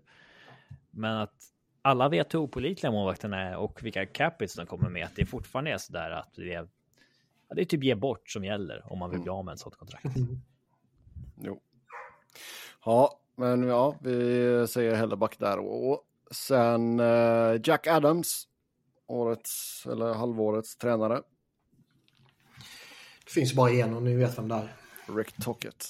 Men 0.92 1.18
att 1.18 1.34
alla 1.82 2.10
vet 2.10 2.34
hur 2.34 2.40
opålitliga 2.40 2.92
målvakterna 2.92 3.42
är 3.42 3.56
och 3.56 3.84
vilka 3.84 4.06
capits 4.06 4.56
de 4.56 4.66
kommer 4.66 4.90
med. 4.90 5.06
Att 5.06 5.16
det 5.16 5.26
fortfarande 5.26 5.72
är 5.72 5.78
så 5.78 5.94
där 5.94 6.12
att 6.12 6.34
det 6.36 6.54
är, 6.54 6.68
ja, 7.50 7.56
det 7.56 7.62
är 7.62 7.66
typ 7.66 7.84
ge 7.84 7.96
bort 7.96 8.30
som 8.30 8.46
gäller 8.46 8.94
om 8.94 9.00
man 9.00 9.10
vill 9.12 9.20
bli 9.20 9.30
av 9.30 9.46
med 9.46 9.54
ett 9.54 9.60
sånt 9.60 9.76
kontrakt. 9.76 10.06
Jo. 11.42 11.62
Ja, 12.86 13.20
men 13.36 13.64
ja, 13.64 13.96
vi 14.02 14.68
säger 14.68 14.96
Helleback 14.96 15.40
där. 15.40 15.60
Och 15.60 16.04
sen 16.32 17.00
eh, 17.00 17.62
Jack 17.64 17.88
Adams. 17.88 18.48
årets, 19.08 19.86
eller 19.86 20.14
halvårets 20.14 20.78
tränare. 20.78 21.22
Det 23.30 23.34
finns 23.34 23.54
bara 23.54 23.72
en 23.72 23.94
och 23.94 24.04
ni 24.04 24.16
vet 24.16 24.38
vem 24.38 24.48
det 24.48 24.56
är. 24.56 24.76
Rick 25.18 25.44
Tockett. 25.44 25.86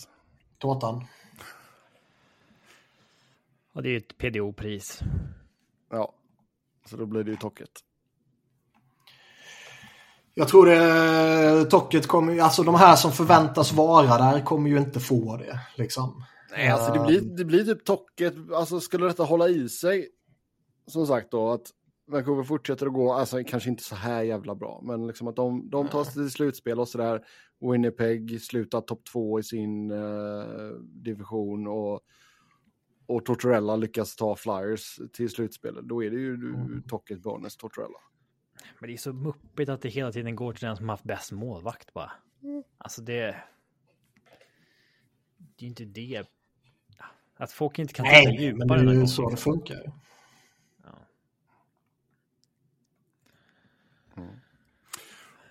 Tårtan. 0.58 1.06
Och 3.74 3.84
det 3.84 3.90
är 3.90 3.92
ju 3.92 3.98
ett 3.98 4.18
PDO-pris. 4.18 5.00
Ja, 5.90 6.14
så 6.86 6.98
då 6.98 7.06
blir 7.06 7.24
det 7.24 7.32
ju 7.32 7.38
Tockett. 7.38 7.72
Jag 10.34 10.48
tror 10.48 10.66
det, 10.66 11.66
Tocket 11.66 12.08
kommer 12.08 12.40
alltså 12.40 12.64
de 12.64 12.76
här 12.76 12.96
som 12.96 13.12
förväntas 13.12 13.74
vara 13.74 14.18
där 14.18 14.46
kommer 14.46 14.70
ju 14.70 14.78
inte 14.78 15.00
få 15.00 15.38
det. 15.38 15.60
Liksom. 15.76 16.24
Nej, 16.52 16.70
alltså 16.70 16.94
det 16.94 17.06
blir, 17.06 17.22
det 17.22 17.46
blir 17.46 17.66
typ 17.66 17.86
Tocket, 17.86 18.34
alltså 18.56 18.80
skulle 18.80 19.08
detta 19.08 19.24
hålla 19.24 19.48
i 19.48 19.70
sig, 19.70 20.08
som 20.88 21.08
sagt 21.08 21.32
då, 21.32 21.52
att 21.52 21.72
Vancouver 22.10 22.44
fortsätter 22.44 22.86
att 22.86 22.94
gå, 22.94 23.14
alltså 23.14 23.44
kanske 23.44 23.70
inte 23.70 23.84
så 23.84 23.96
här 23.96 24.24
jävla 24.24 24.56
bra, 24.56 24.82
men 24.84 25.08
liksom 25.08 25.28
att 25.28 25.36
de, 25.36 25.70
de 25.70 25.88
tar 25.88 26.04
sig 26.04 26.14
till 26.14 26.32
slutspel 26.32 26.80
och 26.80 26.88
sådär. 26.88 27.26
Winnipeg 27.60 28.42
slutar 28.42 28.82
topp 28.82 29.06
två 29.12 29.40
i 29.40 29.44
sin 29.44 29.92
uh, 29.92 30.72
division 30.80 31.68
och, 31.68 32.02
och 33.06 33.26
Tortorella 33.26 33.76
lyckas 33.76 34.16
ta 34.16 34.36
Flyers 34.36 35.00
till 35.14 35.30
slutspelet. 35.30 35.86
Då 35.86 36.04
är 36.04 36.10
det 36.10 36.18
ju 36.18 36.34
mm. 36.34 36.84
Tocket 36.88 37.22
bonus 37.22 37.58
Tortorella. 37.58 38.00
Men 38.80 38.88
det 38.88 38.94
är 38.94 38.98
så 38.98 39.14
muppigt 39.14 39.70
att 39.70 39.82
det 39.82 39.90
hela 39.90 40.12
tiden 40.12 40.36
går 40.36 40.54
till 40.54 40.68
den 40.68 40.78
som 40.78 40.90
haft 40.90 41.04
bäst 41.04 41.32
målvakt 41.32 41.94
bara. 41.94 42.12
Alltså 42.78 43.02
det... 43.02 43.36
Det 45.38 45.58
är 45.58 45.64
ju 45.64 45.68
inte 45.68 45.86
det. 45.86 46.24
Att 47.36 47.52
folk 47.52 47.80
inte 47.80 47.94
kan 47.94 48.06
titta 48.06 48.32
djupare. 48.32 48.66
Nej, 48.66 48.78
men 48.78 48.86
det 48.86 48.92
är 48.92 49.02
ju 49.02 49.08
så 49.08 49.30
det 49.30 49.38
funkar. 49.38 49.92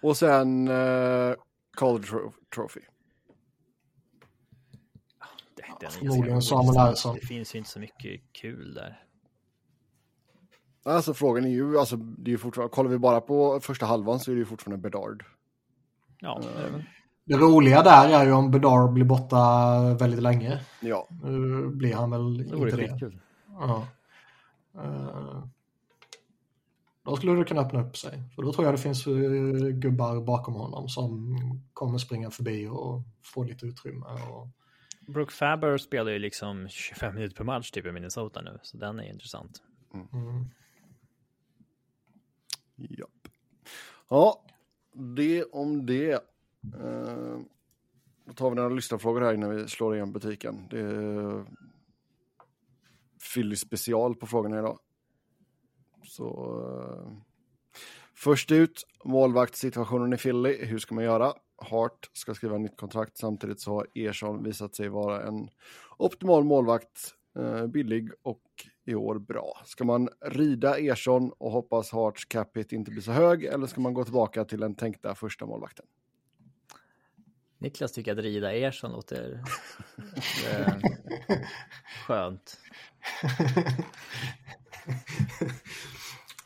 Och 0.02 0.16
sen 0.16 0.68
uh, 0.68 1.34
Calder 1.76 2.08
Trophy. 2.54 2.80
Förmodligen 5.90 6.42
Samuel 6.42 6.74
Larsson. 6.74 7.14
Det 7.14 7.26
finns 7.26 7.54
ju 7.54 7.58
inte 7.58 7.70
så 7.70 7.80
mycket 7.80 8.20
kul 8.32 8.74
där. 8.74 9.04
Alltså 10.84 11.14
frågan 11.14 11.44
är 11.44 11.48
ju, 11.48 11.78
alltså 11.78 11.96
det 11.96 12.30
är 12.30 12.32
ju 12.32 12.38
fortfarande, 12.38 12.74
kollar 12.74 12.90
vi 12.90 12.98
bara 12.98 13.20
på 13.20 13.60
första 13.60 13.86
halvan 13.86 14.20
så 14.20 14.30
är 14.30 14.34
det 14.34 14.38
ju 14.38 14.44
fortfarande 14.44 14.82
Bedard. 14.82 15.24
Ja, 16.20 16.40
det 16.42 16.62
är 16.62 16.70
det 16.70 16.84
Det 17.24 17.36
roliga 17.36 17.82
där 17.82 18.08
är 18.08 18.26
ju 18.26 18.32
om 18.32 18.50
Bedard 18.50 18.92
blir 18.92 19.04
borta 19.04 19.38
väldigt 19.94 20.22
länge. 20.22 20.60
Ja. 20.80 21.08
Nu 21.22 21.66
blir 21.68 21.94
han 21.94 22.10
väl 22.10 22.38
det 22.38 22.44
inte 22.44 22.76
det. 22.76 23.18
Ja. 23.46 23.86
Uh, 24.76 25.44
då 27.10 27.16
skulle 27.16 27.32
det 27.32 27.44
kunna 27.44 27.60
öppna 27.60 27.82
upp 27.82 27.96
sig. 27.96 28.22
För 28.34 28.42
då 28.42 28.52
tror 28.52 28.64
jag 28.64 28.74
det 28.74 28.78
finns 28.78 29.06
eh, 29.06 29.12
gubbar 29.68 30.20
bakom 30.20 30.54
honom 30.54 30.88
som 30.88 31.36
kommer 31.72 31.98
springa 31.98 32.30
förbi 32.30 32.66
och 32.66 33.02
få 33.22 33.44
lite 33.44 33.66
utrymme. 33.66 34.06
Och... 34.06 34.48
Brooke 35.00 35.32
Faber 35.32 35.76
spelar 35.76 36.12
ju 36.12 36.18
liksom 36.18 36.68
25 36.68 37.14
minuter 37.14 37.36
per 37.36 37.44
match 37.44 37.70
typ 37.70 37.86
i 37.86 37.92
Minnesota 37.92 38.40
nu, 38.40 38.58
så 38.62 38.76
den 38.76 39.00
är 39.00 39.10
intressant. 39.12 39.62
Mm. 39.94 40.06
Mm. 40.12 40.44
Ja, 44.08 44.44
det 44.92 45.44
om 45.44 45.86
det. 45.86 46.14
Uh, 46.76 47.38
då 48.24 48.32
tar 48.34 48.50
vi 48.50 48.56
några 48.56 48.68
lyssnarfrågor 48.68 49.20
här 49.20 49.34
innan 49.34 49.56
vi 49.56 49.68
slår 49.68 49.94
igen 49.94 50.12
butiken. 50.12 50.68
Det 50.70 50.80
är 50.80 51.44
Philly 53.34 53.56
special 53.56 54.14
på 54.14 54.26
frågorna 54.26 54.58
idag. 54.58 54.78
Så 56.04 56.56
uh, 56.60 57.18
först 58.14 58.50
ut, 58.50 58.86
målvaktssituationen 59.04 60.12
i 60.12 60.16
Philly. 60.16 60.64
Hur 60.64 60.78
ska 60.78 60.94
man 60.94 61.04
göra? 61.04 61.32
Hart 61.56 62.10
ska 62.12 62.34
skriva 62.34 62.58
nytt 62.58 62.76
kontrakt. 62.76 63.18
Samtidigt 63.18 63.60
så 63.60 63.74
har 63.74 63.86
Ersson 63.94 64.42
visat 64.42 64.74
sig 64.74 64.88
vara 64.88 65.22
en 65.22 65.50
optimal 65.96 66.44
målvakt. 66.44 67.14
Uh, 67.38 67.66
billig 67.66 68.10
och 68.22 68.42
i 68.88 68.94
år 68.94 69.18
bra. 69.18 69.62
Ska 69.64 69.84
man 69.84 70.08
rida 70.20 70.78
Ersson 70.78 71.32
och 71.38 71.50
hoppas 71.50 71.92
Harts 71.92 72.24
cap 72.24 72.56
hit 72.56 72.72
inte 72.72 72.90
blir 72.90 73.02
så 73.02 73.12
hög 73.12 73.44
eller 73.44 73.66
ska 73.66 73.80
man 73.80 73.94
gå 73.94 74.04
tillbaka 74.04 74.44
till 74.44 74.60
den 74.60 74.74
tänkta 74.74 75.14
första 75.14 75.46
målvakten? 75.46 75.86
Niklas 77.58 77.92
tycker 77.92 78.12
att 78.12 78.18
rida 78.18 78.52
Ersson 78.52 78.92
låter 78.92 79.32
eh, 80.50 80.74
skönt. 82.06 82.58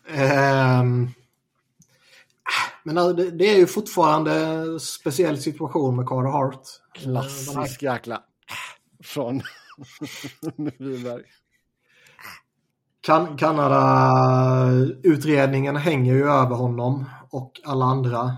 um, 0.09 0.17
men 2.85 2.99
alltså, 2.99 3.31
det, 3.31 3.45
är 3.45 3.59
ju 3.59 3.67
fortfarande 3.67 4.35
en 4.35 4.81
speciell 4.81 5.39
situation 5.39 5.97
med 5.97 6.07
Carter 6.07 6.31
Hart. 6.31 6.63
Klassisk 6.95 7.83
jäkla 7.83 8.23
från 9.05 9.43
Wiberg. 10.79 11.23
Kan 13.01 13.37
Kanada-utredningen 13.37 15.77
hänger 15.77 16.15
ju 16.15 16.25
över 16.25 16.57
honom 16.57 17.05
och 17.31 17.61
alla 17.65 17.85
andra. 17.85 18.25
Eh, 18.25 18.37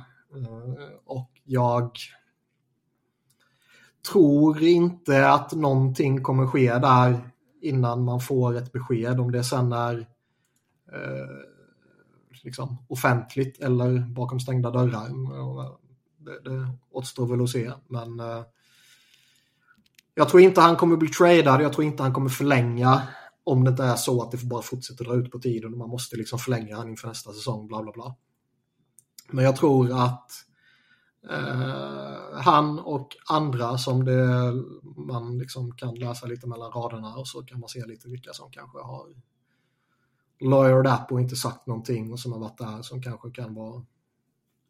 och 1.05 1.31
jag 1.45 1.91
tror 4.13 4.63
inte 4.63 5.29
att 5.29 5.53
någonting 5.53 6.23
kommer 6.23 6.47
ske 6.47 6.79
där 6.79 7.31
innan 7.65 8.05
man 8.05 8.21
får 8.21 8.57
ett 8.57 8.73
besked 8.73 9.21
om 9.21 9.33
det 9.33 9.45
sen 9.45 9.73
är 9.73 9.99
eh, 10.93 11.39
liksom 12.43 12.77
offentligt 12.89 13.61
eller 13.61 13.99
bakom 13.99 14.41
stängda 14.41 14.71
dörrar. 14.71 15.09
Det, 16.19 16.51
det 16.51 16.69
återstår 16.91 17.27
väl 17.27 17.43
att 17.43 17.51
se. 17.51 17.73
Men 17.89 18.21
eh, 18.21 18.43
jag 20.15 20.29
tror 20.29 20.43
inte 20.43 20.61
han 20.61 20.77
kommer 20.77 20.97
bli 20.97 21.09
tradad, 21.09 21.63
jag 21.63 21.73
tror 21.73 21.85
inte 21.85 22.03
han 22.03 22.13
kommer 22.15 22.31
förlänga 22.31 23.03
om 23.45 23.65
det 23.65 23.71
inte 23.71 23.85
är 23.85 23.97
så 23.97 24.23
att 24.23 24.31
det 24.31 24.45
bara 24.45 24.63
fortsätter 24.63 25.05
dra 25.05 25.15
ut 25.15 25.31
på 25.31 25.39
tiden 25.39 25.73
och 25.73 25.79
man 25.79 25.89
måste 25.89 26.17
liksom 26.17 26.39
förlänga 26.39 26.77
han 26.77 26.89
inför 26.89 27.09
nästa 27.09 27.33
säsong, 27.33 27.67
bla 27.67 27.83
bla 27.83 27.93
bla. 27.93 28.17
Men 29.31 29.45
jag 29.45 29.57
tror 29.57 30.05
att 30.05 30.33
eh, 31.31 32.39
han 32.41 32.79
och 32.79 33.17
andra 33.29 33.79
som 33.79 34.05
det, 34.05 34.53
man 34.97 35.39
liksom 35.39 35.73
kan 35.77 35.95
läsa 35.95 36.27
lite 36.27 36.47
mellan 36.47 36.73
raderna 36.73 37.17
och 37.17 37.29
så 37.29 37.43
kan 37.43 37.61
man 37.61 37.69
se 37.69 37.87
lite 37.87 38.09
vilka 38.09 38.33
som 38.33 38.51
kanske 38.51 38.79
har 38.79 39.07
lawyered 40.41 40.87
up 40.87 41.13
och 41.13 41.21
inte 41.21 41.37
sagt 41.37 41.67
någonting 41.67 42.13
och 42.13 42.21
som 42.21 42.33
har 42.33 42.39
varit 42.39 42.59
där 42.59 42.83
som 42.83 43.03
kanske 43.03 43.31
kan 43.31 43.55
vara 43.55 43.77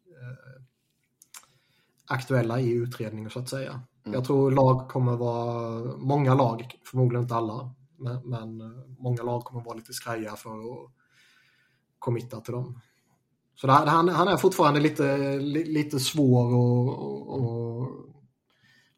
eh, 0.07 0.63
aktuella 2.07 2.59
i 2.59 2.71
utredningen 2.71 3.29
så 3.29 3.39
att 3.39 3.49
säga. 3.49 3.71
Mm. 3.71 4.13
Jag 4.13 4.25
tror 4.25 4.51
lag 4.51 4.89
kommer 4.89 5.17
vara, 5.17 5.97
många 5.97 6.33
lag, 6.33 6.79
förmodligen 6.85 7.23
inte 7.23 7.35
alla, 7.35 7.73
men, 7.97 8.29
men 8.29 8.61
eh, 8.61 8.85
många 8.97 9.23
lag 9.23 9.43
kommer 9.43 9.63
vara 9.63 9.75
lite 9.75 9.93
skraja 9.93 10.35
för 10.35 10.49
att 10.49 10.91
committa 11.99 12.41
till 12.41 12.53
dem. 12.53 12.81
Så 13.55 13.67
här, 13.67 13.85
han, 13.85 14.09
han 14.09 14.27
är 14.27 14.37
fortfarande 14.37 14.79
lite, 14.79 15.37
lite 15.39 15.99
svår 15.99 16.47
att 16.47 17.89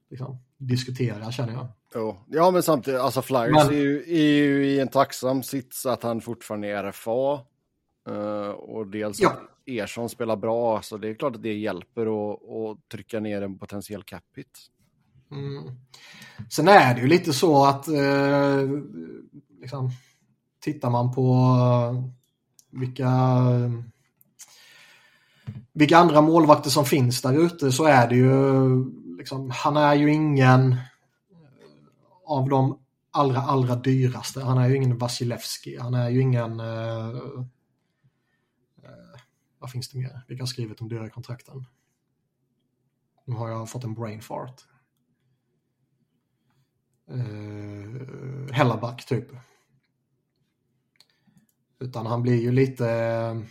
liksom, 0.09 0.37
diskutera 0.57 1.31
känner 1.31 1.53
jag. 1.53 1.67
Ja, 2.27 2.51
men 2.51 2.63
samtidigt, 2.63 2.99
alltså 2.99 3.21
Flyers 3.21 3.51
men... 3.51 3.67
är, 3.67 3.71
ju, 3.71 4.03
är 4.07 4.43
ju 4.43 4.65
i 4.65 4.79
en 4.79 4.87
tacksam 4.87 5.43
sits 5.43 5.85
att 5.85 6.03
han 6.03 6.21
fortfarande 6.21 6.67
är 6.67 6.83
RFA. 6.83 7.41
Uh, 8.09 8.15
eh, 8.15 8.49
och 8.49 8.87
dels 8.87 9.19
ja. 9.19 9.37
Ersson 9.65 10.09
spelar 10.09 10.35
bra, 10.35 10.81
så 10.81 10.97
det 10.97 11.09
är 11.09 11.13
klart 11.15 11.35
att 11.35 11.43
det 11.43 11.53
hjälper 11.53 12.31
att, 12.31 12.39
att 12.43 12.89
trycka 12.89 13.19
ner 13.19 13.41
en 13.41 13.59
potentiell 13.59 14.03
cap 14.03 14.23
hit. 14.35 14.59
Mm. 15.31 15.63
Sen 16.49 16.67
är 16.67 16.95
det 16.95 17.01
ju 17.01 17.07
lite 17.07 17.33
så 17.33 17.65
att 17.65 17.87
eh, 17.87 18.61
liksom, 19.61 19.91
tittar 20.59 20.89
man 20.89 21.13
på 21.13 21.47
vilka, 22.71 23.09
vilka 25.73 25.97
andra 25.97 26.21
målvakter 26.21 26.69
som 26.69 26.85
finns 26.85 27.21
där 27.21 27.45
ute 27.45 27.71
så 27.71 27.85
är 27.85 28.07
det 28.07 28.15
ju 28.15 28.85
liksom, 29.17 29.49
han 29.49 29.77
är 29.77 29.95
ju 29.95 30.13
ingen 30.13 30.75
av 32.25 32.49
de 32.49 32.79
allra, 33.11 33.41
allra 33.41 33.75
dyraste. 33.75 34.41
Han 34.41 34.57
är 34.57 34.69
ju 34.69 34.75
ingen 34.75 34.97
Vasilevski. 34.97 35.77
Han 35.77 35.93
är 35.93 36.09
ju 36.09 36.21
ingen... 36.21 36.59
Eh, 36.59 37.07
eh 38.83 39.19
vad 39.59 39.71
finns 39.71 39.89
det 39.89 39.97
mer? 39.97 40.21
Vilka 40.27 40.41
har 40.41 40.47
skrivit 40.47 40.77
de 40.77 40.89
dyra 40.89 41.09
kontrakten? 41.09 41.65
Nu 43.25 43.35
har 43.35 43.49
jag 43.49 43.69
fått 43.69 43.83
en 43.83 43.93
brain 43.93 44.21
fart 44.21 44.61
eh, 47.07 48.53
Hellaback 48.53 49.05
typ. 49.05 49.27
Utan 51.79 52.05
han 52.05 52.21
blir 52.21 52.41
ju 52.41 52.51
lite 52.51 52.89
eh, 52.89 53.41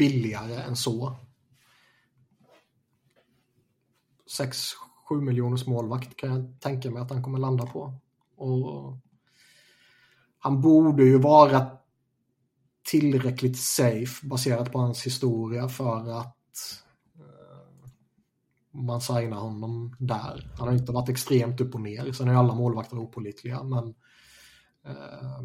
billigare 0.00 0.54
än 0.54 0.76
så. 0.76 1.16
6-7 4.38 5.20
miljoners 5.20 5.66
målvakt 5.66 6.16
kan 6.16 6.30
jag 6.30 6.60
tänka 6.60 6.90
mig 6.90 7.02
att 7.02 7.10
han 7.10 7.22
kommer 7.22 7.38
landa 7.38 7.66
på. 7.66 7.94
Och 8.36 8.96
han 10.38 10.60
borde 10.60 11.04
ju 11.04 11.18
vara 11.18 11.66
tillräckligt 12.82 13.58
safe 13.58 14.26
baserat 14.26 14.72
på 14.72 14.78
hans 14.78 15.06
historia 15.06 15.68
för 15.68 16.20
att 16.20 16.82
eh, 17.14 17.90
man 18.70 19.00
signar 19.00 19.40
honom 19.40 19.96
där. 19.98 20.50
Han 20.58 20.68
har 20.68 20.74
inte 20.74 20.92
varit 20.92 21.08
extremt 21.08 21.60
upp 21.60 21.74
och 21.74 21.80
ner, 21.80 22.12
sen 22.12 22.28
är 22.28 22.34
alla 22.34 22.54
målvakter 22.54 22.98
opolitliga, 22.98 23.62
men 23.62 23.94
eh, 24.84 25.42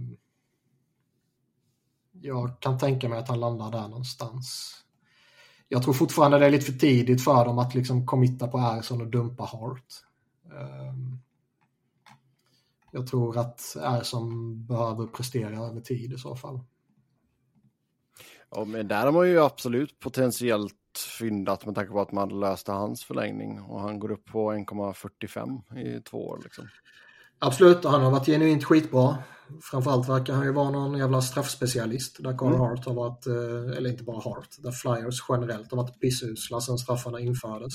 jag 2.21 2.59
kan 2.59 2.77
tänka 2.77 3.09
mig 3.09 3.19
att 3.19 3.27
han 3.27 3.39
landar 3.39 3.71
där 3.71 3.87
någonstans. 3.87 4.75
Jag 5.67 5.83
tror 5.83 5.93
fortfarande 5.93 6.39
det 6.39 6.45
är 6.45 6.51
lite 6.51 6.65
för 6.71 6.79
tidigt 6.79 7.23
för 7.23 7.45
dem 7.45 7.59
att 7.59 7.75
liksom 7.75 8.05
committa 8.05 8.47
på 8.47 8.57
Erson 8.57 9.01
och 9.01 9.07
dumpa 9.07 9.43
Hart. 9.43 9.85
Ehm, 10.45 11.19
jag 12.91 13.07
tror 13.07 13.37
att 13.37 13.75
Erson 13.81 14.65
behöver 14.65 15.07
prestera 15.07 15.57
över 15.57 15.81
tid 15.81 16.13
i 16.13 16.17
så 16.17 16.35
fall. 16.35 16.59
Ja, 18.49 18.65
men 18.65 18.87
där 18.87 19.05
har 19.05 19.11
man 19.11 19.29
ju 19.29 19.39
absolut 19.41 19.99
potentiellt 19.99 20.73
fyndat 21.19 21.65
med 21.65 21.75
tanke 21.75 21.91
på 21.91 22.01
att 22.01 22.11
man 22.11 22.39
löste 22.39 22.71
hans 22.71 23.03
förlängning 23.03 23.61
och 23.61 23.81
han 23.81 23.99
går 23.99 24.11
upp 24.11 24.25
på 24.25 24.53
1,45 24.53 25.77
i 25.79 26.01
två 26.01 26.27
år. 26.27 26.41
Liksom. 26.43 26.67
Absolut, 27.39 27.85
han 27.85 28.01
har 28.01 28.11
varit 28.11 28.25
genuint 28.25 28.63
skitbra. 28.63 29.17
Framförallt 29.61 30.09
verkar 30.09 30.33
han 30.33 30.45
ju 30.45 30.51
vara 30.51 30.69
någon 30.69 30.97
jävla 30.97 31.21
straffspecialist 31.21 32.23
där 32.23 32.37
Carl 32.37 32.47
mm. 32.47 32.59
Hart 32.59 32.85
har 32.85 32.93
varit, 32.93 33.27
eh, 33.27 33.77
eller 33.77 33.89
inte 33.89 34.03
bara 34.03 34.21
Hart, 34.21 34.49
där 34.57 34.71
Flyers 34.71 35.23
generellt 35.29 35.71
har 35.71 35.77
varit 35.77 35.99
pissusla 36.01 36.61
sedan 36.61 36.77
straffarna 36.77 37.19
infördes. 37.19 37.73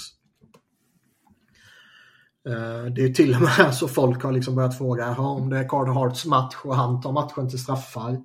Eh, 2.48 2.92
det 2.94 3.04
är 3.04 3.14
till 3.14 3.34
och 3.34 3.40
med 3.40 3.74
så 3.74 3.88
folk 3.88 4.22
har 4.22 4.32
liksom 4.32 4.54
börjat 4.54 4.78
fråga 4.78 5.16
om 5.18 5.50
det 5.50 5.58
är 5.58 5.68
Carl 5.68 5.88
Harts 5.88 6.26
match 6.26 6.56
och 6.64 6.76
han 6.76 7.00
tar 7.00 7.12
matchen 7.12 7.48
till 7.48 7.62
straffar. 7.62 8.22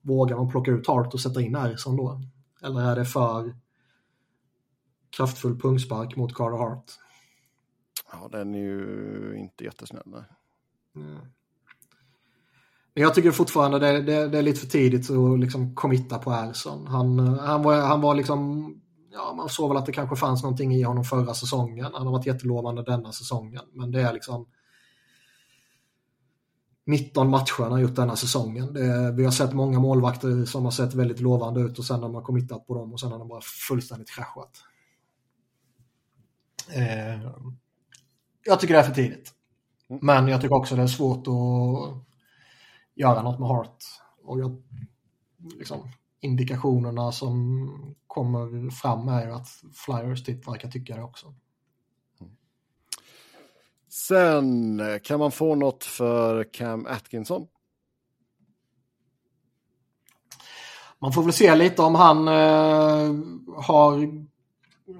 Vågar 0.00 0.36
man 0.36 0.48
plocka 0.48 0.70
ut 0.70 0.86
Hart 0.86 1.14
och 1.14 1.20
sätta 1.20 1.40
in 1.40 1.54
Erson 1.54 1.96
då? 1.96 2.20
Eller 2.62 2.80
är 2.80 2.96
det 2.96 3.04
för 3.04 3.54
kraftfull 5.16 5.60
pungspark 5.60 6.16
mot 6.16 6.34
Carl 6.34 6.58
Hart? 6.58 6.84
Ja, 8.12 8.28
den 8.32 8.54
är 8.54 8.58
ju 8.58 9.34
inte 9.36 9.64
jättesnäll. 9.64 10.02
Nej. 10.06 10.24
Eh, 11.02 11.22
men 12.94 13.02
jag 13.02 13.14
tycker 13.14 13.30
fortfarande 13.30 13.78
det, 13.78 14.02
det, 14.02 14.28
det, 14.28 14.38
är 14.38 14.42
lite 14.42 14.60
för 14.60 14.66
tidigt 14.66 15.10
att 15.10 15.40
liksom 15.40 15.74
committa 15.74 16.18
på 16.18 16.32
Erson. 16.32 16.86
Han, 16.86 17.18
eh, 17.18 17.38
han, 17.38 17.62
var, 17.62 17.80
han 17.80 18.00
var 18.00 18.14
liksom, 18.14 18.74
ja 19.12 19.34
man 19.36 19.48
såg 19.48 19.68
väl 19.68 19.76
att 19.76 19.86
det 19.86 19.92
kanske 19.92 20.16
fanns 20.16 20.42
någonting 20.42 20.74
i 20.74 20.82
honom 20.82 21.04
förra 21.04 21.34
säsongen. 21.34 21.92
Han 21.94 22.06
har 22.06 22.12
varit 22.12 22.26
jättelovande 22.26 22.82
denna 22.82 23.12
säsongen. 23.12 23.62
Men 23.72 23.92
det 23.92 24.00
är 24.00 24.12
liksom 24.12 24.46
19 26.88 27.30
matcher 27.30 27.62
han 27.62 27.72
har 27.72 27.78
gjort 27.78 27.96
denna 27.96 28.16
säsongen. 28.16 28.72
Det, 28.72 29.12
vi 29.12 29.24
har 29.24 29.30
sett 29.30 29.52
många 29.52 29.78
målvakter 29.78 30.44
som 30.44 30.64
har 30.64 30.70
sett 30.70 30.94
väldigt 30.94 31.20
lovande 31.20 31.60
ut 31.60 31.78
och 31.78 31.84
sen 31.84 32.02
har 32.02 32.08
man 32.08 32.22
committat 32.22 32.66
på 32.66 32.74
dem 32.74 32.92
och 32.92 33.00
sen 33.00 33.12
har 33.12 33.18
de 33.18 33.28
bara 33.28 33.40
fullständigt 33.68 34.10
kraschat. 34.10 34.50
Eh, 36.70 37.32
jag 38.44 38.60
tycker 38.60 38.74
det 38.74 38.80
är 38.80 38.84
för 38.84 38.94
tidigt. 38.94 39.34
Mm. 39.90 40.00
Men 40.02 40.28
jag 40.28 40.40
tycker 40.40 40.56
också 40.56 40.76
det 40.76 40.82
är 40.82 40.86
svårt 40.86 41.26
att 41.26 42.04
göra 42.94 43.22
något 43.22 43.38
med 43.38 43.48
Hart. 43.48 43.84
Och 44.24 44.40
jag, 44.40 44.62
liksom, 45.58 45.90
indikationerna 46.20 47.12
som 47.12 47.96
kommer 48.06 48.70
fram 48.70 49.08
är 49.08 49.28
att 49.28 49.48
Flyers 49.74 50.24
typ 50.24 50.48
verkar 50.48 50.70
tycka 50.70 50.96
det 50.96 51.02
också. 51.02 51.34
Sen 53.88 54.80
kan 55.04 55.18
man 55.18 55.30
få 55.30 55.54
något 55.54 55.84
för 55.84 56.44
Cam 56.44 56.86
Atkinson? 56.86 57.46
Man 60.98 61.12
får 61.12 61.22
väl 61.22 61.32
se 61.32 61.54
lite 61.54 61.82
om 61.82 61.94
han 61.94 62.28
eh, 62.28 63.14
har 63.56 64.02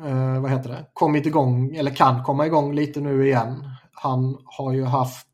eh, 0.05 0.41
vad 0.41 0.51
heter 0.51 0.69
det, 0.69 0.87
kommit 0.93 1.27
igång 1.27 1.77
eller 1.77 1.95
kan 1.95 2.25
komma 2.25 2.47
igång 2.47 2.75
lite 2.75 3.01
nu 3.01 3.27
igen. 3.27 3.78
Han 4.03 4.39
har 4.45 4.73
ju 4.73 4.85
haft 4.85 5.29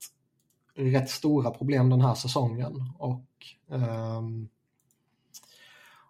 rätt 0.77 1.11
stora 1.11 1.51
problem 1.51 1.91
den 1.91 2.01
här 2.01 2.15
säsongen 2.15 2.73
och 2.99 3.27
eh, 3.71 4.23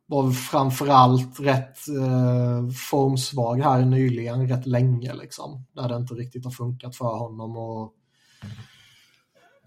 var 0.06 0.31
framförallt 0.31 1.40
rätt 1.40 1.78
eh, 1.89 2.68
formsvag 2.90 3.60
här 3.60 3.85
nyligen, 3.85 4.48
rätt 4.48 4.66
länge 4.66 5.14
liksom. 5.14 5.64
Där 5.72 5.89
det 5.89 5.97
inte 5.97 6.14
riktigt 6.14 6.44
har 6.44 6.52
funkat 6.52 6.97
för 6.97 7.16
honom. 7.16 7.56
och 7.56 7.94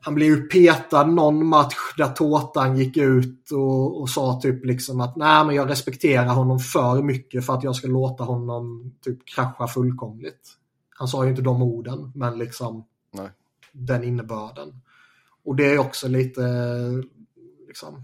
han 0.01 0.15
blev 0.15 0.27
ju 0.27 0.41
petad 0.41 1.03
någon 1.03 1.45
match 1.45 1.75
där 1.97 2.07
Tårtan 2.07 2.77
gick 2.77 2.97
ut 2.97 3.51
och, 3.51 4.01
och, 4.01 4.09
sa 4.09 4.39
typ 4.41 4.65
liksom 4.65 5.01
att 5.01 5.15
nej 5.15 5.45
men 5.45 5.55
jag 5.55 5.69
respekterar 5.69 6.27
honom 6.27 6.59
för 6.59 7.01
mycket 7.01 7.45
för 7.45 7.53
att 7.53 7.63
jag 7.63 7.75
ska 7.75 7.87
låta 7.87 8.23
honom 8.23 8.93
typ 9.01 9.19
krascha 9.35 9.67
fullkomligt. 9.67 10.57
Han 10.99 11.07
sa 11.07 11.23
ju 11.23 11.29
inte 11.29 11.41
de 11.41 11.61
orden 11.61 12.11
men 12.15 12.37
liksom 12.37 12.85
nej. 13.11 13.29
den 13.71 14.03
innebörden. 14.03 14.81
Och 15.43 15.55
det 15.55 15.73
är 15.73 15.79
också 15.79 16.07
lite, 16.07 16.41
liksom, 17.67 18.03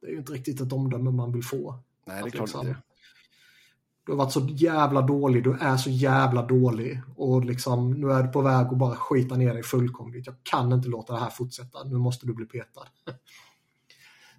det 0.00 0.06
är 0.06 0.10
ju 0.10 0.18
inte 0.18 0.32
riktigt 0.32 0.60
ett 0.60 0.72
omdöme 0.72 1.10
man 1.10 1.32
vill 1.32 1.44
få. 1.44 1.78
Nej, 2.06 2.22
det 2.22 2.28
är 2.28 2.30
klart 2.30 2.48
liksom, 2.48 2.66
det. 2.66 2.76
Du 4.06 4.12
har 4.12 4.16
varit 4.18 4.32
så 4.32 4.40
jävla 4.40 5.02
dålig, 5.02 5.44
du 5.44 5.56
är 5.60 5.76
så 5.76 5.90
jävla 5.90 6.42
dålig 6.42 7.00
och 7.16 7.44
liksom 7.44 7.90
nu 7.90 8.12
är 8.12 8.22
du 8.22 8.28
på 8.28 8.40
väg 8.42 8.66
att 8.66 8.78
bara 8.78 8.96
skita 8.96 9.36
ner 9.36 9.54
dig 9.54 9.62
fullkomligt. 9.62 10.26
Jag 10.26 10.36
kan 10.42 10.72
inte 10.72 10.88
låta 10.88 11.12
det 11.12 11.18
här 11.18 11.30
fortsätta, 11.30 11.84
nu 11.84 11.98
måste 11.98 12.26
du 12.26 12.34
bli 12.34 12.46
petad. 12.46 12.86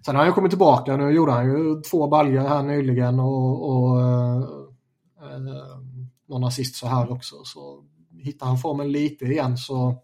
Sen 0.04 0.16
har 0.16 0.24
han 0.24 0.32
kommit 0.32 0.50
tillbaka, 0.50 0.96
nu 0.96 1.10
gjorde 1.10 1.32
han 1.32 1.46
ju 1.46 1.82
två 1.82 2.06
baljor 2.06 2.48
här 2.48 2.62
nyligen 2.62 3.20
och, 3.20 3.70
och 3.70 4.00
eh, 4.00 4.44
någon 6.26 6.44
assist 6.44 6.76
så 6.76 6.86
här 6.86 7.12
också. 7.12 7.44
Så 7.44 7.84
hittar 8.22 8.46
han 8.46 8.58
formen 8.58 8.92
lite 8.92 9.24
igen 9.24 9.56
så 9.56 10.02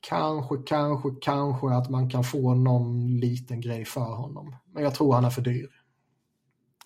kanske, 0.00 0.56
kanske, 0.66 1.08
kanske 1.20 1.68
att 1.68 1.90
man 1.90 2.10
kan 2.10 2.24
få 2.24 2.54
någon 2.54 3.16
liten 3.20 3.60
grej 3.60 3.84
för 3.84 4.14
honom. 4.14 4.56
Men 4.72 4.82
jag 4.82 4.94
tror 4.94 5.14
han 5.14 5.24
är 5.24 5.30
för 5.30 5.42
dyr. 5.42 5.68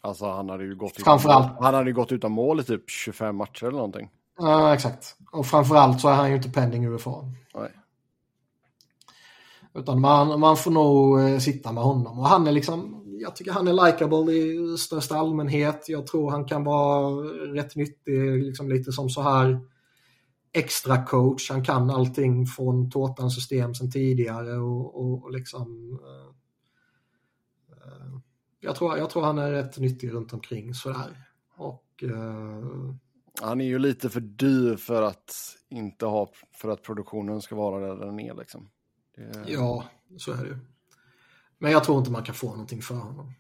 Alltså 0.01 0.27
han 0.27 0.49
hade 0.49 0.65
ju 0.65 0.77
gått, 0.77 1.03
framförallt, 1.03 1.53
utan, 1.53 1.65
han 1.65 1.75
hade 1.75 1.93
gått 1.93 2.13
utan 2.13 2.33
mål 2.33 2.61
i 2.61 2.65
typ 2.65 2.91
25 2.91 3.37
matcher 3.37 3.65
eller 3.65 3.77
någonting. 3.77 4.11
Ja, 4.39 4.75
exakt. 4.75 5.17
Och 5.33 5.47
framförallt 5.47 6.01
så 6.01 6.09
är 6.09 6.15
han 6.15 6.31
ju 6.31 6.37
inte 6.37 6.51
pending 6.51 6.87
UFA. 6.87 7.33
Nej. 7.55 7.71
Utan 9.75 10.01
man, 10.01 10.41
man 10.41 10.57
får 10.57 10.71
nog 10.71 11.21
eh, 11.21 11.39
sitta 11.39 11.73
med 11.73 11.85
honom. 11.85 12.19
Och 12.19 12.29
han 12.29 12.47
är 12.47 12.53
liksom, 12.53 13.04
jag 13.25 13.37
tycker 13.37 13.53
han 13.53 13.69
är 13.69 13.87
likable 13.87 14.33
i 14.33 14.79
största 14.79 15.17
allmänhet. 15.17 15.89
Jag 15.89 16.07
tror 16.07 16.31
han 16.31 16.45
kan 16.45 16.65
vara 16.65 17.25
rätt 17.55 17.77
nyttig, 17.77 18.45
liksom 18.45 18.69
lite 18.69 18.93
som 18.93 19.11
så 19.11 19.23
här 19.23 19.61
extra 20.53 21.05
coach. 21.05 21.51
Han 21.51 21.65
kan 21.65 21.91
allting 21.91 22.47
från 22.47 22.91
Tårtans 22.91 23.35
system 23.35 23.75
sedan 23.75 23.91
tidigare 23.91 24.57
och, 24.57 25.01
och, 25.01 25.25
och 25.25 25.33
liksom 25.33 25.93
uh, 25.93 26.29
uh, 27.71 28.19
jag, 28.61 28.77
tror, 28.77 28.99
jag 28.99 29.11
tror 29.11 29.23
han 29.23 29.39
är 29.39 29.53
rätt 29.53 29.79
nyttig 29.79 30.13
runt 30.13 30.33
omkring 30.33 30.75
sådär. 30.75 31.29
Och, 31.57 32.03
uh, 32.03 32.95
han 33.43 33.61
är 33.61 33.65
ju 33.65 33.79
lite 33.79 34.11
för 34.11 34.21
dyr 34.21 34.77
för 34.77 35.03
att 35.03 35.35
inte 35.69 36.07
ha, 36.07 36.31
för 36.53 36.69
att 36.69 36.83
produktionen 36.83 37.43
ska 37.43 37.55
vara 37.55 37.87
där 37.87 38.07
den 38.07 38.21
är 38.21 38.35
liksom. 38.35 38.69
Det... 39.17 39.45
Ja, 39.47 39.85
så 40.17 40.33
är 40.33 40.37
det 40.37 40.49
ju. 40.49 40.59
Men 41.65 41.73
jag 41.73 41.85
tror 41.85 41.99
inte 41.99 42.11
man 42.11 42.23
kan 42.23 42.35
få 42.35 42.47
någonting 42.47 42.83
för 42.83 42.95
honom. 42.95 43.33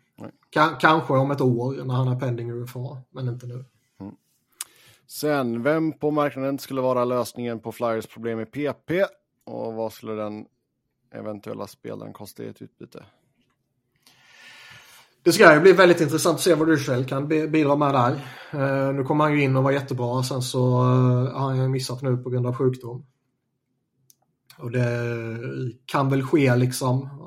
kanske 0.80 1.12
om 1.12 1.30
ett 1.30 1.40
år 1.40 1.84
när 1.84 1.94
han 1.94 2.09
är 2.09 2.20
pending 2.20 2.51
UFA, 2.51 3.02
men 3.10 3.28
inte 3.28 3.46
nu. 3.46 3.64
Sen, 5.06 5.62
vem 5.62 5.92
på 5.92 6.10
marknaden 6.10 6.59
skulle 6.59 6.80
vara 6.80 7.05
lösningen 7.05 7.60
på 7.60 7.72
Flyers 7.72 8.06
problem 8.06 8.40
i 8.40 8.46
PP 8.46 8.90
och 9.44 9.74
vad 9.74 9.92
skulle 9.92 10.12
den 10.12 10.46
eventuella 11.14 11.66
spelaren 11.66 12.12
kosta 12.12 12.42
i 12.42 12.46
ett 12.46 12.62
utbyte? 12.62 13.05
Det 15.22 15.32
ska 15.32 15.55
ju 15.55 15.60
bli 15.60 15.72
väldigt 15.72 16.01
intressant 16.01 16.34
att 16.34 16.40
se 16.40 16.55
vad 16.55 16.68
Ryssel 16.68 17.05
kan 17.05 17.28
bidra 17.28 17.76
med 17.76 17.94
där. 17.94 18.12
Uh, 18.55 18.94
nu 18.94 19.05
kommer 19.05 19.24
han 19.24 19.32
ju 19.32 19.42
in 19.42 19.56
och 19.56 19.64
var 19.64 19.72
jättebra, 19.72 20.22
sen 20.22 20.42
så 20.42 20.82
uh, 20.82 21.32
har 21.32 21.48
han 21.48 21.56
ju 21.56 21.68
missat 21.68 22.02
nu 22.02 22.16
på 22.16 22.30
grund 22.30 22.46
av 22.46 22.55
sjukdom. 22.55 23.06
Och 24.59 24.70
det 24.70 25.38
kan 25.86 26.10
väl 26.10 26.22
ske 26.22 26.56
liksom 26.56 27.23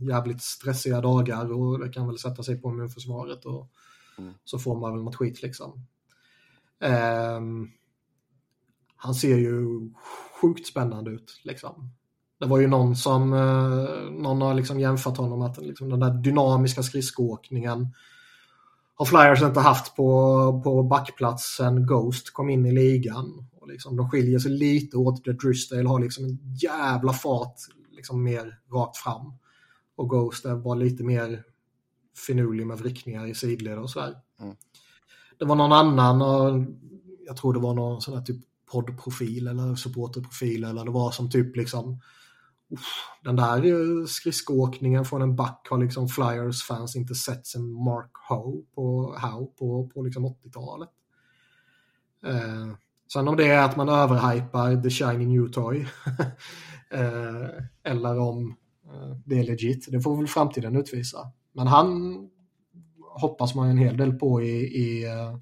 jävligt 0.00 0.42
stressiga 0.42 1.00
dagar 1.00 1.52
och 1.52 1.78
det 1.78 1.88
kan 1.88 2.06
väl 2.06 2.18
sätta 2.18 2.42
sig 2.42 2.60
på 2.60 2.68
immunförsvaret 2.68 3.44
och 3.44 3.70
mm. 4.18 4.34
så 4.44 4.58
får 4.58 4.80
man 4.80 4.92
väl 4.92 5.02
något 5.02 5.16
skit 5.16 5.42
liksom. 5.42 5.86
Um, 7.38 7.70
han 8.96 9.14
ser 9.14 9.36
ju 9.36 9.90
sjukt 10.40 10.66
spännande 10.66 11.10
ut. 11.10 11.40
Liksom. 11.44 11.90
Det 12.40 12.46
var 12.46 12.58
ju 12.58 12.66
någon 12.66 12.96
som 12.96 13.32
uh, 13.32 14.10
någon 14.10 14.42
har 14.42 14.54
liksom 14.54 14.80
jämfört 14.80 15.16
honom 15.16 15.42
att 15.42 15.58
liksom, 15.58 15.88
den 15.88 16.00
där 16.00 16.10
dynamiska 16.10 16.82
skridskoåkningen 16.82 17.94
har 19.00 19.06
Flyers 19.06 19.42
inte 19.42 19.60
haft 19.60 19.96
på, 19.96 20.60
på 20.64 20.82
backplats 20.82 21.56
sen 21.56 21.86
Ghost 21.86 22.32
kom 22.32 22.50
in 22.50 22.66
i 22.66 22.72
ligan. 22.72 23.46
Och 23.52 23.68
liksom, 23.68 23.96
de 23.96 24.10
skiljer 24.10 24.38
sig 24.38 24.50
lite 24.50 24.96
åt 24.96 25.24
Drysdale 25.24 25.88
har 25.88 26.00
liksom 26.00 26.24
en 26.24 26.38
jävla 26.54 27.12
fart 27.12 27.54
liksom 27.90 28.22
mer 28.22 28.58
rakt 28.72 28.96
fram. 28.96 29.32
Och 30.00 30.10
Ghost 30.10 30.44
var 30.44 30.76
lite 30.76 31.04
mer 31.04 31.44
finurlig 32.26 32.66
med 32.66 32.78
vrickningar 32.78 33.26
i 33.26 33.34
sidled 33.34 33.78
och 33.78 33.90
sådär. 33.90 34.16
Mm. 34.40 34.56
Det 35.38 35.44
var 35.44 35.56
någon 35.56 35.72
annan, 35.72 36.22
och 36.22 36.64
jag 37.26 37.36
tror 37.36 37.52
det 37.52 37.60
var 37.60 37.74
någon 37.74 38.00
sån 38.00 38.14
här 38.14 38.22
typ 38.22 38.36
poddprofil 38.72 39.46
eller 39.46 39.74
supporterprofil 39.74 40.64
eller 40.64 40.84
det 40.84 40.90
var 40.90 41.10
som 41.10 41.30
typ 41.30 41.56
liksom 41.56 42.00
den 43.24 43.36
där 43.36 43.64
eh, 43.64 44.06
skridskoåkningen 44.06 45.04
från 45.04 45.22
en 45.22 45.36
back 45.36 45.66
har 45.70 45.78
liksom 45.78 46.08
Flyers 46.08 46.62
fans 46.62 46.96
inte 46.96 47.14
sett 47.14 47.46
sen 47.46 47.72
Mark 47.72 48.10
Howe 48.28 48.62
på, 48.74 49.16
Howe 49.18 49.46
på, 49.58 49.90
på 49.94 50.02
liksom 50.02 50.26
80-talet. 50.26 50.88
Eh, 52.26 52.74
sen 53.12 53.28
om 53.28 53.36
det 53.36 53.46
är 53.46 53.62
att 53.62 53.76
man 53.76 53.88
överhypar 53.88 54.82
The 54.82 54.90
Shiny 54.90 55.26
New 55.26 55.52
Toy 55.52 55.80
eh, 56.90 57.64
eller 57.82 58.18
om 58.18 58.56
det 59.24 59.38
är 59.38 59.44
legit, 59.44 59.86
det 59.90 60.00
får 60.00 60.16
väl 60.16 60.26
framtiden 60.26 60.76
utvisa. 60.76 61.32
Men 61.52 61.66
han 61.66 62.16
hoppas 63.20 63.54
man 63.54 63.68
en 63.70 63.78
hel 63.78 63.96
del 63.96 64.12
på 64.12 64.42
i, 64.42 64.60
i, 64.60 65.04
eh, 65.04 65.38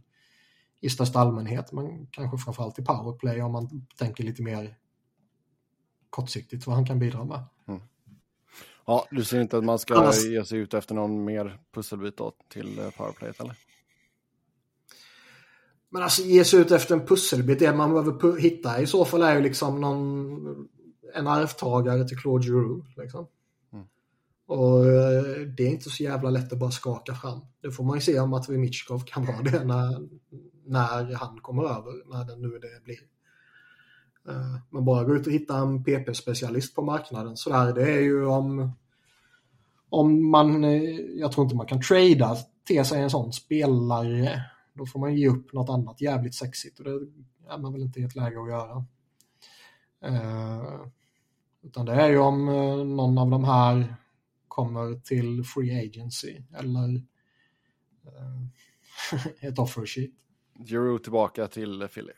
i 0.80 0.90
största 0.90 1.18
allmänhet, 1.18 1.72
men 1.72 2.06
kanske 2.06 2.38
framförallt 2.38 2.78
i 2.78 2.84
powerplay 2.84 3.42
om 3.42 3.52
man 3.52 3.86
tänker 3.98 4.24
lite 4.24 4.42
mer 4.42 4.76
kortsiktigt 6.10 6.66
vad 6.66 6.76
han 6.76 6.86
kan 6.86 6.98
bidra 6.98 7.24
med. 7.24 7.44
Ja, 8.86 9.06
du 9.10 9.24
ser 9.24 9.40
inte 9.40 9.58
att 9.58 9.64
man 9.64 9.78
ska 9.78 9.94
Annars- 9.94 10.24
ge 10.24 10.44
sig 10.44 10.58
ut 10.58 10.74
efter 10.74 10.94
någon 10.94 11.24
mer 11.24 11.58
pusselbit 11.74 12.16
då 12.16 12.32
till 12.48 12.78
eh, 12.78 12.90
powerplayet 12.90 13.40
eller? 13.40 13.56
Men 15.90 16.02
alltså 16.02 16.22
ge 16.22 16.44
sig 16.44 16.60
ut 16.60 16.70
efter 16.70 16.94
en 16.94 17.06
pusselbit, 17.06 17.58
det 17.58 17.74
man 17.74 17.92
behöver 17.92 18.40
hitta 18.40 18.80
i 18.80 18.86
så 18.86 19.04
fall 19.04 19.22
är 19.22 19.34
ju 19.34 19.42
liksom 19.42 19.80
någon, 19.80 20.68
en 21.14 21.26
arvtagare 21.26 22.08
till 22.08 22.18
Claude 22.18 22.44
Giroux. 22.46 22.96
Liksom. 22.96 23.26
Och 24.48 24.86
eh, 24.86 25.40
det 25.56 25.62
är 25.62 25.70
inte 25.70 25.90
så 25.90 26.02
jävla 26.02 26.30
lätt 26.30 26.52
att 26.52 26.58
bara 26.58 26.70
skaka 26.70 27.14
fram. 27.14 27.40
Det 27.62 27.70
får 27.70 27.84
man 27.84 27.96
ju 27.96 28.00
se 28.00 28.20
om 28.20 28.30
Matvej 28.30 28.58
Mitchkov 28.58 29.00
kan 29.06 29.26
vara 29.26 29.42
det 29.42 29.64
när, 29.64 30.08
när 30.66 31.14
han 31.14 31.40
kommer 31.40 31.62
över, 31.62 32.16
när 32.16 32.24
det 32.24 32.36
nu 32.36 32.48
det 32.48 32.84
blir. 32.84 32.98
Eh, 34.28 34.56
men 34.70 34.84
bara 34.84 35.04
gå 35.04 35.14
ut 35.14 35.26
och 35.26 35.32
hitta 35.32 35.58
en 35.58 35.84
PP-specialist 35.84 36.74
på 36.74 36.82
marknaden 36.82 37.36
sådär, 37.36 37.72
det 37.72 37.82
är 37.82 38.00
ju 38.00 38.26
om 38.26 38.72
om 39.90 40.30
man, 40.30 40.64
eh, 40.64 40.82
jag 41.16 41.32
tror 41.32 41.44
inte 41.44 41.56
man 41.56 41.66
kan 41.66 41.80
trada 41.80 42.36
till 42.66 42.84
sig 42.84 43.02
en 43.02 43.10
sån 43.10 43.32
spelare. 43.32 44.42
Då 44.74 44.86
får 44.86 45.00
man 45.00 45.16
ge 45.16 45.28
upp 45.28 45.52
något 45.52 45.70
annat 45.70 46.00
jävligt 46.00 46.34
sexigt 46.34 46.78
och 46.78 46.84
det 46.84 46.90
är 47.48 47.58
man 47.58 47.72
väl 47.72 47.82
inte 47.82 48.00
i 48.00 48.04
ett 48.04 48.16
läge 48.16 48.40
att 48.40 48.48
göra. 48.48 48.84
Utan 51.62 51.86
det 51.86 51.92
är 51.92 52.08
ju 52.08 52.18
om 52.18 52.46
någon 52.96 53.18
av 53.18 53.30
de 53.30 53.44
här 53.44 53.96
kommer 54.58 55.00
till 55.00 55.44
free 55.44 55.86
agency 55.86 56.42
eller 56.54 56.94
eh, 58.04 58.42
ett 59.48 59.58
offer 59.58 59.86
sheet. 59.86 60.10
Giroud 60.68 61.02
tillbaka 61.02 61.48
till 61.48 61.88
Philly. 61.88 62.12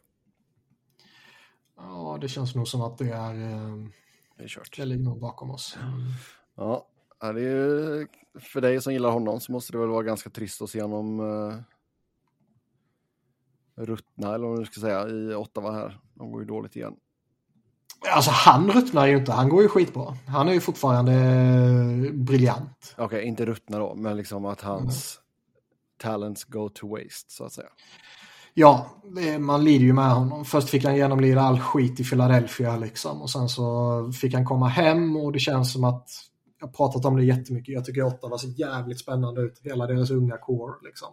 Ja, 1.76 2.18
det 2.20 2.28
känns 2.28 2.54
nog 2.54 2.68
som 2.68 2.80
att 2.80 2.98
det 2.98 3.10
är, 3.12 3.34
eh, 3.34 3.88
Det 4.36 4.44
är 4.44 4.48
kört. 4.48 4.76
det 4.76 4.84
ligger 4.84 5.04
nog 5.04 5.20
bakom 5.20 5.50
oss. 5.50 5.78
Ja, 6.56 6.88
det 7.20 7.26
är 7.26 7.34
ju, 7.34 8.06
för 8.40 8.60
dig 8.60 8.80
som 8.80 8.92
gillar 8.92 9.10
honom 9.10 9.40
så 9.40 9.52
måste 9.52 9.72
det 9.72 9.78
väl 9.78 9.88
vara 9.88 10.02
ganska 10.02 10.30
trist 10.30 10.62
att 10.62 10.70
se 10.70 10.82
honom 10.82 11.20
uh, 11.20 11.54
ruttna, 13.76 14.34
eller 14.34 14.46
vad 14.46 14.56
man 14.56 14.66
ska 14.66 14.80
säga, 14.80 15.08
i 15.08 15.34
Ottawa 15.34 15.72
här. 15.72 16.00
De 16.14 16.32
går 16.32 16.40
ju 16.40 16.46
dåligt 16.46 16.76
igen. 16.76 16.96
Alltså 18.08 18.30
han 18.30 18.70
ruttnar 18.70 19.06
ju 19.06 19.16
inte, 19.16 19.32
han 19.32 19.48
går 19.48 19.62
ju 19.62 19.68
skitbra. 19.68 20.16
Han 20.28 20.48
är 20.48 20.52
ju 20.52 20.60
fortfarande 20.60 21.12
eh, 21.12 22.12
briljant. 22.12 22.94
Okej, 22.98 23.24
inte 23.24 23.46
ruttna 23.46 23.78
då, 23.78 23.94
men 23.94 24.16
liksom 24.16 24.44
att 24.44 24.60
hans 24.60 25.20
talents 25.98 26.44
go 26.44 26.68
to 26.68 26.88
waste, 26.88 27.32
så 27.32 27.44
att 27.44 27.52
säga. 27.52 27.68
Ja, 28.54 28.86
man 29.38 29.64
lider 29.64 29.84
ju 29.84 29.92
med 29.92 30.10
honom. 30.10 30.44
Först 30.44 30.68
fick 30.68 30.84
han 30.84 30.96
genomlida 30.96 31.40
all 31.40 31.60
skit 31.60 32.00
i 32.00 32.04
Philadelphia 32.04 32.76
liksom 32.76 33.22
och 33.22 33.30
sen 33.30 33.48
så 33.48 34.12
fick 34.20 34.34
han 34.34 34.44
komma 34.44 34.68
hem 34.68 35.16
och 35.16 35.32
det 35.32 35.38
känns 35.38 35.72
som 35.72 35.84
att 35.84 36.08
jag 36.60 36.66
har 36.66 36.72
pratat 36.72 37.04
om 37.04 37.16
det 37.16 37.24
jättemycket. 37.24 37.74
Jag 37.74 37.84
tycker 37.84 38.02
Ottawa 38.02 38.38
ser 38.38 38.60
jävligt 38.60 39.00
spännande 39.00 39.40
ut. 39.40 39.60
Hela 39.62 39.86
deras 39.86 40.10
unga 40.10 40.36
core 40.36 40.74
liksom. 40.82 41.08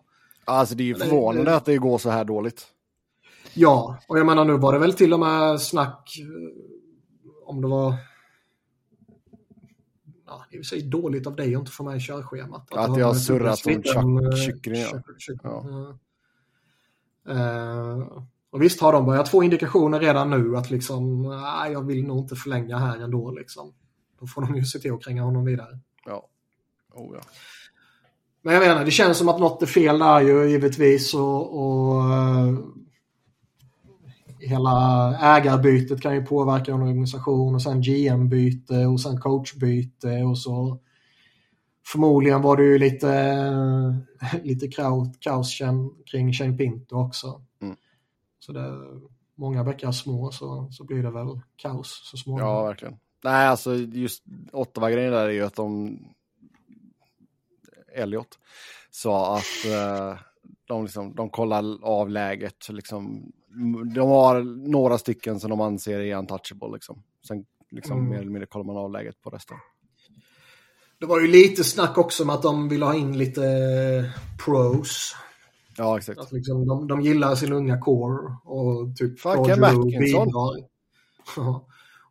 Alltså 0.45 0.76
det 0.76 0.84
är 0.84 0.85
ju 0.85 0.95
förvånande 0.95 1.55
att 1.55 1.65
det 1.65 1.77
går 1.77 1.97
så 1.97 2.09
här 2.09 2.26
dåligt. 2.26 2.68
Ja, 3.53 3.97
och 4.07 4.19
jag 4.19 4.26
menar 4.26 4.45
nu 4.45 4.57
var 4.57 4.73
det 4.73 4.80
väl 4.80 4.93
till 4.93 5.14
och 5.14 5.19
med 5.19 5.61
snack 5.61 6.18
eh, 6.19 6.26
om 7.48 7.61
det 7.61 7.68
var 7.68 7.95
Ja, 10.28 10.45
det 10.49 10.56
är 10.56 10.57
i 10.57 10.61
och 10.61 10.65
för 10.65 10.69
sig 10.76 10.82
dåligt 10.82 11.28
av 11.28 11.36
dig 11.36 11.56
att 11.56 11.60
inte 11.60 11.72
få 11.72 11.84
med 11.84 11.98
i 11.98 11.99
körschemat. 11.99 12.72
Att 12.72 12.94
det 12.94 12.99
det 12.99 13.06
har 13.06 13.14
surrat 13.14 13.60
Chuck- 13.60 13.98
eh, 14.26 14.36
kyckling, 15.18 15.52
ja. 15.52 15.98
Eh, 17.30 18.07
och 18.49 18.61
visst 18.61 18.82
har 18.82 18.94
de 18.94 19.06
börjat 19.06 19.30
få 19.30 19.44
indikationer 19.44 19.99
redan 19.99 20.30
nu 20.30 20.57
att 20.57 20.69
liksom, 20.69 21.22
nej, 21.22 21.72
jag 21.72 21.86
vill 21.86 22.07
nog 22.07 22.18
inte 22.18 22.36
förlänga 22.36 22.78
här 22.78 22.98
ändå 22.98 23.32
liksom. 23.32 23.74
Då 24.19 24.28
får 24.28 24.41
de 24.41 24.56
ju 24.56 24.64
se 24.65 24.80
till 24.80 24.94
att 24.94 25.03
kränga 25.03 25.24
honom 25.24 25.45
vidare. 25.45 25.80
Ja. 26.06 26.28
Oh, 26.94 27.15
ja. 27.15 27.22
Men 28.41 28.53
jag 28.53 28.68
menar, 28.68 28.86
det 28.86 28.91
känns 28.91 29.18
som 29.18 29.30
att 29.30 29.40
något 29.40 29.61
är 29.61 29.65
fel 29.65 29.99
där 29.99 30.22
ju 30.22 30.49
givetvis 30.49 31.14
och, 31.14 31.60
och 31.60 32.02
eh, 32.14 32.53
hela 34.48 35.18
ägarbytet 35.38 36.02
kan 36.02 36.15
ju 36.15 36.26
påverka 36.26 36.72
en 36.72 36.82
organisation 36.82 37.56
och 37.56 37.61
sen 37.61 37.82
GM-byte 37.82 38.86
och 38.86 39.02
sen 39.02 39.22
coachbyte 39.22 40.24
och 40.24 40.38
så 40.38 40.80
förmodligen 41.88 42.41
var 42.41 42.57
det 42.57 42.64
ju 42.64 42.80
lite, 42.80 43.38
lite 44.44 44.68
kaos, 45.19 45.60
kring 46.11 46.34
Shane 46.34 46.57
Pinto 46.57 46.95
också. 46.95 47.41
Mm. 47.61 47.76
Så 48.40 48.52
det 48.52 48.74
många 49.36 49.64
bäckar 49.64 49.91
små 49.91 50.32
så, 50.32 50.68
så 50.72 50.84
blir 50.84 51.03
det 51.03 51.11
väl 51.11 51.40
kaos 51.56 52.02
så 52.11 52.18
småningom. 52.18 52.52
ja, 52.52 52.64
verkligen. 52.64 52.99
Nej, 53.24 53.48
alltså 53.48 53.76
just 53.76 54.24
Ottawa-grejen 54.52 55.11
där 55.11 55.26
är 55.26 55.30
ju 55.30 55.45
att 55.45 55.56
de... 55.56 55.99
Elliot 57.94 58.40
sa 58.91 59.38
att 59.38 59.65
eh, 59.65 60.19
de, 60.68 60.84
liksom, 60.84 61.15
de 61.15 61.30
kollar 61.30 61.84
av 61.84 62.10
läget. 62.10 62.69
Liksom, 62.69 63.32
de 63.95 64.10
har 64.10 64.41
några 64.69 64.98
stycken 64.98 65.40
som 65.40 65.49
de 65.49 65.61
anser 65.61 65.99
är 65.99 66.15
untouchable. 66.18 66.69
Liksom. 66.74 67.03
Sen 67.28 67.45
liksom, 67.72 67.98
Mm. 67.98 68.10
mer 68.10 68.18
eller 68.18 68.32
mindre 68.32 68.48
kollar 68.48 68.65
man 68.65 68.78
av 68.78 68.91
läget 68.91 69.22
på 69.22 69.30
resten. 69.30 69.57
Det 70.99 71.06
var 71.06 71.19
ju 71.19 71.28
lite 71.28 71.64
snack 71.64 71.98
också 71.98 72.24
om 72.24 72.30
att 72.30 72.41
de 72.41 72.69
ville 72.69 72.86
ha 72.86 72.95
in 72.95 73.18
lite 73.18 73.41
pros. 74.45 75.15
Ja, 75.78 75.98
exakt. 75.98 76.19
Att 76.19 76.32
liksom, 76.32 76.68
de, 76.68 76.88
de 76.88 77.02
gillar 77.02 77.36
sin 77.36 77.53
unga 77.53 77.80
core 77.82 78.36
och 78.44 78.95
typ 78.95 79.19
Fucking 79.19 79.60
Mackinson. 79.60 80.28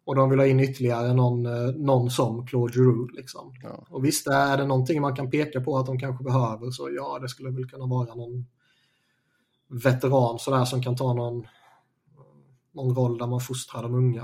och 0.04 0.14
de 0.14 0.30
vill 0.30 0.38
ha 0.38 0.46
in 0.46 0.60
ytterligare 0.60 1.14
någon, 1.14 1.46
eh, 1.46 1.74
någon 1.76 2.10
som 2.10 2.46
Claude 2.46 2.72
Giroux. 2.72 3.14
Liksom. 3.14 3.54
Ja. 3.62 3.86
Och 3.90 4.04
visst, 4.04 4.26
är 4.26 4.56
det 4.56 4.66
någonting 4.66 5.00
man 5.00 5.16
kan 5.16 5.30
peka 5.30 5.60
på 5.60 5.78
att 5.78 5.86
de 5.86 5.98
kanske 5.98 6.24
behöver 6.24 6.70
så 6.70 6.90
ja, 6.96 7.18
det 7.18 7.28
skulle 7.28 7.50
väl 7.50 7.68
kunna 7.70 7.86
vara 7.86 8.14
någon 8.14 8.46
veteran 9.68 10.38
sådär 10.38 10.64
som 10.64 10.82
kan 10.82 10.96
ta 10.96 11.12
någon, 11.12 11.46
någon 12.72 12.94
roll 12.94 13.18
där 13.18 13.26
man 13.26 13.40
fostrar 13.40 13.82
de 13.82 13.94
unga. 13.94 14.22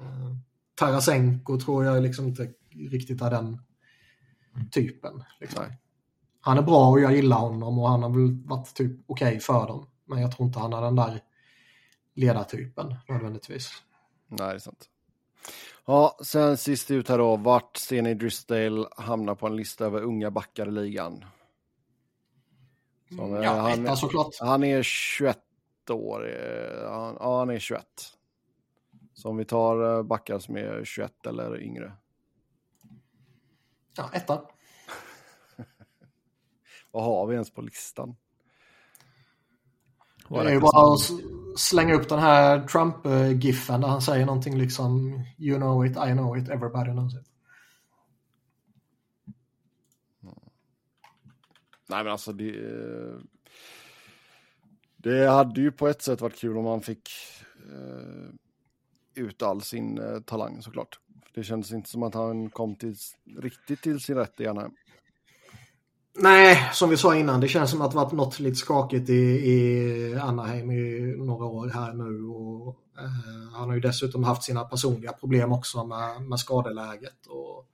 Eh, 0.00 0.36
Tarasenko 0.74 1.60
tror 1.60 1.84
jag 1.84 2.02
liksom 2.02 2.28
inte 2.28 2.52
riktigt 2.90 3.22
är 3.22 3.30
den 3.30 3.62
typen. 4.70 5.24
Liksom. 5.40 5.64
Han 6.40 6.58
är 6.58 6.62
bra 6.62 6.90
och 6.90 7.00
jag 7.00 7.16
gillar 7.16 7.38
honom 7.38 7.78
och 7.78 7.88
han 7.88 8.02
har 8.02 8.10
väl 8.10 8.42
varit 8.44 8.74
typ 8.74 9.00
okej 9.06 9.40
för 9.40 9.66
dem. 9.66 9.86
Men 10.04 10.20
jag 10.20 10.36
tror 10.36 10.46
inte 10.46 10.58
han 10.58 10.72
är 10.72 10.80
den 10.82 10.96
där 10.96 11.20
ledartypen 12.14 12.94
nödvändigtvis. 13.08 13.72
Nej, 14.28 14.48
det 14.48 14.54
är 14.54 14.58
sant. 14.58 14.88
Ja, 15.86 16.18
sen 16.22 16.56
sist 16.56 16.90
ut 16.90 17.08
här 17.08 17.18
då. 17.18 17.36
Vart 17.36 17.76
ser 17.76 18.02
ni 18.02 18.14
Drisdale 18.14 18.86
hamna 18.96 19.34
på 19.34 19.46
en 19.46 19.56
lista 19.56 19.84
över 19.84 20.02
unga 20.02 20.30
backar 20.30 20.68
i 20.68 20.70
ligan? 20.70 21.24
Som, 23.16 23.34
Ja, 23.42 23.50
han, 23.60 23.84
etta 23.86 23.96
såklart. 23.96 24.36
han 24.40 24.64
är 24.64 24.82
21 24.82 25.38
år. 25.90 26.28
eh, 26.28 26.90
Han, 26.90 27.16
ja, 27.20 27.38
han 27.38 27.50
är 27.50 27.58
21. 27.58 27.84
Så 29.14 29.28
om 29.28 29.36
vi 29.36 29.44
tar 29.44 29.96
eh, 29.96 30.02
backar 30.02 30.38
som 30.38 30.56
är 30.56 30.84
21 30.84 31.26
eller 31.26 31.60
yngre. 31.62 31.92
Ja, 33.96 34.10
etta. 34.12 34.40
Vad 36.90 37.04
har 37.04 37.26
vi 37.26 37.34
ens 37.34 37.50
på 37.50 37.62
listan? 37.62 38.16
Det 40.28 40.36
är 40.38 40.50
ju 40.52 40.60
bara 40.60 40.92
att 40.94 41.00
slänga 41.56 41.94
upp 41.94 42.08
den 42.08 42.18
här 42.18 42.66
Trump-giffen 42.66 43.80
där 43.80 43.88
han 43.88 44.02
säger 44.02 44.26
någonting 44.26 44.58
liksom 44.58 45.20
You 45.38 45.56
know 45.58 45.86
it, 45.86 45.92
I 45.92 46.12
know 46.12 46.38
it, 46.38 46.48
everybody 46.48 46.90
knows 46.90 47.14
it. 47.14 47.29
Nej, 51.90 52.04
men 52.04 52.12
alltså 52.12 52.32
det... 52.32 52.54
Det 55.02 55.28
hade 55.28 55.60
ju 55.60 55.72
på 55.72 55.88
ett 55.88 56.02
sätt 56.02 56.20
varit 56.20 56.38
kul 56.38 56.56
om 56.56 56.64
man 56.64 56.80
fick 56.80 57.10
eh, 57.56 59.22
ut 59.22 59.42
all 59.42 59.62
sin 59.62 59.98
eh, 59.98 60.20
talang 60.20 60.62
såklart. 60.62 60.98
Det 61.34 61.44
kändes 61.44 61.72
inte 61.72 61.90
som 61.90 62.02
att 62.02 62.14
han 62.14 62.50
kom 62.50 62.76
till, 62.76 62.96
riktigt 63.38 63.82
till 63.82 64.00
sin 64.00 64.16
rätt 64.16 64.40
i 64.40 64.46
Anaheim. 64.46 64.72
Nej, 66.18 66.70
som 66.72 66.90
vi 66.90 66.96
sa 66.96 67.16
innan, 67.16 67.40
det 67.40 67.48
känns 67.48 67.70
som 67.70 67.82
att 67.82 67.90
det 67.90 67.96
varit 67.96 68.12
något 68.12 68.40
lite 68.40 68.56
skakigt 68.56 69.10
i, 69.10 69.22
i 69.50 70.14
Anaheim 70.22 70.70
i 70.70 71.14
några 71.18 71.44
år 71.44 71.68
här 71.68 71.92
nu. 71.92 72.24
Och, 72.24 72.76
eh, 72.98 73.52
han 73.52 73.68
har 73.68 73.74
ju 73.74 73.80
dessutom 73.80 74.24
haft 74.24 74.42
sina 74.42 74.64
personliga 74.64 75.12
problem 75.12 75.52
också 75.52 75.84
med, 75.84 76.22
med 76.22 76.38
skadeläget. 76.38 77.26
Och 77.26 77.66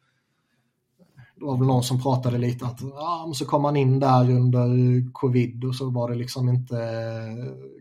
det 1.37 1.45
var 1.45 1.59
väl 1.59 1.67
någon 1.67 1.83
som 1.83 2.03
pratade 2.03 2.39
lite 2.39 2.67
att 2.67 2.81
ja, 2.81 3.33
så 3.35 3.47
kom 3.47 3.65
han 3.65 3.77
in 3.77 4.01
där 4.01 4.31
under 4.31 4.69
covid 5.13 5.65
och 5.65 5.75
så 5.75 5.91
var 5.91 6.11
det 6.11 6.17
liksom 6.17 6.49
inte 6.49 6.77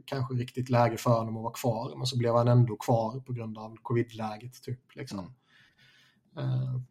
kanske 0.05 0.33
riktigt 0.33 0.69
läge 0.69 0.97
för 0.97 1.17
honom 1.17 1.37
att 1.37 1.43
vara 1.43 1.53
kvar. 1.53 1.93
Men 1.97 2.07
så 2.07 2.17
blev 2.17 2.35
han 2.35 2.47
ändå 2.47 2.75
kvar 2.75 3.19
på 3.19 3.33
grund 3.33 3.57
av 3.57 3.77
covidläget. 3.81 4.63
Typ, 4.63 4.95
liksom. 4.95 5.33
Mm. 6.37 6.49
Eh, 6.49 6.81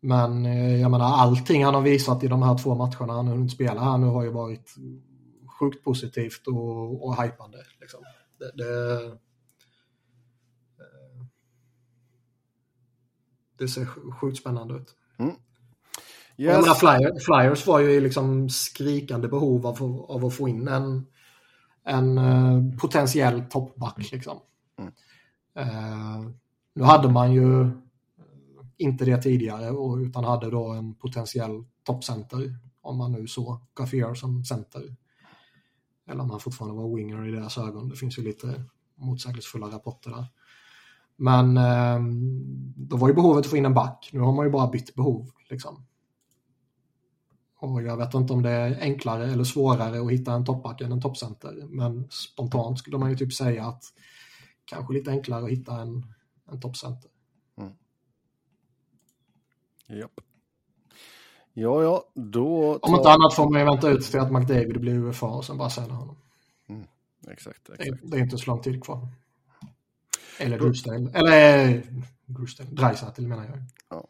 men 0.00 0.46
eh, 0.46 0.80
jag 0.80 0.90
menar 0.90 1.04
allting 1.04 1.64
han 1.64 1.74
har 1.74 1.82
visat 1.82 2.24
i 2.24 2.28
de 2.28 2.42
här 2.42 2.58
två 2.58 2.74
matcherna 2.74 3.12
han 3.12 3.26
har 3.26 3.34
hunnit 3.34 3.52
spela 3.52 3.80
här 3.80 3.98
nu 3.98 4.06
har 4.06 4.22
ju 4.22 4.30
varit 4.30 4.74
sjukt 5.58 5.84
positivt 5.84 6.46
och, 6.46 7.06
och 7.06 7.22
hypande. 7.22 7.58
Liksom. 7.80 8.00
Det, 8.38 8.52
det, 8.54 8.94
eh, 9.04 9.14
det, 13.58 13.68
ser 13.68 13.84
sjukt 14.12 14.38
spännande 14.38 14.74
ut. 14.74 14.96
Mm. 15.22 15.36
Yes. 16.36 16.56
Menar, 16.56 16.74
Flyers, 16.74 17.24
Flyers 17.24 17.66
var 17.66 17.80
ju 17.80 17.90
i 17.90 18.00
liksom 18.00 18.48
skrikande 18.48 19.28
behov 19.28 19.66
av, 19.66 20.06
av 20.08 20.24
att 20.24 20.34
få 20.34 20.48
in 20.48 20.68
en, 20.68 21.06
en 21.84 22.18
uh, 22.18 22.76
potentiell 22.78 23.42
toppback. 23.50 24.12
Liksom. 24.12 24.38
Mm. 24.78 24.92
Uh, 25.58 26.30
nu 26.74 26.82
hade 26.82 27.08
man 27.08 27.32
ju 27.32 27.70
inte 28.76 29.04
det 29.04 29.22
tidigare 29.22 29.70
och, 29.70 29.96
utan 29.96 30.24
hade 30.24 30.50
då 30.50 30.68
en 30.68 30.94
potentiell 30.94 31.64
toppcenter 31.82 32.58
om 32.80 32.96
man 32.96 33.12
nu 33.12 33.26
såg 33.26 33.60
Gaffier 33.74 34.14
som 34.14 34.44
center. 34.44 34.96
Eller 36.08 36.22
om 36.22 36.30
han 36.30 36.40
fortfarande 36.40 36.76
var 36.82 36.96
winger 36.96 37.28
i 37.28 37.30
deras 37.30 37.58
ögon. 37.58 37.88
Det 37.88 37.96
finns 37.96 38.18
ju 38.18 38.22
lite 38.22 38.64
motsägelsefulla 38.94 39.66
rapporter 39.66 40.10
där. 40.10 40.26
Men 41.22 41.56
eh, 41.56 42.00
då 42.76 42.96
var 42.96 43.08
ju 43.08 43.14
behovet 43.14 43.44
att 43.44 43.50
få 43.50 43.56
in 43.56 43.64
en 43.64 43.74
back. 43.74 44.10
Nu 44.12 44.20
har 44.20 44.32
man 44.32 44.46
ju 44.46 44.52
bara 44.52 44.70
bytt 44.70 44.94
behov. 44.94 45.30
Liksom. 45.50 45.86
Och 47.58 47.82
jag 47.82 47.96
vet 47.96 48.14
inte 48.14 48.32
om 48.32 48.42
det 48.42 48.50
är 48.50 48.80
enklare 48.80 49.32
eller 49.32 49.44
svårare 49.44 50.00
att 50.00 50.12
hitta 50.12 50.32
en 50.32 50.44
toppback 50.44 50.80
än 50.80 50.92
en 50.92 51.00
toppcenter. 51.00 51.64
Men 51.68 52.08
spontant 52.10 52.78
skulle 52.78 52.98
man 52.98 53.10
ju 53.10 53.16
typ 53.16 53.32
säga 53.32 53.66
att 53.66 53.84
kanske 54.64 54.94
lite 54.94 55.10
enklare 55.10 55.44
att 55.44 55.50
hitta 55.50 55.80
en, 55.80 56.06
en 56.50 56.60
toppcenter. 56.60 57.10
Japp. 59.88 60.20
Ja, 61.52 61.82
ja, 61.82 62.04
då... 62.14 62.78
Tar... 62.78 62.88
Om 62.88 62.94
inte 62.94 63.10
annat 63.10 63.34
får 63.34 63.50
man 63.50 63.60
ju 63.60 63.66
vänta 63.66 63.90
ut 63.90 64.02
till 64.02 64.20
att 64.20 64.32
McDavid 64.32 64.80
blir 64.80 64.94
UFA 64.94 65.26
och 65.26 65.44
sen 65.44 65.58
bara 65.58 65.70
sälja 65.70 65.94
honom. 65.94 66.16
Mm, 66.68 66.84
exakt, 67.28 67.70
exakt. 67.70 68.02
Det, 68.02 68.08
det, 68.08 68.16
är 68.16 68.20
inte 68.20 68.38
så 68.38 68.50
lång 68.50 68.62
tid 68.62 68.84
kvar. 68.84 69.08
Eller 70.42 70.58
Drusdale. 70.58 71.10
Eller 71.14 71.82
Drusdale. 72.26 72.70
Dreisaitl 72.70 73.26
menar 73.26 73.44
jag. 73.44 73.58
Ja. 73.90 74.08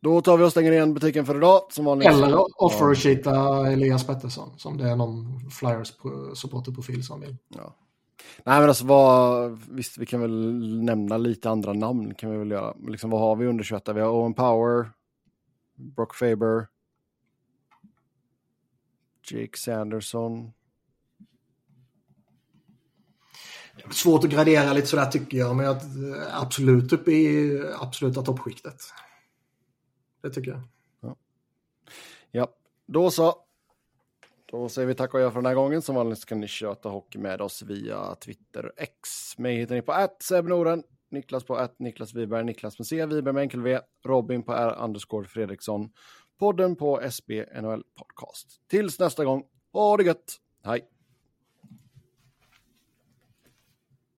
Då 0.00 0.20
tar 0.20 0.36
vi 0.36 0.44
och 0.44 0.50
stänger 0.50 0.72
igen 0.72 0.94
butiken 0.94 1.26
för 1.26 1.36
idag. 1.36 1.60
Som 1.70 1.84
vanligt. 1.84 2.08
Eller 2.08 2.62
offer 2.62 3.66
Elias 3.66 4.06
Pettersson. 4.06 4.58
Som 4.58 4.78
det 4.78 4.90
är 4.90 4.96
någon 4.96 5.50
Flyers 5.50 5.92
supporterprofil 6.34 7.04
som 7.04 7.20
vill. 7.20 7.36
Ja. 7.48 7.76
Nej 8.44 8.60
men 8.60 8.68
alltså 8.68 8.86
vad, 8.86 9.58
visst 9.70 9.98
vi 9.98 10.06
kan 10.06 10.20
väl 10.20 10.84
nämna 10.84 11.16
lite 11.16 11.50
andra 11.50 11.72
namn 11.72 12.14
kan 12.14 12.30
vi 12.30 12.36
väl 12.36 12.50
göra. 12.50 12.74
Liksom 12.88 13.10
vad 13.10 13.20
har 13.20 13.36
vi 13.36 13.46
under 13.46 13.64
21? 13.64 13.88
Vi 13.88 14.00
har 14.00 14.08
Owen 14.08 14.34
Power, 14.34 14.90
Brock 15.74 16.14
Faber, 16.14 16.66
Jake 19.30 19.58
Sanderson. 19.58 20.52
Svårt 23.90 24.24
att 24.24 24.30
gradera 24.30 24.72
lite 24.72 24.86
sådär 24.86 25.06
tycker 25.06 25.38
jag, 25.38 25.56
men 25.56 25.66
jag 25.66 25.76
eh, 25.76 26.40
absolut 26.40 26.92
uppe 26.92 27.10
i 27.10 27.62
absoluta 27.80 28.22
toppskiktet. 28.22 28.76
Det 30.22 30.30
tycker 30.30 30.50
jag. 30.50 30.60
Ja, 31.00 31.16
ja. 32.30 32.48
då 32.86 33.10
så. 33.10 33.34
Då 34.46 34.68
säger 34.68 34.88
vi 34.88 34.94
tack 34.94 35.14
och 35.14 35.20
jag 35.20 35.32
för 35.32 35.40
den 35.40 35.46
här 35.46 35.54
gången. 35.54 35.82
Som 35.82 35.94
vanligt 35.94 36.24
kan 36.24 36.40
ni 36.40 36.48
köta 36.48 36.88
hockey 36.88 37.18
med 37.18 37.40
oss 37.40 37.62
via 37.62 38.14
Twitter 38.14 38.72
X. 38.76 38.98
Mig 39.38 39.56
hittar 39.56 39.74
ni 39.74 39.82
på 39.82 39.92
att 39.92 40.30
Norden, 40.30 40.82
Niklas 41.10 41.44
på 41.44 41.56
att 41.56 41.78
Niklas 41.78 42.14
Wiberg, 42.14 42.44
Niklas 42.44 42.78
med 42.78 42.86
C, 42.86 43.06
Wiberg 43.06 43.34
med 43.34 43.42
enkel 43.42 43.62
V, 43.62 43.80
Robin 44.04 44.42
på 44.42 44.52
R 44.52 44.74
Andersgård 44.78 45.28
Fredriksson, 45.28 45.90
podden 46.38 46.76
på 46.76 47.00
SB 47.00 47.44
NHL 47.62 47.82
Podcast. 47.98 48.60
Tills 48.70 48.98
nästa 48.98 49.24
gång, 49.24 49.44
ha 49.72 49.96
det 49.96 50.04
gött! 50.04 50.36
Hej! 50.64 50.93